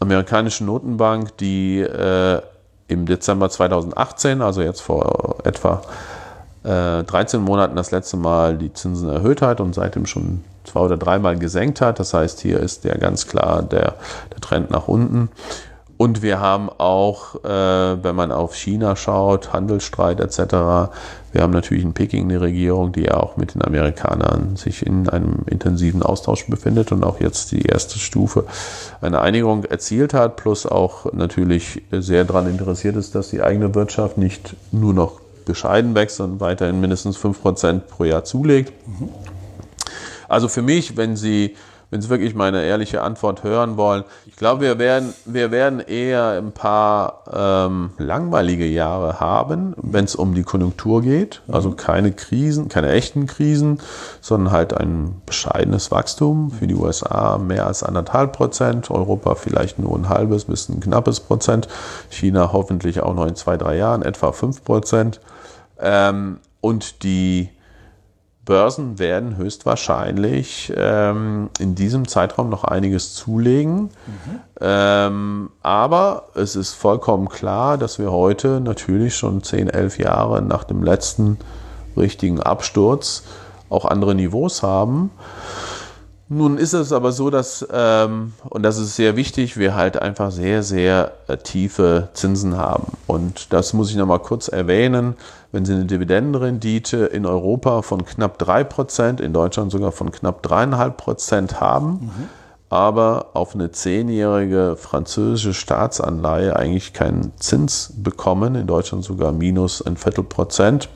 amerikanische 0.00 0.64
Notenbank, 0.64 1.36
die 1.36 1.80
äh, 1.80 2.40
im 2.88 3.06
Dezember 3.06 3.48
2018, 3.48 4.42
also 4.42 4.62
jetzt 4.62 4.80
vor 4.80 5.36
etwa 5.44 5.82
äh, 6.64 7.04
13 7.04 7.40
Monaten 7.40 7.76
das 7.76 7.90
letzte 7.90 8.16
Mal 8.16 8.58
die 8.58 8.72
Zinsen 8.72 9.08
erhöht 9.08 9.42
hat 9.42 9.60
und 9.60 9.74
seitdem 9.74 10.06
schon 10.06 10.44
zwei 10.64 10.80
oder 10.80 10.96
dreimal 10.96 11.38
gesenkt 11.38 11.80
hat. 11.80 11.98
Das 11.98 12.14
heißt, 12.14 12.40
hier 12.40 12.60
ist 12.60 12.84
ja 12.84 12.96
ganz 12.96 13.26
klar 13.26 13.62
der, 13.62 13.94
der 14.30 14.40
Trend 14.40 14.70
nach 14.70 14.88
unten. 14.88 15.30
Und 16.00 16.22
wir 16.22 16.40
haben 16.40 16.70
auch, 16.70 17.44
äh, 17.44 18.02
wenn 18.02 18.16
man 18.16 18.32
auf 18.32 18.54
China 18.54 18.96
schaut, 18.96 19.52
Handelsstreit 19.52 20.18
etc., 20.18 20.88
wir 21.32 21.42
haben 21.42 21.52
natürlich 21.52 21.84
in 21.84 21.92
Peking 21.92 22.24
eine 22.24 22.40
Regierung, 22.40 22.92
die 22.92 23.02
ja 23.02 23.18
auch 23.18 23.36
mit 23.36 23.54
den 23.54 23.62
Amerikanern 23.62 24.56
sich 24.56 24.86
in 24.86 25.10
einem 25.10 25.40
intensiven 25.44 26.02
Austausch 26.02 26.46
befindet 26.46 26.90
und 26.90 27.04
auch 27.04 27.20
jetzt 27.20 27.52
die 27.52 27.66
erste 27.66 27.98
Stufe 27.98 28.46
eine 29.02 29.20
Einigung 29.20 29.64
erzielt 29.64 30.14
hat, 30.14 30.36
plus 30.36 30.64
auch 30.64 31.12
natürlich 31.12 31.82
sehr 31.90 32.24
daran 32.24 32.48
interessiert 32.48 32.96
ist, 32.96 33.14
dass 33.14 33.28
die 33.28 33.42
eigene 33.42 33.74
Wirtschaft 33.74 34.16
nicht 34.16 34.56
nur 34.72 34.94
noch 34.94 35.20
bescheiden 35.44 35.94
wächst, 35.94 36.16
sondern 36.16 36.40
weiterhin 36.40 36.80
mindestens 36.80 37.18
5% 37.18 37.80
pro 37.80 38.04
Jahr 38.04 38.24
zulegt. 38.24 38.72
Mhm. 38.88 39.10
Also 40.30 40.48
für 40.48 40.62
mich, 40.62 40.96
wenn 40.96 41.14
Sie 41.14 41.56
wenn 41.90 42.00
Sie 42.00 42.08
wirklich 42.08 42.34
meine 42.34 42.64
ehrliche 42.64 43.02
Antwort 43.02 43.42
hören 43.42 43.76
wollen. 43.76 44.04
Ich 44.40 44.42
glaube, 44.42 44.62
wir 44.62 44.78
werden, 44.78 45.12
wir 45.26 45.50
werden 45.50 45.80
eher 45.80 46.38
ein 46.38 46.52
paar 46.52 47.24
ähm, 47.30 47.90
langweilige 47.98 48.64
Jahre 48.64 49.20
haben, 49.20 49.74
wenn 49.76 50.06
es 50.06 50.14
um 50.14 50.32
die 50.32 50.44
Konjunktur 50.44 51.02
geht. 51.02 51.42
Also 51.46 51.72
keine 51.72 52.12
Krisen, 52.12 52.70
keine 52.70 52.88
echten 52.88 53.26
Krisen, 53.26 53.82
sondern 54.22 54.50
halt 54.50 54.72
ein 54.72 55.20
bescheidenes 55.26 55.90
Wachstum. 55.90 56.52
Für 56.52 56.66
die 56.66 56.74
USA 56.74 57.36
mehr 57.36 57.66
als 57.66 57.82
anderthalb 57.82 58.32
Prozent, 58.32 58.90
Europa 58.90 59.34
vielleicht 59.34 59.78
nur 59.78 59.94
ein 59.94 60.08
halbes 60.08 60.46
bis 60.46 60.70
ein 60.70 60.80
knappes 60.80 61.20
Prozent, 61.20 61.68
China 62.08 62.50
hoffentlich 62.50 63.02
auch 63.02 63.12
noch 63.12 63.26
in 63.26 63.36
zwei, 63.36 63.58
drei 63.58 63.76
Jahren 63.76 64.00
etwa 64.00 64.32
fünf 64.32 64.64
Prozent. 64.64 65.20
Ähm, 65.78 66.38
und 66.62 67.02
die 67.02 67.50
Börsen 68.50 68.98
werden 68.98 69.36
höchstwahrscheinlich 69.36 70.72
ähm, 70.76 71.50
in 71.60 71.76
diesem 71.76 72.08
Zeitraum 72.08 72.48
noch 72.48 72.64
einiges 72.64 73.14
zulegen. 73.14 73.82
Mhm. 73.82 74.40
Ähm, 74.60 75.50
aber 75.62 76.24
es 76.34 76.56
ist 76.56 76.72
vollkommen 76.72 77.28
klar, 77.28 77.78
dass 77.78 78.00
wir 78.00 78.10
heute 78.10 78.60
natürlich 78.60 79.14
schon 79.14 79.44
10, 79.44 79.70
11 79.70 80.00
Jahre 80.00 80.42
nach 80.42 80.64
dem 80.64 80.82
letzten 80.82 81.38
richtigen 81.96 82.40
Absturz 82.40 83.22
auch 83.68 83.84
andere 83.84 84.16
Niveaus 84.16 84.64
haben. 84.64 85.12
Nun 86.32 86.58
ist 86.58 86.74
es 86.74 86.92
aber 86.92 87.10
so, 87.10 87.28
dass, 87.28 87.66
ähm, 87.72 88.34
und 88.48 88.62
das 88.62 88.78
ist 88.78 88.94
sehr 88.94 89.16
wichtig, 89.16 89.56
wir 89.56 89.74
halt 89.74 90.00
einfach 90.00 90.30
sehr, 90.30 90.62
sehr 90.62 91.10
äh, 91.26 91.36
tiefe 91.36 92.08
Zinsen 92.12 92.56
haben. 92.56 92.92
Und 93.08 93.52
das 93.52 93.72
muss 93.72 93.90
ich 93.90 93.96
nochmal 93.96 94.20
kurz 94.20 94.46
erwähnen. 94.46 95.16
Wenn 95.50 95.64
Sie 95.64 95.72
eine 95.72 95.86
Dividendenrendite 95.86 96.98
in 96.98 97.26
Europa 97.26 97.82
von 97.82 98.04
knapp 98.04 98.40
3%, 98.40 99.20
in 99.20 99.32
Deutschland 99.32 99.72
sogar 99.72 99.90
von 99.90 100.12
knapp 100.12 100.46
3,5% 100.46 101.54
haben, 101.54 101.90
mhm. 101.90 102.28
aber 102.68 103.30
auf 103.34 103.56
eine 103.56 103.72
zehnjährige 103.72 104.76
französische 104.76 105.52
Staatsanleihe 105.52 106.54
eigentlich 106.54 106.92
keinen 106.92 107.32
Zins 107.40 107.92
bekommen, 107.96 108.54
in 108.54 108.68
Deutschland 108.68 109.02
sogar 109.02 109.32
minus 109.32 109.82
ein 109.82 109.96
Viertel 109.96 110.22
Prozent, 110.22 110.90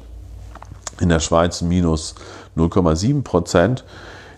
in 1.01 1.09
der 1.09 1.19
Schweiz 1.19 1.61
minus 1.61 2.15
0,7 2.57 3.25
Prozent, 3.25 3.85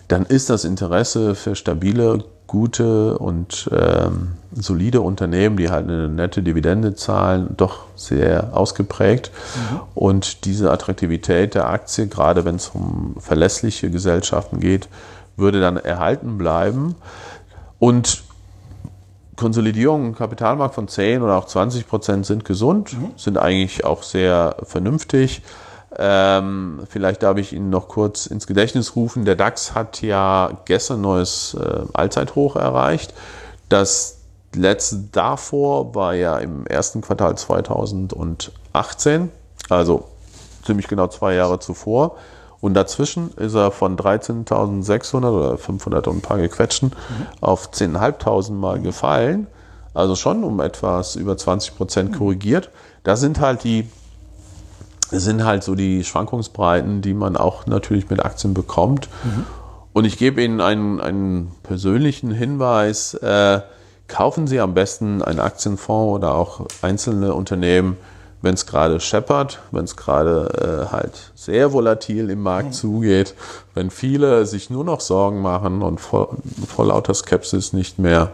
dann 0.07 0.25
ist 0.25 0.49
das 0.49 0.63
Interesse 0.63 1.35
für 1.35 1.55
stabile, 1.55 2.23
gute 2.47 3.17
und 3.17 3.69
ähm, 3.73 4.33
solide 4.53 5.01
Unternehmen, 5.01 5.57
die 5.57 5.69
halt 5.69 5.87
eine 5.87 6.07
nette 6.07 6.41
Dividende 6.41 6.95
zahlen, 6.95 7.55
doch 7.57 7.79
sehr 7.95 8.55
ausgeprägt. 8.55 9.31
Mhm. 9.55 9.79
Und 9.93 10.45
diese 10.45 10.71
Attraktivität 10.71 11.55
der 11.55 11.69
Aktie, 11.69 12.07
gerade 12.07 12.45
wenn 12.45 12.55
es 12.55 12.69
um 12.69 13.15
verlässliche 13.19 13.91
Gesellschaften 13.91 14.61
geht, 14.61 14.87
würde 15.35 15.59
dann 15.59 15.75
erhalten 15.75 16.37
bleiben. 16.37 16.95
Und 17.79 18.23
Konsolidierung 19.35 20.07
im 20.07 20.15
Kapitalmarkt 20.15 20.73
von 20.73 20.87
10 20.87 21.21
oder 21.21 21.37
auch 21.37 21.45
20 21.45 21.87
Prozent 21.87 22.25
sind 22.25 22.45
gesund, 22.45 22.93
mhm. 22.93 23.11
sind 23.17 23.37
eigentlich 23.37 23.85
auch 23.85 24.03
sehr 24.03 24.55
vernünftig. 24.63 25.41
Ähm, 25.99 26.81
vielleicht 26.87 27.23
darf 27.23 27.37
ich 27.37 27.53
Ihnen 27.53 27.71
noch 27.71 27.87
kurz 27.87 28.27
ins 28.27 28.45
Gedächtnis 28.45 28.95
rufen. 28.95 29.25
Der 29.25 29.35
DAX 29.35 29.73
hat 29.73 30.01
ja 30.01 30.51
gestern 30.65 31.01
neues 31.01 31.55
äh, 31.59 31.81
Allzeithoch 31.93 32.55
erreicht. 32.55 33.15
Das 33.67 34.19
letzte 34.53 34.97
davor 35.11 35.95
war 35.95 36.13
ja 36.13 36.37
im 36.37 36.67
ersten 36.67 37.01
Quartal 37.01 37.35
2018, 37.37 39.31
also 39.69 40.05
ziemlich 40.63 40.87
genau 40.87 41.07
zwei 41.07 41.33
Jahre 41.33 41.59
zuvor. 41.59 42.17
Und 42.59 42.73
dazwischen 42.73 43.31
ist 43.35 43.55
er 43.55 43.71
von 43.71 43.97
13.600 43.97 45.29
oder 45.29 45.57
500 45.57 46.07
und 46.07 46.17
ein 46.17 46.21
paar 46.21 46.37
gequetschten 46.37 46.89
mhm. 46.89 47.27
auf 47.41 47.71
10.500 47.71 48.51
Mal 48.51 48.81
gefallen. 48.81 49.47
Also 49.93 50.15
schon 50.15 50.43
um 50.43 50.59
etwas 50.59 51.15
über 51.15 51.37
20 51.37 51.75
Prozent 51.75 52.17
korrigiert. 52.17 52.69
Das 53.03 53.19
sind 53.19 53.39
halt 53.39 53.63
die 53.63 53.89
sind 55.11 55.45
halt 55.45 55.63
so 55.63 55.75
die 55.75 56.03
Schwankungsbreiten, 56.03 57.01
die 57.01 57.13
man 57.13 57.37
auch 57.37 57.65
natürlich 57.65 58.09
mit 58.09 58.23
Aktien 58.23 58.53
bekommt. 58.53 59.09
Mhm. 59.23 59.45
Und 59.93 60.05
ich 60.05 60.17
gebe 60.17 60.43
Ihnen 60.43 60.61
einen, 60.61 60.99
einen 60.99 61.51
persönlichen 61.63 62.31
Hinweis. 62.31 63.13
Äh, 63.15 63.61
kaufen 64.07 64.47
Sie 64.47 64.59
am 64.59 64.73
besten 64.73 65.21
einen 65.21 65.39
Aktienfonds 65.39 66.15
oder 66.15 66.35
auch 66.35 66.67
einzelne 66.81 67.33
Unternehmen, 67.33 67.97
wenn 68.41 68.53
es 68.53 68.65
gerade 68.65 68.99
scheppert, 68.99 69.59
wenn 69.71 69.85
es 69.85 69.97
gerade 69.97 70.87
äh, 70.87 70.91
halt 70.91 71.31
sehr 71.35 71.73
volatil 71.73 72.29
im 72.29 72.43
Markt 72.43 72.69
mhm. 72.69 72.73
zugeht, 72.73 73.33
wenn 73.73 73.89
viele 73.89 74.45
sich 74.45 74.69
nur 74.69 74.83
noch 74.83 75.01
Sorgen 75.01 75.41
machen 75.41 75.81
und 75.81 75.99
vor, 75.99 76.37
vor 76.67 76.85
lauter 76.85 77.13
Skepsis 77.13 77.73
nicht 77.73 77.97
mehr 77.97 78.31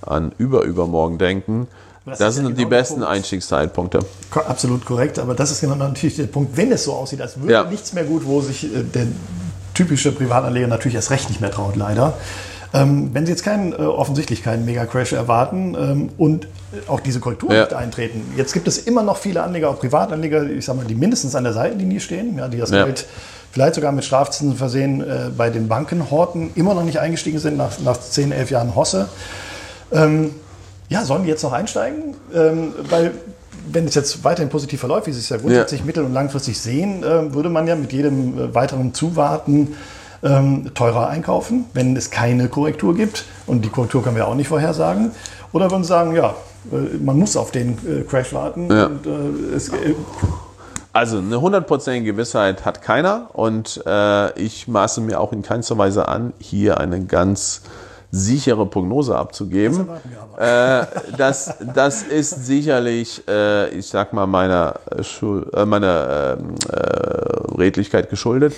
an 0.00 0.32
überübermorgen 0.38 1.18
denken, 1.18 1.68
Das 2.04 2.18
das, 2.18 2.28
ist 2.30 2.36
ja 2.38 2.42
sind 2.42 2.44
genau 2.46 2.56
die 2.58 2.64
besten 2.66 2.94
Punkt. 2.96 3.08
Einstiegszeitpunkte. 3.10 4.00
Absolut 4.48 4.84
korrekt, 4.84 5.18
aber 5.18 5.34
das 5.34 5.50
ist 5.52 5.60
genau 5.60 5.74
natürlich 5.76 6.16
der 6.16 6.24
Punkt, 6.26 6.56
wenn 6.56 6.72
es 6.72 6.84
so 6.84 6.92
aussieht, 6.94 7.20
als 7.20 7.38
würde 7.40 7.52
Ja. 7.52 7.64
nichts 7.64 7.92
mehr 7.92 8.04
gut, 8.04 8.24
wo 8.26 8.40
sich 8.40 8.64
äh, 8.64 8.82
der 8.82 9.06
typische 9.74 10.10
Privatanleger 10.12 10.66
natürlich 10.66 10.96
erst 10.96 11.10
recht 11.10 11.28
nicht 11.28 11.40
mehr 11.40 11.50
traut, 11.50 11.76
leider. 11.76 12.14
Ähm, 12.74 13.10
wenn 13.12 13.26
Sie 13.26 13.32
jetzt 13.32 13.44
keinen, 13.44 13.72
äh, 13.72 13.76
offensichtlich 13.76 14.42
keinen 14.42 14.64
Mega-Crash 14.64 15.12
erwarten 15.12 15.76
ähm, 15.78 16.08
und 16.16 16.46
äh, 16.46 16.88
auch 16.88 17.00
diese 17.00 17.20
Korrektur 17.20 17.52
Ja. 17.52 17.60
nicht 17.64 17.74
eintreten, 17.74 18.22
jetzt 18.36 18.52
gibt 18.54 18.66
es 18.66 18.78
immer 18.78 19.02
noch 19.02 19.18
viele 19.18 19.42
Anleger, 19.42 19.68
auch 19.68 19.78
Privatanleger, 19.78 20.44
ich 20.50 20.64
sag 20.64 20.76
mal, 20.76 20.86
die 20.86 20.94
mindestens 20.94 21.34
an 21.34 21.44
der 21.44 21.52
Seitenlinie 21.52 22.00
stehen, 22.00 22.38
ja, 22.38 22.48
die 22.48 22.56
das 22.58 22.70
Ja. 22.70 22.84
Geld 22.84 23.06
vielleicht 23.52 23.74
sogar 23.74 23.92
mit 23.92 24.04
Strafzinsen 24.06 24.56
versehen 24.56 25.02
äh, 25.02 25.28
bei 25.36 25.50
den 25.50 25.68
Banken 25.68 26.10
horten, 26.10 26.50
immer 26.54 26.72
noch 26.72 26.84
nicht 26.84 26.98
eingestiegen 26.98 27.38
sind 27.38 27.58
nach, 27.58 27.78
nach 27.80 28.00
10, 28.00 28.32
11 28.32 28.50
Jahren 28.50 28.74
Hosse. 28.74 29.08
Ja, 30.92 31.04
sollen 31.04 31.24
die 31.24 31.28
jetzt 31.28 31.42
noch 31.42 31.52
einsteigen? 31.52 32.14
Ähm, 32.34 32.72
weil, 32.88 33.12
wenn 33.70 33.86
es 33.86 33.94
jetzt 33.94 34.24
weiterhin 34.24 34.48
positiv 34.48 34.80
verläuft, 34.80 35.06
wie 35.06 35.12
Sie 35.12 35.20
es 35.20 35.28
ja 35.28 35.36
grundsätzlich 35.36 35.84
mittel- 35.84 36.04
und 36.04 36.12
langfristig 36.12 36.60
sehen, 36.60 37.04
ähm, 37.06 37.34
würde 37.34 37.48
man 37.48 37.66
ja 37.66 37.76
mit 37.76 37.92
jedem 37.92 38.38
äh, 38.38 38.54
weiteren 38.54 38.94
Zuwarten 38.94 39.76
ähm, 40.22 40.70
teurer 40.74 41.08
einkaufen, 41.08 41.64
wenn 41.74 41.96
es 41.96 42.10
keine 42.10 42.48
Korrektur 42.48 42.94
gibt. 42.94 43.24
Und 43.46 43.64
die 43.64 43.68
Korrektur 43.68 44.02
können 44.02 44.16
wir 44.16 44.28
auch 44.28 44.34
nicht 44.34 44.48
vorhersagen. 44.48 45.12
Oder 45.52 45.70
würden 45.70 45.82
Sie 45.82 45.88
sagen, 45.88 46.14
ja, 46.14 46.34
äh, 46.70 46.96
man 46.98 47.18
muss 47.18 47.36
auf 47.36 47.50
den 47.50 47.78
äh, 47.86 48.02
Crash 48.02 48.32
warten. 48.32 48.70
Ja. 48.70 48.86
Und, 48.86 49.06
äh, 49.06 49.54
es, 49.54 49.68
äh, 49.68 49.94
Also 50.92 51.18
eine 51.18 51.40
hundertprozentige 51.40 52.12
Gewissheit 52.12 52.64
hat 52.64 52.82
keiner 52.82 53.30
und 53.32 53.82
äh, 53.86 54.38
ich 54.38 54.68
maße 54.68 55.00
mir 55.00 55.20
auch 55.20 55.32
in 55.32 55.42
keinster 55.42 55.78
Weise 55.78 56.06
an, 56.06 56.34
hier 56.38 56.78
eine 56.78 57.04
ganz 57.04 57.62
sichere 58.12 58.66
Prognose 58.66 59.16
abzugeben. 59.16 59.88
wir 60.38 60.38
Äh, 60.38 60.86
das, 61.16 61.56
das 61.74 62.02
ist 62.02 62.44
sicherlich, 62.46 63.22
äh, 63.26 63.70
ich 63.70 63.86
sag 63.86 64.12
mal, 64.12 64.26
meiner, 64.26 64.74
Schul 65.00 65.50
äh, 65.54 65.64
meiner 65.64 66.36
ähm, 66.38 66.54
äh, 66.70 67.56
Redlichkeit 67.58 68.10
geschuldet. 68.10 68.54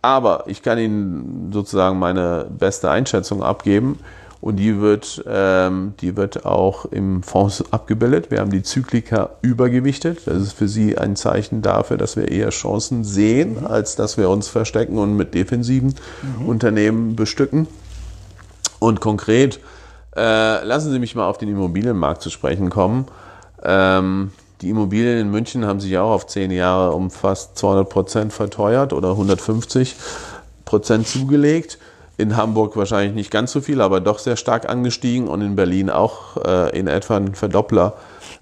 Aber 0.00 0.44
ich 0.46 0.62
kann 0.62 0.78
Ihnen 0.78 1.50
sozusagen 1.52 1.98
meine 1.98 2.46
beste 2.58 2.90
Einschätzung 2.90 3.42
abgeben. 3.42 3.98
Und 4.40 4.56
die 4.56 4.78
wird, 4.78 5.24
ähm, 5.26 5.94
die 6.00 6.18
wird 6.18 6.44
auch 6.44 6.84
im 6.84 7.22
Fonds 7.22 7.64
abgebildet. 7.72 8.30
Wir 8.30 8.40
haben 8.40 8.50
die 8.50 8.62
Zyklika 8.62 9.30
übergewichtet. 9.40 10.26
Das 10.26 10.36
ist 10.36 10.52
für 10.52 10.68
Sie 10.68 10.98
ein 10.98 11.16
Zeichen 11.16 11.62
dafür, 11.62 11.96
dass 11.96 12.16
wir 12.16 12.30
eher 12.30 12.50
Chancen 12.50 13.04
sehen, 13.04 13.66
als 13.66 13.96
dass 13.96 14.18
wir 14.18 14.28
uns 14.28 14.48
verstecken 14.48 14.98
und 14.98 15.16
mit 15.16 15.32
defensiven 15.32 15.94
Unternehmen 16.46 17.16
bestücken. 17.16 17.68
Und 18.84 19.00
konkret, 19.00 19.60
äh, 20.14 20.62
lassen 20.62 20.92
Sie 20.92 20.98
mich 20.98 21.14
mal 21.14 21.26
auf 21.26 21.38
den 21.38 21.48
Immobilienmarkt 21.48 22.20
zu 22.20 22.28
sprechen 22.28 22.68
kommen. 22.68 23.06
Ähm, 23.62 24.30
die 24.60 24.68
Immobilien 24.68 25.20
in 25.20 25.30
München 25.30 25.64
haben 25.64 25.80
sich 25.80 25.96
auch 25.96 26.10
auf 26.10 26.26
zehn 26.26 26.50
Jahre 26.50 26.92
um 26.92 27.10
fast 27.10 27.56
200 27.56 27.88
Prozent 27.88 28.32
verteuert 28.34 28.92
oder 28.92 29.12
150 29.12 29.96
Prozent 30.66 31.08
zugelegt. 31.08 31.78
In 32.18 32.36
Hamburg 32.36 32.76
wahrscheinlich 32.76 33.14
nicht 33.14 33.30
ganz 33.30 33.52
so 33.52 33.62
viel, 33.62 33.80
aber 33.80 34.00
doch 34.00 34.18
sehr 34.18 34.36
stark 34.36 34.68
angestiegen 34.68 35.28
und 35.28 35.40
in 35.40 35.56
Berlin 35.56 35.88
auch 35.88 36.36
äh, 36.44 36.78
in 36.78 36.86
etwa 36.86 37.16
einen 37.16 37.34
Verdoppler 37.34 37.94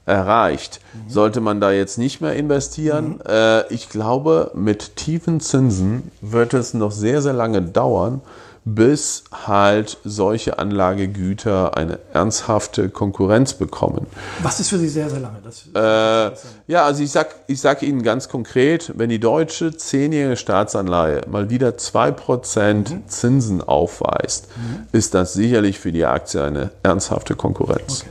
erreicht. 0.06 0.80
Sollte 1.06 1.40
man 1.40 1.60
da 1.60 1.70
jetzt 1.70 1.98
nicht 1.98 2.20
mehr 2.20 2.34
investieren? 2.34 3.20
Äh, 3.20 3.72
ich 3.72 3.90
glaube, 3.90 4.50
mit 4.54 4.96
tiefen 4.96 5.38
Zinsen 5.38 6.10
wird 6.20 6.52
es 6.52 6.74
noch 6.74 6.90
sehr, 6.90 7.22
sehr 7.22 7.32
lange 7.32 7.62
dauern, 7.62 8.22
bis 8.64 9.24
halt 9.46 9.98
solche 10.04 10.58
Anlagegüter 10.58 11.76
eine 11.76 11.98
ernsthafte 12.12 12.90
Konkurrenz 12.90 13.54
bekommen. 13.54 14.06
was 14.40 14.60
ist 14.60 14.68
für 14.68 14.78
Sie 14.78 14.88
sehr, 14.88 15.10
sehr 15.10 15.18
lange? 15.18 15.38
Das, 15.42 15.64
Äh, 15.74 16.36
ja, 16.68 16.84
also 16.84 17.02
ich 17.02 17.10
sag, 17.10 17.34
ich 17.48 17.60
sag 17.60 17.82
Ihnen 17.82 18.02
ganz 18.02 18.28
konkret, 18.28 18.92
wenn 18.96 19.10
die 19.10 19.18
deutsche 19.18 19.76
zehnjährige 19.76 20.36
Staatsanleihe 20.36 21.22
mal 21.28 21.50
wieder 21.50 21.70
2% 21.70 23.08
Zinsen 23.08 23.62
aufweist, 23.62 24.48
ist 24.92 25.14
das 25.14 25.32
sicherlich 25.32 25.80
für 25.80 25.90
die 25.90 26.04
Aktie 26.04 26.42
eine 26.42 26.70
ernsthafte 26.84 27.34
Konkurrenz. 27.34 28.04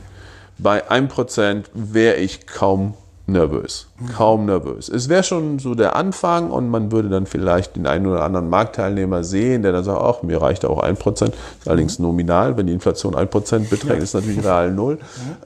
Bei 0.58 0.88
1% 0.90 1.64
wäre 1.72 2.16
ich 2.16 2.46
kaum 2.46 2.94
nervös. 3.26 3.86
Kaum 4.16 4.46
nervös. 4.46 4.88
Es 4.88 5.08
wäre 5.08 5.22
schon 5.22 5.58
so 5.58 5.74
der 5.74 5.96
Anfang 5.96 6.50
und 6.50 6.68
man 6.68 6.90
würde 6.90 7.08
dann 7.08 7.26
vielleicht 7.26 7.76
den 7.76 7.86
einen 7.86 8.06
oder 8.06 8.24
anderen 8.24 8.48
Marktteilnehmer 8.48 9.22
sehen, 9.22 9.62
der 9.62 9.72
dann 9.72 9.84
sagt, 9.84 10.00
ach, 10.00 10.22
mir 10.22 10.42
reicht 10.42 10.64
auch 10.64 10.82
1%. 10.82 11.26
Ist 11.26 11.34
allerdings 11.66 11.98
nominal, 11.98 12.56
wenn 12.56 12.66
die 12.66 12.72
Inflation 12.72 13.14
1% 13.14 13.68
beträgt, 13.68 14.02
ist 14.02 14.14
natürlich 14.14 14.44
real 14.44 14.72
null. 14.72 14.98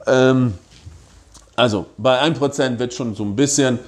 Ähm, 0.07 0.53
also 1.55 1.85
bei 1.97 2.21
1% 2.21 2.79
wird 2.79 2.93
schon 2.93 3.15
so 3.15 3.23
ein 3.23 3.35
bisschen 3.35 3.79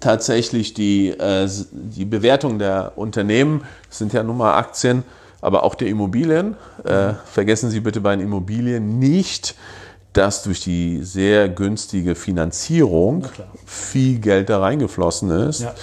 tatsächlich 0.00 0.74
die, 0.74 1.08
äh, 1.08 1.48
die 1.72 2.04
Bewertung 2.04 2.58
der 2.58 2.92
Unternehmen, 2.96 3.62
das 3.88 3.98
sind 3.98 4.12
ja 4.12 4.22
nun 4.22 4.36
mal 4.36 4.56
Aktien, 4.56 5.04
aber 5.40 5.64
auch 5.64 5.74
der 5.74 5.88
Immobilien. 5.88 6.56
Äh, 6.84 7.14
vergessen 7.24 7.70
Sie 7.70 7.80
bitte 7.80 8.00
bei 8.00 8.14
den 8.14 8.24
Immobilien 8.24 8.98
nicht, 8.98 9.56
dass 10.12 10.42
durch 10.42 10.60
die 10.60 11.02
sehr 11.02 11.48
günstige 11.48 12.14
Finanzierung 12.14 13.26
viel 13.64 14.18
Geld 14.18 14.50
da 14.50 14.60
reingeflossen 14.60 15.30
ist. 15.30 15.62
Ja. 15.62 15.74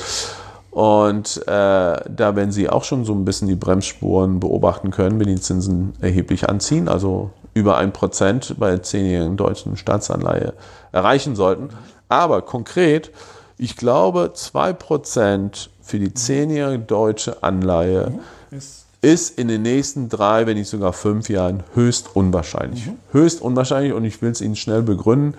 Und 0.72 1.38
äh, 1.48 1.48
da 1.48 2.36
werden 2.36 2.52
Sie 2.52 2.70
auch 2.70 2.84
schon 2.84 3.04
so 3.04 3.14
ein 3.14 3.26
bisschen 3.26 3.48
die 3.48 3.56
Bremsspuren 3.56 4.40
beobachten 4.40 4.92
können, 4.92 5.20
wenn 5.20 5.28
die 5.28 5.42
Zinsen 5.42 5.94
erheblich 6.00 6.48
anziehen, 6.48 6.88
also 6.88 7.32
über 7.54 7.80
1% 7.80 8.54
bei 8.58 8.70
der 8.70 8.84
zehnjährigen 8.84 9.36
deutschen 9.36 9.78
Staatsanleihe 9.78 10.54
erreichen 10.92 11.36
sollten. 11.36 11.70
Aber 12.08 12.44
konkret, 12.44 13.12
ich 13.58 13.76
glaube, 13.76 14.32
2% 14.36 15.70
für 15.82 16.00
die 16.00 16.14
zehnjährige 16.14 16.84
deutsche 16.84 17.42
Anleihe 17.44 18.20
ist, 18.52 18.86
ist 19.02 19.38
in 19.40 19.48
den 19.48 19.62
nächsten 19.62 20.10
drei, 20.10 20.46
wenn 20.46 20.58
nicht 20.58 20.70
sogar 20.70 20.94
fünf 20.94 21.30
Jahren 21.30 21.64
höchst 21.74 22.16
unwahrscheinlich. 22.16 22.90
Höchst 23.12 23.42
unwahrscheinlich 23.42 23.94
und 23.94 24.04
ich 24.06 24.22
will 24.22 24.32
es 24.32 24.42
Ihnen 24.42 24.56
schnell 24.56 24.82
begründen. 24.82 25.36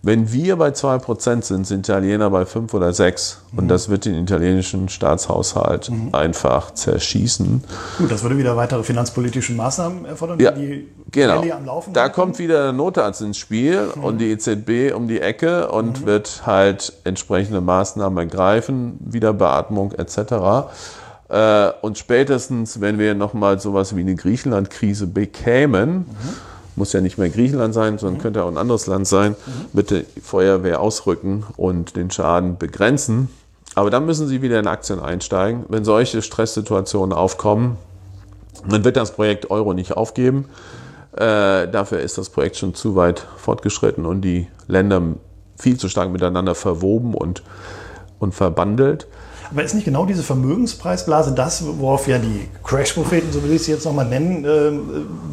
Wenn 0.00 0.32
wir 0.32 0.54
bei 0.54 0.68
2% 0.68 1.42
sind, 1.42 1.66
sind 1.66 1.88
Italiener 1.88 2.30
bei 2.30 2.46
5 2.46 2.72
oder 2.72 2.92
6 2.92 3.42
und 3.56 3.66
das 3.66 3.88
wird 3.88 4.04
den 4.04 4.14
italienischen 4.14 4.88
Staatshaushalt 4.88 5.90
einfach 6.12 6.72
zerschießen. 6.72 7.64
gut, 7.98 8.08
das 8.10 8.22
würde 8.22 8.38
wieder 8.38 8.56
weitere 8.56 8.84
finanzpolitische 8.84 9.54
Maßnahmen 9.54 10.04
erfordern, 10.04 10.38
Ja, 10.38 10.52
die 10.52 10.86
Genau. 11.10 11.38
Rallye 11.38 11.50
am 11.52 11.64
Laufen 11.64 11.92
Da 11.94 12.08
kommt 12.10 12.38
wieder 12.38 12.62
der 12.64 12.72
Notarzt 12.72 13.22
ins 13.22 13.38
Spiel 13.38 13.88
Mhm. 13.96 14.04
und 14.04 14.18
die 14.18 14.30
EZB 14.30 14.92
um 14.94 15.08
die 15.08 15.20
Ecke 15.20 15.68
und 15.68 16.06
wird 16.06 16.42
halt 16.46 16.92
entsprechende 17.02 17.60
Maßnahmen 17.60 18.18
ergreifen, 18.18 18.98
Wiederbeatmung 19.00 19.90
etc. 19.92 20.68
Äh, 21.28 21.70
Und 21.82 21.98
spätestens, 21.98 22.80
wenn 22.80 22.98
wir 22.98 23.14
nochmal 23.14 23.58
sowas 23.60 23.94
wie 23.94 24.00
eine 24.00 24.14
Griechenland-Krise 24.14 25.06
bekämen, 25.06 25.98
Mhm. 25.98 26.06
muss 26.76 26.92
ja 26.92 27.00
nicht 27.00 27.18
mehr 27.18 27.28
Griechenland 27.28 27.74
sein, 27.74 27.98
sondern 27.98 28.20
könnte 28.22 28.44
auch 28.44 28.48
ein 28.48 28.56
anderes 28.56 28.86
Land 28.86 29.06
sein, 29.06 29.34
bitte 29.72 30.06
Feuerwehr 30.22 30.80
ausrücken 30.80 31.44
und 31.56 31.96
den 31.96 32.10
Schaden 32.10 32.56
begrenzen. 32.56 33.28
Aber 33.74 33.90
dann 33.90 34.06
müssen 34.06 34.26
Sie 34.26 34.42
wieder 34.42 34.58
in 34.58 34.66
Aktien 34.66 35.00
einsteigen. 35.00 35.64
Wenn 35.68 35.84
solche 35.84 36.22
Stresssituationen 36.22 37.12
aufkommen, 37.16 37.76
man 38.68 38.84
wird 38.84 38.96
das 38.96 39.12
Projekt 39.12 39.50
Euro 39.50 39.74
nicht 39.74 39.96
aufgeben. 39.96 40.46
Äh, 41.12 41.68
dafür 41.68 42.00
ist 42.00 42.16
das 42.16 42.30
Projekt 42.30 42.56
schon 42.56 42.74
zu 42.74 42.96
weit 42.96 43.26
fortgeschritten 43.36 44.06
und 44.06 44.22
die 44.22 44.46
Länder 44.66 45.02
viel 45.56 45.76
zu 45.76 45.88
stark 45.88 46.10
miteinander 46.10 46.54
verwoben 46.54 47.14
und, 47.14 47.42
und 48.18 48.34
verbandelt. 48.34 49.06
Aber 49.50 49.62
ist 49.62 49.74
nicht 49.74 49.84
genau 49.84 50.04
diese 50.06 50.22
Vermögenspreisblase 50.22 51.32
das, 51.32 51.64
worauf 51.78 52.06
ja 52.08 52.18
die 52.18 52.48
Crash-Propheten, 52.64 53.32
so 53.32 53.42
will 53.42 53.52
ich 53.52 53.62
sie 53.64 53.72
jetzt 53.72 53.84
nochmal 53.84 54.06
nennen, 54.06 54.44
äh, 54.44 54.72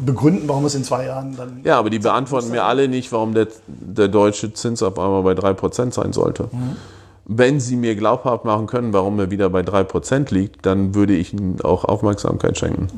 begründen, 0.04 0.48
warum 0.48 0.64
es 0.64 0.74
in 0.74 0.84
zwei 0.84 1.06
Jahren 1.06 1.36
dann. 1.36 1.60
Ja, 1.64 1.78
aber 1.78 1.90
die 1.90 1.98
beantworten 1.98 2.50
mir 2.50 2.64
alle 2.64 2.88
nicht, 2.88 3.12
warum 3.12 3.34
der, 3.34 3.48
der 3.66 4.08
deutsche 4.08 4.52
Zins 4.52 4.82
auf 4.82 4.98
einmal 4.98 5.22
bei 5.22 5.32
3% 5.32 5.92
sein 5.92 6.12
sollte. 6.12 6.48
Wenn 7.26 7.58
sie 7.60 7.76
mir 7.76 7.96
glaubhaft 7.96 8.44
machen 8.44 8.66
können, 8.66 8.92
warum 8.92 9.18
er 9.18 9.30
wieder 9.30 9.50
bei 9.50 9.60
3% 9.62 10.32
liegt, 10.32 10.64
dann 10.64 10.94
würde 10.94 11.14
ich 11.14 11.32
ihnen 11.32 11.60
auch 11.62 11.84
Aufmerksamkeit 11.84 12.56
schenken. 12.56 12.88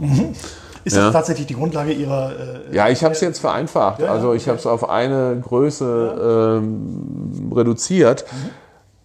Ist 0.84 0.94
Ja. 0.96 1.04
das 1.04 1.12
tatsächlich 1.12 1.46
die 1.46 1.54
Grundlage 1.54 1.92
ihrer. 1.92 2.30
Äh, 2.70 2.76
Ja, 2.76 2.88
ich 2.88 3.02
habe 3.02 3.12
es 3.14 3.20
jetzt 3.20 3.40
vereinfacht. 3.40 4.00
ja, 4.00 4.12
also 4.12 4.34
ich 4.34 4.46
habe 4.48 4.58
es 4.58 4.66
auf 4.66 4.88
eine 4.88 5.40
Größe 5.42 6.58
ähm, 6.62 7.52
reduziert. 7.54 8.24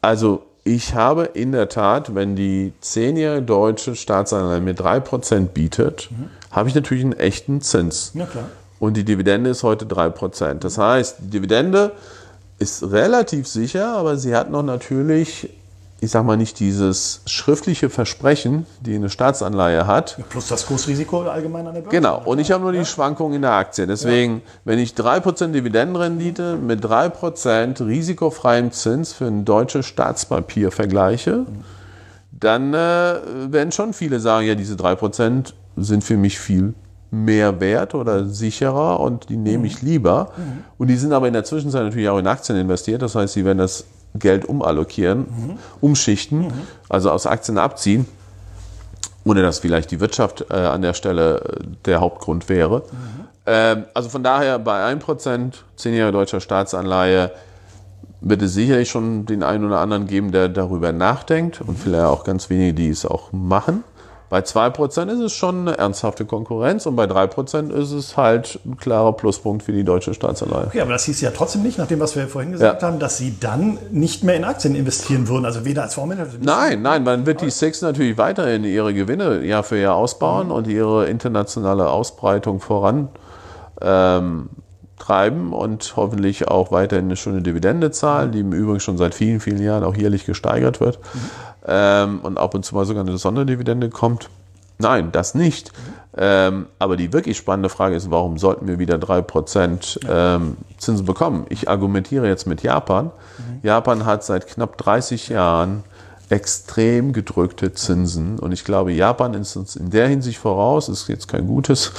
Also 0.01 0.43
ich 0.63 0.93
habe 0.93 1.25
in 1.25 1.51
der 1.51 1.67
Tat, 1.67 2.15
wenn 2.15 2.35
die 2.35 2.73
zehnjährige 2.79 3.41
deutsche 3.41 3.95
Staatsanleihe 3.95 4.61
mir 4.61 4.75
3% 4.75 5.47
bietet, 5.47 6.09
habe 6.51 6.69
ich 6.69 6.75
natürlich 6.75 7.03
einen 7.03 7.13
echten 7.13 7.61
Zins. 7.61 8.11
Ja, 8.13 8.25
klar. 8.25 8.45
Und 8.79 8.95
die 8.95 9.03
Dividende 9.03 9.49
ist 9.49 9.63
heute 9.63 9.85
3%. 9.85 10.55
Das 10.55 10.77
heißt, 10.77 11.17
die 11.19 11.29
Dividende 11.29 11.91
ist 12.59 12.83
relativ 12.83 13.47
sicher, 13.47 13.93
aber 13.93 14.17
sie 14.17 14.35
hat 14.35 14.51
noch 14.51 14.63
natürlich 14.63 15.49
ich 16.03 16.11
sag 16.11 16.25
mal, 16.25 16.35
nicht 16.35 16.59
dieses 16.59 17.21
schriftliche 17.25 17.89
Versprechen, 17.89 18.65
die 18.81 18.95
eine 18.95 19.09
Staatsanleihe 19.09 19.87
hat. 19.87 20.17
Plus 20.29 20.49
das 20.49 20.65
Kursrisiko 20.65 21.21
allgemein 21.21 21.65
an 21.65 21.73
der 21.73 21.81
Börse. 21.81 21.95
Genau, 21.95 22.21
und 22.25 22.39
ich 22.39 22.51
habe 22.51 22.61
nur 22.61 22.73
die 22.73 22.83
Schwankungen 22.83 23.35
in 23.37 23.41
der 23.43 23.53
Aktie. 23.53 23.87
Deswegen, 23.87 24.35
ja. 24.35 24.41
wenn 24.65 24.79
ich 24.79 24.91
3% 24.91 25.53
Dividendenrendite 25.53 26.57
mit 26.57 26.83
3% 26.83 27.85
risikofreiem 27.85 28.71
Zins 28.73 29.13
für 29.13 29.25
ein 29.25 29.45
deutsches 29.45 29.85
Staatspapier 29.85 30.71
vergleiche, 30.71 31.45
dann 32.31 32.73
äh, 32.73 33.15
werden 33.47 33.71
schon 33.71 33.93
viele 33.93 34.19
sagen, 34.19 34.45
ja, 34.45 34.55
diese 34.55 34.75
3% 34.75 35.53
sind 35.77 36.03
für 36.03 36.17
mich 36.17 36.37
viel 36.37 36.73
mehr 37.11 37.61
wert 37.61 37.95
oder 37.95 38.25
sicherer 38.25 38.99
und 38.99 39.29
die 39.29 39.37
nehme 39.37 39.67
ich 39.67 39.81
lieber. 39.81 40.33
Mhm. 40.35 40.63
Und 40.77 40.87
die 40.87 40.97
sind 40.97 41.13
aber 41.13 41.27
in 41.27 41.33
der 41.33 41.45
Zwischenzeit 41.45 41.83
natürlich 41.83 42.09
auch 42.09 42.17
in 42.17 42.27
Aktien 42.27 42.57
investiert. 42.57 43.01
Das 43.01 43.15
heißt, 43.15 43.33
sie 43.33 43.45
werden 43.45 43.59
das 43.59 43.85
Geld 44.15 44.45
umallokieren, 44.45 45.19
mhm. 45.19 45.57
umschichten, 45.81 46.47
mhm. 46.47 46.53
also 46.89 47.11
aus 47.11 47.25
Aktien 47.25 47.57
abziehen, 47.57 48.05
ohne 49.23 49.41
dass 49.41 49.59
vielleicht 49.59 49.91
die 49.91 49.99
Wirtschaft 49.99 50.45
äh, 50.49 50.53
an 50.55 50.81
der 50.81 50.93
Stelle 50.93 51.39
äh, 51.39 51.63
der 51.85 51.99
Hauptgrund 51.99 52.49
wäre. 52.49 52.83
Ähm, 53.45 53.85
also 53.93 54.09
von 54.09 54.23
daher 54.23 54.59
bei 54.59 54.91
1%, 54.93 55.53
10 55.75 55.93
Jahre 55.93 56.11
deutscher 56.11 56.39
Staatsanleihe, 56.39 57.31
wird 58.21 58.41
es 58.41 58.53
sicherlich 58.53 58.89
schon 58.89 59.25
den 59.25 59.43
einen 59.43 59.65
oder 59.65 59.79
anderen 59.79 60.07
geben, 60.07 60.31
der 60.31 60.47
darüber 60.47 60.93
nachdenkt 60.93 61.59
und 61.59 61.77
vielleicht 61.77 62.05
auch 62.05 62.23
ganz 62.23 62.49
wenige, 62.49 62.73
die 62.73 62.89
es 62.89 63.05
auch 63.05 63.33
machen. 63.33 63.83
Bei 64.33 64.39
2% 64.39 65.11
ist 65.11 65.19
es 65.19 65.31
schon 65.31 65.67
eine 65.67 65.77
ernsthafte 65.77 66.25
Konkurrenz 66.25 66.87
und 66.87 66.95
bei 66.95 67.03
3% 67.03 67.69
ist 67.69 67.91
es 67.91 68.17
halt 68.17 68.59
ein 68.65 68.77
klarer 68.77 69.13
Pluspunkt 69.13 69.61
für 69.61 69.73
die 69.73 69.83
deutsche 69.83 70.15
Staatsanleihe. 70.15 70.65
Okay, 70.65 70.81
aber 70.81 70.93
das 70.93 71.05
hieß 71.05 71.21
ja 71.21 71.29
trotzdem 71.29 71.61
nicht, 71.61 71.77
nach 71.77 71.85
dem, 71.85 71.99
was 71.99 72.15
wir 72.15 72.27
vorhin 72.27 72.51
gesagt 72.51 72.81
ja. 72.81 72.87
haben, 72.87 72.97
dass 72.97 73.17
Sie 73.17 73.39
dann 73.39 73.77
nicht 73.91 74.23
mehr 74.23 74.35
in 74.35 74.43
Aktien 74.43 74.73
investieren 74.73 75.27
würden, 75.27 75.45
also 75.45 75.65
weder 75.65 75.83
als 75.83 75.93
Fondsmanager. 75.93 76.39
Nein, 76.41 76.81
nein, 76.81 77.03
man 77.03 77.27
wird 77.27 77.41
die 77.41 77.51
Six 77.51 77.83
natürlich 77.83 78.17
weiterhin 78.17 78.63
ihre 78.63 78.95
Gewinne 78.95 79.45
Jahr 79.45 79.61
für 79.61 79.77
Jahr 79.77 79.97
ausbauen 79.97 80.47
mhm. 80.47 80.53
und 80.53 80.67
ihre 80.67 81.05
internationale 81.05 81.87
Ausbreitung 81.91 82.59
voran 82.59 83.09
ähm, 83.81 84.49
treiben 84.97 85.53
und 85.53 85.93
hoffentlich 85.95 86.47
auch 86.47 86.71
weiterhin 86.71 87.05
eine 87.05 87.17
schöne 87.17 87.43
Dividende 87.43 87.91
zahlen, 87.91 88.31
die 88.31 88.39
im 88.39 88.51
Übrigen 88.51 88.79
schon 88.79 88.97
seit 88.97 89.13
vielen, 89.13 89.39
vielen 89.39 89.61
Jahren 89.61 89.83
auch 89.83 89.95
jährlich 89.95 90.25
gesteigert 90.25 90.79
wird. 90.79 90.97
Mhm 91.13 91.52
ähm, 91.65 92.19
und 92.21 92.37
ab 92.37 92.53
und 92.55 92.65
zu 92.65 92.75
mal 92.75 92.85
sogar 92.85 93.03
eine 93.03 93.17
Sonderdividende 93.17 93.89
kommt. 93.89 94.29
Nein, 94.79 95.11
das 95.11 95.35
nicht. 95.35 95.71
Ähm, 96.15 96.67
aber 96.79 96.97
die 96.97 97.13
wirklich 97.13 97.37
spannende 97.37 97.69
Frage 97.69 97.95
ist, 97.95 98.11
warum 98.11 98.37
sollten 98.37 98.67
wir 98.67 98.79
wieder 98.79 98.95
3% 98.95 99.99
ähm, 100.09 100.57
Zinsen 100.77 101.05
bekommen? 101.05 101.45
Ich 101.49 101.69
argumentiere 101.69 102.27
jetzt 102.27 102.47
mit 102.47 102.63
Japan. 102.63 103.05
Mhm. 103.05 103.59
Japan 103.63 104.05
hat 104.05 104.23
seit 104.23 104.47
knapp 104.47 104.77
30 104.77 105.29
Jahren 105.29 105.83
extrem 106.29 107.13
gedrückte 107.13 107.73
Zinsen. 107.73 108.39
Und 108.39 108.51
ich 108.51 108.63
glaube, 108.63 108.91
Japan 108.91 109.33
ist 109.35 109.55
uns 109.55 109.75
in 109.75 109.89
der 109.89 110.07
Hinsicht 110.07 110.39
voraus, 110.39 110.89
ist 110.89 111.07
jetzt 111.07 111.27
kein 111.27 111.47
gutes 111.47 111.91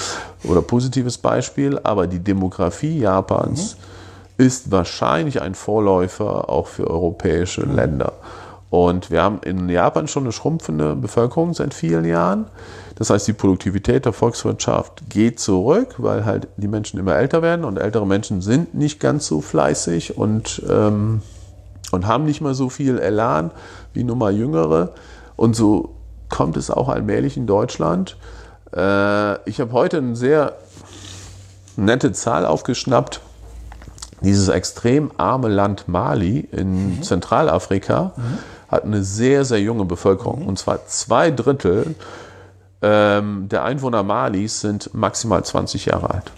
oder 0.44 0.62
positives 0.62 1.18
Beispiel, 1.18 1.78
aber 1.82 2.06
die 2.06 2.18
Demografie 2.18 2.98
Japans 2.98 3.76
mhm. 3.76 4.44
ist 4.44 4.70
wahrscheinlich 4.70 5.40
ein 5.40 5.54
Vorläufer 5.54 6.48
auch 6.48 6.66
für 6.66 6.88
europäische 6.88 7.64
mhm. 7.64 7.76
Länder. 7.76 8.12
Und 8.74 9.12
wir 9.12 9.22
haben 9.22 9.38
in 9.44 9.68
Japan 9.68 10.08
schon 10.08 10.24
eine 10.24 10.32
schrumpfende 10.32 10.96
Bevölkerung 10.96 11.54
seit 11.54 11.74
vielen 11.74 12.04
Jahren. 12.04 12.46
Das 12.96 13.08
heißt, 13.08 13.28
die 13.28 13.32
Produktivität 13.32 14.04
der 14.04 14.12
Volkswirtschaft 14.12 15.08
geht 15.08 15.38
zurück, 15.38 15.94
weil 15.98 16.24
halt 16.24 16.48
die 16.56 16.66
Menschen 16.66 16.98
immer 16.98 17.14
älter 17.14 17.40
werden 17.40 17.64
und 17.64 17.76
ältere 17.76 18.04
Menschen 18.04 18.40
sind 18.42 18.74
nicht 18.74 18.98
ganz 18.98 19.28
so 19.28 19.40
fleißig 19.40 20.18
und, 20.18 20.60
ähm, 20.68 21.22
und 21.92 22.08
haben 22.08 22.24
nicht 22.24 22.40
mehr 22.40 22.54
so 22.54 22.68
viel 22.68 22.98
Elan 22.98 23.52
wie 23.92 24.02
nun 24.02 24.18
mal 24.18 24.34
jüngere. 24.34 24.90
Und 25.36 25.54
so 25.54 25.94
kommt 26.28 26.56
es 26.56 26.68
auch 26.68 26.88
allmählich 26.88 27.36
in 27.36 27.46
Deutschland. 27.46 28.16
Äh, 28.74 29.48
ich 29.48 29.60
habe 29.60 29.70
heute 29.70 29.98
eine 29.98 30.16
sehr 30.16 30.54
nette 31.76 32.10
Zahl 32.10 32.44
aufgeschnappt. 32.44 33.20
Dieses 34.20 34.48
extrem 34.48 35.12
arme 35.16 35.46
Land 35.46 35.86
Mali 35.86 36.40
in 36.50 36.96
mhm. 36.96 37.02
Zentralafrika. 37.04 38.14
Mhm 38.16 38.53
hat 38.74 38.84
eine 38.84 39.02
sehr, 39.02 39.44
sehr 39.44 39.60
junge 39.60 39.84
Bevölkerung. 39.84 40.42
Mhm. 40.42 40.48
Und 40.48 40.58
zwar 40.58 40.86
zwei 40.86 41.30
Drittel 41.30 41.94
ähm, 42.82 43.48
der 43.48 43.64
Einwohner 43.64 44.02
Malis 44.02 44.60
sind 44.60 44.92
maximal 44.92 45.42
20 45.42 45.86
Jahre 45.86 46.10
alt. 46.10 46.30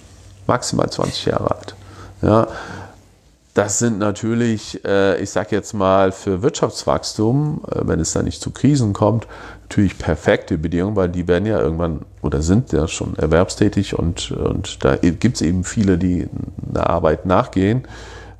Maximal 0.46 0.88
20 0.88 1.26
Jahre 1.26 1.50
alt. 1.50 1.74
Ja, 2.22 2.46
das 3.52 3.78
sind 3.78 3.98
natürlich, 3.98 4.84
äh, 4.84 5.20
ich 5.20 5.30
sage 5.30 5.56
jetzt 5.56 5.72
mal, 5.72 6.12
für 6.12 6.42
Wirtschaftswachstum, 6.42 7.62
äh, 7.68 7.80
wenn 7.82 7.98
es 7.98 8.12
da 8.12 8.22
nicht 8.22 8.40
zu 8.40 8.52
Krisen 8.52 8.92
kommt, 8.92 9.26
natürlich 9.62 9.98
perfekte 9.98 10.56
Bedingungen, 10.56 10.94
weil 10.94 11.08
die 11.08 11.26
werden 11.26 11.46
ja 11.46 11.58
irgendwann 11.58 12.02
oder 12.22 12.42
sind 12.42 12.72
ja 12.72 12.86
schon 12.86 13.16
erwerbstätig 13.16 13.98
und, 13.98 14.30
und 14.30 14.84
da 14.84 14.96
gibt 14.96 15.36
es 15.36 15.42
eben 15.42 15.64
viele, 15.64 15.98
die 15.98 16.28
einer 16.68 16.88
Arbeit 16.88 17.26
nachgehen 17.26 17.88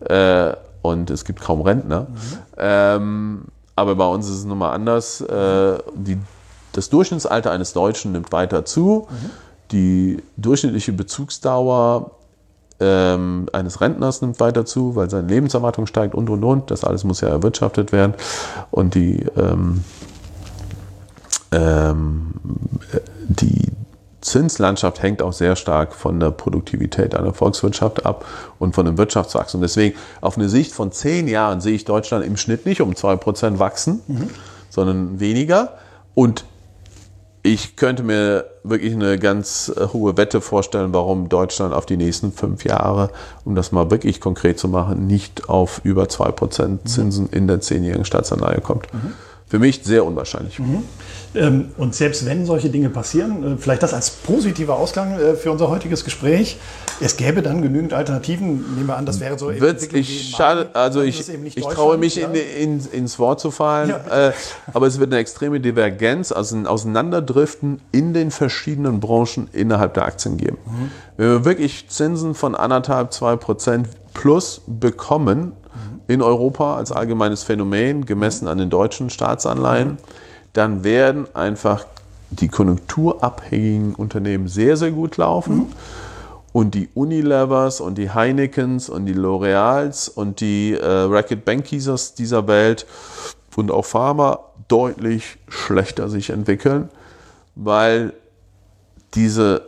äh, 0.01 0.52
und 0.82 1.10
es 1.10 1.24
gibt 1.24 1.40
kaum 1.40 1.62
Rentner. 1.62 2.02
Mhm. 2.02 2.39
Ähm, 2.59 3.44
aber 3.77 3.94
bei 3.94 4.07
uns 4.07 4.28
ist 4.28 4.39
es 4.39 4.44
nun 4.44 4.59
mal 4.59 4.73
anders. 4.73 5.20
Äh, 5.20 5.78
die, 5.94 6.19
das 6.73 6.89
Durchschnittsalter 6.89 7.51
eines 7.51 7.74
Deutschen 7.74 8.12
nimmt 8.12 8.32
weiter 8.32 8.65
zu. 8.65 9.07
Mhm. 9.09 9.31
Die 9.70 10.23
durchschnittliche 10.36 10.93
Bezugsdauer 10.93 12.12
ähm, 12.81 13.47
eines 13.53 13.81
Rentners 13.81 14.23
nimmt 14.23 14.40
weiter 14.40 14.65
zu, 14.65 14.97
weil 14.97 15.11
seine 15.11 15.28
Lebenserwartung 15.28 15.86
steigt 15.86 16.15
und 16.15 16.31
und 16.31 16.43
und. 16.43 16.70
Das 16.70 16.85
alles 16.85 17.05
muss 17.05 17.20
ja 17.20 17.28
erwirtschaftet 17.28 17.93
werden. 17.93 18.15
Und 18.70 18.94
die, 18.94 19.27
ähm, 19.36 19.85
ähm, 21.53 22.32
die 23.28 23.73
Zinslandschaft 24.27 25.03
hängt 25.03 25.23
auch 25.23 25.32
sehr 25.32 25.57
stark 25.57 25.94
von 25.94 26.19
der 26.19 26.32
Produktivität 26.32 27.15
einer 27.15 27.32
Volkswirtschaft 27.32 28.05
ab 28.05 28.24
und 28.59 28.74
von 28.74 28.85
dem 28.85 28.98
Wirtschaftswachstum. 28.98 29.61
Deswegen 29.61 29.97
auf 30.20 30.36
eine 30.36 30.48
Sicht 30.48 30.73
von 30.73 30.90
zehn 30.93 31.28
Jahren 31.28 31.61
sehe 31.61 31.74
ich 31.74 31.85
Deutschland 31.85 32.24
im 32.27 32.36
Schnitt 32.36 32.66
nicht 32.66 32.81
um 32.81 32.97
zwei 32.97 33.16
Prozent 33.16 33.59
wachsen, 33.59 34.03
mhm. 34.09 34.31
sondern 34.69 35.20
weniger. 35.20 35.74
Und 36.15 36.44
ich 37.43 37.77
könnte 37.77 38.03
mir 38.03 38.47
wirklich 38.65 38.93
eine 38.93 39.19
ganz 39.20 39.73
hohe 39.93 40.16
Wette 40.16 40.40
vorstellen, 40.40 40.93
warum 40.93 41.28
Deutschland 41.28 41.73
auf 41.73 41.86
die 41.86 41.97
nächsten 41.97 42.32
fünf 42.32 42.65
Jahre, 42.65 43.11
um 43.44 43.55
das 43.55 43.70
mal 43.70 43.93
wirklich 43.93 44.20
konkret 44.20 44.59
zu 44.59 44.66
machen, 44.66 45.07
nicht 45.07 45.48
auf 45.48 45.81
über 45.85 46.09
zwei 46.09 46.32
Prozent 46.32 46.85
mhm. 46.85 46.89
Zinsen 46.89 47.28
in 47.31 47.47
der 47.47 47.61
zehnjährigen 47.61 48.05
Staatsanleihe 48.05 48.61
kommt. 48.61 48.93
Mhm. 48.93 49.12
Für 49.48 49.60
mich 49.60 49.81
sehr 49.85 50.05
unwahrscheinlich. 50.05 50.59
Mhm. 50.59 50.82
Ähm, 51.36 51.68
und 51.77 51.94
selbst 51.94 52.27
wenn 52.27 52.47
solche 52.47 52.68
Dinge 52.68 52.89
passieren, 52.89 53.55
äh, 53.55 53.56
vielleicht 53.59 53.82
das 53.82 53.94
als 53.94 54.10
positiver 54.10 54.77
Ausgang 54.77 55.20
äh, 55.20 55.35
für 55.35 55.52
unser 55.52 55.70
heutiges 55.70 56.05
Gespräch, 56.05 56.56
es 57.01 57.16
gäbe 57.16 57.43
dann 57.43 57.62
genügend 57.62 57.93
Alternativen. 57.93 58.74
Nehmen 58.74 58.86
wir 58.86 58.97
an, 58.97 59.06
das 59.06 59.20
wäre 59.20 59.39
so. 59.39 59.48
Wird 59.48 59.93
ich 59.93 60.35
schade, 60.36 60.70
also 60.73 61.02
ich, 61.02 61.28
ich 61.28 61.64
traue 61.64 61.97
mich 61.97 62.16
ja. 62.16 62.28
in, 62.28 62.81
in, 62.81 62.90
ins 62.90 63.18
Wort 63.20 63.39
zu 63.39 63.52
fallen, 63.52 63.90
ja. 63.90 64.28
äh, 64.28 64.32
aber 64.73 64.86
es 64.86 64.98
wird 64.98 65.12
eine 65.12 65.20
extreme 65.20 65.60
Divergenz, 65.60 66.32
also 66.32 66.56
ein 66.56 66.66
Auseinanderdriften 66.66 67.81
in 67.93 68.14
den 68.14 68.32
verschiedenen 68.32 68.98
Branchen 68.98 69.48
innerhalb 69.52 69.94
der 69.94 70.06
Aktien 70.06 70.39
geben. 70.39 70.59
Mhm. 70.64 70.90
Wenn 71.18 71.28
wir 71.28 71.44
wirklich 71.44 71.89
Zinsen 71.89 72.35
von 72.35 72.56
anderthalb, 72.56 73.12
zwei 73.12 73.36
Prozent 73.36 73.89
plus 74.14 74.62
bekommen. 74.66 75.52
In 76.09 76.23
Europa 76.23 76.77
als 76.77 76.93
allgemeines 76.93 77.43
Phänomen, 77.43 78.07
gemessen 78.07 78.49
an 78.49 78.59
den 78.59 78.70
deutschen 78.70 79.11
Staatsanleihen, 79.11 79.99
dann 80.53 80.85
werden 80.85 81.27
einfach 81.35 81.85
die 82.31 82.49
konjunkturabhängigen 82.49 83.95
Unternehmen 83.95 84.49
sehr, 84.49 84.77
sehr 84.77 84.91
gut 84.91 85.16
laufen. 85.16 85.73
Und 86.53 86.74
die 86.74 86.89
Unilevers 86.95 87.81
und 87.81 87.99
die 87.99 88.11
Heinekens 88.11 88.89
und 88.89 89.05
die 89.05 89.15
L'Oreals 89.15 90.09
und 90.09 90.41
die 90.41 90.73
äh, 90.73 90.87
Racket 90.87 91.45
Bankisers 91.45 92.15
dieser 92.15 92.47
Welt 92.47 92.87
und 93.57 93.70
auch 93.70 93.85
Pharma 93.85 94.39
deutlich 94.69 95.37
schlechter 95.49 96.09
sich 96.09 96.31
entwickeln, 96.31 96.89
weil 97.55 98.15
diese 99.15 99.62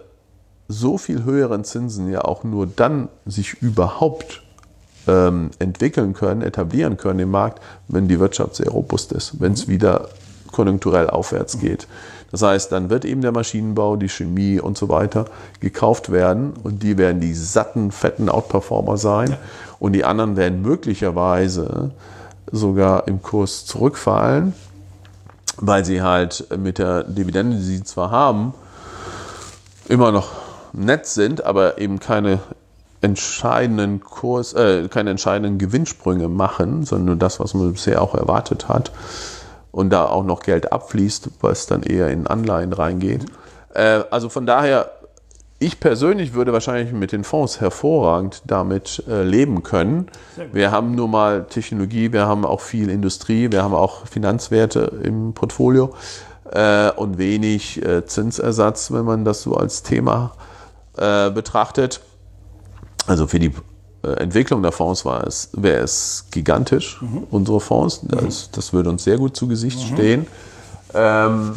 so 0.69 0.99
viel 0.99 1.25
höheren 1.25 1.65
Zinsen 1.65 2.11
ja 2.11 2.23
auch 2.23 2.45
nur 2.45 2.67
dann 2.67 3.09
sich 3.27 3.63
überhaupt 3.63 4.43
ähm, 5.07 5.51
entwickeln 5.59 6.15
können, 6.15 6.43
etablieren 6.43 6.97
können 6.97 7.21
im 7.21 7.31
Markt, 7.31 7.63
wenn 7.89 8.09
die 8.09 8.21
Wirtschaft 8.21 8.57
sehr 8.57 8.71
robust 8.71 9.13
ist, 9.13 9.41
wenn 9.41 9.53
es 9.53 9.67
mhm. 9.67 9.73
wieder 9.73 10.09
konjunkturell 10.53 11.09
aufwärts 11.11 11.59
geht. 11.59 11.87
Das 12.31 12.43
heißt, 12.43 12.73
dann 12.73 12.91
wird 12.91 13.05
eben 13.05 13.23
der 13.23 13.33
Maschinenbau, 13.33 13.97
die 13.97 14.09
Chemie 14.09 14.61
und 14.61 14.77
so 14.77 14.89
weiter 14.89 15.27
gekauft 15.61 16.13
werden 16.13 16.53
und 16.63 16.83
die 16.83 16.99
werden 16.99 17.21
die 17.21 17.33
satten, 17.33 17.91
fetten 17.91 18.29
Outperformer 18.29 18.99
sein 18.99 19.31
ja. 19.31 19.39
und 19.79 19.93
die 19.95 20.05
anderen 20.05 20.37
werden 20.37 20.61
möglicherweise 20.61 21.93
sogar 22.51 23.09
im 23.09 23.23
Kurs 23.23 23.65
zurückfallen, 23.65 24.53
weil 25.57 25.85
sie 25.85 26.03
halt 26.03 26.47
mit 26.57 26.79
der 26.79 27.05
Dividende, 27.05 27.57
die 27.57 27.63
sie 27.63 27.85
zwar 27.85 28.11
haben, 28.11 28.53
immer 29.89 30.13
noch 30.13 30.33
nett 30.73 31.07
sind, 31.07 31.45
aber 31.45 31.79
eben 31.79 31.99
keine 31.99 32.41
entscheidenden 33.01 34.01
Kurs, 34.01 34.55
äh, 34.55 34.89
keine 34.89 35.11
entscheidenden 35.11 35.59
Gewinnsprünge 35.59 36.29
machen, 36.29 36.85
sondern 36.85 37.07
nur 37.07 37.17
das, 37.17 37.39
was 37.41 37.55
man 37.55 37.73
bisher 37.73 38.03
auch 38.03 38.15
erwartet 38.15 38.69
hat. 38.69 38.91
und 39.71 39.91
da 39.91 40.07
auch 40.07 40.25
noch 40.25 40.41
Geld 40.41 40.73
abfließt, 40.73 41.29
was 41.41 41.67
dann 41.67 41.83
eher 41.83 42.09
in 42.09 42.27
Anleihen 42.27 42.73
reingeht. 42.73 43.27
Äh, 43.75 44.03
also 44.11 44.29
von 44.29 44.47
daher, 44.47 44.91
ich 45.61 45.79
persönlich 45.79 46.35
würde 46.35 46.53
wahrscheinlich 46.53 46.93
mit 46.93 47.13
den 47.13 47.23
Fonds 47.23 47.61
hervorragend 47.61 48.43
damit 48.47 49.03
äh, 49.09 49.23
leben 49.23 49.63
können. 49.63 50.09
Wir 50.53 50.71
haben 50.71 50.95
nur 50.95 51.09
mal 51.09 51.45
Technologie, 51.45 52.13
wir 52.13 52.27
haben 52.27 52.45
auch 52.45 52.61
viel 52.61 52.91
Industrie, 52.91 53.53
wir 53.53 53.63
haben 53.63 53.75
auch 53.75 54.07
Finanzwerte 54.07 55.01
im 55.03 55.35
Portfolio 55.35 55.95
äh, 56.51 56.91
und 56.93 57.19
wenig 57.19 57.85
äh, 57.85 58.05
Zinsersatz, 58.07 58.93
wenn 58.93 59.05
man 59.05 59.25
das 59.25 59.43
so 59.43 59.55
als 59.55 59.83
Thema 59.83 60.33
äh, 60.97 61.31
betrachtet. 61.31 62.01
Also 63.09 63.27
für 63.27 63.39
die 63.39 63.53
äh, 64.03 64.13
Entwicklung 64.13 64.63
der 64.63 64.73
Fonds 64.73 65.05
war 65.05 65.27
es, 65.27 65.51
wäre 65.53 65.83
es 65.83 66.27
gigantisch, 66.31 67.01
mhm. 67.01 67.27
unsere 67.31 67.61
Fonds. 67.61 68.01
Das, 68.03 68.51
das, 68.51 68.73
würde 68.73 68.91
uns 68.91 69.05
sehr 69.05 69.19
gut 69.19 69.37
zu 69.37 69.49
Gesicht 69.49 69.79
mhm. 69.79 69.95
stehen. 69.95 70.27
Ähm, 70.95 71.55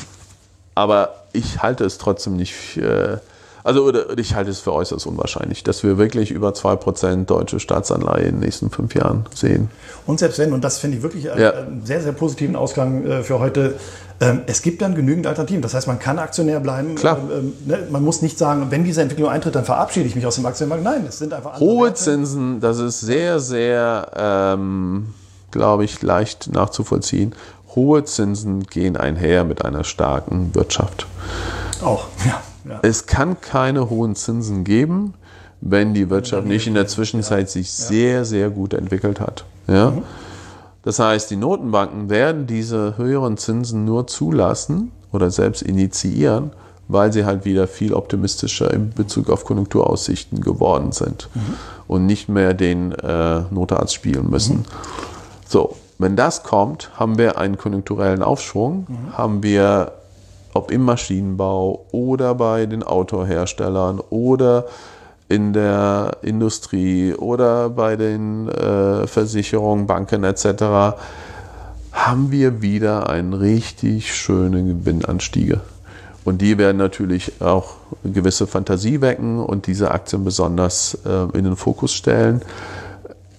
aber 0.73 1.25
ich 1.33 1.61
halte 1.61 1.85
es 1.85 1.97
trotzdem 1.97 2.35
nicht, 2.37 2.77
äh, 2.77 3.17
also 3.63 3.83
oder, 3.83 4.17
ich 4.17 4.35
halte 4.35 4.51
es 4.51 4.59
für 4.59 4.73
äußerst 4.73 5.05
unwahrscheinlich, 5.05 5.63
dass 5.63 5.83
wir 5.83 5.97
wirklich 5.97 6.31
über 6.31 6.49
2% 6.49 7.25
deutsche 7.25 7.59
Staatsanleihe 7.59 8.23
in 8.23 8.35
den 8.35 8.39
nächsten 8.39 8.69
fünf 8.69 8.95
Jahren 8.95 9.25
sehen. 9.33 9.69
Und 10.05 10.19
selbst 10.19 10.39
wenn, 10.39 10.53
und 10.53 10.63
das 10.63 10.79
finde 10.79 10.97
ich 10.97 11.03
wirklich 11.03 11.31
einen, 11.31 11.41
ja. 11.41 11.51
einen 11.51 11.85
sehr, 11.85 12.01
sehr 12.01 12.13
positiven 12.13 12.55
Ausgang 12.55 13.05
äh, 13.05 13.23
für 13.23 13.39
heute, 13.39 13.75
ähm, 14.19 14.41
es 14.45 14.61
gibt 14.61 14.81
dann 14.81 14.93
genügend 14.93 15.25
Alternativen. 15.25 15.61
Das 15.61 15.73
heißt, 15.73 15.87
man 15.87 15.99
kann 15.99 16.19
Aktionär 16.19 16.59
bleiben. 16.59 16.95
Klar. 16.95 17.17
Ähm, 17.31 17.53
ne? 17.65 17.87
Man 17.89 18.03
muss 18.03 18.21
nicht 18.21 18.37
sagen, 18.37 18.67
wenn 18.69 18.83
diese 18.83 19.01
Entwicklung 19.01 19.29
eintritt, 19.29 19.55
dann 19.55 19.65
verabschiede 19.65 20.05
ich 20.07 20.15
mich 20.15 20.25
aus 20.25 20.35
dem 20.35 20.45
Aktienmarkt. 20.45 20.83
Nein, 20.83 21.05
es 21.07 21.17
sind 21.17 21.33
einfach 21.33 21.59
Hohe 21.59 21.85
Werte. 21.85 21.99
Zinsen, 21.99 22.59
das 22.59 22.79
ist 22.79 23.01
sehr, 23.01 23.39
sehr, 23.39 24.11
ähm, 24.15 25.07
glaube 25.49 25.85
ich, 25.85 26.01
leicht 26.03 26.53
nachzuvollziehen. 26.53 27.33
Hohe 27.75 28.03
Zinsen 28.03 28.63
gehen 28.67 28.95
einher 28.95 29.43
mit 29.43 29.65
einer 29.65 29.83
starken 29.83 30.53
Wirtschaft. 30.53 31.07
Auch, 31.83 32.05
ja. 32.25 32.41
Ja. 32.71 32.79
Es 32.81 33.05
kann 33.05 33.39
keine 33.41 33.89
hohen 33.89 34.15
Zinsen 34.15 34.63
geben, 34.63 35.13
wenn 35.61 35.93
die 35.93 36.09
Wirtschaft 36.09 36.47
nicht 36.47 36.67
in 36.67 36.73
der 36.73 36.87
Zwischenzeit 36.87 37.49
sich 37.49 37.71
sehr, 37.71 38.25
sehr 38.25 38.49
gut 38.49 38.73
entwickelt 38.73 39.19
hat. 39.19 39.45
Ja? 39.67 39.91
Mhm. 39.91 40.03
Das 40.83 40.97
heißt, 40.97 41.29
die 41.29 41.35
Notenbanken 41.35 42.09
werden 42.09 42.47
diese 42.47 42.97
höheren 42.97 43.37
Zinsen 43.37 43.85
nur 43.85 44.07
zulassen 44.07 44.91
oder 45.11 45.29
selbst 45.29 45.61
initiieren, 45.61 46.51
weil 46.87 47.13
sie 47.13 47.25
halt 47.25 47.45
wieder 47.45 47.67
viel 47.67 47.93
optimistischer 47.93 48.73
in 48.73 48.89
Bezug 48.89 49.29
auf 49.29 49.45
Konjunkturaussichten 49.45 50.41
geworden 50.41 50.91
sind 50.91 51.29
mhm. 51.35 51.41
und 51.87 52.05
nicht 52.05 52.29
mehr 52.29 52.53
den 52.53 52.93
äh, 52.93 53.41
Notarzt 53.51 53.93
spielen 53.93 54.29
müssen. 54.29 54.57
Mhm. 54.57 54.65
So, 55.47 55.75
wenn 55.99 56.15
das 56.15 56.41
kommt, 56.41 56.89
haben 56.95 57.19
wir 57.19 57.37
einen 57.37 57.57
konjunkturellen 57.57 58.23
Aufschwung, 58.23 58.87
mhm. 58.87 59.17
haben 59.17 59.43
wir, 59.43 59.91
ob 60.53 60.71
im 60.71 60.83
Maschinenbau 60.83 61.85
oder 61.91 62.35
bei 62.35 62.65
den 62.65 62.83
Autoherstellern 62.83 63.99
oder 64.09 64.65
in 65.29 65.53
der 65.53 66.17
Industrie 66.21 67.13
oder 67.13 67.69
bei 67.69 67.95
den 67.95 68.49
äh, 68.49 69.07
Versicherungen, 69.07 69.87
Banken 69.87 70.25
etc. 70.25 70.97
haben 71.93 72.31
wir 72.31 72.61
wieder 72.61 73.09
einen 73.09 73.33
richtig 73.33 74.13
schönen 74.13 74.67
Gewinnanstiege. 74.67 75.61
Und 76.23 76.41
die 76.41 76.57
werden 76.57 76.77
natürlich 76.77 77.41
auch 77.41 77.75
gewisse 78.03 78.45
Fantasie 78.45 79.01
wecken 79.01 79.39
und 79.39 79.67
diese 79.67 79.91
Aktien 79.91 80.23
besonders 80.23 80.97
äh, 81.05 81.37
in 81.37 81.45
den 81.45 81.55
Fokus 81.55 81.93
stellen. 81.93 82.41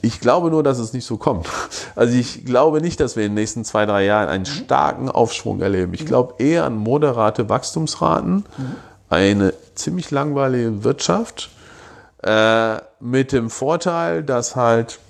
Ich 0.05 0.21
glaube 0.21 0.51
nur, 0.51 0.65
dass 0.65 0.79
es 0.79 0.93
nicht 0.93 1.07
so 1.07 1.17
kommt. 1.17 1.49
Also 1.95 2.17
ich 2.17 2.47
glaube 2.47 2.81
nicht, 2.81 3.01
dass 3.01 3.17
wir 3.17 3.25
in 3.25 3.33
den 3.33 3.35
nächsten 3.35 3.65
zwei, 3.65 3.85
drei 3.85 4.07
Jahren 4.07 4.29
einen 4.29 4.47
starken 4.47 5.11
Aufschwung 5.11 5.61
erleben. 5.61 5.93
Ich 5.93 6.07
glaube 6.07 6.43
eher 6.43 6.65
an 6.65 6.77
moderate 6.77 7.51
Wachstumsraten, 7.51 8.47
eine 9.11 9.53
ziemlich 9.75 10.11
langweilige 10.11 10.85
Wirtschaft 10.85 11.51
äh, 12.23 12.77
mit 12.99 13.33
dem 13.33 13.51
Vorteil, 13.51 14.23
dass 14.23 14.57
halt 14.57 15.01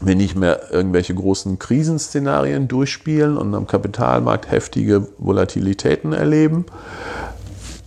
wir 0.00 0.14
nicht 0.14 0.36
mehr 0.36 0.70
irgendwelche 0.70 1.14
großen 1.14 1.58
Krisenszenarien 1.58 2.68
durchspielen 2.68 3.38
und 3.38 3.54
am 3.54 3.66
Kapitalmarkt 3.66 4.50
heftige 4.50 5.08
Volatilitäten 5.16 6.12
erleben. 6.12 6.66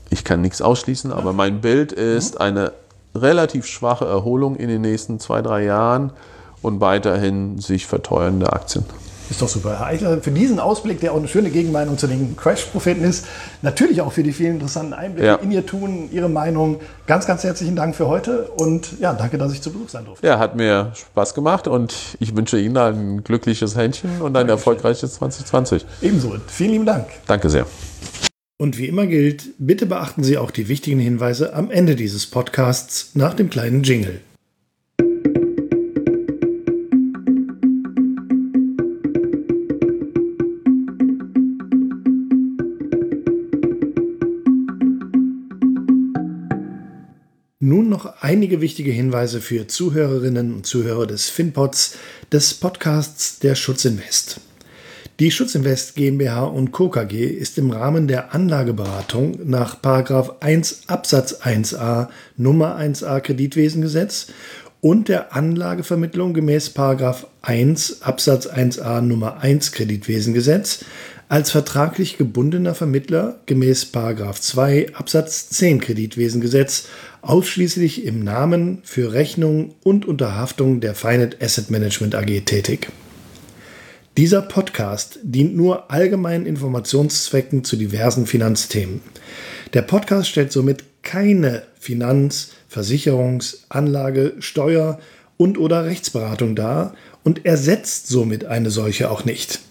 Ich 0.10 0.24
kann 0.24 0.42
nichts 0.42 0.62
ausschließen, 0.64 1.12
aber 1.12 1.34
mein 1.34 1.62
Bild 1.62 1.92
ist 1.92 2.42
eine 2.42 2.72
relativ 3.16 3.66
schwache 3.66 4.06
Erholung 4.06 4.56
in 4.56 4.70
den 4.70 4.82
nächsten 4.82 5.20
zwei, 5.20 5.42
drei 5.42 5.64
Jahren 5.64 6.12
und 6.62 6.82
weiterhin 6.82 7.58
sich 7.60 7.86
verteuernde 7.86 8.52
Aktien. 8.52 8.86
Ist 9.30 9.42
doch 9.44 9.48
super. 9.48 9.78
Herr 9.78 9.86
Eichler, 9.86 10.22
für 10.22 10.32
diesen 10.32 10.60
Ausblick, 10.60 11.02
der 11.02 11.12
auch 11.12 11.18
eine 11.18 11.28
schöne 11.28 11.52
Gegenmeinung 11.52 12.00
zu 12.00 12.08
den 12.08 12.36
Crash-Propheten 12.36 13.04
ist, 13.04 13.26
natürlich 13.62 14.02
auch 14.02 14.12
für 14.12 14.24
die 14.24 14.32
vielen 14.32 14.54
interessanten 14.54 14.94
Einblicke 14.94 15.28
ja. 15.28 15.36
in 15.36 15.52
Ihr 15.52 15.66
Tun, 15.66 16.10
Ihre 16.12 16.30
Meinung. 16.30 16.80
Ganz, 17.06 17.28
ganz 17.28 17.44
herzlichen 17.44 17.76
Dank 17.76 17.96
für 17.96 18.08
heute 18.08 18.50
und 18.58 19.00
ja, 19.00 19.14
danke, 19.14 19.38
dass 19.38 19.54
ich 19.54 19.62
zu 19.62 19.72
Besuch 19.72 19.90
sein 19.90 20.06
durfte. 20.06 20.26
Ja, 20.26 20.40
hat 20.40 20.56
mir 20.56 20.94
Spaß 20.96 21.36
gemacht 21.36 21.68
und 21.68 21.94
ich 22.20 22.36
wünsche 22.36 22.60
Ihnen 22.60 22.78
ein 22.78 23.24
glückliches 23.24 23.76
Händchen 23.76 24.20
und 24.20 24.30
ein 24.30 24.34
Dankeschön. 24.34 24.58
erfolgreiches 24.58 25.14
2020. 25.16 25.86
Ebenso. 26.02 26.34
Vielen 26.48 26.72
lieben 26.72 26.86
Dank. 26.86 27.06
Danke 27.28 27.50
sehr. 27.50 27.68
Und 28.62 28.78
wie 28.78 28.88
immer 28.88 29.08
gilt, 29.08 29.52
bitte 29.58 29.86
beachten 29.86 30.22
Sie 30.22 30.38
auch 30.38 30.52
die 30.52 30.68
wichtigen 30.68 31.00
Hinweise 31.00 31.54
am 31.54 31.72
Ende 31.72 31.96
dieses 31.96 32.28
Podcasts 32.28 33.12
nach 33.16 33.34
dem 33.34 33.50
kleinen 33.50 33.84
Jingle. 33.84 34.20
Nun 47.62 47.88
noch 47.88 48.22
einige 48.22 48.60
wichtige 48.60 48.92
Hinweise 48.92 49.40
für 49.40 49.68
Zuhörerinnen 49.68 50.54
und 50.54 50.66
Zuhörer 50.66 51.08
des 51.08 51.30
FinPods, 51.30 51.98
des 52.34 52.56
Podcasts 52.56 53.40
der 53.40 53.56
Schutzinvest. 53.56 54.42
Die 55.20 55.32
Schutzinvest 55.32 55.96
GmbH 55.96 56.46
und 56.46 56.72
Co. 56.72 56.88
KG 56.88 57.26
ist 57.26 57.58
im 57.58 57.72
Rahmen 57.72 58.08
der 58.08 58.34
Anlageberatung 58.34 59.38
nach 59.44 59.76
1 60.40 60.84
Absatz 60.88 61.42
1a 61.42 62.08
Nummer 62.38 62.80
1a 62.80 63.20
Kreditwesengesetz 63.20 64.28
und 64.80 65.10
der 65.10 65.36
Anlagevermittlung 65.36 66.34
gemäß 66.34 66.74
1 67.42 68.02
Absatz 68.02 68.48
1a 68.48 69.02
Nummer 69.02 69.42
1 69.42 69.74
Kreditwesengesetz 69.74 70.86
als 71.28 71.52
vertraglich 71.52 72.18
gebundener 72.18 72.74
Vermittler 72.74 73.42
gemäß 73.46 73.92
2 73.92 74.96
Absatz 74.96 75.50
10 75.50 75.82
Kreditwesengesetz 75.82 76.88
ausschließlich 77.24 78.06
im 78.06 78.24
Namen 78.24 78.80
für 78.84 79.12
Rechnung 79.12 79.76
und 79.84 80.06
unter 80.06 80.38
Haftung 80.38 80.80
der 80.80 80.96
Finet 80.96 81.44
Asset 81.44 81.72
Management 81.72 82.16
AG 82.16 82.46
tätig. 82.46 82.88
Dieser 84.20 84.42
Podcast 84.42 85.20
dient 85.24 85.56
nur 85.56 85.90
allgemeinen 85.92 86.46
Informationszwecken 86.46 87.64
zu 87.64 87.78
diversen 87.78 88.26
Finanzthemen. 88.26 89.00
Der 89.74 89.82
Podcast 89.82 90.28
stellt 90.28 90.52
somit 90.52 90.84
keine 91.04 91.64
Finanz-, 91.80 92.50
Versicherungs-, 92.70 93.60
Anlage-, 93.70 94.34
Steuer- 94.40 95.00
und/oder 95.38 95.86
Rechtsberatung 95.86 96.58
dar 96.58 96.96
und 97.24 97.46
ersetzt 97.46 98.08
somit 98.08 98.44
eine 98.44 98.72
solche 98.72 99.10
auch 99.10 99.24
nicht. 99.24 99.62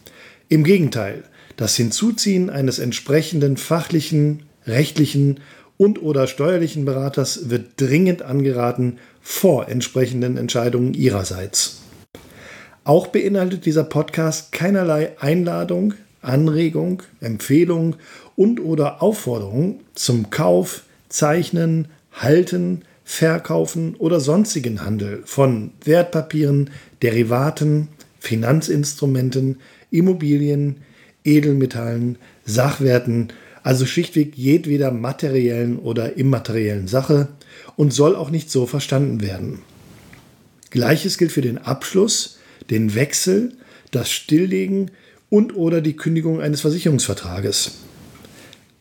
Im 0.48 0.64
Gegenteil, 0.64 1.24
das 1.58 1.76
Hinzuziehen 1.76 2.48
eines 2.48 2.78
entsprechenden 2.78 3.58
fachlichen, 3.58 4.44
rechtlichen 4.66 5.40
und/oder 5.76 6.26
steuerlichen 6.26 6.86
Beraters 6.86 7.50
wird 7.50 7.72
dringend 7.76 8.22
angeraten 8.22 8.96
vor 9.20 9.68
entsprechenden 9.68 10.38
Entscheidungen 10.38 10.94
Ihrerseits. 10.94 11.82
Auch 12.88 13.08
beinhaltet 13.08 13.66
dieser 13.66 13.84
Podcast 13.84 14.50
keinerlei 14.50 15.12
Einladung, 15.20 15.92
Anregung, 16.22 17.02
Empfehlung 17.20 17.96
und/oder 18.34 19.02
Aufforderung 19.02 19.80
zum 19.92 20.30
Kauf, 20.30 20.84
Zeichnen, 21.10 21.88
Halten, 22.14 22.80
Verkaufen 23.04 23.94
oder 23.96 24.20
sonstigen 24.20 24.86
Handel 24.86 25.20
von 25.26 25.72
Wertpapieren, 25.84 26.70
Derivaten, 27.02 27.88
Finanzinstrumenten, 28.20 29.58
Immobilien, 29.90 30.76
Edelmetallen, 31.24 32.16
Sachwerten 32.46 33.34
also 33.62 33.84
schlichtweg 33.84 34.34
jedweder 34.34 34.92
materiellen 34.92 35.78
oder 35.78 36.16
immateriellen 36.16 36.88
Sache 36.88 37.28
und 37.76 37.92
soll 37.92 38.16
auch 38.16 38.30
nicht 38.30 38.50
so 38.50 38.64
verstanden 38.64 39.20
werden. 39.20 39.58
Gleiches 40.70 41.18
gilt 41.18 41.32
für 41.32 41.42
den 41.42 41.58
Abschluss, 41.58 42.37
den 42.70 42.94
Wechsel, 42.94 43.52
das 43.90 44.10
Stilllegen 44.10 44.90
und 45.30 45.56
oder 45.56 45.80
die 45.80 45.96
Kündigung 45.96 46.40
eines 46.40 46.60
Versicherungsvertrages. 46.60 47.72